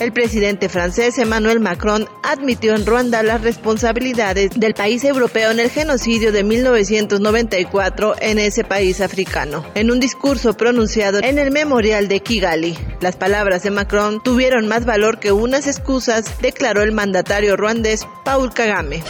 El 0.00 0.12
presidente 0.12 0.68
francés 0.68 1.18
Emmanuel 1.18 1.60
Macron 1.60 2.08
admitió 2.22 2.74
en 2.74 2.84
Ruanda 2.84 3.22
las 3.22 3.42
responsabilidades 3.42 4.50
del 4.56 4.74
país 4.74 5.04
europeo 5.04 5.52
en 5.52 5.60
el 5.60 5.70
genocidio 5.70 6.32
de 6.32 6.42
1994 6.42 8.16
en 8.20 8.40
ese 8.40 8.64
país 8.64 9.00
africano. 9.00 9.64
En 9.74 9.92
un 9.92 10.00
discurso 10.00 10.54
pronunciado 10.54 11.20
en 11.22 11.38
el 11.38 11.52
memorial 11.52 12.08
de 12.08 12.20
Kigali, 12.20 12.76
las 13.00 13.16
palabras 13.16 13.62
de 13.62 13.70
Macron 13.70 14.20
tuvieron 14.22 14.66
más 14.66 14.84
valor 14.84 15.20
que 15.20 15.30
unas 15.30 15.68
excusas, 15.68 16.40
declaró 16.42 16.82
el 16.82 16.92
mandatario 16.92 17.56
ruandés 17.56 18.06
Paul 18.24 18.52
Kagame. 18.52 19.02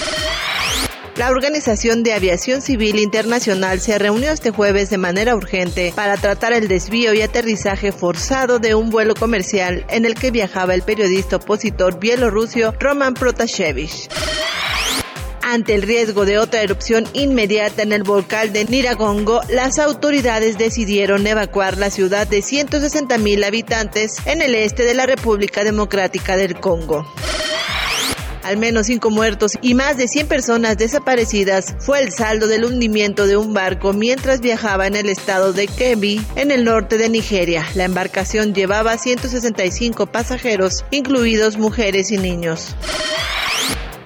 La 1.17 1.31
Organización 1.31 2.03
de 2.03 2.13
Aviación 2.13 2.61
Civil 2.61 2.99
Internacional 2.99 3.81
se 3.81 3.99
reunió 4.01 4.33
este 4.33 4.51
jueves 4.51 4.91
de 4.91 4.99
manera 4.99 5.37
urgente 5.37 5.93
para 5.95 6.17
tratar 6.17 6.53
el 6.53 6.67
desvío 6.67 7.15
y 7.15 7.23
aterrizaje 7.23 7.93
forzado 7.93 8.59
de 8.59 8.75
un 8.75 8.91
vuelo 8.91 9.15
comercial 9.15 9.87
en 9.91 10.07
el 10.07 10.17
que 10.17 10.33
viajaba 10.33 10.75
el 10.75 10.83
periodista 10.83 11.37
opositor 11.37 12.01
bielorruso 12.01 12.75
Roman 12.81 13.15
Protashevich. 13.15 14.09
Ante 15.43 15.75
el 15.75 15.83
riesgo 15.83 16.25
de 16.25 16.39
otra 16.39 16.63
erupción 16.63 17.07
inmediata 17.13 17.83
en 17.83 17.93
el 17.93 18.03
volcán 18.03 18.53
de 18.53 18.65
Niragongo, 18.65 19.41
las 19.51 19.79
autoridades 19.79 20.59
decidieron 20.59 21.25
evacuar 21.29 21.79
la 21.79 21.91
ciudad 21.91 22.27
de 22.27 22.43
160 22.43 23.19
mil 23.19 23.45
habitantes 23.45 24.17
en 24.27 24.43
el 24.43 24.57
este 24.57 24.83
de 24.83 24.95
la 24.95 25.07
República 25.07 25.63
Democrática 25.63 26.37
del 26.37 26.59
Congo. 26.59 27.07
Al 28.45 28.59
menos 28.59 28.87
cinco 28.87 29.11
muertos 29.11 29.53
y 29.63 29.75
más 29.75 29.97
de 29.97 30.07
100 30.07 30.29
personas 30.29 30.77
desaparecidas 30.77 31.75
fue 31.79 32.01
el 32.01 32.13
saldo 32.13 32.47
del 32.47 32.65
hundimiento 32.65 33.27
de 33.27 33.37
un 33.39 33.55
barco 33.55 33.93
mientras 33.93 34.41
viajaba 34.41 34.87
en 34.87 34.97
el 34.97 35.09
estado 35.09 35.53
de 35.53 35.67
Kebbi, 35.67 36.21
en 36.37 36.51
el 36.51 36.65
norte 36.65 36.99
de 36.99 37.09
Nigeria. 37.09 37.67
La 37.75 37.85
embarcación 37.85 38.55
llevaba 38.55 38.99
165 38.99 40.07
pasajeros, 40.07 40.85
incluidos 40.91 41.57
mujeres 41.57 42.11
y 42.11 42.19
niños. 42.19 42.77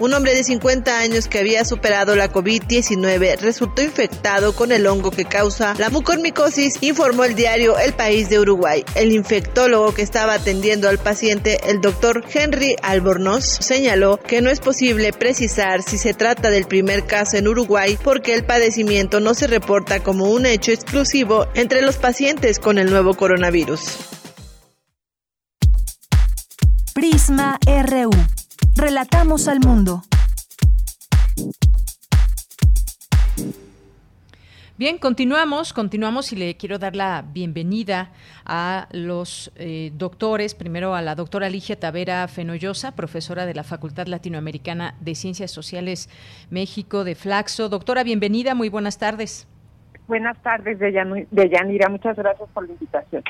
Un 0.00 0.14
hombre 0.14 0.32
de 0.32 0.44
50 0.44 0.96
años 0.96 1.26
que 1.26 1.40
había 1.40 1.64
superado 1.64 2.14
la 2.14 2.32
COVID-19 2.32 3.40
resultó 3.40 3.82
infectado 3.82 4.54
con 4.54 4.70
el 4.70 4.86
hongo 4.86 5.10
que 5.10 5.24
causa 5.24 5.74
la 5.76 5.90
mucormicosis, 5.90 6.80
informó 6.82 7.24
el 7.24 7.34
diario 7.34 7.76
El 7.76 7.94
País 7.94 8.28
de 8.28 8.38
Uruguay. 8.38 8.84
El 8.94 9.10
infectólogo 9.10 9.92
que 9.92 10.02
estaba 10.02 10.34
atendiendo 10.34 10.88
al 10.88 10.98
paciente, 10.98 11.58
el 11.68 11.80
doctor 11.80 12.24
Henry 12.32 12.76
Albornoz, 12.80 13.44
señaló 13.44 14.18
que 14.18 14.40
no 14.40 14.50
es 14.50 14.60
posible 14.60 15.12
precisar 15.12 15.82
si 15.82 15.98
se 15.98 16.14
trata 16.14 16.48
del 16.48 16.66
primer 16.66 17.04
caso 17.04 17.36
en 17.36 17.48
Uruguay 17.48 17.98
porque 18.00 18.34
el 18.34 18.44
padecimiento 18.44 19.18
no 19.18 19.34
se 19.34 19.48
reporta 19.48 20.04
como 20.04 20.30
un 20.30 20.46
hecho 20.46 20.70
exclusivo 20.70 21.48
entre 21.54 21.82
los 21.82 21.96
pacientes 21.96 22.60
con 22.60 22.78
el 22.78 22.88
nuevo 22.88 23.14
coronavirus. 23.14 23.96
Prisma 26.94 27.58
RU. 27.66 28.37
Relatamos 28.78 29.48
al 29.48 29.58
mundo. 29.58 30.02
Bien, 34.76 34.98
continuamos, 34.98 35.72
continuamos 35.72 36.32
y 36.32 36.36
le 36.36 36.56
quiero 36.56 36.78
dar 36.78 36.94
la 36.94 37.24
bienvenida 37.32 38.12
a 38.46 38.86
los 38.92 39.50
eh, 39.56 39.90
doctores, 39.94 40.54
primero 40.54 40.94
a 40.94 41.02
la 41.02 41.16
doctora 41.16 41.50
Ligia 41.50 41.80
Tavera 41.80 42.28
Fenollosa, 42.28 42.94
profesora 42.94 43.46
de 43.46 43.54
la 43.54 43.64
Facultad 43.64 44.06
Latinoamericana 44.06 44.94
de 45.00 45.16
Ciencias 45.16 45.50
Sociales 45.50 46.08
México 46.48 47.02
de 47.02 47.16
Flaxo. 47.16 47.68
Doctora, 47.68 48.04
bienvenida, 48.04 48.54
muy 48.54 48.68
buenas 48.68 48.96
tardes. 48.96 49.48
Buenas 50.06 50.40
tardes, 50.40 50.78
Deyanira, 50.78 51.88
muchas 51.88 52.16
gracias 52.16 52.48
por 52.54 52.64
la 52.64 52.74
invitación. 52.74 53.24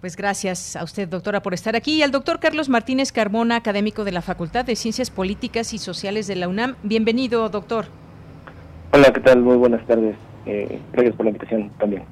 Pues 0.00 0.14
gracias 0.14 0.76
a 0.76 0.84
usted, 0.84 1.08
doctora, 1.08 1.42
por 1.42 1.54
estar 1.54 1.74
aquí. 1.74 1.96
Y 1.96 2.02
al 2.02 2.12
doctor 2.12 2.38
Carlos 2.38 2.68
Martínez 2.68 3.10
Carmona, 3.10 3.56
académico 3.56 4.04
de 4.04 4.12
la 4.12 4.22
Facultad 4.22 4.64
de 4.64 4.76
Ciencias 4.76 5.10
Políticas 5.10 5.72
y 5.74 5.78
Sociales 5.78 6.28
de 6.28 6.36
la 6.36 6.46
UNAM. 6.46 6.76
Bienvenido, 6.84 7.48
doctor. 7.48 7.86
Hola, 8.92 9.12
¿qué 9.12 9.18
tal? 9.18 9.40
Muy 9.40 9.56
buenas 9.56 9.84
tardes. 9.88 10.14
Eh, 10.46 10.78
gracias 10.92 11.16
por 11.16 11.24
la 11.26 11.30
invitación 11.30 11.70
también. 11.80 12.04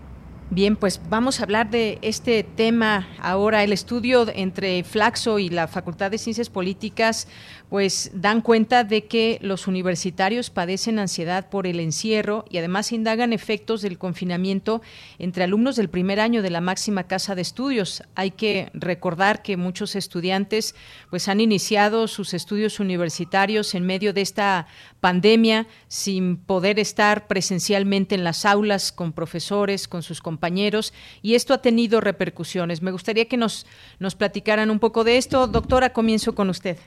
Bien, 0.50 0.76
pues 0.76 1.00
vamos 1.08 1.38
a 1.38 1.44
hablar 1.44 1.70
de 1.70 1.98
este 2.02 2.42
tema 2.42 3.06
ahora. 3.20 3.62
El 3.62 3.72
estudio 3.72 4.26
entre 4.34 4.82
Flaxo 4.82 5.38
y 5.38 5.48
la 5.48 5.68
Facultad 5.68 6.10
de 6.10 6.18
Ciencias 6.18 6.50
Políticas 6.50 7.28
pues 7.68 8.10
dan 8.14 8.40
cuenta 8.40 8.84
de 8.84 9.06
que 9.06 9.38
los 9.42 9.66
universitarios 9.66 10.50
padecen 10.50 10.98
ansiedad 10.98 11.48
por 11.48 11.66
el 11.66 11.80
encierro 11.80 12.44
y 12.50 12.58
además 12.58 12.92
indagan 12.92 13.32
efectos 13.32 13.82
del 13.82 13.98
confinamiento 13.98 14.82
entre 15.18 15.44
alumnos 15.44 15.76
del 15.76 15.88
primer 15.88 16.20
año 16.20 16.42
de 16.42 16.50
la 16.50 16.60
máxima 16.60 17.04
casa 17.04 17.34
de 17.34 17.42
estudios. 17.42 18.02
Hay 18.14 18.30
que 18.30 18.70
recordar 18.72 19.42
que 19.42 19.56
muchos 19.56 19.96
estudiantes 19.96 20.74
pues 21.10 21.28
han 21.28 21.40
iniciado 21.40 22.08
sus 22.08 22.34
estudios 22.34 22.80
universitarios 22.80 23.74
en 23.74 23.84
medio 23.84 24.12
de 24.12 24.20
esta 24.20 24.66
pandemia 25.00 25.66
sin 25.88 26.36
poder 26.36 26.78
estar 26.78 27.26
presencialmente 27.26 28.14
en 28.14 28.24
las 28.24 28.44
aulas 28.44 28.92
con 28.92 29.12
profesores, 29.12 29.88
con 29.88 30.02
sus 30.02 30.20
compañeros 30.20 30.92
y 31.22 31.34
esto 31.34 31.54
ha 31.54 31.62
tenido 31.62 32.00
repercusiones. 32.00 32.82
Me 32.82 32.92
gustaría 32.92 33.26
que 33.26 33.36
nos 33.36 33.66
nos 33.98 34.14
platicaran 34.14 34.70
un 34.70 34.78
poco 34.78 35.04
de 35.04 35.16
esto. 35.16 35.46
Doctora, 35.46 35.92
comienzo 35.92 36.34
con 36.34 36.50
usted. 36.50 36.78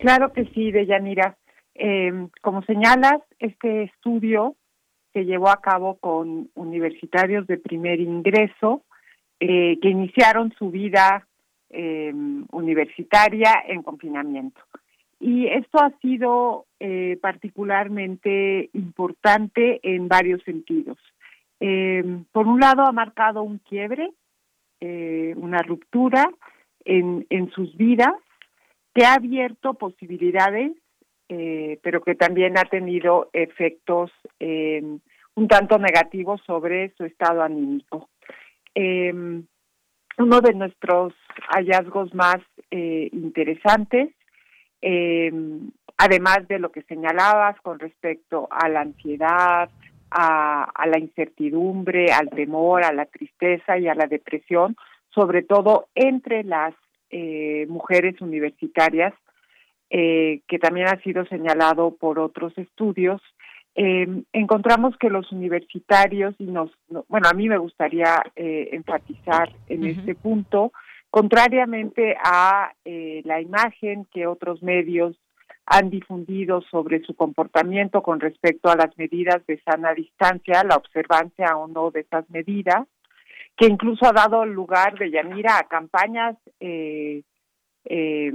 Claro 0.00 0.32
que 0.32 0.46
sí, 0.46 0.72
Deyanira. 0.72 1.36
Eh, 1.74 2.28
como 2.40 2.62
señalas, 2.62 3.20
este 3.38 3.84
estudio 3.84 4.56
se 5.12 5.24
llevó 5.24 5.50
a 5.50 5.60
cabo 5.60 5.96
con 5.96 6.48
universitarios 6.54 7.46
de 7.46 7.58
primer 7.58 8.00
ingreso 8.00 8.82
eh, 9.40 9.78
que 9.80 9.88
iniciaron 9.88 10.52
su 10.58 10.70
vida 10.70 11.26
eh, 11.68 12.12
universitaria 12.50 13.62
en 13.66 13.82
confinamiento. 13.82 14.60
Y 15.18 15.46
esto 15.48 15.78
ha 15.78 15.90
sido 16.00 16.64
eh, 16.78 17.18
particularmente 17.20 18.70
importante 18.72 19.80
en 19.82 20.08
varios 20.08 20.42
sentidos. 20.44 20.98
por 22.32 22.46
un 22.46 22.58
lado, 22.58 22.84
ha 22.84 22.92
marcado 22.92 23.42
un 23.42 23.58
quiebre, 23.58 24.10
una 25.36 25.60
ruptura 25.60 26.24
en, 26.86 27.26
en 27.28 27.50
sus 27.50 27.76
vidas 27.76 28.14
que 28.94 29.04
ha 29.04 29.14
abierto 29.14 29.74
posibilidades, 29.74 30.72
eh, 31.28 31.78
pero 31.82 32.02
que 32.02 32.14
también 32.14 32.58
ha 32.58 32.64
tenido 32.64 33.30
efectos 33.32 34.10
eh, 34.40 34.82
un 35.34 35.48
tanto 35.48 35.78
negativos 35.78 36.40
sobre 36.44 36.92
su 36.96 37.04
estado 37.04 37.42
anímico. 37.42 38.08
Eh, 38.74 39.12
uno 40.18 40.40
de 40.40 40.54
nuestros 40.54 41.14
hallazgos 41.48 42.12
más 42.14 42.38
interesantes, 42.72 44.10
además 45.96 46.46
de 46.46 46.58
lo 46.58 46.70
que 46.70 46.82
señalabas 46.82 47.58
con 47.62 47.78
respecto 47.78 48.46
a 48.50 48.68
la 48.68 48.82
ansiedad, 48.82 49.70
a, 50.10 50.64
a, 50.64 50.86
la 50.86 50.98
incertidumbre, 50.98 52.12
al 52.12 52.28
temor, 52.30 52.84
a 52.84 52.92
la 52.92 53.06
tristeza 53.06 53.78
y 53.78 53.88
a 53.88 53.94
la 53.94 54.06
depresión, 54.06 54.76
sobre 55.14 55.42
todo 55.42 55.88
entre 55.94 56.44
las 56.44 56.74
eh, 57.10 57.66
mujeres 57.68 58.20
universitarias, 58.20 59.14
eh, 59.90 60.42
que 60.46 60.58
también 60.58 60.86
ha 60.88 61.00
sido 61.02 61.24
señalado 61.26 61.96
por 61.96 62.18
otros 62.18 62.56
estudios, 62.56 63.20
eh, 63.74 64.06
encontramos 64.32 64.96
que 64.96 65.10
los 65.10 65.30
universitarios, 65.32 66.34
y 66.38 66.44
nos, 66.44 66.70
bueno, 67.08 67.28
a 67.28 67.34
mí 67.34 67.48
me 67.48 67.58
gustaría 67.58 68.22
enfatizar 68.36 69.50
en 69.68 69.86
este 69.86 70.14
punto, 70.14 70.72
contrariamente 71.10 72.16
a 72.22 72.72
la 72.84 73.40
imagen 73.40 74.06
que 74.12 74.26
otros 74.26 74.62
medios 74.62 75.16
han 75.66 75.88
difundido 75.88 76.62
sobre 76.62 77.00
su 77.02 77.14
comportamiento 77.14 78.02
con 78.02 78.18
respecto 78.18 78.70
a 78.70 78.76
las 78.76 78.96
medidas 78.98 79.46
de 79.46 79.60
sana 79.62 79.94
distancia, 79.94 80.64
la 80.64 80.76
observancia 80.76 81.56
o 81.56 81.68
no 81.68 81.92
de 81.92 82.00
esas 82.00 82.28
medidas, 82.28 82.88
que 83.60 83.66
incluso 83.66 84.06
ha 84.06 84.12
dado 84.12 84.46
lugar 84.46 84.98
de 84.98 85.10
Yanira 85.10 85.58
a 85.58 85.68
campañas 85.68 86.34
eh, 86.60 87.22
eh, 87.84 88.32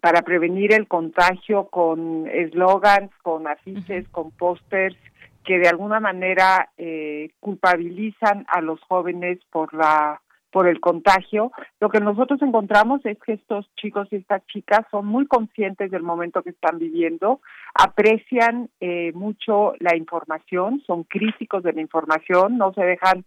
para 0.00 0.22
prevenir 0.22 0.72
el 0.72 0.88
contagio 0.88 1.68
con 1.68 2.26
eslogans, 2.26 3.12
con 3.22 3.46
afiches, 3.46 4.08
con 4.08 4.32
pósters 4.32 4.96
que 5.44 5.60
de 5.60 5.68
alguna 5.68 6.00
manera 6.00 6.70
eh, 6.76 7.30
culpabilizan 7.38 8.46
a 8.48 8.60
los 8.60 8.80
jóvenes 8.80 9.38
por 9.52 9.72
la 9.74 10.20
por 10.50 10.68
el 10.68 10.80
contagio. 10.80 11.50
Lo 11.80 11.88
que 11.88 11.98
nosotros 11.98 12.40
encontramos 12.42 13.04
es 13.04 13.18
que 13.20 13.32
estos 13.32 13.68
chicos 13.74 14.06
y 14.10 14.16
estas 14.16 14.44
chicas 14.46 14.86
son 14.90 15.06
muy 15.06 15.26
conscientes 15.26 15.90
del 15.90 16.04
momento 16.04 16.42
que 16.42 16.50
están 16.50 16.78
viviendo, 16.78 17.40
aprecian 17.74 18.70
mucho 19.14 19.74
la 19.80 19.96
información, 19.96 20.80
son 20.86 21.02
críticos 21.02 21.64
de 21.64 21.72
la 21.72 21.80
información, 21.80 22.56
no 22.56 22.72
se 22.72 22.84
dejan 22.84 23.24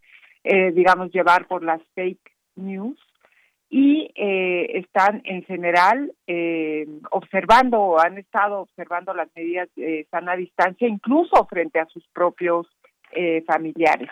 eh, 0.48 0.72
digamos, 0.72 1.12
llevar 1.12 1.46
por 1.48 1.64
las 1.64 1.82
fake 1.94 2.32
news. 2.56 2.98
y 3.70 4.10
eh, 4.16 4.80
están 4.80 5.22
en 5.26 5.44
general 5.44 6.14
eh, 6.26 6.88
observando 7.12 7.80
o 7.82 8.00
han 8.00 8.18
estado 8.18 8.62
observando 8.62 9.14
las 9.14 9.28
medidas 9.36 9.68
de 9.76 10.08
sana 10.10 10.38
distancia 10.38 10.88
incluso 10.88 11.46
frente 11.48 11.80
a 11.80 11.86
sus 11.88 12.08
propios 12.14 12.68
eh, 13.12 13.44
familiares. 13.46 14.10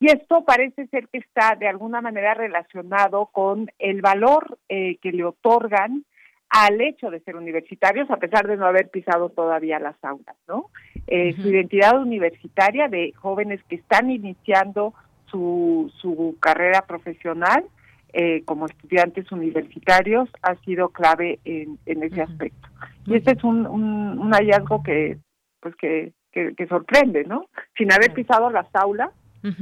Y 0.00 0.08
esto 0.08 0.44
parece 0.44 0.88
ser 0.88 1.08
que 1.08 1.18
está 1.18 1.54
de 1.54 1.68
alguna 1.68 2.00
manera 2.00 2.34
relacionado 2.34 3.26
con 3.26 3.70
el 3.78 4.02
valor 4.02 4.58
que 4.68 5.12
le 5.12 5.24
otorgan 5.24 6.04
al 6.50 6.80
hecho 6.82 7.10
de 7.10 7.20
ser 7.20 7.34
universitarios, 7.34 8.10
a 8.10 8.18
pesar 8.18 8.46
de 8.46 8.58
no 8.58 8.66
haber 8.66 8.90
pisado 8.90 9.30
todavía 9.30 9.78
las 9.78 9.96
aulas, 10.04 10.36
¿no? 10.46 10.66
Su 11.06 11.48
identidad 11.48 11.98
universitaria 11.98 12.88
de 12.88 13.12
jóvenes 13.12 13.64
que 13.64 13.76
están 13.76 14.10
iniciando 14.10 14.92
su, 15.30 15.92
su 16.00 16.36
carrera 16.40 16.82
profesional 16.86 17.64
eh, 18.12 18.42
como 18.44 18.66
estudiantes 18.66 19.30
universitarios 19.30 20.30
ha 20.40 20.54
sido 20.64 20.88
clave 20.88 21.38
en, 21.44 21.78
ese 21.84 22.22
aspecto. 22.22 22.68
Y 23.04 23.14
este 23.14 23.32
es 23.32 23.44
un, 23.44 23.66
un, 23.66 24.32
hallazgo 24.32 24.82
que, 24.82 25.18
pues 25.60 25.74
que, 25.76 26.12
que, 26.32 26.66
sorprende, 26.66 27.24
¿no? 27.24 27.46
Sin 27.76 27.92
haber 27.92 28.12
pisado 28.14 28.50
las 28.50 28.66
aulas, 28.74 29.10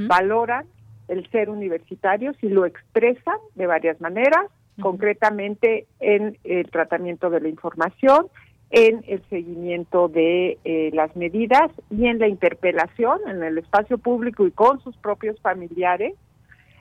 valoran 0.07 0.66
el 1.09 1.28
ser 1.31 1.51
universitarios 1.51 2.36
y 2.43 2.49
lo 2.49 2.65
expresan 2.65 3.36
de 3.55 3.66
varias 3.66 4.01
maneras, 4.01 4.47
concretamente 4.81 5.86
en 6.01 6.39
el 6.45 6.70
tratamiento 6.70 7.31
de 7.31 7.41
la 7.41 7.49
información, 7.49 8.28
en 8.70 9.05
el 9.07 9.23
seguimiento 9.28 10.09
de 10.09 10.59
eh, 10.65 10.91
las 10.93 11.15
medidas 11.16 11.70
y 11.91 12.07
en 12.07 12.19
la 12.19 12.28
interpelación 12.28 13.20
en 13.28 13.43
el 13.43 13.59
espacio 13.59 13.99
público 13.99 14.47
y 14.47 14.51
con 14.51 14.81
sus 14.81 14.97
propios 14.97 15.41
familiares 15.41 16.15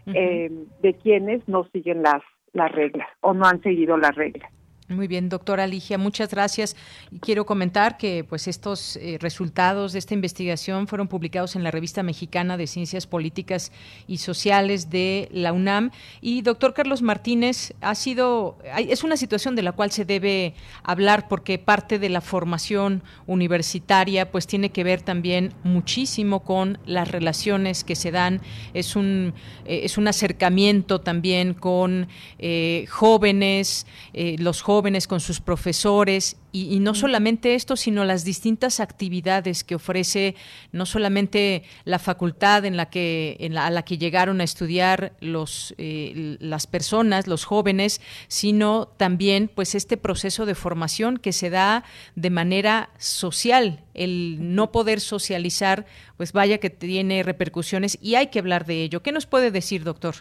eh, 0.08 0.52
de 0.82 0.94
quienes 0.96 1.48
no 1.48 1.66
siguen 1.72 2.04
las, 2.04 2.22
las 2.52 2.72
reglas 2.72 3.08
o 3.22 3.34
no 3.34 3.46
han 3.46 3.62
seguido 3.62 3.98
las 3.98 4.16
reglas. 4.16 4.52
Muy 4.90 5.08
bien, 5.08 5.30
doctora 5.30 5.66
Ligia, 5.66 5.98
muchas 5.98 6.30
gracias. 6.30 6.76
Quiero 7.22 7.46
comentar 7.46 7.96
que 7.96 8.26
pues 8.26 8.50
estos 8.50 8.98
eh, 8.98 9.18
resultados 9.18 9.94
de 9.94 10.00
esta 10.00 10.14
investigación 10.14 10.88
fueron 10.88 11.08
publicados 11.08 11.56
en 11.56 11.64
la 11.64 11.72
revista 11.72 12.04
mexicana 12.04 12.58
de 12.58 12.68
Ciencias 12.68 13.08
Políticas 13.08 13.72
y 14.08 14.18
Sociales 14.18 14.90
de 14.90 15.30
la 15.32 15.54
UNAM. 15.54 15.92
Y 16.20 16.42
doctor 16.42 16.74
Carlos 16.74 17.02
Martínez, 17.02 17.74
ha 17.80 17.96
sido, 17.96 18.58
es 18.78 19.06
una 19.06 19.16
situación 19.16 19.56
de 19.56 19.62
la 19.62 19.72
cual 19.72 19.90
se 19.92 20.04
debe 20.04 20.54
hablar 20.84 21.30
porque 21.30 21.58
parte 21.58 21.98
de 21.98 22.10
la 22.10 22.20
formación 22.20 23.04
universitaria 23.26 24.32
pues 24.32 24.48
tiene 24.48 24.72
que 24.72 24.84
ver 24.84 25.02
también 25.02 25.54
muchísimo 25.64 26.42
con 26.42 26.78
las 26.86 27.10
relaciones 27.10 27.86
que 27.86 27.96
se 27.96 28.12
dan. 28.12 28.42
Es 28.74 28.98
un, 28.98 29.34
eh, 29.66 29.82
es 29.84 29.98
un 29.98 30.10
acercamiento 30.10 31.00
también 31.00 31.54
con 31.54 32.10
eh, 32.38 32.86
jóvenes, 32.90 33.88
los 34.14 34.62
jóvenes 34.62 34.73
jóvenes, 34.74 35.08
con 35.08 35.20
sus 35.20 35.40
profesores 35.40 36.38
y, 36.52 36.80
no 36.80 36.96
solamente 36.96 37.54
esto, 37.54 37.76
sino 37.76 38.06
las 38.06 38.24
distintas 38.24 38.80
actividades 38.80 39.64
que 39.64 39.76
ofrece 39.76 40.34
no 40.72 40.88
solamente 40.88 41.64
la 41.86 42.00
facultad 42.00 42.66
en 42.66 42.76
la 42.76 42.90
que 42.90 43.38
en 43.40 43.54
la, 43.54 43.68
a 43.68 43.70
la 43.70 43.84
que 43.84 44.00
llegaron 44.00 44.42
a 44.42 44.44
estudiar 44.44 45.14
los 45.20 45.76
eh, 45.78 46.38
las 46.40 46.66
personas, 46.66 47.28
los 47.28 47.46
jóvenes, 47.46 48.02
sino 48.28 48.88
también 48.98 49.48
pues 49.54 49.76
este 49.76 49.96
proceso 49.96 50.48
de 50.48 50.56
formación 50.56 51.18
que 51.18 51.34
se 51.34 51.52
da 51.52 51.84
de 52.16 52.32
manera 52.32 52.90
social, 52.98 53.84
el 53.94 54.56
no 54.56 54.72
poder 54.72 55.02
socializar, 55.02 55.86
pues 56.18 56.32
vaya 56.32 56.58
que 56.58 56.72
tiene 56.72 57.22
repercusiones 57.22 58.00
y 58.02 58.16
hay 58.16 58.28
que 58.28 58.40
hablar 58.40 58.66
de 58.66 58.84
ello. 58.84 59.04
¿Qué 59.04 59.12
nos 59.12 59.28
puede 59.28 59.52
decir, 59.52 59.84
doctor? 59.84 60.16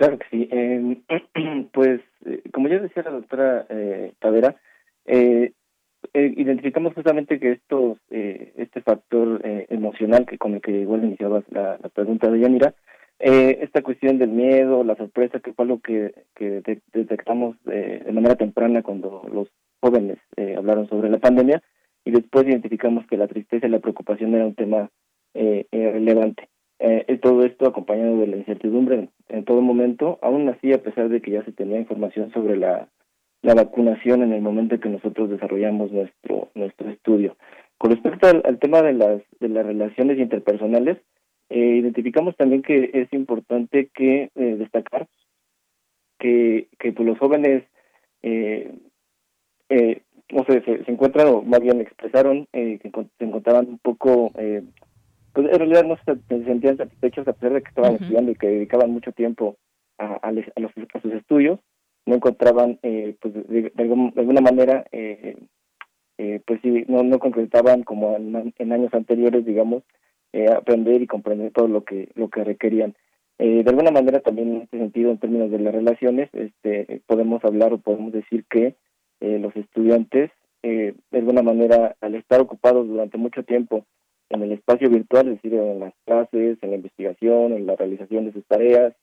Claro 0.00 0.18
que 0.18 0.26
sí. 0.30 0.48
pues, 1.74 2.00
eh, 2.24 2.42
como 2.54 2.68
ya 2.68 2.78
decía 2.78 3.02
la 3.02 3.10
doctora 3.10 3.66
eh, 3.68 4.14
Tavera, 4.18 4.56
eh, 5.04 5.52
eh, 6.14 6.34
identificamos 6.38 6.94
justamente 6.94 7.38
que 7.38 7.52
estos, 7.52 7.98
este 8.08 8.80
factor 8.80 9.42
emocional 9.44 10.24
que 10.24 10.38
con 10.38 10.54
el 10.54 10.62
que 10.62 10.72
igual 10.72 11.04
iniciabas 11.04 11.44
la, 11.50 11.76
pregunta 11.92 12.30
de 12.30 12.40
Yanira, 12.40 12.74
esta 13.18 13.82
cuestión 13.82 14.16
del 14.16 14.30
miedo, 14.30 14.84
la 14.84 14.96
sorpresa, 14.96 15.40
que 15.40 15.52
fue 15.52 15.66
algo 15.66 15.80
que, 15.80 16.14
que 16.34 16.62
detectamos 16.94 17.62
de 17.64 18.10
manera 18.10 18.36
temprana 18.36 18.82
cuando 18.82 19.28
los 19.30 19.48
jóvenes 19.82 20.16
hablaron 20.56 20.88
sobre 20.88 21.10
la 21.10 21.18
pandemia, 21.18 21.62
y 22.06 22.10
después 22.10 22.46
identificamos 22.46 23.06
que 23.06 23.18
la 23.18 23.28
tristeza 23.28 23.66
y 23.66 23.70
la 23.70 23.80
preocupación 23.80 24.34
era 24.34 24.46
un 24.46 24.54
tema 24.54 24.88
relevante. 25.34 26.48
Eh, 26.82 27.18
todo 27.20 27.44
esto 27.44 27.68
acompañado 27.68 28.16
de 28.16 28.26
la 28.26 28.38
incertidumbre 28.38 29.10
en, 29.28 29.44
todo 29.44 29.60
momento, 29.60 30.18
aún 30.22 30.48
así 30.48 30.72
a 30.72 30.82
pesar 30.82 31.10
de 31.10 31.20
que 31.20 31.32
ya 31.32 31.44
se 31.44 31.52
tenía 31.52 31.78
información 31.78 32.32
sobre 32.32 32.56
la, 32.56 32.88
la 33.42 33.54
vacunación 33.54 34.22
en 34.22 34.32
el 34.32 34.40
momento 34.40 34.74
en 34.74 34.80
que 34.80 34.88
nosotros 34.88 35.28
desarrollamos 35.28 35.92
nuestro 35.92 36.48
nuestro 36.54 36.88
estudio. 36.88 37.36
Con 37.76 37.90
respecto 37.90 38.28
al, 38.28 38.58
tema 38.58 38.80
de 38.80 38.94
las 38.94 39.20
de 39.40 39.48
las 39.50 39.66
relaciones 39.66 40.18
interpersonales, 40.18 40.96
eh, 41.50 41.58
identificamos 41.58 42.34
también 42.36 42.62
que 42.62 42.90
es 42.94 43.12
importante 43.12 43.90
que 43.92 44.30
eh, 44.34 44.56
destacar 44.58 45.06
que 46.18 46.68
que 46.78 46.92
pues, 46.92 47.06
los 47.06 47.18
jóvenes 47.18 47.64
eh, 48.22 48.72
no 50.32 50.44
sé, 50.44 50.62
se, 50.62 50.84
se, 50.84 50.90
encuentran 50.90 51.26
o 51.28 51.42
más 51.42 51.60
bien 51.60 51.80
expresaron 51.80 52.46
que 52.52 52.80
se 53.18 53.24
encontraban 53.24 53.68
un 53.68 53.78
poco 53.78 54.32
pues 55.32 55.48
en 55.50 55.58
realidad 55.58 55.84
no 55.84 55.96
se, 56.04 56.44
sentían 56.44 56.76
satisfechos 56.76 57.26
a 57.28 57.32
pesar 57.32 57.54
de 57.54 57.62
que 57.62 57.68
estaban 57.68 57.94
estudiando 57.94 58.32
y 58.32 58.34
que 58.36 58.48
dedicaban 58.48 58.90
mucho 58.90 59.12
tiempo 59.12 59.56
a, 59.98 60.14
a, 60.14 60.32
los, 60.32 60.44
a 60.94 61.00
sus 61.00 61.12
estudios, 61.12 61.60
no 62.06 62.16
encontraban, 62.16 62.78
eh, 62.82 63.16
pues 63.20 63.34
de, 63.34 63.72
alguna 63.76 64.40
manera, 64.40 64.84
eh, 64.92 65.36
eh, 66.18 66.40
pues 66.46 66.60
sí, 66.62 66.84
no, 66.88 67.02
no 67.02 67.18
concretaban 67.18 67.82
como 67.82 68.16
en, 68.16 68.72
años 68.72 68.92
anteriores, 68.92 69.44
digamos, 69.44 69.82
eh, 70.32 70.50
aprender 70.50 71.02
y 71.02 71.06
comprender 71.06 71.52
todo 71.52 71.68
lo 71.68 71.84
que 71.84 72.10
lo 72.14 72.28
que 72.28 72.44
requerían. 72.44 72.94
Eh, 73.38 73.62
de 73.64 73.70
alguna 73.70 73.90
manera 73.90 74.20
también 74.20 74.54
en 74.54 74.62
este 74.62 74.78
sentido, 74.78 75.10
en 75.10 75.18
términos 75.18 75.50
de 75.50 75.58
las 75.58 75.74
relaciones, 75.74 76.28
este, 76.34 77.00
podemos 77.06 77.42
hablar 77.44 77.72
o 77.72 77.78
podemos 77.78 78.12
decir 78.12 78.44
que 78.50 78.74
los 79.20 79.54
estudiantes, 79.54 80.30
eh, 80.62 80.94
de 81.10 81.18
alguna 81.18 81.42
manera, 81.42 81.94
al 82.00 82.14
estar 82.14 82.40
ocupados 82.40 82.88
durante 82.88 83.18
mucho 83.18 83.42
tiempo 83.42 83.84
en 84.30 84.42
el 84.42 84.52
espacio 84.52 84.88
virtual, 84.88 85.28
es 85.28 85.42
decir, 85.42 85.54
en 85.54 85.80
las 85.80 85.92
clases, 86.06 86.58
en 86.62 86.70
la 86.70 86.76
investigación, 86.76 87.52
en 87.52 87.66
la 87.66 87.76
realización 87.76 88.26
de 88.26 88.32
sus 88.32 88.46
tareas. 88.46 88.94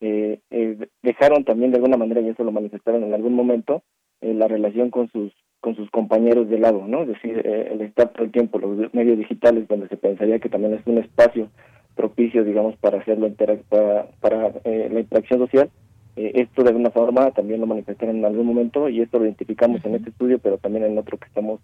Eh, 0.00 0.40
eh, 0.50 0.88
dejaron 1.02 1.44
también 1.44 1.72
de 1.72 1.78
alguna 1.78 1.96
manera, 1.96 2.20
y 2.20 2.28
eso 2.28 2.44
lo 2.44 2.52
manifestaron 2.52 3.02
en 3.02 3.12
algún 3.12 3.34
momento, 3.34 3.82
eh, 4.20 4.32
la 4.32 4.48
relación 4.48 4.90
con 4.90 5.10
sus 5.10 5.32
con 5.60 5.74
sus 5.74 5.90
compañeros 5.90 6.48
de 6.48 6.60
lado, 6.60 6.86
¿no? 6.86 7.02
Es 7.02 7.08
decir, 7.08 7.44
el 7.44 7.80
estar 7.80 8.10
todo 8.10 8.22
el 8.22 8.30
tiempo 8.30 8.60
los 8.60 8.94
medios 8.94 9.18
digitales 9.18 9.66
donde 9.66 9.88
se 9.88 9.96
pensaría 9.96 10.38
que 10.38 10.48
también 10.48 10.74
es 10.74 10.86
un 10.86 10.98
espacio 10.98 11.48
propicio, 11.96 12.44
digamos, 12.44 12.76
para 12.76 13.00
hacerlo 13.00 13.28
para, 13.68 14.06
para 14.20 14.52
la 14.64 15.00
interacción 15.00 15.40
social. 15.40 15.68
esto 16.14 16.62
de 16.62 16.68
alguna 16.68 16.92
forma 16.92 17.32
también 17.32 17.60
lo 17.60 17.66
manifestaron 17.66 18.18
en 18.18 18.24
algún 18.24 18.46
momento 18.46 18.88
y 18.88 19.00
esto 19.00 19.18
lo 19.18 19.24
identificamos 19.24 19.84
en 19.84 19.96
este 19.96 20.10
estudio, 20.10 20.38
pero 20.38 20.58
también 20.58 20.84
en 20.84 20.96
otro 20.96 21.18
que 21.18 21.26
estamos 21.26 21.58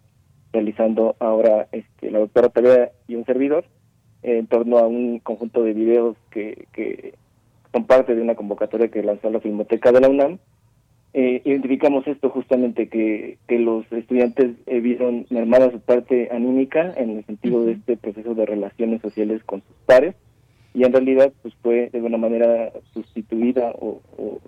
realizando 0.54 1.16
ahora 1.18 1.68
este, 1.72 2.10
la 2.10 2.20
doctora 2.20 2.48
Tarea 2.48 2.92
y 3.08 3.16
un 3.16 3.26
servidor 3.26 3.64
en 4.22 4.46
torno 4.46 4.78
a 4.78 4.86
un 4.86 5.18
conjunto 5.18 5.62
de 5.62 5.74
videos 5.74 6.16
que, 6.30 6.66
que 6.72 7.14
son 7.72 7.86
parte 7.86 8.14
de 8.14 8.22
una 8.22 8.36
convocatoria 8.36 8.88
que 8.88 9.02
lanzó 9.02 9.28
la 9.30 9.40
Filmoteca 9.40 9.92
de 9.92 10.00
la 10.00 10.08
UNAM. 10.08 10.38
Eh, 11.12 11.42
identificamos 11.44 12.06
esto 12.06 12.30
justamente 12.30 12.88
que, 12.88 13.38
que 13.46 13.58
los 13.58 13.84
estudiantes 13.92 14.52
eh, 14.66 14.80
vieron 14.80 15.26
mermada 15.30 15.70
su 15.70 15.80
parte 15.80 16.28
anímica 16.32 16.92
en 16.96 17.18
el 17.18 17.26
sentido 17.26 17.64
de 17.64 17.72
este 17.72 17.96
proceso 17.96 18.34
de 18.34 18.46
relaciones 18.46 19.02
sociales 19.02 19.42
con 19.44 19.60
sus 19.60 19.76
pares 19.86 20.14
y 20.72 20.82
en 20.84 20.92
realidad 20.92 21.32
pues 21.42 21.54
fue 21.62 21.88
de 21.90 21.98
alguna 21.98 22.18
manera 22.18 22.72
sustituida 22.92 23.72
o, 23.78 24.00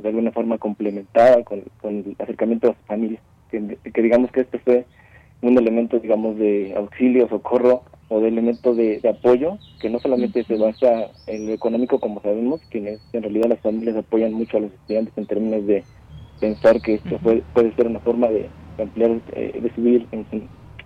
de 0.03 0.09
alguna 0.09 0.33
forma 0.33 0.59
complementada 0.59 1.45
con, 1.45 1.63
con 1.81 1.99
el 1.99 2.17
acercamiento 2.19 2.71
a 2.71 2.75
su 2.75 2.83
familia 2.87 3.21
que, 3.49 3.79
que 3.95 4.03
digamos 4.03 4.33
que 4.33 4.41
este 4.41 4.59
fue 4.59 4.87
un 5.47 5.59
elemento, 5.59 5.99
digamos, 5.99 6.37
de 6.37 6.75
auxilio, 6.77 7.29
socorro 7.29 7.83
o 8.09 8.21
de 8.21 8.29
elemento 8.29 8.75
de, 8.75 9.01
apoyo, 9.09 9.59
que 9.81 9.91
no 9.91 9.99
solamente 9.99 10.45
se 10.45 10.57
basa 10.57 11.11
en 11.27 11.47
lo 11.47 11.53
económico, 11.53 11.99
como 11.99 12.21
sabemos, 12.23 12.61
que 12.71 12.99
en 13.13 13.23
realidad 13.23 13.49
las 13.49 13.61
familias 13.61 13.97
apoyan 13.97 14.33
mucho 14.33 14.57
a 14.57 14.61
los 14.61 14.73
estudiantes 14.73 15.17
en 15.17 15.27
términos 15.27 15.67
de 15.67 15.85
pensar 16.41 16.81
que 16.81 16.95
esto 16.95 17.19
puede, 17.19 17.43
puede 17.53 17.75
ser 17.75 17.87
una 17.87 18.01
forma 18.01 18.29
de 18.29 18.49
ampliar, 18.79 19.19
eh, 19.33 19.59
de 19.61 19.75
subir, 19.75 20.07
en, 20.13 20.27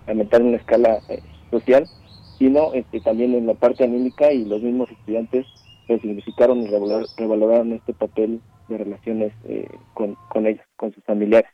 aumentar 0.07 0.41
una 0.41 0.57
escala 0.57 0.99
eh, 1.09 1.21
social, 1.51 1.87
sino 2.39 2.73
este, 2.73 3.01
también 3.01 3.35
en 3.35 3.45
la 3.45 3.53
parte 3.53 3.83
anímica 3.83 4.31
y 4.31 4.45
los 4.45 4.61
mismos 4.61 4.89
estudiantes 4.89 5.45
significaron 5.99 6.61
y 6.61 6.67
revaloraron 7.17 7.73
este 7.73 7.93
papel 7.93 8.39
de 8.69 8.77
relaciones 8.77 9.33
eh, 9.43 9.67
con, 9.93 10.15
con 10.29 10.47
ellos, 10.47 10.63
con 10.77 10.93
sus 10.93 11.03
familiares. 11.03 11.51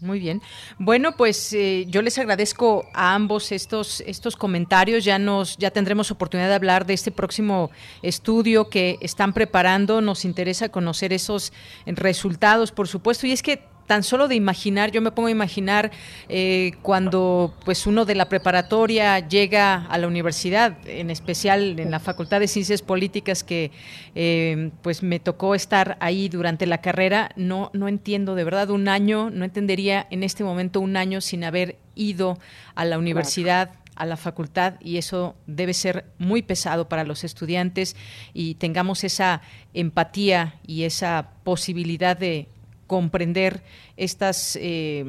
Muy 0.00 0.18
bien. 0.18 0.40
Bueno, 0.78 1.12
pues 1.16 1.52
eh, 1.52 1.84
yo 1.88 2.00
les 2.00 2.18
agradezco 2.18 2.86
a 2.94 3.14
ambos 3.14 3.52
estos 3.52 4.00
estos 4.06 4.34
comentarios. 4.34 5.04
Ya 5.04 5.18
nos 5.18 5.58
ya 5.58 5.70
tendremos 5.70 6.10
oportunidad 6.10 6.48
de 6.48 6.54
hablar 6.54 6.86
de 6.86 6.94
este 6.94 7.10
próximo 7.10 7.70
estudio 8.02 8.70
que 8.70 8.98
están 9.02 9.34
preparando. 9.34 10.00
Nos 10.00 10.24
interesa 10.24 10.70
conocer 10.70 11.12
esos 11.12 11.52
resultados, 11.84 12.72
por 12.72 12.88
supuesto. 12.88 13.26
Y 13.26 13.32
es 13.32 13.42
que 13.42 13.62
tan 13.90 14.04
solo 14.04 14.28
de 14.28 14.36
imaginar, 14.36 14.92
yo 14.92 15.00
me 15.00 15.10
pongo 15.10 15.26
a 15.26 15.32
imaginar 15.32 15.90
eh, 16.28 16.74
cuando 16.80 17.56
pues 17.64 17.88
uno 17.88 18.04
de 18.04 18.14
la 18.14 18.28
preparatoria 18.28 19.18
llega 19.18 19.84
a 19.86 19.98
la 19.98 20.06
universidad, 20.06 20.78
en 20.86 21.10
especial 21.10 21.76
en 21.80 21.90
la 21.90 21.98
Facultad 21.98 22.38
de 22.38 22.46
Ciencias 22.46 22.82
Políticas 22.82 23.42
que 23.42 23.72
eh, 24.14 24.70
pues 24.82 25.02
me 25.02 25.18
tocó 25.18 25.56
estar 25.56 25.96
ahí 25.98 26.28
durante 26.28 26.66
la 26.66 26.78
carrera, 26.78 27.32
no, 27.34 27.72
no 27.72 27.88
entiendo 27.88 28.36
de 28.36 28.44
verdad 28.44 28.70
un 28.70 28.86
año, 28.86 29.28
no 29.28 29.44
entendería 29.44 30.06
en 30.12 30.22
este 30.22 30.44
momento 30.44 30.78
un 30.78 30.96
año 30.96 31.20
sin 31.20 31.42
haber 31.42 31.76
ido 31.96 32.38
a 32.76 32.84
la 32.84 32.96
universidad 32.96 33.72
a 33.96 34.06
la 34.06 34.16
facultad 34.16 34.74
y 34.80 34.98
eso 34.98 35.34
debe 35.48 35.74
ser 35.74 36.04
muy 36.16 36.42
pesado 36.42 36.88
para 36.88 37.02
los 37.02 37.24
estudiantes 37.24 37.96
y 38.34 38.54
tengamos 38.54 39.02
esa 39.02 39.42
empatía 39.74 40.60
y 40.64 40.84
esa 40.84 41.30
posibilidad 41.42 42.16
de 42.16 42.46
comprender 42.90 43.60
estas 43.96 44.58
eh, 44.60 45.04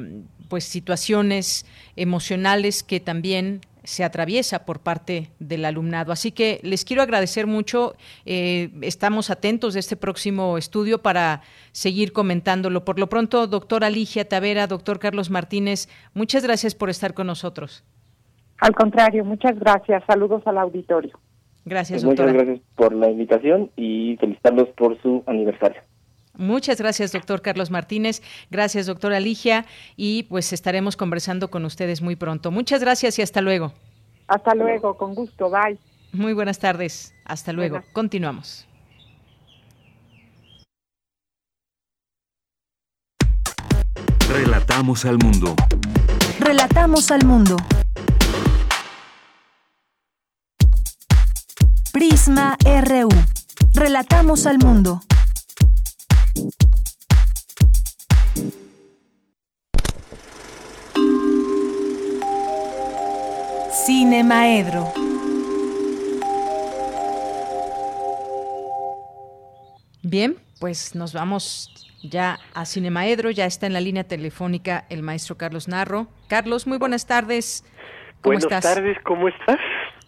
pues 0.50 0.66
situaciones 0.66 1.66
emocionales 1.96 2.84
que 2.84 3.00
también 3.00 3.62
se 3.84 4.04
atraviesa 4.04 4.66
por 4.66 4.82
parte 4.82 5.32
del 5.40 5.66
alumnado. 5.66 6.12
Así 6.12 6.32
que 6.32 6.60
les 6.62 6.86
quiero 6.86 7.02
agradecer 7.02 7.48
mucho. 7.48 7.96
Eh, 8.28 8.70
estamos 8.82 9.32
atentos 9.32 9.74
de 9.74 9.80
este 9.80 9.96
próximo 9.96 10.60
estudio 10.60 11.02
para 11.02 11.42
seguir 11.72 12.14
comentándolo. 12.14 12.86
Por 12.86 13.00
lo 13.00 13.10
pronto, 13.10 13.48
doctora 13.48 13.90
Ligia 13.90 14.30
Tavera, 14.30 14.68
doctor 14.68 15.00
Carlos 15.00 15.32
Martínez, 15.32 15.90
muchas 16.14 16.44
gracias 16.44 16.76
por 16.76 16.92
estar 16.92 17.16
con 17.16 17.26
nosotros. 17.26 17.84
Al 18.60 18.76
contrario, 18.76 19.26
muchas 19.26 19.58
gracias. 19.58 20.04
Saludos 20.06 20.44
al 20.46 20.60
auditorio. 20.60 21.18
Gracias, 21.66 22.04
pues 22.04 22.16
doctora. 22.16 22.32
Muchas 22.32 22.46
gracias 22.46 22.68
por 22.76 22.94
la 22.94 23.10
invitación 23.10 23.72
y 23.76 24.18
felicitarlos 24.20 24.70
por 24.78 25.02
su 25.02 25.24
aniversario. 25.26 25.82
Muchas 26.42 26.80
gracias, 26.80 27.12
doctor 27.12 27.42
Carlos 27.44 27.70
Martínez. 27.70 28.24
Gracias, 28.50 28.88
doctora 28.88 29.20
Ligia. 29.20 29.66
Y 29.96 30.24
pues 30.24 30.54
estaremos 30.54 30.98
conversando 30.98 31.52
con 31.52 31.66
ustedes 31.66 32.02
muy 32.02 32.16
pronto. 32.16 32.50
Muchas 32.50 32.82
gracias 32.82 33.20
y 33.20 33.22
hasta 33.22 33.42
luego. 33.42 33.74
Hasta 34.28 34.56
luego, 34.56 34.98
con 34.98 35.14
gusto. 35.14 35.52
Bye. 35.52 35.78
Muy 36.12 36.34
buenas 36.34 36.58
tardes. 36.58 37.14
Hasta 37.26 37.54
luego. 37.54 37.84
Continuamos. 37.94 38.68
Relatamos 44.28 45.06
al 45.06 45.20
mundo. 45.20 45.56
Relatamos 46.40 47.12
al 47.12 47.24
mundo. 47.24 47.58
Prisma 51.94 52.58
RU. 52.64 53.10
Relatamos 53.76 54.48
al 54.48 54.58
mundo. 54.58 55.02
Cinemaedro. 63.86 64.86
Bien, 70.04 70.36
pues 70.60 70.96
nos 70.96 71.14
vamos 71.14 71.70
ya 72.04 72.38
a 72.54 72.66
Cinemaedro. 72.66 73.32
Ya 73.32 73.46
está 73.46 73.68
en 73.68 73.74
la 73.74 73.82
línea 73.82 74.04
telefónica 74.04 74.86
el 74.90 75.04
maestro 75.04 75.38
Carlos 75.38 75.68
Narro. 75.68 76.08
Carlos, 76.28 76.68
muy 76.68 76.78
buenas 76.78 77.08
tardes. 77.08 77.64
¿Cómo 78.22 78.38
buenas 78.40 78.62
tardes, 78.62 78.98
¿cómo 79.04 79.28
estás? 79.28 79.60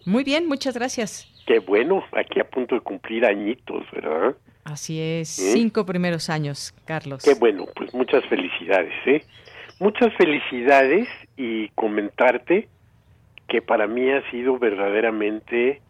Muy 0.06 0.24
bien, 0.24 0.46
muchas 0.46 0.74
gracias. 0.74 1.28
Qué 1.46 1.58
bueno, 1.58 2.04
aquí 2.12 2.40
a 2.40 2.48
punto 2.48 2.74
de 2.76 2.80
cumplir 2.80 3.24
añitos, 3.24 3.84
¿verdad? 3.92 4.36
Así 4.64 5.00
es, 5.00 5.38
¿Eh? 5.38 5.52
cinco 5.52 5.84
primeros 5.84 6.30
años, 6.30 6.74
Carlos. 6.86 7.22
Qué 7.22 7.34
bueno, 7.34 7.66
pues 7.76 7.92
muchas 7.92 8.24
felicidades, 8.26 8.92
¿eh? 9.06 9.24
Muchas 9.78 10.14
felicidades 10.16 11.08
y 11.36 11.68
comentarte 11.70 12.68
que 13.48 13.60
para 13.60 13.86
mí 13.86 14.10
ha 14.10 14.28
sido 14.30 14.58
verdaderamente 14.58 15.82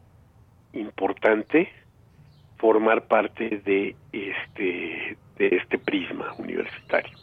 importante 0.72 1.70
formar 2.58 3.06
parte 3.06 3.62
de 3.64 3.94
este 4.12 5.16
de 5.38 5.48
este 5.48 5.78
prisma 5.78 6.32
universitario 6.38 7.16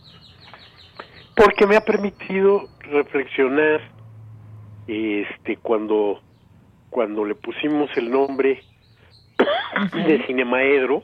porque 1.35 1.65
me 1.65 1.75
ha 1.75 1.81
permitido 1.81 2.69
reflexionar 2.81 3.81
este 4.87 5.57
cuando 5.57 6.21
cuando 6.89 7.25
le 7.25 7.35
pusimos 7.35 7.89
el 7.97 8.11
nombre 8.11 8.61
de 10.05 10.23
Cinemaedro 10.27 11.03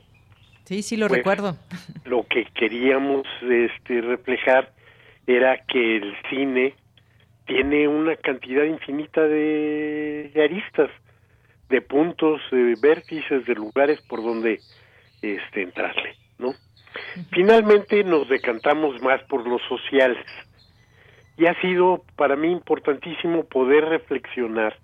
Sí, 0.67 0.81
sí 0.81 0.97
lo 0.97 1.07
pues, 1.07 1.19
recuerdo. 1.19 1.55
Lo 2.03 2.27
que 2.27 2.43
queríamos 2.53 3.25
este 3.41 4.01
reflejar 4.01 4.73
era 5.25 5.63
que 5.65 5.95
el 5.95 6.13
cine 6.29 6.73
tiene 7.45 7.87
una 7.87 8.17
cantidad 8.17 8.65
infinita 8.65 9.21
de, 9.21 10.29
aristas, 10.35 10.89
de 11.69 11.79
puntos, 11.79 12.41
de 12.51 12.75
vértices, 12.81 13.45
de 13.45 13.55
lugares 13.55 14.01
por 14.09 14.21
donde 14.21 14.59
este 15.21 15.61
entrarle, 15.61 16.15
¿no? 16.37 16.51
Finalmente 17.31 18.03
nos 18.03 18.27
decantamos 18.27 19.01
más 19.01 19.23
por 19.29 19.47
los 19.47 19.61
sociales 19.69 20.25
y 21.37 21.45
ha 21.45 21.57
sido 21.61 22.03
para 22.17 22.35
mí 22.35 22.51
importantísimo 22.51 23.45
poder 23.45 23.85
reflexionar 23.85 24.77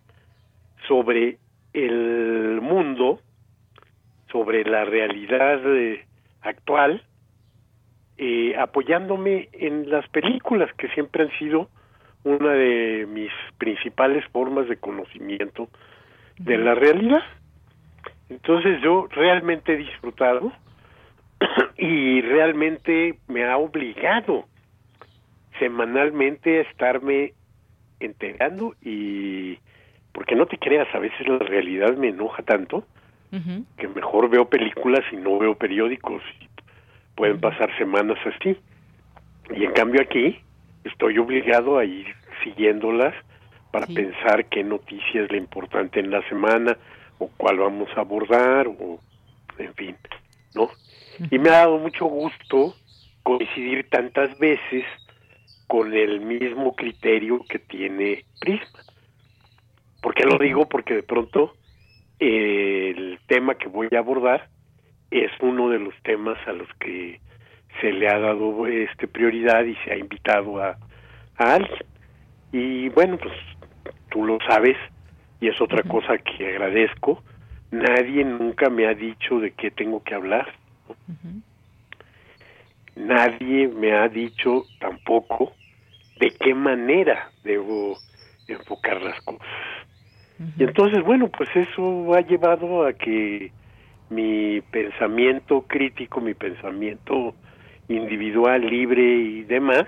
sobre 0.88 1.40
el 1.74 2.62
mundo 2.62 3.20
sobre 4.34 4.66
la 4.66 4.84
realidad 4.84 5.62
eh, 5.64 6.06
actual, 6.42 7.04
eh, 8.18 8.56
apoyándome 8.58 9.48
en 9.54 9.90
las 9.90 10.08
películas 10.10 10.74
que 10.74 10.90
siempre 10.90 11.24
han 11.24 11.32
sido 11.38 11.70
una 12.24 12.52
de 12.52 13.06
mis 13.08 13.32
principales 13.60 14.26
formas 14.32 14.68
de 14.68 14.78
conocimiento 14.78 15.70
de 16.40 16.58
la 16.58 16.74
realidad. 16.74 17.22
Entonces 18.30 18.82
yo 18.82 19.08
realmente 19.12 19.74
he 19.74 19.78
disfrutado 19.78 20.52
y 21.78 22.22
realmente 22.22 23.20
me 23.28 23.46
ha 23.46 23.58
obligado 23.58 24.46
semanalmente 25.60 26.58
a 26.58 26.62
estarme 26.62 27.34
enterando 28.00 28.74
y 28.82 29.60
porque 30.12 30.36
no 30.36 30.48
te 30.48 30.58
creas, 30.58 30.88
a 30.94 31.00
veces 31.00 31.28
la 31.28 31.40
realidad 31.40 31.96
me 31.98 32.10
enoja 32.10 32.42
tanto 32.44 32.84
que 33.78 33.88
mejor 33.88 34.30
veo 34.30 34.48
películas 34.48 35.02
y 35.12 35.16
no 35.16 35.40
veo 35.40 35.56
periódicos. 35.56 36.22
pueden 37.16 37.40
pasar 37.40 37.76
semanas 37.78 38.18
así. 38.26 38.58
Y 39.56 39.64
en 39.66 39.72
cambio 39.74 40.02
aquí 40.02 40.40
estoy 40.84 41.18
obligado 41.18 41.78
a 41.78 41.86
ir 41.86 42.08
siguiéndolas 42.44 43.14
para 43.72 43.88
pensar 43.88 44.46
qué 44.46 44.64
noticia 44.64 45.24
es 45.24 45.32
la 45.32 45.38
importante 45.38 46.00
en 46.00 46.12
la 46.12 46.28
semana 46.30 46.78
o 47.18 47.28
cuál 47.38 47.58
vamos 47.58 47.90
a 47.96 48.02
abordar 48.02 48.68
o 48.68 49.00
en 49.58 49.74
fin, 49.74 49.96
¿no? 50.56 50.70
Y 51.32 51.38
me 51.40 51.50
ha 51.50 51.60
dado 51.60 51.78
mucho 51.78 52.06
gusto 52.06 52.76
coincidir 53.24 53.90
tantas 53.90 54.38
veces 54.38 54.86
con 55.68 55.94
el 55.94 56.22
mismo 56.22 56.76
criterio 56.76 57.44
que 57.50 57.60
tiene 57.60 58.26
Prisma. 58.40 58.80
¿Por 60.02 60.14
qué 60.14 60.26
lo 60.26 60.38
digo? 60.38 60.68
Porque 60.68 60.96
de 60.96 61.04
pronto 61.04 61.54
el 62.24 63.20
tema 63.28 63.56
que 63.56 63.68
voy 63.68 63.90
a 63.94 64.00
abordar 64.00 64.50
es 65.12 65.32
uno 65.42 65.70
de 65.70 65.80
los 65.80 65.94
temas 66.04 66.38
a 66.48 66.54
los 66.54 66.68
que 66.80 67.20
se 67.82 67.92
le 67.92 68.08
ha 68.08 68.20
dado 68.20 68.66
este 68.68 69.08
prioridad 69.08 69.64
y 69.66 69.76
se 69.84 69.92
ha 69.92 69.98
invitado 69.98 70.62
a, 70.62 70.78
a 71.38 71.54
alguien. 71.56 71.84
Y 72.52 72.90
bueno, 72.90 73.18
pues 73.18 73.34
tú 74.10 74.26
lo 74.26 74.38
sabes 74.48 74.78
y 75.42 75.48
es 75.50 75.60
otra 75.60 75.84
cosa 75.84 76.18
que 76.18 76.50
agradezco. 76.50 77.24
Nadie 77.72 78.24
nunca 78.24 78.70
me 78.70 78.88
ha 78.88 78.94
dicho 78.94 79.40
de 79.40 79.52
qué 79.52 79.72
tengo 79.72 80.04
que 80.04 80.16
hablar. 80.16 80.54
Nadie 82.96 83.68
me 83.68 83.94
ha 83.94 84.08
dicho 84.08 84.64
tampoco 84.80 85.54
de 86.20 86.32
qué 86.40 86.54
manera 86.54 87.32
debo 87.44 87.98
enfocar 88.48 89.02
las 89.02 89.20
cosas. 89.22 89.48
Y 90.58 90.64
entonces, 90.64 91.04
bueno, 91.04 91.30
pues 91.30 91.50
eso 91.56 92.14
ha 92.14 92.22
llevado 92.22 92.86
a 92.86 92.94
que 92.94 93.52
mi 94.10 94.62
pensamiento 94.62 95.64
crítico, 95.68 96.22
mi 96.22 96.34
pensamiento 96.34 97.36
individual, 97.88 98.62
libre 98.62 99.04
y 99.04 99.44
demás, 99.44 99.86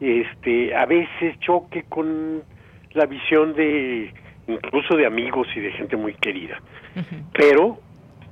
este, 0.00 0.74
a 0.74 0.86
veces 0.86 1.38
choque 1.40 1.84
con 1.88 2.42
la 2.92 3.06
visión 3.06 3.54
de 3.54 4.12
incluso 4.48 4.96
de 4.96 5.06
amigos 5.06 5.48
y 5.56 5.60
de 5.60 5.72
gente 5.72 5.96
muy 5.96 6.14
querida. 6.14 6.60
Pero 7.32 7.78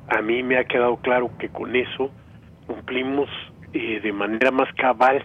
a 0.08 0.22
mí 0.22 0.42
me 0.42 0.58
ha 0.58 0.64
quedado 0.64 0.96
claro 0.96 1.30
que 1.38 1.48
con 1.48 1.74
eso 1.74 2.10
cumplimos 2.66 3.28
eh, 3.72 4.00
de 4.00 4.12
manera 4.12 4.50
más 4.50 4.72
cabal 4.74 5.24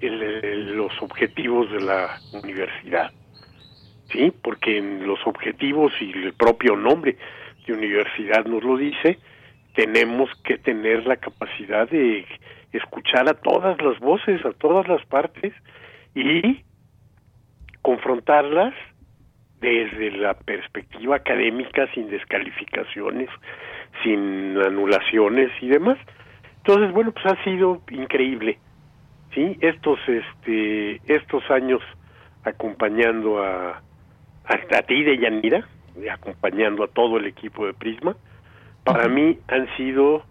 los 0.00 0.92
objetivos 1.00 1.70
de 1.72 1.80
la 1.80 2.18
universidad. 2.42 3.12
¿Sí? 4.10 4.32
Porque 4.42 4.78
en 4.78 5.06
los 5.06 5.18
objetivos 5.26 5.92
y 6.00 6.12
el 6.12 6.32
propio 6.34 6.76
nombre 6.76 7.16
de 7.66 7.72
universidad 7.72 8.44
nos 8.44 8.62
lo 8.62 8.76
dice, 8.76 9.18
tenemos 9.74 10.30
que 10.42 10.58
tener 10.58 11.06
la 11.06 11.16
capacidad 11.16 11.88
de 11.88 12.24
escuchar 12.72 13.28
a 13.28 13.34
todas 13.34 13.80
las 13.82 13.98
voces, 14.00 14.44
a 14.44 14.52
todas 14.52 14.88
las 14.88 15.04
partes 15.06 15.52
y 16.14 16.62
confrontarlas 17.82 18.74
desde 19.60 20.10
la 20.12 20.34
perspectiva 20.34 21.16
académica 21.16 21.86
sin 21.94 22.08
descalificaciones, 22.08 23.28
sin 24.02 24.56
anulaciones 24.58 25.50
y 25.60 25.68
demás. 25.68 25.98
Entonces, 26.58 26.92
bueno, 26.92 27.12
pues 27.12 27.26
ha 27.26 27.44
sido 27.44 27.82
increíble. 27.90 28.58
Sí, 29.34 29.58
estos 29.60 29.98
este 30.08 31.00
estos 31.06 31.48
años 31.50 31.82
acompañando 32.44 33.42
a 33.42 33.82
a 34.48 34.82
ti 34.82 35.02
de 35.02 35.18
Yanira, 35.18 35.68
acompañando 36.12 36.84
a 36.84 36.88
todo 36.88 37.16
el 37.18 37.26
equipo 37.26 37.66
de 37.66 37.74
Prisma, 37.74 38.16
para 38.84 39.08
mí 39.08 39.38
han 39.48 39.66
sido 39.76 40.24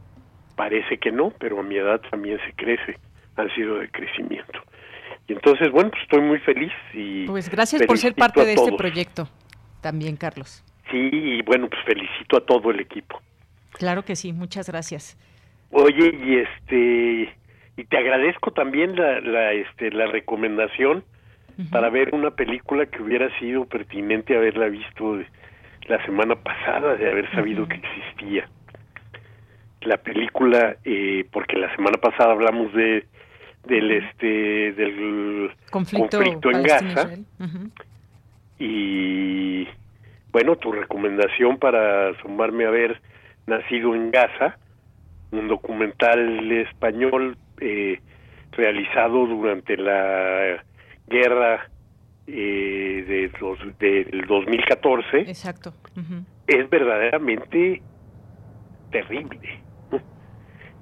parece 0.55 0.97
que 0.97 1.11
no, 1.11 1.33
pero 1.37 1.59
a 1.59 1.63
mi 1.63 1.75
edad 1.75 2.01
también 2.09 2.39
se 2.45 2.53
crece, 2.53 2.97
han 3.35 3.53
sido 3.55 3.79
de 3.79 3.89
crecimiento. 3.89 4.59
Y 5.27 5.33
entonces, 5.33 5.71
bueno, 5.71 5.89
pues 5.89 6.03
estoy 6.03 6.21
muy 6.21 6.39
feliz 6.39 6.71
y 6.93 7.25
Pues 7.25 7.49
gracias 7.49 7.83
por 7.85 7.97
ser 7.97 8.13
parte 8.15 8.45
de 8.45 8.53
este 8.53 8.71
proyecto 8.73 9.27
también, 9.81 10.15
Carlos. 10.15 10.63
Sí, 10.91 11.09
y 11.11 11.41
bueno, 11.41 11.67
pues 11.67 11.83
felicito 11.83 12.37
a 12.37 12.45
todo 12.45 12.71
el 12.71 12.79
equipo. 12.79 13.19
Claro 13.71 14.05
que 14.05 14.15
sí, 14.15 14.33
muchas 14.33 14.69
gracias. 14.69 15.17
Oye, 15.71 16.15
y 16.23 16.37
este 16.37 17.35
y 17.77 17.83
te 17.83 17.97
agradezco 17.97 18.51
también 18.51 18.95
la, 18.95 19.19
la 19.19 19.51
este 19.51 19.91
la 19.91 20.05
recomendación 20.05 21.03
para 21.71 21.89
ver 21.89 22.13
una 22.13 22.31
película 22.31 22.85
que 22.85 23.01
hubiera 23.01 23.29
sido 23.39 23.65
pertinente 23.65 24.35
haberla 24.35 24.67
visto 24.67 25.19
la 25.87 26.03
semana 26.05 26.35
pasada 26.35 26.95
de 26.95 27.09
haber 27.09 27.31
sabido 27.31 27.67
que 27.67 27.75
existía. 27.75 28.49
La 29.81 29.97
película 29.97 30.77
eh, 30.83 31.25
porque 31.31 31.57
la 31.57 31.73
semana 31.75 31.97
pasada 31.97 32.31
hablamos 32.31 32.73
de 32.73 33.05
del 33.65 33.91
este 33.91 34.73
del 34.73 35.51
conflicto, 35.71 36.21
en 36.21 36.63
Gaza. 36.63 37.09
Y 38.59 39.67
bueno 40.31 40.55
tu 40.57 40.71
recomendación 40.71 41.57
para 41.57 42.17
sumarme 42.21 42.65
a 42.65 42.69
ver 42.69 43.01
nacido 43.47 43.95
en 43.95 44.11
Gaza 44.11 44.57
un 45.31 45.47
documental 45.47 46.51
español 46.51 47.37
eh, 47.59 47.99
realizado 48.51 49.25
durante 49.25 49.77
la 49.77 50.63
guerra 51.07 51.69
eh, 52.27 53.05
de 53.07 53.31
dos, 53.39 53.59
del 53.79 54.25
2014 54.27 55.19
exacto. 55.19 55.73
Es 56.47 56.69
verdaderamente 56.69 57.81
terrible. 58.91 59.61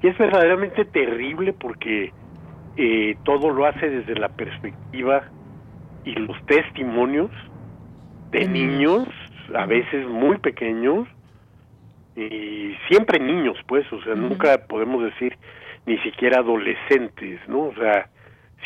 Y 0.02 0.08
es 0.08 0.18
verdaderamente 0.18 0.84
terrible 0.86 1.54
porque 1.54 2.12
eh, 2.76 3.16
todo 3.24 3.50
lo 3.52 3.66
hace 3.66 3.90
desde 3.90 4.16
la 4.16 4.30
perspectiva 4.30 5.24
y 6.04 6.14
los 6.16 6.45
testimonios 6.45 7.32
de 8.32 8.48
niños, 8.48 9.08
a 9.56 9.66
veces 9.66 10.08
muy 10.08 10.38
pequeños, 10.40 11.08
y 12.16 12.76
siempre 12.90 13.20
niños, 13.20 13.58
pues, 13.68 13.91
o 13.94 14.02
sea, 14.04 14.16
nunca 14.16 14.66
podemos 14.68 15.04
decir 15.04 15.38
ni 15.86 15.98
siquiera 16.00 16.40
adolescentes, 16.40 17.40
¿no? 17.48 17.68
O 17.68 17.76
sea, 17.76 18.10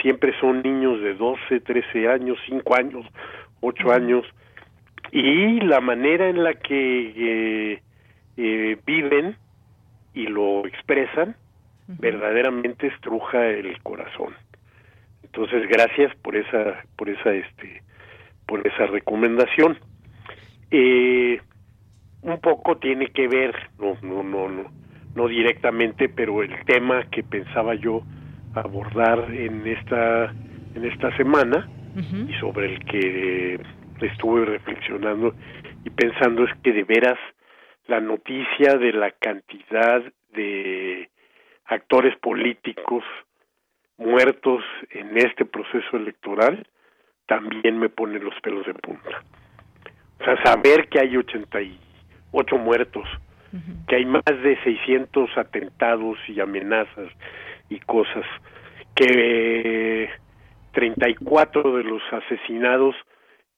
siempre 0.02 0.34
son 0.40 0.61
niños 0.61 1.02
de 1.02 1.14
12, 1.14 1.60
13 1.61 2.07
años, 2.07 2.38
5 2.48 2.76
años, 2.76 3.06
8 3.61 3.91
años, 3.91 4.26
y 5.11 5.60
la 5.61 5.80
manera 5.80 6.30
en 6.30 6.44
la 6.44 6.53
que 6.53 7.14
eh, 7.15 7.82
eh, 8.38 8.78
viven 8.86 9.36
y 10.14 10.28
lo 10.28 10.65
expresan, 10.65 11.36
verdaderamente 11.88 12.88
estruja 12.88 13.48
el 13.48 13.82
corazón. 13.82 14.34
Entonces, 15.24 15.68
gracias 15.69 16.14
por 16.18 16.36
esa, 16.36 16.84
por 16.98 17.10
esa, 17.10 17.34
este, 17.34 17.84
por 18.45 18.65
esa 18.68 18.88
recomendación. 18.88 19.78
Eh, 20.72 21.40
un 22.24 22.40
poco 22.41 22.78
tiene 22.78 23.07
que 23.07 23.28
ver, 23.28 23.56
no, 23.80 23.98
no, 24.02 24.24
no, 24.24 24.49
no, 24.49 24.72
no 25.15 25.28
directamente, 25.28 26.10
pero 26.10 26.44
el 26.44 26.65
tema 26.65 27.06
que 27.10 27.24
pensaba 27.24 27.76
yo 27.76 28.02
abordar 28.62 29.32
en 29.32 29.66
esta, 29.66 30.34
en 30.76 30.86
esta 30.86 31.16
semana 31.18 31.70
y 31.96 32.34
sobre 32.40 32.74
el 32.76 32.86
que 32.86 33.60
estuve 34.02 34.46
reflexionando 34.46 35.34
y 35.84 35.90
pensando 35.90 36.44
es 36.44 36.52
que 36.62 36.72
de 36.72 36.84
veras 36.84 37.18
la 37.88 38.00
noticia 38.00 38.74
de 38.78 38.94
la 38.94 39.12
cantidad 39.12 40.04
de 40.34 41.10
actores 41.66 42.16
políticos 42.18 43.04
muertos 43.98 44.64
en 44.92 45.18
este 45.18 45.46
proceso 45.46 45.98
electoral 45.98 46.68
también 47.26 47.80
me 47.80 47.90
pone 47.90 48.20
los 48.20 48.36
pelos 48.42 48.66
de 48.66 48.74
punta. 48.74 49.24
O 50.20 50.24
sea, 50.24 50.42
saber 50.44 50.88
que 50.88 51.00
hay 51.00 51.18
88 51.18 52.58
muertos, 52.58 53.08
que 53.88 53.96
hay 53.96 54.06
más 54.06 54.24
de 54.26 54.58
600 54.64 55.38
atentados 55.38 56.18
y 56.28 56.40
amenazas 56.40 57.10
y 57.69 57.80
cosas, 57.80 58.26
que 58.95 60.10
34 60.72 61.77
de 61.77 61.84
los 61.84 62.02
asesinados 62.11 62.95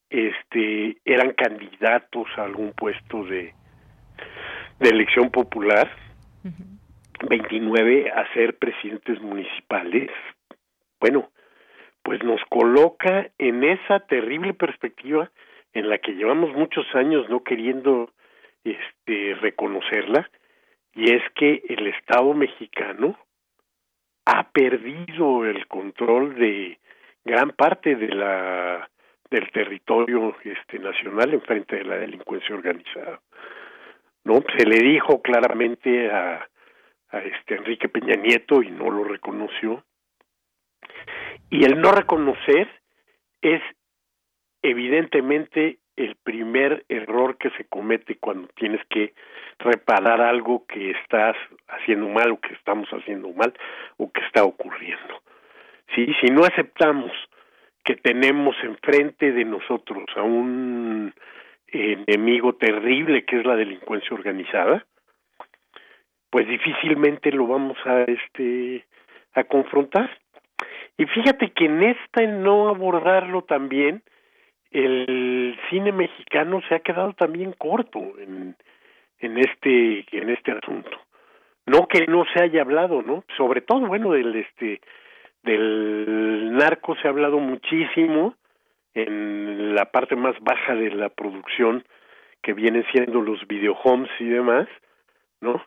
este 0.08 0.96
eran 1.04 1.32
candidatos 1.32 2.26
a 2.36 2.44
algún 2.44 2.72
puesto 2.72 3.24
de 3.24 3.54
de 4.80 4.88
elección 4.88 5.30
popular, 5.30 5.90
29 7.28 8.10
a 8.10 8.32
ser 8.32 8.56
presidentes 8.56 9.20
municipales, 9.20 10.10
bueno, 10.98 11.30
pues 12.02 12.22
nos 12.24 12.40
coloca 12.48 13.30
en 13.38 13.62
esa 13.62 14.00
terrible 14.00 14.54
perspectiva 14.54 15.30
en 15.74 15.90
la 15.90 15.98
que 15.98 16.12
llevamos 16.12 16.54
muchos 16.54 16.86
años 16.94 17.28
no 17.28 17.44
queriendo 17.44 18.10
este 18.64 19.34
reconocerla 19.34 20.30
y 20.94 21.12
es 21.12 21.22
que 21.34 21.62
el 21.68 21.86
Estado 21.86 22.32
mexicano 22.32 23.16
ha 24.26 24.50
perdido 24.50 25.44
el 25.44 25.66
control 25.66 26.34
de 26.34 26.78
gran 27.24 27.50
parte 27.50 27.96
de 27.96 28.08
la 28.08 28.88
del 29.30 29.50
territorio 29.52 30.36
este 30.42 30.80
nacional 30.80 31.32
en 31.32 31.42
frente 31.42 31.76
de 31.76 31.84
la 31.84 31.96
delincuencia 31.96 32.54
organizada 32.54 33.20
no 34.24 34.42
se 34.56 34.66
le 34.66 34.76
dijo 34.76 35.22
claramente 35.22 36.10
a, 36.10 36.46
a 37.10 37.18
este 37.18 37.56
Enrique 37.56 37.88
Peña 37.88 38.16
Nieto 38.16 38.62
y 38.62 38.70
no 38.70 38.90
lo 38.90 39.04
reconoció. 39.04 39.84
Y 41.48 41.64
el 41.64 41.80
no 41.80 41.92
reconocer 41.92 42.68
es 43.40 43.62
evidentemente 44.62 45.78
el 46.04 46.16
primer 46.16 46.84
error 46.88 47.36
que 47.36 47.50
se 47.50 47.64
comete 47.64 48.16
cuando 48.16 48.48
tienes 48.48 48.80
que 48.88 49.12
reparar 49.58 50.20
algo 50.20 50.64
que 50.66 50.92
estás 50.92 51.36
haciendo 51.68 52.08
mal 52.08 52.30
o 52.32 52.40
que 52.40 52.54
estamos 52.54 52.88
haciendo 52.90 53.28
mal 53.32 53.52
o 53.98 54.10
que 54.10 54.20
está 54.22 54.44
ocurriendo. 54.44 55.22
¿Sí? 55.94 56.12
Si 56.20 56.28
no 56.28 56.44
aceptamos 56.44 57.12
que 57.84 57.96
tenemos 57.96 58.56
enfrente 58.62 59.32
de 59.32 59.44
nosotros 59.44 60.04
a 60.16 60.22
un 60.22 61.12
enemigo 61.68 62.54
terrible 62.54 63.24
que 63.24 63.38
es 63.38 63.44
la 63.44 63.56
delincuencia 63.56 64.14
organizada, 64.14 64.86
pues 66.30 66.48
difícilmente 66.48 67.30
lo 67.32 67.46
vamos 67.46 67.76
a 67.84 68.02
este 68.02 68.86
a 69.34 69.44
confrontar. 69.44 70.10
Y 70.96 71.06
fíjate 71.06 71.50
que 71.52 71.66
en 71.66 71.82
esta 71.82 72.22
en 72.22 72.42
no 72.42 72.68
abordarlo 72.68 73.42
también 73.42 74.02
el 74.70 75.58
cine 75.68 75.92
mexicano 75.92 76.60
se 76.68 76.74
ha 76.74 76.80
quedado 76.80 77.12
también 77.14 77.52
corto 77.52 77.98
en 78.18 78.56
en 79.18 79.38
este 79.38 80.06
en 80.12 80.30
este 80.30 80.52
asunto. 80.52 80.90
No 81.66 81.86
que 81.86 82.06
no 82.06 82.24
se 82.32 82.42
haya 82.42 82.62
hablado, 82.62 83.02
¿no? 83.02 83.24
Sobre 83.36 83.60
todo 83.60 83.86
bueno 83.86 84.12
del 84.12 84.34
este 84.34 84.80
del 85.42 86.52
narco 86.52 86.96
se 86.96 87.06
ha 87.06 87.10
hablado 87.10 87.38
muchísimo, 87.38 88.34
en 88.94 89.74
la 89.74 89.86
parte 89.86 90.16
más 90.16 90.34
baja 90.40 90.74
de 90.74 90.90
la 90.90 91.08
producción 91.08 91.84
que 92.42 92.52
vienen 92.52 92.84
siendo 92.92 93.20
los 93.20 93.46
videohomes 93.46 94.10
y 94.18 94.24
demás, 94.24 94.68
¿no? 95.40 95.64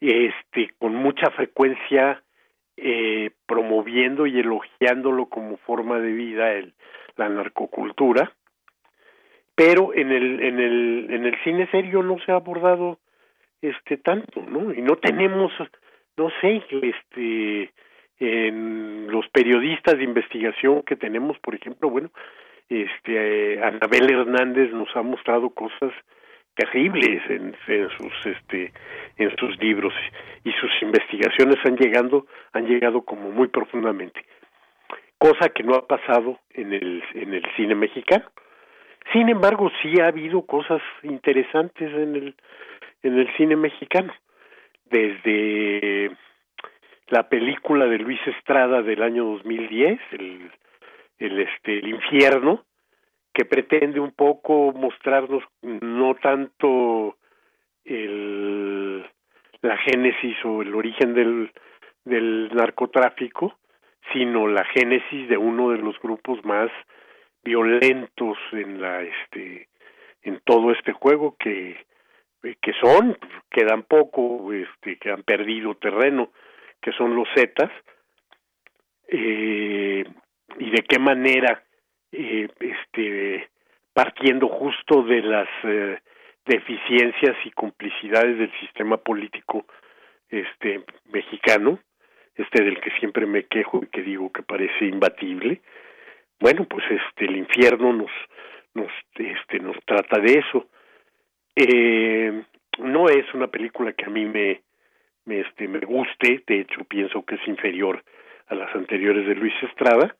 Este, 0.00 0.70
con 0.78 0.94
mucha 0.94 1.30
frecuencia 1.30 2.22
eh, 2.76 3.30
promoviendo 3.46 4.26
y 4.26 4.40
elogiándolo 4.40 5.26
como 5.26 5.56
forma 5.58 5.98
de 5.98 6.12
vida 6.12 6.52
el, 6.52 6.74
la 7.16 7.28
narcocultura, 7.28 8.32
pero 9.54 9.94
en 9.94 10.10
el 10.10 10.42
en 10.42 10.58
el 10.60 11.06
en 11.10 11.26
el 11.26 11.42
cine 11.44 11.68
serio 11.70 12.02
no 12.02 12.18
se 12.24 12.32
ha 12.32 12.36
abordado 12.36 12.98
este 13.62 13.96
tanto, 13.96 14.42
¿no? 14.42 14.72
Y 14.74 14.82
no 14.82 14.96
tenemos, 14.96 15.52
no 16.16 16.30
sé, 16.40 16.62
este 16.82 17.72
en 18.18 19.08
los 19.10 19.28
periodistas 19.28 19.96
de 19.96 20.04
investigación 20.04 20.82
que 20.82 20.96
tenemos, 20.96 21.38
por 21.40 21.54
ejemplo, 21.54 21.90
bueno, 21.90 22.10
este 22.68 23.62
Anabel 23.62 24.10
Hernández 24.10 24.72
nos 24.72 24.94
ha 24.96 25.02
mostrado 25.02 25.50
cosas 25.50 25.92
terribles 26.54 27.20
en, 27.28 27.56
en, 27.66 27.88
sus 27.90 28.26
este 28.26 28.72
en 29.16 29.36
sus 29.36 29.58
libros 29.58 29.92
y 30.44 30.52
sus 30.52 30.70
investigaciones 30.82 31.56
han 31.64 31.76
llegado 31.76 32.26
han 32.52 32.66
llegado 32.66 33.02
como 33.02 33.30
muy 33.30 33.48
profundamente 33.48 34.24
cosa 35.18 35.48
que 35.48 35.62
no 35.62 35.74
ha 35.74 35.86
pasado 35.86 36.38
en 36.50 36.72
el 36.72 37.02
en 37.14 37.34
el 37.34 37.44
cine 37.56 37.74
mexicano 37.74 38.24
sin 39.12 39.28
embargo 39.28 39.70
sí 39.82 40.00
ha 40.00 40.08
habido 40.08 40.42
cosas 40.42 40.82
interesantes 41.02 41.92
en 41.92 42.16
el 42.16 42.34
en 43.02 43.18
el 43.18 43.36
cine 43.36 43.56
mexicano. 43.56 44.12
Desde 44.86 46.10
la 47.08 47.28
película 47.28 47.86
de 47.86 47.98
Luis 47.98 48.20
Estrada 48.26 48.82
del 48.82 49.02
año 49.02 49.24
2010 49.24 50.00
el 50.12 50.50
el 51.18 51.40
este 51.40 51.78
el 51.78 51.88
infierno 51.88 52.64
que 53.32 53.44
pretende 53.44 54.00
un 54.00 54.12
poco 54.12 54.72
mostrarnos 54.72 55.42
no 55.62 56.14
tanto 56.14 57.16
el, 57.84 59.04
la 59.60 59.76
génesis 59.78 60.36
o 60.44 60.62
el 60.62 60.72
origen 60.72 61.14
del, 61.14 61.50
del 62.04 62.48
narcotráfico, 62.54 63.58
sino 64.12 64.46
la 64.46 64.64
génesis 64.64 65.28
de 65.28 65.36
uno 65.36 65.70
de 65.70 65.78
los 65.78 65.98
grupos 66.00 66.44
más 66.44 66.70
violentos 67.42 68.38
en 68.52 68.80
la 68.80 69.02
este 69.02 69.68
en 70.22 70.40
todo 70.44 70.72
este 70.72 70.92
juego 70.92 71.36
que 71.38 71.76
que 72.42 72.72
son 72.80 73.16
quedan 73.50 73.82
poco 73.84 74.52
este 74.52 74.96
que 74.96 75.10
han 75.10 75.22
perdido 75.22 75.74
terreno 75.76 76.30
que 76.84 76.92
son 76.92 77.16
los 77.16 77.26
zetas. 77.34 77.70
Eh, 79.08 80.04
y 80.58 80.70
de 80.70 80.82
qué 80.82 80.98
manera 80.98 81.62
eh, 82.12 82.48
este 82.60 83.48
partiendo 83.92 84.48
justo 84.48 85.02
de 85.02 85.22
las 85.22 85.48
eh, 85.64 85.98
deficiencias 86.44 87.36
y 87.44 87.50
complicidades 87.52 88.38
del 88.38 88.52
sistema 88.60 88.96
político 88.98 89.66
este 90.28 90.84
mexicano 91.12 91.78
este 92.36 92.64
del 92.64 92.80
que 92.80 92.90
siempre 92.98 93.26
me 93.26 93.44
quejo 93.44 93.80
y 93.82 93.86
que 93.86 94.02
digo 94.02 94.32
que 94.32 94.42
parece 94.42 94.86
imbatible 94.86 95.60
bueno 96.40 96.66
pues 96.66 96.84
este 96.90 97.26
el 97.26 97.36
infierno 97.36 97.92
nos 97.92 98.10
nos 98.74 98.90
este 99.16 99.60
nos 99.60 99.76
trata 99.84 100.20
de 100.20 100.32
eso. 100.34 100.66
Eh, 101.56 102.42
no 102.78 103.08
es 103.08 103.32
una 103.34 103.46
película 103.46 103.92
que 103.92 104.04
a 104.04 104.10
mí 104.10 104.24
me, 104.24 104.62
me 105.24 105.40
este 105.40 105.68
me 105.68 105.78
guste 105.80 106.42
de 106.46 106.60
hecho 106.60 106.84
pienso 106.84 107.24
que 107.24 107.36
es 107.36 107.46
inferior 107.46 108.02
a 108.48 108.54
las 108.54 108.74
anteriores 108.74 109.26
de 109.26 109.36
Luis 109.36 109.54
Estrada 109.62 110.16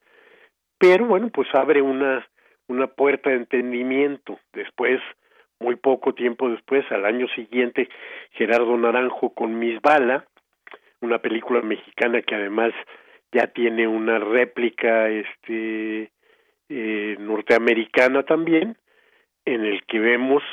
pero 0.77 1.05
bueno 1.05 1.29
pues 1.29 1.47
abre 1.53 1.81
una 1.81 2.25
una 2.67 2.87
puerta 2.87 3.29
de 3.29 3.37
entendimiento. 3.37 4.39
Después 4.53 4.99
muy 5.59 5.75
poco 5.75 6.13
tiempo 6.13 6.49
después 6.49 6.83
al 6.91 7.05
año 7.05 7.27
siguiente 7.29 7.89
Gerardo 8.31 8.75
Naranjo 8.77 9.33
con 9.33 9.57
Miss 9.57 9.79
Bala 9.81 10.25
una 11.05 11.19
película 11.19 11.61
mexicana 11.61 12.21
que 12.21 12.35
además 12.35 12.73
ya 13.31 13.47
tiene 13.47 13.87
una 13.87 14.19
réplica 14.19 15.09
este 15.09 16.11
eh, 16.69 17.15
norteamericana 17.19 18.23
también 18.23 18.77
en 19.45 19.65
el 19.65 19.85
que 19.85 19.99
vemos 19.99 20.43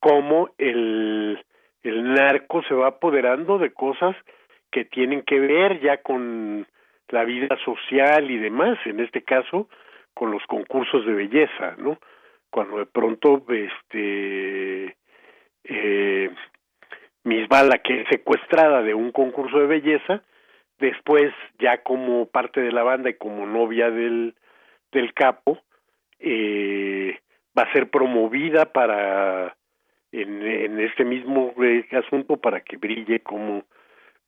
cómo 0.00 0.50
el 0.58 1.38
el 1.82 2.14
narco 2.14 2.62
se 2.64 2.74
va 2.74 2.88
apoderando 2.88 3.58
de 3.58 3.72
cosas 3.72 4.16
que 4.70 4.84
tienen 4.84 5.22
que 5.22 5.38
ver 5.40 5.80
ya 5.80 5.98
con 5.98 6.66
la 7.08 7.24
vida 7.24 7.56
social 7.64 8.30
y 8.30 8.38
demás, 8.38 8.78
en 8.86 9.00
este 9.00 9.22
caso 9.22 9.68
con 10.14 10.30
los 10.30 10.42
concursos 10.46 11.04
de 11.04 11.12
belleza, 11.12 11.74
¿no? 11.78 11.98
Cuando 12.50 12.78
de 12.78 12.86
pronto 12.86 13.44
este 13.48 14.96
eh, 15.64 16.30
Misbala 17.24 17.78
que 17.78 18.02
es 18.02 18.08
secuestrada 18.08 18.82
de 18.82 18.94
un 18.94 19.12
concurso 19.12 19.58
de 19.58 19.66
belleza, 19.66 20.22
después 20.78 21.32
ya 21.58 21.82
como 21.82 22.26
parte 22.26 22.60
de 22.60 22.72
la 22.72 22.82
banda 22.82 23.10
y 23.10 23.14
como 23.14 23.46
novia 23.46 23.90
del 23.90 24.34
del 24.92 25.14
capo 25.14 25.58
eh, 26.18 27.18
va 27.56 27.62
a 27.62 27.72
ser 27.72 27.88
promovida 27.90 28.72
para 28.72 29.56
en, 30.10 30.78
este 30.80 31.04
mismo 31.04 31.54
eh, 31.62 31.86
asunto 31.92 32.36
para 32.36 32.60
que 32.60 32.76
brille 32.76 33.20
como 33.20 33.64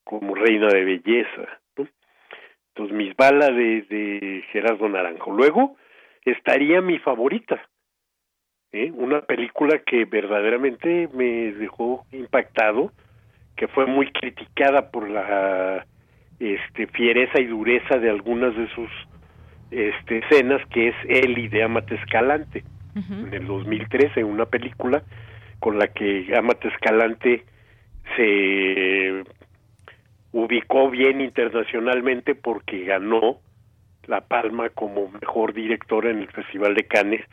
como 0.04 0.34
reina 0.34 0.68
de 0.68 0.84
belleza 0.84 1.60
entonces, 2.74 2.96
mis 2.96 3.14
balas 3.16 3.50
de, 3.50 3.82
de 3.82 4.44
Gerardo 4.50 4.88
Naranjo. 4.88 5.30
Luego 5.30 5.76
estaría 6.24 6.80
mi 6.80 6.98
favorita, 6.98 7.62
¿eh? 8.74 8.92
una 8.92 9.22
película 9.22 9.78
que 9.86 10.05
verdaderamente 10.05 11.09
me 11.14 11.52
dejó 11.52 12.05
impactado, 12.12 12.92
que 13.56 13.68
fue 13.68 13.86
muy 13.86 14.10
criticada 14.10 14.90
por 14.90 15.09
la 15.09 15.86
este, 16.40 16.88
fiereza 16.88 17.40
y 17.40 17.46
dureza 17.46 17.98
de 17.98 18.10
algunas 18.10 18.55
de 18.56 18.68
sus 18.74 18.90
este, 19.70 20.18
escenas, 20.18 20.60
que 20.68 20.88
es 20.88 20.94
Eli 21.09 21.48
de 21.48 21.62
Amate 21.62 21.94
Escalante, 21.94 22.64
en 22.96 23.34
el 23.34 23.46
2013, 23.46 24.22
una 24.22 24.46
película 24.46 25.02
con 25.59 25.78
la 25.78 25.88
que 25.88 26.32
Amate 26.36 26.68
Escalante 26.68 27.44
se 28.16 29.24
ubicó 30.32 30.90
bien 30.90 31.20
internacionalmente 31.20 32.36
porque 32.36 32.84
ganó 32.84 33.38
la 34.06 34.20
palma 34.20 34.68
como 34.68 35.09
mejor 35.09 35.55
directora 35.55 36.10
en 36.10 36.18
el 36.18 36.28
Festival 36.28 36.74
de 36.74 36.84
Cannes 36.84 37.24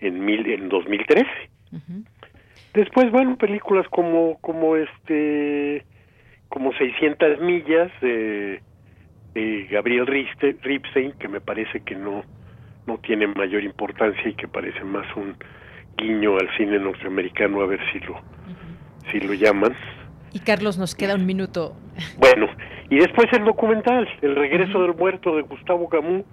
en 0.00 0.24
mil 0.24 0.46
en 0.46 0.68
2013. 0.68 1.26
Después, 2.74 3.10
bueno, 3.10 3.36
películas 3.36 3.86
como 3.90 4.38
como 4.40 4.76
este 4.76 5.84
como 6.48 6.72
600 6.72 7.40
millas 7.40 7.90
de, 8.00 8.62
Gabriel 9.70 10.06
Ripstein 10.06 11.12
que 11.12 11.28
me 11.28 11.40
parece 11.40 11.80
que 11.80 11.94
no 11.94 12.22
no 12.86 12.98
tiene 12.98 13.26
mayor 13.28 13.62
importancia 13.62 14.28
y 14.28 14.34
que 14.34 14.48
parece 14.48 14.82
más 14.82 15.06
un 15.14 15.36
guiño 15.96 16.36
al 16.38 16.48
cine 16.56 16.78
norteamericano 16.78 17.60
a 17.60 17.66
ver 17.66 17.80
si 17.92 18.00
lo 18.00 18.20
si 19.12 19.20
lo 19.20 19.34
llaman. 19.34 19.74
Y 20.32 20.40
Carlos, 20.40 20.78
nos 20.78 20.94
queda 20.94 21.14
un 21.14 21.24
minuto. 21.24 21.74
Bueno, 22.18 22.48
y 22.90 22.96
después 22.96 23.32
el 23.32 23.44
documental, 23.44 24.08
El 24.22 24.36
regreso 24.36 24.82
del 24.82 24.94
muerto 24.94 25.36
de 25.36 25.42
Gustavo 25.42 25.88
Camus 25.88 26.24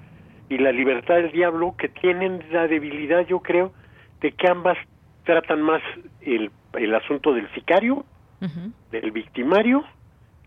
y 0.50 0.58
La 0.58 0.72
libertad 0.72 1.16
del 1.16 1.32
diablo, 1.32 1.76
que 1.78 1.90
tienen 1.90 2.44
la 2.52 2.68
debilidad, 2.68 3.26
yo 3.26 3.40
creo, 3.40 3.74
de 4.22 4.32
que 4.32 4.48
ambas 4.48 4.78
tratan 5.24 5.62
más 5.62 5.82
el, 6.22 6.52
el 6.74 6.96
asunto 6.96 7.34
del 7.34 7.52
sicario, 7.54 8.06
del 8.92 9.12
victimario, 9.12 9.84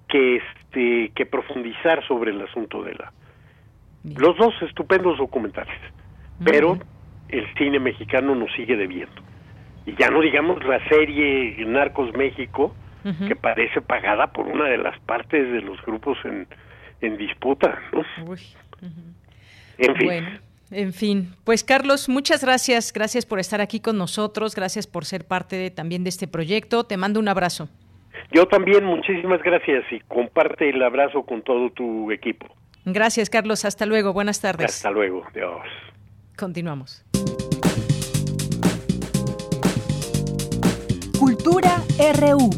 que 0.09 0.37
este 0.37 1.11
que 1.15 1.27
profundizar 1.27 2.07
sobre 2.07 2.31
el 2.31 2.41
asunto 2.41 2.83
de 2.83 2.95
la 2.95 3.13
los 4.05 4.37
dos 4.37 4.55
estupendos 4.63 5.19
documentales 5.19 5.75
pero 6.45 6.79
el 7.29 7.47
cine 7.55 7.79
mexicano 7.79 8.35
nos 8.35 8.53
sigue 8.53 8.77
debiendo. 8.77 9.23
Y 9.87 9.95
ya 9.97 10.11
no 10.11 10.21
digamos 10.21 10.65
la 10.65 10.87
serie 10.89 11.57
Narcos 11.67 12.15
México 12.17 12.75
que 13.27 13.37
parece 13.37 13.81
pagada 13.81 14.27
por 14.33 14.47
una 14.47 14.67
de 14.67 14.77
las 14.77 14.99
partes 15.01 15.51
de 15.51 15.63
los 15.63 15.81
grupos 15.83 16.19
en, 16.25 16.47
en 17.01 17.17
disputa, 17.17 17.79
¿no? 17.93 18.03
En 19.79 19.97
fin. 19.97 20.07
Bueno. 20.07 20.49
En 20.71 20.93
fin, 20.93 21.35
pues 21.45 21.65
Carlos, 21.65 22.11
muchas 22.11 22.45
gracias, 22.45 22.93
gracias 22.93 23.25
por 23.25 23.39
estar 23.39 23.63
aquí 23.63 23.81
con 23.81 23.97
nosotros, 23.97 24.55
gracias 24.55 24.87
por 24.87 25.07
ser 25.07 25.25
parte 25.25 25.71
también 25.71 26.05
de 26.05 26.11
este 26.11 26.29
proyecto. 26.29 26.85
Te 26.85 26.99
mando 26.99 27.21
un 27.21 27.29
abrazo. 27.29 27.71
Yo 28.33 28.47
también, 28.47 28.85
muchísimas 28.85 29.43
gracias 29.43 29.85
y 29.91 30.01
comparte 30.01 30.69
el 30.69 30.83
abrazo 30.83 31.23
con 31.23 31.41
todo 31.43 31.71
tu 31.71 32.11
equipo. 32.11 32.47
Gracias, 32.85 33.31
Carlos. 33.31 33.65
Hasta 33.65 33.87
luego. 33.87 34.13
Buenas 34.13 34.41
tardes. 34.41 34.67
Hasta 34.67 34.91
luego. 34.91 35.25
Dios. 35.35 35.63
Continuamos. 36.37 37.05
Cultura 41.19 41.83
RU. 42.19 42.51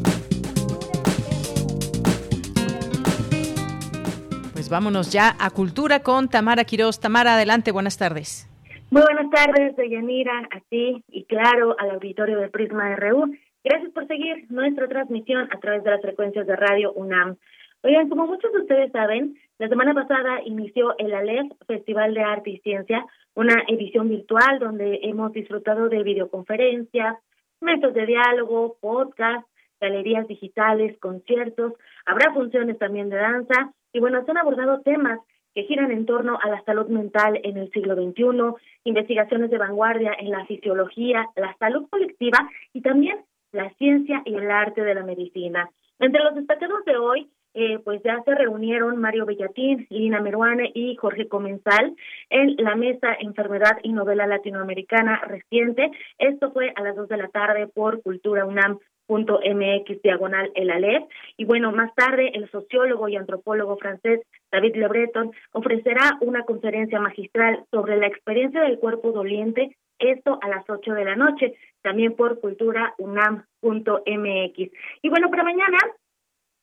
Vámonos 4.71 5.13
ya 5.13 5.37
a 5.39 5.51
Cultura 5.51 6.01
con 6.01 6.29
Tamara 6.29 6.65
Quiroz. 6.65 7.01
Tamara, 7.01 7.35
adelante, 7.35 7.73
buenas 7.73 7.99
tardes. 7.99 8.49
Muy 8.91 9.03
buenas 9.03 9.31
tardes, 9.31 9.77
Deyanira, 9.77 10.49
a 10.51 10.61
ti 10.69 11.05
y 11.09 11.25
claro, 11.25 11.77
al 11.79 11.91
auditorio 11.91 12.39
de 12.41 12.49
Prisma 12.49 12.97
RU. 12.97 13.35
Gracias 13.63 13.93
por 13.93 14.07
seguir 14.07 14.47
nuestra 14.51 14.89
transmisión 14.89 15.49
a 15.53 15.61
través 15.61 15.85
de 15.85 15.91
las 15.91 16.01
frecuencias 16.01 16.47
de 16.47 16.57
Radio 16.57 16.93
UNAM. 16.93 17.37
Oigan, 17.83 18.09
como 18.09 18.27
muchos 18.27 18.53
de 18.53 18.61
ustedes 18.61 18.93
saben, 18.93 19.37
la 19.59 19.69
semana 19.69 19.95
pasada 19.95 20.41
inició 20.45 20.97
el 20.99 21.15
ALEF, 21.15 21.53
Festival 21.67 22.15
de 22.15 22.23
Arte 22.23 22.51
y 22.51 22.59
Ciencia, 22.61 23.05
una 23.35 23.63
edición 23.69 24.09
virtual 24.09 24.59
donde 24.59 25.01
hemos 25.03 25.33
disfrutado 25.33 25.89
de 25.89 26.03
videoconferencias, 26.03 27.17
mesas 27.61 27.95
de 27.95 28.07
diálogo, 28.07 28.77
podcast, 28.81 29.47
galerías 29.81 30.27
digitales, 30.29 30.99
conciertos, 30.99 31.75
habrá 32.07 32.33
funciones 32.35 32.79
también 32.79 33.09
de 33.09 33.17
danza 33.17 33.73
y 33.93 34.01
bueno, 34.01 34.25
se 34.25 34.31
han 34.31 34.39
abordado 34.39 34.81
temas 34.81 35.21
que 35.55 35.65
giran 35.65 35.91
en 35.91 36.07
torno 36.07 36.39
a 36.41 36.49
la 36.49 36.63
salud 36.63 36.87
mental 36.89 37.41
en 37.43 37.57
el 37.57 37.71
siglo 37.73 37.95
XXI, 37.95 38.55
investigaciones 38.85 39.51
de 39.51 39.59
vanguardia 39.59 40.15
en 40.19 40.31
la 40.31 40.47
fisiología, 40.47 41.27
la 41.37 41.57
salud 41.59 41.89
colectiva 41.91 42.49
y 42.73 42.83
también 42.83 43.19
la 43.53 43.71
ciencia 43.75 44.23
y 44.25 44.35
el 44.35 44.51
arte 44.51 44.83
de 44.83 44.95
la 44.95 45.03
medicina. 45.03 45.69
Entre 45.99 46.23
los 46.23 46.35
destacados 46.35 46.85
de 46.85 46.97
hoy, 46.97 47.31
eh, 47.53 47.81
pues 47.81 48.01
ya 48.05 48.23
se 48.25 48.33
reunieron 48.33 49.01
Mario 49.01 49.27
Bellatín, 49.27 49.87
Lina 49.91 50.21
Meruane 50.21 50.71
y 50.73 50.95
Jorge 50.95 51.27
Comensal 51.27 51.97
en 52.29 52.55
la 52.59 52.77
mesa 52.77 53.09
Enfermedad 53.19 53.79
y 53.83 53.93
Novela 53.93 54.27
Latinoamericana 54.29 55.21
reciente. 55.27 55.91
Esto 56.19 56.53
fue 56.53 56.73
a 56.77 56.83
las 56.83 56.95
dos 56.95 57.09
de 57.09 57.17
la 57.17 57.27
tarde 57.29 57.67
por 57.67 58.03
Cultura 58.03 58.47
UNAM 58.47 58.79
mx 59.19 60.03
diagonal 60.03 60.51
el 60.55 60.71
Alep. 60.71 61.09
Y 61.37 61.45
bueno, 61.45 61.73
más 61.73 61.95
tarde 61.95 62.31
el 62.35 62.51
sociólogo 62.51 63.09
y 63.09 63.17
antropólogo 63.17 63.77
francés 63.77 64.21
David 64.51 64.77
Le 64.77 64.89
Breton 64.89 65.33
ofrecerá 65.53 66.19
una 66.21 66.45
conferencia 66.45 67.01
magistral 67.01 67.65
sobre 67.71 67.97
la 67.97 68.07
experiencia 68.07 68.63
del 68.63 68.79
cuerpo 68.79 69.13
doliente, 69.13 69.77
esto 69.99 70.39
a 70.43 70.49
las 70.49 70.69
ocho 70.69 70.93
de 70.93 71.05
la 71.05 71.17
noche, 71.17 71.55
también 71.83 72.15
por 72.15 72.41
cultura 72.41 72.95
unam.mx. 72.99 74.59
Y 75.03 75.09
bueno, 75.09 75.31
para 75.31 75.45
mañana 75.45 75.79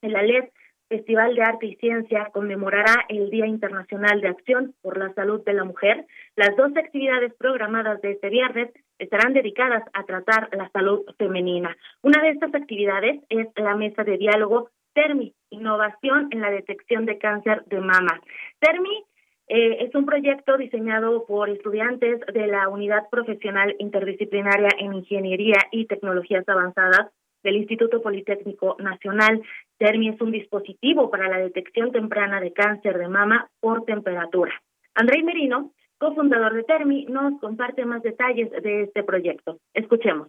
el 0.01 0.15
Alep 0.15 0.51
Festival 0.89 1.35
de 1.35 1.41
Arte 1.41 1.65
y 1.65 1.75
Ciencia 1.75 2.29
conmemorará 2.31 3.05
el 3.09 3.29
Día 3.29 3.45
Internacional 3.45 4.21
de 4.21 4.29
Acción 4.29 4.73
por 4.81 4.97
la 4.97 5.13
Salud 5.13 5.43
de 5.43 5.53
la 5.53 5.65
Mujer. 5.65 6.05
Las 6.35 6.55
dos 6.55 6.71
actividades 6.77 7.33
programadas 7.33 8.01
de 8.01 8.11
este 8.11 8.29
viernes 8.29 8.71
estarán 8.97 9.33
dedicadas 9.33 9.83
a 9.93 10.03
tratar 10.03 10.49
la 10.55 10.69
salud 10.69 11.01
femenina. 11.17 11.75
Una 12.01 12.21
de 12.21 12.29
estas 12.29 12.55
actividades 12.55 13.21
es 13.29 13.47
la 13.57 13.75
mesa 13.75 14.03
de 14.03 14.17
diálogo 14.17 14.69
TERMI, 14.93 15.33
Innovación 15.49 16.29
en 16.31 16.41
la 16.41 16.51
Detección 16.51 17.05
de 17.05 17.17
Cáncer 17.17 17.63
de 17.65 17.79
Mama. 17.79 18.21
TERMI 18.59 19.03
eh, 19.49 19.85
es 19.85 19.93
un 19.93 20.05
proyecto 20.05 20.57
diseñado 20.57 21.25
por 21.25 21.49
estudiantes 21.49 22.19
de 22.33 22.47
la 22.47 22.67
Unidad 22.69 23.09
Profesional 23.09 23.75
Interdisciplinaria 23.79 24.69
en 24.79 24.93
Ingeniería 24.93 25.57
y 25.71 25.85
Tecnologías 25.85 26.47
Avanzadas 26.47 27.11
del 27.47 27.55
Instituto 27.55 28.01
Politécnico 28.01 28.75
Nacional. 28.79 29.41
TERMI 29.77 30.09
es 30.09 30.21
un 30.21 30.31
dispositivo 30.31 31.09
para 31.09 31.29
la 31.29 31.37
detección 31.37 31.93
temprana 31.93 32.41
de 32.41 32.51
cáncer 32.51 32.97
de 32.97 33.07
mama 33.07 33.49
por 33.61 33.85
temperatura. 33.85 34.51
André 34.93 35.23
Merino, 35.23 35.71
cofundador 35.97 36.53
de 36.53 36.63
TERMI, 36.63 37.05
nos 37.05 37.39
comparte 37.39 37.85
más 37.85 38.03
detalles 38.03 38.51
de 38.51 38.83
este 38.83 39.01
proyecto. 39.03 39.59
Escuchemos. 39.73 40.27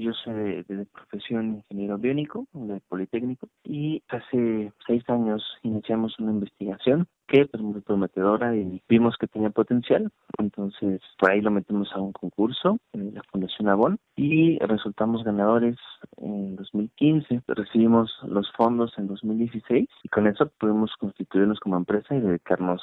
Yo 0.00 0.14
soy 0.14 0.62
de, 0.62 0.86
profesión 0.86 1.56
ingeniero 1.56 1.98
biónico, 1.98 2.46
de 2.52 2.80
Politécnico, 2.88 3.48
y 3.62 4.02
hace 4.08 4.72
seis 4.86 5.04
años 5.10 5.44
iniciamos 5.62 6.18
una 6.18 6.30
investigación 6.30 7.06
que 7.26 7.42
es 7.52 7.60
muy 7.60 7.82
prometedora 7.82 8.56
y 8.56 8.82
vimos 8.88 9.16
que 9.20 9.26
tenía 9.26 9.50
potencial. 9.50 10.10
Entonces, 10.38 11.02
por 11.18 11.30
ahí 11.30 11.42
lo 11.42 11.50
metimos 11.50 11.92
a 11.92 12.00
un 12.00 12.12
concurso 12.12 12.78
en 12.94 13.14
la 13.14 13.22
Fundación 13.30 13.68
Avon 13.68 13.98
y 14.16 14.58
resultamos 14.60 15.22
ganadores 15.22 15.76
en 16.16 16.56
2015. 16.56 17.42
Recibimos 17.46 18.10
los 18.26 18.50
fondos 18.52 18.94
en 18.96 19.06
2016 19.06 19.86
y 20.02 20.08
con 20.08 20.26
eso 20.26 20.50
pudimos 20.58 20.92
constituirnos 20.98 21.60
como 21.60 21.76
empresa 21.76 22.16
y 22.16 22.20
dedicarnos 22.20 22.80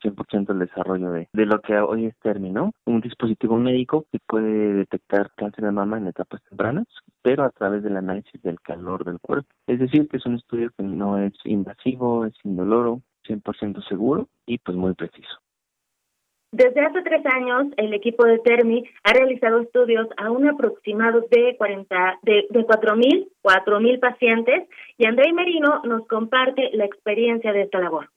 100% 0.00 0.50
el 0.50 0.58
desarrollo 0.58 1.12
de, 1.12 1.28
de 1.32 1.46
lo 1.46 1.60
que 1.60 1.78
hoy 1.78 2.06
es 2.06 2.18
término, 2.18 2.72
un 2.86 3.00
dispositivo 3.00 3.56
médico 3.56 4.06
que 4.10 4.18
puede 4.26 4.74
detectar 4.74 5.30
cáncer 5.36 5.64
de 5.64 5.72
mama 5.72 5.98
en 5.98 6.08
etapas 6.08 6.42
tempranas, 6.48 6.86
pero 7.22 7.44
a 7.44 7.50
través 7.50 7.82
del 7.82 7.96
análisis 7.96 8.40
del 8.42 8.60
calor 8.60 9.04
del 9.04 9.20
cuerpo. 9.20 9.48
Es 9.66 9.78
decir, 9.78 10.08
que 10.08 10.16
es 10.16 10.26
un 10.26 10.36
estudio 10.36 10.70
que 10.76 10.82
no 10.82 11.18
es 11.18 11.34
invasivo, 11.44 12.26
es 12.26 12.34
indoloro, 12.44 13.02
100% 13.28 13.86
seguro 13.86 14.28
y 14.46 14.58
pues 14.58 14.76
muy 14.76 14.94
preciso. 14.94 15.38
Desde 16.52 16.80
hace 16.80 17.02
tres 17.02 17.24
años, 17.26 17.68
el 17.76 17.94
equipo 17.94 18.24
de 18.24 18.40
Termi 18.40 18.84
ha 19.04 19.12
realizado 19.12 19.60
estudios 19.60 20.08
a 20.16 20.32
un 20.32 20.48
aproximado 20.48 21.24
de 21.30 21.54
40, 21.56 22.18
de, 22.22 22.46
de 22.50 22.66
4.000, 22.66 23.28
4.000 23.44 24.00
pacientes 24.00 24.68
y 24.98 25.06
André 25.06 25.32
Merino 25.32 25.80
nos 25.84 26.08
comparte 26.08 26.70
la 26.72 26.86
experiencia 26.86 27.52
de 27.52 27.62
esta 27.62 27.78
labor. 27.78 28.08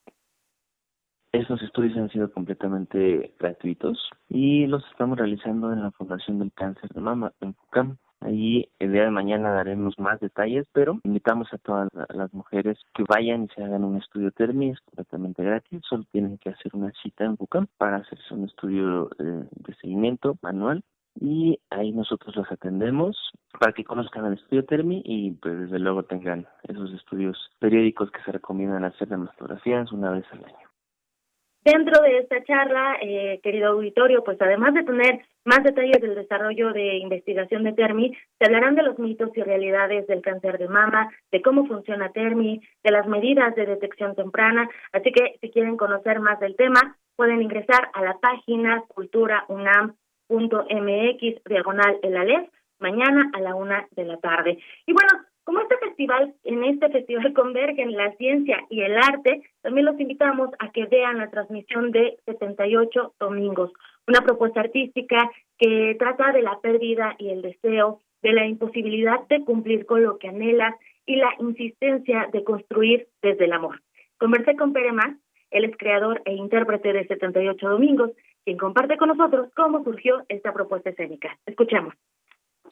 Estos 1.34 1.64
estudios 1.64 1.98
han 1.98 2.12
sido 2.12 2.32
completamente 2.32 3.34
gratuitos 3.40 3.98
y 4.30 4.68
los 4.68 4.86
estamos 4.92 5.18
realizando 5.18 5.74
en 5.74 5.82
la 5.82 5.90
Fundación 5.90 6.38
del 6.38 6.54
Cáncer 6.54 6.92
de 6.92 7.02
Mama 7.02 7.34
en 7.42 7.56
FUCAM. 7.56 7.98
Ahí 8.20 8.70
el 8.78 8.92
día 8.92 9.06
de 9.06 9.10
mañana 9.10 9.50
daremos 9.50 9.98
más 9.98 10.20
detalles, 10.20 10.68
pero 10.74 11.00
invitamos 11.04 11.52
a 11.52 11.58
todas 11.58 11.90
las 12.14 12.32
mujeres 12.36 12.78
que 12.94 13.04
vayan 13.10 13.46
y 13.46 13.48
se 13.56 13.64
hagan 13.64 13.84
un 13.84 13.98
estudio 13.98 14.30
TERMI, 14.30 14.70
es 14.70 14.82
completamente 14.82 15.44
gratis, 15.44 15.82
solo 15.90 16.06
tienen 16.12 16.38
que 16.38 16.52
hacer 16.52 16.72
una 16.76 16.92
cita 17.02 17.26
en 17.26 17.36
FUCAM 17.36 17.66
para 17.80 17.96
hacerse 17.98 18.32
un 18.36 18.46
estudio 18.46 19.10
eh, 19.18 19.48
de 19.50 19.74
seguimiento 19.82 20.38
manual 20.44 20.84
y 21.20 21.60
ahí 21.72 21.94
nosotros 21.94 22.36
los 22.36 22.52
atendemos 22.52 23.18
para 23.60 23.74
que 23.74 23.84
conozcan 23.84 24.26
el 24.28 24.34
estudio 24.34 24.66
TERMI 24.66 25.02
y 25.04 25.32
pues 25.32 25.62
desde 25.62 25.80
luego 25.80 26.04
tengan 26.04 26.46
esos 26.62 26.94
estudios 26.94 27.50
periódicos 27.58 28.12
que 28.12 28.22
se 28.22 28.32
recomiendan 28.32 28.84
hacer 28.84 29.08
de 29.08 29.18
mastografías 29.18 29.92
una 29.92 30.12
vez 30.12 30.26
al 30.32 30.46
año. 30.46 30.73
Dentro 31.64 32.02
de 32.02 32.18
esta 32.18 32.44
charla, 32.44 32.98
eh, 33.02 33.40
querido 33.42 33.70
auditorio, 33.70 34.22
pues 34.24 34.38
además 34.42 34.74
de 34.74 34.84
tener 34.84 35.22
más 35.46 35.64
detalles 35.64 36.02
del 36.02 36.16
desarrollo 36.16 36.74
de 36.74 36.98
investigación 36.98 37.64
de 37.64 37.72
TERMI, 37.72 38.14
se 38.38 38.46
hablarán 38.46 38.76
de 38.76 38.84
los 38.84 39.00
mitos 39.00 39.30
y 39.36 39.42
realidades 39.42 40.06
del 40.08 40.22
cáncer 40.22 40.58
de 40.58 40.68
mama, 40.68 41.10
de 41.32 41.42
cómo 41.42 41.66
funciona 41.66 42.12
TERMI, 42.12 42.60
de 42.84 42.92
las 42.92 43.08
medidas 43.08 43.56
de 43.56 43.66
detección 43.66 44.14
temprana. 44.14 44.70
Así 44.92 45.14
que 45.14 45.38
si 45.40 45.52
quieren 45.52 45.78
conocer 45.78 46.20
más 46.20 46.38
del 46.42 46.58
tema, 46.58 46.98
pueden 47.16 47.42
ingresar 47.42 47.90
a 47.94 48.02
la 48.02 48.18
página 48.20 48.84
culturaunam.mx 48.90 51.44
diagonal 51.46 51.98
el 52.04 52.50
mañana 52.80 53.32
a 53.34 53.40
la 53.40 53.56
una 53.56 53.88
de 53.92 54.04
la 54.04 54.18
tarde. 54.18 54.58
Y 54.86 54.92
bueno, 54.92 55.12
como 55.44 55.60
este 55.60 55.78
festival, 55.78 56.34
en 56.44 56.64
este 56.64 56.90
festival 56.90 57.34
convergen 57.34 57.96
la 57.96 58.14
ciencia 58.16 58.66
y 58.70 58.82
el 58.82 58.98
arte, 58.98 59.42
también 59.62 59.86
los 59.86 60.00
invitamos 60.00 60.50
a 60.60 60.72
que 60.72 60.86
vean 60.86 61.18
la 61.18 61.30
transmisión 61.30 61.92
de 61.92 62.18
78 62.26 63.16
domingos, 63.20 63.72
una 64.08 64.22
propuesta 64.22 64.62
artística 64.62 65.30
que 65.58 65.96
trata 66.00 66.32
de 66.32 66.42
la 66.42 66.60
pérdida 66.60 67.16
y 67.18 67.30
el 67.30 67.42
deseo, 67.42 68.02
de 68.22 68.34
la 68.34 68.46
imposibilidad 68.46 69.28
de 69.28 69.44
cumplir 69.44 69.86
con 69.86 70.02
lo 70.02 70.18
que 70.18 70.30
anhelas 70.30 70.76
y 71.06 71.18
la 71.18 71.34
insistencia 71.40 72.30
de 72.32 72.44
construir 72.44 73.08
desde 73.22 73.46
el 73.46 73.54
amor. 73.54 73.82
Conversé 74.18 74.56
con 74.56 74.72
Pere 74.72 74.94
Más, 74.94 75.18
él 75.52 75.66
es 75.66 75.78
creador 75.78 76.22
e 76.26 76.34
intérprete 76.34 76.94
de 76.94 77.06
78 77.06 77.70
domingos, 77.70 78.12
quien 78.46 78.58
comparte 78.58 78.98
con 78.98 79.10
nosotros 79.10 79.50
cómo 79.56 79.84
surgió 79.84 80.24
esta 80.30 80.54
propuesta 80.54 80.90
escénica. 80.90 81.38
Escuchemos. 81.46 81.94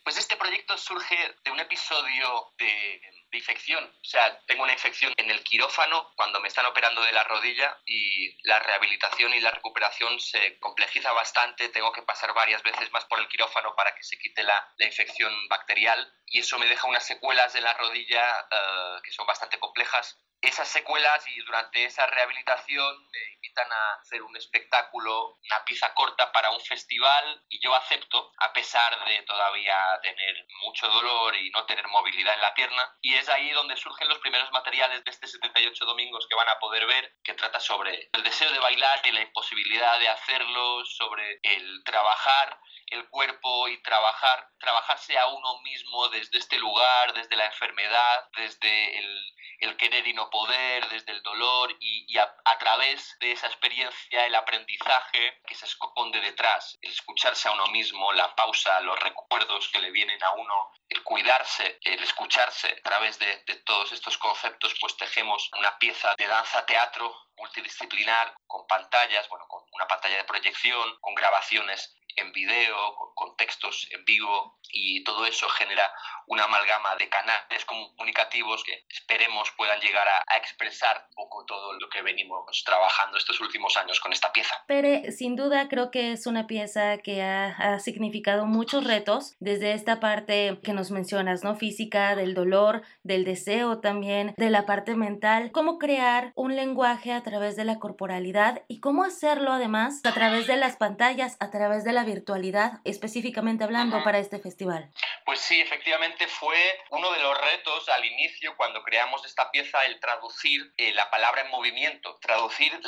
Pues 0.03 0.17
este 0.17 0.35
proyecto 0.35 0.77
surge 0.77 1.35
de 1.43 1.51
un 1.51 1.59
episodio 1.59 2.51
de, 2.57 3.01
infección. 3.33 3.83
O 3.83 4.03
sea, 4.03 4.39
tengo 4.45 4.63
una 4.63 4.73
infección 4.73 5.13
en 5.15 5.31
el 5.31 5.41
quirófano 5.43 6.11
cuando 6.15 6.41
me 6.41 6.49
están 6.49 6.65
operando 6.65 7.01
de 7.01 7.13
la 7.13 7.23
rodilla 7.23 7.79
y 7.85 8.35
la 8.45 8.59
rehabilitación 8.59 9.33
y 9.33 9.39
la 9.39 9.51
recuperación 9.51 10.19
se 10.19 10.59
complejiza 10.59 11.11
bastante. 11.13 11.69
Tengo 11.69 11.91
que 11.91 12.01
pasar 12.01 12.33
varias 12.33 12.61
veces 12.61 12.91
más 12.91 13.05
por 13.05 13.19
el 13.19 13.27
quirófano 13.29 13.73
para 13.75 13.95
que 13.95 14.03
se 14.03 14.17
quite 14.17 14.43
la, 14.43 14.67
infección 14.79 15.33
bacterial 15.47 16.11
y 16.25 16.39
eso 16.39 16.59
me 16.59 16.65
deja 16.65 16.87
unas 16.87 17.05
secuelas 17.05 17.53
de 17.53 17.61
la 17.61 17.73
rodilla 17.73 18.39
eh, 18.51 18.99
que 19.03 19.11
son 19.11 19.25
bastante 19.25 19.59
complejas 19.59 20.17
esas 20.41 20.67
secuelas 20.67 21.27
y 21.27 21.39
durante 21.41 21.85
esa 21.85 22.07
rehabilitación 22.07 23.09
me 23.11 23.33
invitan 23.35 23.71
a 23.71 23.93
hacer 24.01 24.23
un 24.23 24.35
espectáculo, 24.35 25.37
una 25.43 25.63
pieza 25.65 25.93
corta 25.93 26.31
para 26.31 26.49
un 26.49 26.59
festival 26.61 27.43
y 27.49 27.59
yo 27.61 27.75
acepto 27.75 28.31
a 28.39 28.51
pesar 28.51 29.05
de 29.05 29.21
todavía 29.23 29.77
tener 30.01 30.47
mucho 30.63 30.87
dolor 30.87 31.35
y 31.35 31.51
no 31.51 31.65
tener 31.65 31.87
movilidad 31.87 32.33
en 32.33 32.41
la 32.41 32.53
pierna. 32.55 32.97
Y 33.01 33.13
es 33.13 33.29
ahí 33.29 33.51
donde 33.51 33.77
surgen 33.77 34.09
los 34.09 34.19
primeros 34.19 34.51
materiales 34.51 35.03
de 35.03 35.11
este 35.11 35.27
78 35.27 35.85
domingos 35.85 36.25
que 36.27 36.35
van 36.35 36.49
a 36.49 36.59
poder 36.59 36.87
ver 36.87 37.13
que 37.23 37.33
trata 37.35 37.59
sobre 37.59 38.09
el 38.11 38.23
deseo 38.23 38.51
de 38.51 38.59
bailar 38.59 38.99
y 39.05 39.11
la 39.11 39.21
imposibilidad 39.21 39.99
de 39.99 40.09
hacerlo, 40.09 40.83
sobre 40.85 41.39
el 41.43 41.83
trabajar 41.83 42.59
el 42.91 43.07
cuerpo 43.07 43.69
y 43.69 43.81
trabajar, 43.81 44.49
trabajarse 44.59 45.17
a 45.17 45.27
uno 45.27 45.61
mismo 45.61 46.09
desde 46.09 46.37
este 46.37 46.59
lugar, 46.59 47.13
desde 47.13 47.37
la 47.37 47.45
enfermedad, 47.45 48.27
desde 48.35 48.99
el, 48.99 49.33
el 49.61 49.77
querer 49.77 50.05
y 50.07 50.13
no 50.13 50.29
poder, 50.29 50.87
desde 50.89 51.11
el 51.11 51.21
dolor 51.21 51.75
y, 51.79 52.17
a, 52.17 52.57
través 52.59 53.15
de 53.19 53.31
esa 53.31 53.47
experiencia, 53.47 54.25
el 54.25 54.35
aprendizaje 54.35 55.41
que 55.45 55.55
se 55.55 55.65
esconde 55.65 56.19
detrás, 56.19 56.77
el 56.81 56.91
escucharse 56.91 57.47
a 57.47 57.53
uno 57.53 57.67
mismo, 57.67 58.11
la 58.13 58.35
pausa, 58.35 58.81
los 58.81 58.99
recuerdos 58.99 59.69
que 59.69 59.79
le 59.79 59.91
vienen 59.91 60.21
a 60.23 60.31
uno, 60.31 60.71
el 60.89 61.03
cuidarse, 61.03 61.79
el 61.83 62.03
escucharse, 62.03 62.67
a 62.69 62.81
través 62.81 63.17
de, 63.19 63.43
de 63.45 63.55
todos 63.57 63.91
estos 63.91 64.17
conceptos 64.17 64.75
pues 64.79 64.97
tejemos 64.97 65.49
una 65.57 65.77
pieza 65.77 66.13
de 66.17 66.27
danza-teatro 66.27 67.15
multidisciplinar, 67.37 68.35
con 68.45 68.65
pantallas, 68.67 69.27
bueno, 69.29 69.45
con 69.47 69.63
una 69.71 69.87
pantalla 69.87 70.17
de 70.17 70.23
proyección, 70.25 70.97
con 71.01 71.15
grabaciones 71.15 71.95
en 72.15 72.31
video, 72.31 72.75
con 73.15 73.35
textos 73.35 73.87
en 73.91 74.03
vivo 74.05 74.59
y 74.73 75.03
todo 75.03 75.25
eso 75.25 75.47
genera 75.49 75.91
una 76.27 76.45
amalgama 76.45 76.95
de 76.95 77.09
canales 77.09 77.65
comunicativos 77.65 78.63
que 78.63 78.85
esperemos 78.89 79.51
puedan 79.57 79.79
llegar 79.79 80.07
a, 80.07 80.37
expresar 80.37 81.05
un 81.09 81.15
poco 81.15 81.45
todo 81.45 81.73
lo 81.73 81.89
que 81.89 82.01
venimos 82.01 82.63
trabajando 82.65 83.17
estos 83.17 83.39
últimos 83.41 83.77
años 83.77 83.99
con 83.99 84.11
esta 84.11 84.31
pieza. 84.31 84.55
Pere, 84.65 85.11
sin 85.11 85.35
duda 85.35 85.67
creo 85.67 85.91
que 85.91 86.13
es 86.13 86.25
una 86.25 86.47
pieza 86.47 86.97
que 86.97 87.21
ha, 87.21 87.49
ha 87.49 87.79
significado 87.79 88.45
muchos 88.45 88.85
retos 88.85 89.35
desde 89.39 89.73
esta 89.73 89.99
parte 89.99 90.57
que 90.63 90.73
nos 90.73 90.89
mencionas, 90.89 91.43
¿no? 91.43 91.55
Física, 91.55 92.15
del 92.15 92.33
dolor, 92.33 92.81
del 93.03 93.23
deseo 93.23 93.79
también, 93.79 94.33
de 94.37 94.49
la 94.49 94.65
parte 94.65 94.95
mental. 94.95 95.51
¿Cómo 95.51 95.77
crear 95.77 96.31
un 96.35 96.55
lenguaje 96.55 97.11
a 97.13 97.21
través 97.21 97.55
de 97.55 97.65
la 97.65 97.77
corporalidad 97.77 98.63
y 98.67 98.79
cómo 98.79 99.03
hacerlo 99.03 99.51
además 99.51 100.01
a 100.03 100.13
través 100.13 100.47
de 100.47 100.57
las 100.57 100.77
pantallas, 100.77 101.37
a 101.39 101.51
través 101.51 101.83
de 101.83 101.93
la 101.93 102.00
virtualidad, 102.03 102.79
específicamente 102.83 103.63
hablando 103.63 104.03
para 104.03 104.19
este 104.19 104.39
festival? 104.39 104.91
Pues 105.25 105.39
sí, 105.39 105.61
efectivamente 105.61 106.27
fue 106.27 106.57
uno 106.89 107.11
de 107.11 107.19
los 107.19 107.37
retos 107.39 107.89
al 107.89 108.05
inicio 108.05 108.55
cuando 108.57 108.83
creamos 108.83 109.25
esta 109.25 109.51
pieza 109.51 109.83
el 109.85 109.99
traducir 109.99 110.73
eh, 110.77 110.93
la 110.93 111.09
palabra 111.09 111.41
en 111.41 111.51
movimiento, 111.51 112.17
traducir 112.21 112.79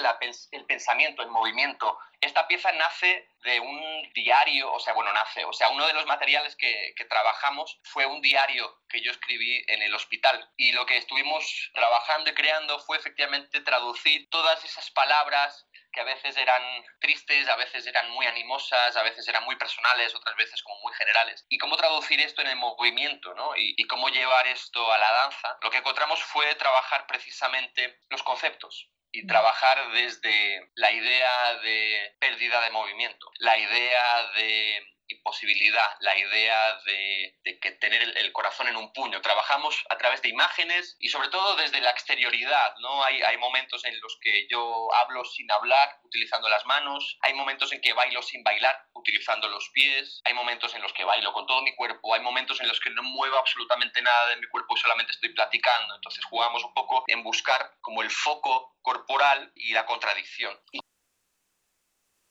el 0.51 0.65
pensamiento 0.65 1.23
en 1.23 1.29
movimiento. 1.29 1.97
Esta 2.21 2.47
pieza 2.47 2.71
nace 2.71 3.29
de 3.43 3.59
un 3.59 4.11
diario, 4.13 4.71
o 4.71 4.79
sea, 4.79 4.93
bueno, 4.93 5.11
nace, 5.13 5.43
o 5.43 5.51
sea, 5.51 5.69
uno 5.69 5.85
de 5.85 5.93
los 5.93 6.05
materiales 6.05 6.55
que, 6.55 6.93
que 6.95 7.05
trabajamos 7.05 7.79
fue 7.83 8.05
un 8.05 8.21
diario 8.21 8.79
que 8.87 9.01
yo 9.01 9.11
escribí 9.11 9.63
en 9.67 9.81
el 9.81 9.93
hospital 9.93 10.49
y 10.55 10.71
lo 10.71 10.85
que 10.85 10.97
estuvimos 10.97 11.71
trabajando 11.73 12.29
y 12.29 12.33
creando 12.33 12.79
fue 12.79 12.97
efectivamente 12.97 13.59
traducir 13.61 14.29
todas 14.29 14.63
esas 14.63 14.89
palabras 14.91 15.67
que 15.93 16.01
a 16.01 16.03
veces 16.03 16.35
eran 16.35 16.61
tristes, 16.99 17.47
a 17.47 17.55
veces 17.55 17.85
eran 17.87 18.09
muy 18.11 18.25
animosas, 18.25 18.95
a 18.97 19.03
veces 19.03 19.27
eran 19.27 19.43
muy 19.45 19.55
personales, 19.55 20.13
otras 20.15 20.35
veces 20.35 20.61
como 20.63 20.79
muy 20.81 20.93
generales. 20.93 21.45
Y 21.49 21.57
cómo 21.57 21.77
traducir 21.77 22.19
esto 22.19 22.41
en 22.41 22.47
el 22.47 22.55
movimiento, 22.57 23.33
¿no? 23.35 23.55
Y, 23.55 23.75
y 23.77 23.83
cómo 23.85 24.09
llevar 24.09 24.47
esto 24.47 24.91
a 24.91 24.97
la 24.97 25.11
danza. 25.11 25.57
Lo 25.61 25.69
que 25.69 25.77
encontramos 25.77 26.21
fue 26.23 26.53
trabajar 26.55 27.05
precisamente 27.07 27.99
los 28.09 28.23
conceptos 28.23 28.89
y 29.11 29.27
trabajar 29.27 29.91
desde 29.91 30.71
la 30.75 30.91
idea 30.91 31.55
de 31.59 32.15
pérdida 32.19 32.61
de 32.61 32.71
movimiento, 32.71 33.31
la 33.37 33.57
idea 33.57 34.27
de 34.35 34.92
imposibilidad, 35.13 35.89
la 35.99 36.17
idea 36.17 36.77
de, 36.85 37.35
que 37.61 37.71
tener 37.71 38.01
el, 38.01 38.31
corazón 38.33 38.67
en 38.67 38.75
un 38.75 38.91
puño. 38.93 39.21
Trabajamos 39.21 39.83
a 39.89 39.97
través 39.97 40.21
de 40.21 40.29
imágenes 40.29 40.97
y 40.99 41.09
sobre 41.09 41.29
todo 41.29 41.55
desde 41.55 41.81
la 41.81 41.91
exterioridad, 41.91 42.75
¿no? 42.79 43.03
Hay, 43.03 43.21
hay 43.21 43.37
momentos 43.37 43.85
en 43.85 43.99
los 43.99 44.17
que 44.21 44.47
yo 44.49 44.93
hablo 44.95 45.23
sin 45.25 45.49
hablar, 45.51 45.99
utilizando 46.03 46.49
las 46.49 46.65
manos, 46.65 47.17
hay 47.21 47.33
momentos 47.33 47.71
en 47.71 47.81
que 47.81 47.93
bailo 47.93 48.21
sin 48.21 48.43
bailar, 48.43 48.77
utilizando 48.93 49.47
los 49.47 49.69
pies, 49.69 50.21
hay 50.25 50.33
momentos 50.33 50.73
en 50.75 50.81
los 50.81 50.93
que 50.93 51.03
bailo 51.03 51.31
con 51.33 51.45
todo 51.45 51.61
mi 51.61 51.75
cuerpo, 51.75 52.13
hay 52.13 52.21
momentos 52.21 52.59
en 52.61 52.67
los 52.67 52.79
que 52.79 52.89
no 52.89 53.03
muevo 53.03 53.37
absolutamente 53.37 54.01
nada 54.01 54.29
de 54.29 54.37
mi 54.37 54.47
cuerpo 54.47 54.75
y 54.75 54.79
solamente 54.79 55.11
estoy 55.11 55.29
platicando. 55.29 55.95
Entonces 55.95 56.23
jugamos 56.25 56.63
un 56.63 56.73
poco 56.73 57.03
en 57.07 57.23
buscar 57.23 57.71
como 57.81 58.01
el 58.01 58.09
foco 58.09 58.75
corporal 58.81 59.51
y 59.55 59.73
la 59.73 59.85
contradicción. 59.85 60.59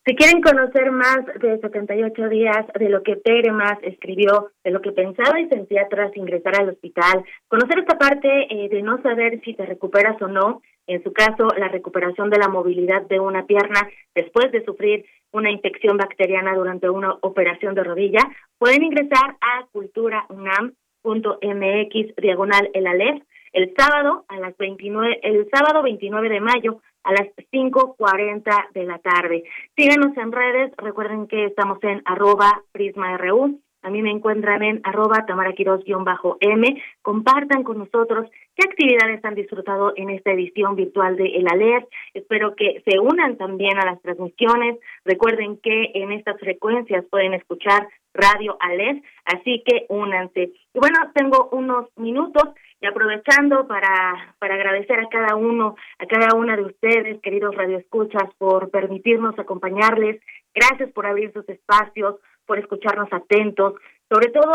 Si 0.04 0.16
quieren 0.16 0.42
conocer 0.42 0.90
más 0.90 1.24
de 1.40 1.60
78 1.60 2.28
días, 2.28 2.66
de 2.76 2.88
lo 2.88 3.04
que 3.04 3.14
Tere 3.14 3.52
más 3.52 3.78
escribió, 3.82 4.50
de 4.64 4.72
lo 4.72 4.82
que 4.82 4.90
pensaba 4.90 5.38
y 5.38 5.48
sentía 5.48 5.86
tras 5.88 6.16
ingresar 6.16 6.56
al 6.56 6.70
hospital, 6.70 7.24
conocer 7.46 7.78
esta 7.78 7.96
parte 7.98 8.28
eh, 8.50 8.68
de 8.68 8.82
no 8.82 9.00
saber 9.00 9.40
si 9.44 9.54
te 9.54 9.64
recuperas 9.64 10.20
o 10.20 10.26
no, 10.26 10.60
en 10.88 11.04
su 11.04 11.12
caso, 11.12 11.46
la 11.56 11.68
recuperación 11.68 12.30
de 12.30 12.38
la 12.38 12.48
movilidad 12.48 13.02
de 13.02 13.20
una 13.20 13.46
pierna 13.46 13.88
después 14.12 14.50
de 14.50 14.64
sufrir 14.64 15.04
una 15.30 15.52
infección 15.52 15.96
bacteriana 15.96 16.52
durante 16.56 16.90
una 16.90 17.16
operación 17.20 17.76
de 17.76 17.84
rodilla, 17.84 18.28
pueden 18.58 18.82
ingresar 18.82 19.36
a 19.40 19.66
culturaunam.mx 19.70 22.16
diagonal 22.16 22.70
el 22.74 22.88
Alef 22.88 23.22
el 23.52 23.72
sábado 23.76 24.24
a 24.28 24.38
las 24.38 24.56
29, 24.56 25.20
el 25.22 25.48
sábado 25.50 25.82
29 25.82 26.28
de 26.28 26.40
mayo 26.40 26.80
a 27.04 27.12
las 27.12 27.28
5.40 27.52 28.72
de 28.72 28.84
la 28.84 28.98
tarde. 28.98 29.44
Síganos 29.76 30.16
en 30.16 30.32
redes, 30.32 30.72
recuerden 30.76 31.26
que 31.26 31.46
estamos 31.46 31.78
en 31.82 32.02
arroba 32.04 32.62
prisma.ru, 32.72 33.60
a 33.82 33.90
mí 33.90 34.00
me 34.00 34.12
encuentran 34.12 34.62
en 34.62 34.80
arroba 34.84 35.26
tamaraquiros-m. 35.26 36.82
Compartan 37.02 37.64
con 37.64 37.78
nosotros 37.78 38.30
qué 38.54 38.68
actividades 38.68 39.24
han 39.24 39.34
disfrutado 39.34 39.92
en 39.96 40.10
esta 40.10 40.30
edición 40.30 40.76
virtual 40.76 41.16
de 41.16 41.26
El 41.36 41.48
Aler. 41.50 41.88
Espero 42.14 42.54
que 42.54 42.80
se 42.86 43.00
unan 43.00 43.36
también 43.36 43.78
a 43.78 43.84
las 43.84 44.00
transmisiones. 44.00 44.78
Recuerden 45.04 45.58
que 45.58 45.90
en 45.94 46.12
estas 46.12 46.38
frecuencias 46.38 47.04
pueden 47.10 47.34
escuchar 47.34 47.88
Radio 48.14 48.56
Aler, 48.60 49.02
así 49.24 49.64
que 49.66 49.86
únanse. 49.88 50.52
Y 50.74 50.78
bueno, 50.78 50.98
tengo 51.14 51.48
unos 51.50 51.88
minutos 51.96 52.50
y 52.82 52.86
aprovechando 52.86 53.68
para, 53.68 54.34
para 54.40 54.54
agradecer 54.54 54.98
a 54.98 55.08
cada 55.08 55.36
uno, 55.36 55.76
a 56.00 56.06
cada 56.06 56.34
una 56.36 56.56
de 56.56 56.64
ustedes, 56.64 57.20
queridos 57.22 57.54
radioescuchas, 57.54 58.34
por 58.38 58.70
permitirnos 58.70 59.38
acompañarles. 59.38 60.20
Gracias 60.52 60.90
por 60.90 61.06
abrir 61.06 61.32
sus 61.32 61.48
espacios, 61.48 62.16
por 62.44 62.58
escucharnos 62.58 63.08
atentos. 63.12 63.74
Sobre 64.10 64.30
todo, 64.30 64.52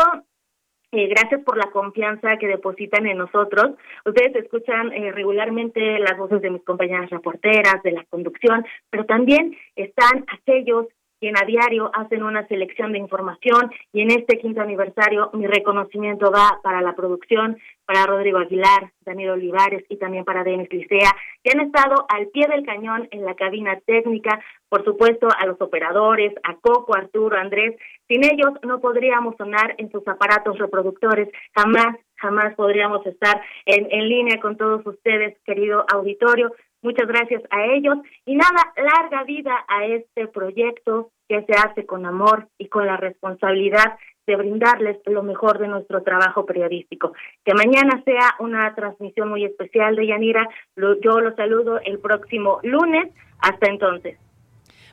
eh, 0.92 1.08
gracias 1.08 1.42
por 1.42 1.56
la 1.56 1.70
confianza 1.70 2.36
que 2.36 2.48
depositan 2.48 3.06
en 3.06 3.16
nosotros. 3.16 3.76
Ustedes 4.04 4.36
escuchan 4.36 4.92
eh, 4.92 5.10
regularmente 5.10 5.98
las 5.98 6.18
voces 6.18 6.42
de 6.42 6.50
mis 6.50 6.64
compañeras 6.64 7.08
reporteras, 7.08 7.82
de 7.82 7.92
la 7.92 8.04
conducción, 8.10 8.62
pero 8.90 9.06
también 9.06 9.56
están 9.74 10.26
aquellos 10.28 10.86
quien 11.20 11.36
a 11.36 11.44
diario 11.44 11.90
hacen 11.94 12.22
una 12.22 12.46
selección 12.46 12.92
de 12.92 12.98
información 12.98 13.70
y 13.92 14.02
en 14.02 14.10
este 14.10 14.38
quinto 14.38 14.60
aniversario 14.60 15.30
mi 15.32 15.46
reconocimiento 15.46 16.30
va 16.30 16.60
para 16.62 16.80
la 16.80 16.94
producción, 16.94 17.58
para 17.84 18.06
Rodrigo 18.06 18.38
Aguilar, 18.38 18.92
Daniel 19.00 19.30
Olivares 19.30 19.84
y 19.88 19.96
también 19.96 20.24
para 20.24 20.44
Denis 20.44 20.68
Licea, 20.70 21.10
que 21.42 21.52
han 21.52 21.60
estado 21.60 22.06
al 22.08 22.26
pie 22.28 22.46
del 22.46 22.64
cañón 22.64 23.08
en 23.10 23.24
la 23.24 23.34
cabina 23.34 23.78
técnica, 23.86 24.40
por 24.68 24.84
supuesto 24.84 25.28
a 25.38 25.46
los 25.46 25.60
operadores, 25.60 26.34
a 26.42 26.54
Coco, 26.56 26.94
Arturo, 26.94 27.38
Andrés, 27.38 27.76
sin 28.06 28.24
ellos 28.24 28.52
no 28.62 28.80
podríamos 28.80 29.36
sonar 29.36 29.74
en 29.78 29.90
sus 29.90 30.06
aparatos 30.06 30.58
reproductores, 30.58 31.28
jamás, 31.54 31.96
jamás 32.16 32.54
podríamos 32.54 33.04
estar 33.06 33.40
en, 33.64 33.88
en 33.90 34.08
línea 34.08 34.40
con 34.40 34.56
todos 34.56 34.86
ustedes, 34.86 35.38
querido 35.44 35.84
auditorio. 35.92 36.52
Muchas 36.82 37.08
gracias 37.08 37.42
a 37.50 37.64
ellos 37.66 37.98
y 38.24 38.36
nada, 38.36 38.72
larga 38.76 39.24
vida 39.24 39.52
a 39.68 39.84
este 39.86 40.28
proyecto 40.28 41.10
que 41.28 41.42
se 41.42 41.52
hace 41.52 41.86
con 41.86 42.06
amor 42.06 42.48
y 42.56 42.68
con 42.68 42.86
la 42.86 42.96
responsabilidad 42.96 43.98
de 44.26 44.36
brindarles 44.36 44.98
lo 45.06 45.22
mejor 45.22 45.58
de 45.58 45.68
nuestro 45.68 46.02
trabajo 46.02 46.46
periodístico. 46.46 47.14
Que 47.44 47.54
mañana 47.54 48.02
sea 48.04 48.34
una 48.38 48.74
transmisión 48.74 49.28
muy 49.28 49.44
especial 49.44 49.96
de 49.96 50.06
Yanira. 50.06 50.46
Yo 50.76 51.20
los 51.20 51.34
saludo 51.34 51.80
el 51.84 51.98
próximo 51.98 52.60
lunes. 52.62 53.12
Hasta 53.40 53.70
entonces. 53.70 54.18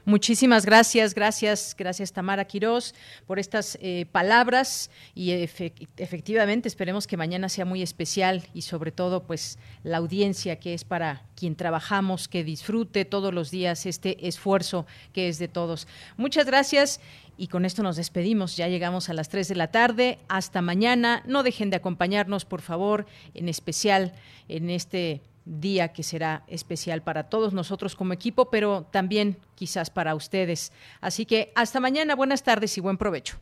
Muchísimas 0.07 0.68
gracias, 0.68 1.15
gracias, 1.15 1.76
gracias 1.76 2.14
Tamara 2.14 2.45
Quirós 2.45 2.94
por 3.26 3.40
estas 3.40 3.76
eh, 3.82 4.06
palabras 4.11 4.91
y 5.15 5.32
efectivamente 5.32 6.68
esperemos 6.68 7.07
que 7.07 7.18
mañana 7.18 7.49
sea 7.49 7.65
muy 7.65 7.82
especial 7.82 8.44
y 8.53 8.61
sobre 8.61 8.91
todo 8.91 9.23
pues 9.23 9.57
la 9.84 9.98
audiencia 9.98 10.60
que 10.60 10.76
es 10.76 10.84
para 10.84 11.23
quien 11.36 11.56
trabajamos, 11.56 12.27
que 12.27 12.44
disfrute 12.44 13.03
todos 13.03 13.34
los 13.34 13.49
días 13.49 13.88
este 13.88 14.27
esfuerzo 14.27 14.86
que 15.11 15.27
es 15.27 15.40
de 15.40 15.48
todos. 15.48 15.88
Muchas 16.18 16.45
gracias 16.45 16.99
y 17.36 17.48
con 17.48 17.65
esto 17.65 17.82
nos 17.82 17.95
despedimos. 17.95 18.57
Ya 18.57 18.68
llegamos 18.68 19.10
a 19.10 19.14
las 19.14 19.30
3 19.30 19.48
de 19.48 19.56
la 19.56 19.72
tarde. 19.72 20.19
Hasta 20.27 20.61
mañana. 20.61 21.23
No 21.26 21.41
dejen 21.41 21.72
de 21.72 21.77
acompañarnos, 21.77 22.45
por 22.45 22.61
favor, 22.61 23.07
en 23.34 23.49
especial 23.49 24.14
en 24.48 24.69
este 24.69 25.22
día 25.45 25.93
que 25.93 26.03
será 26.03 26.43
especial 26.47 27.03
para 27.03 27.30
todos 27.30 27.53
nosotros 27.53 27.95
como 27.95 28.13
equipo, 28.13 28.49
pero 28.49 28.88
también 28.91 29.38
quizás 29.55 29.89
para 29.89 30.15
ustedes. 30.15 30.72
Así 31.01 31.26
que 31.26 31.51
hasta 31.55 31.80
mañana, 31.80 32.15
buenas 32.15 32.43
tardes 32.43 32.77
y 32.77 32.81
buen 32.81 32.97
provecho. 32.97 33.39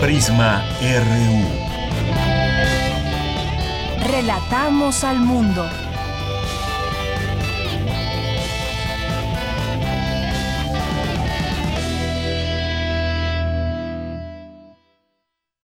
Prisma 0.00 0.64
RU. 0.80 1.68
Relatamos 4.10 5.02
al 5.04 5.18
mundo. 5.18 5.68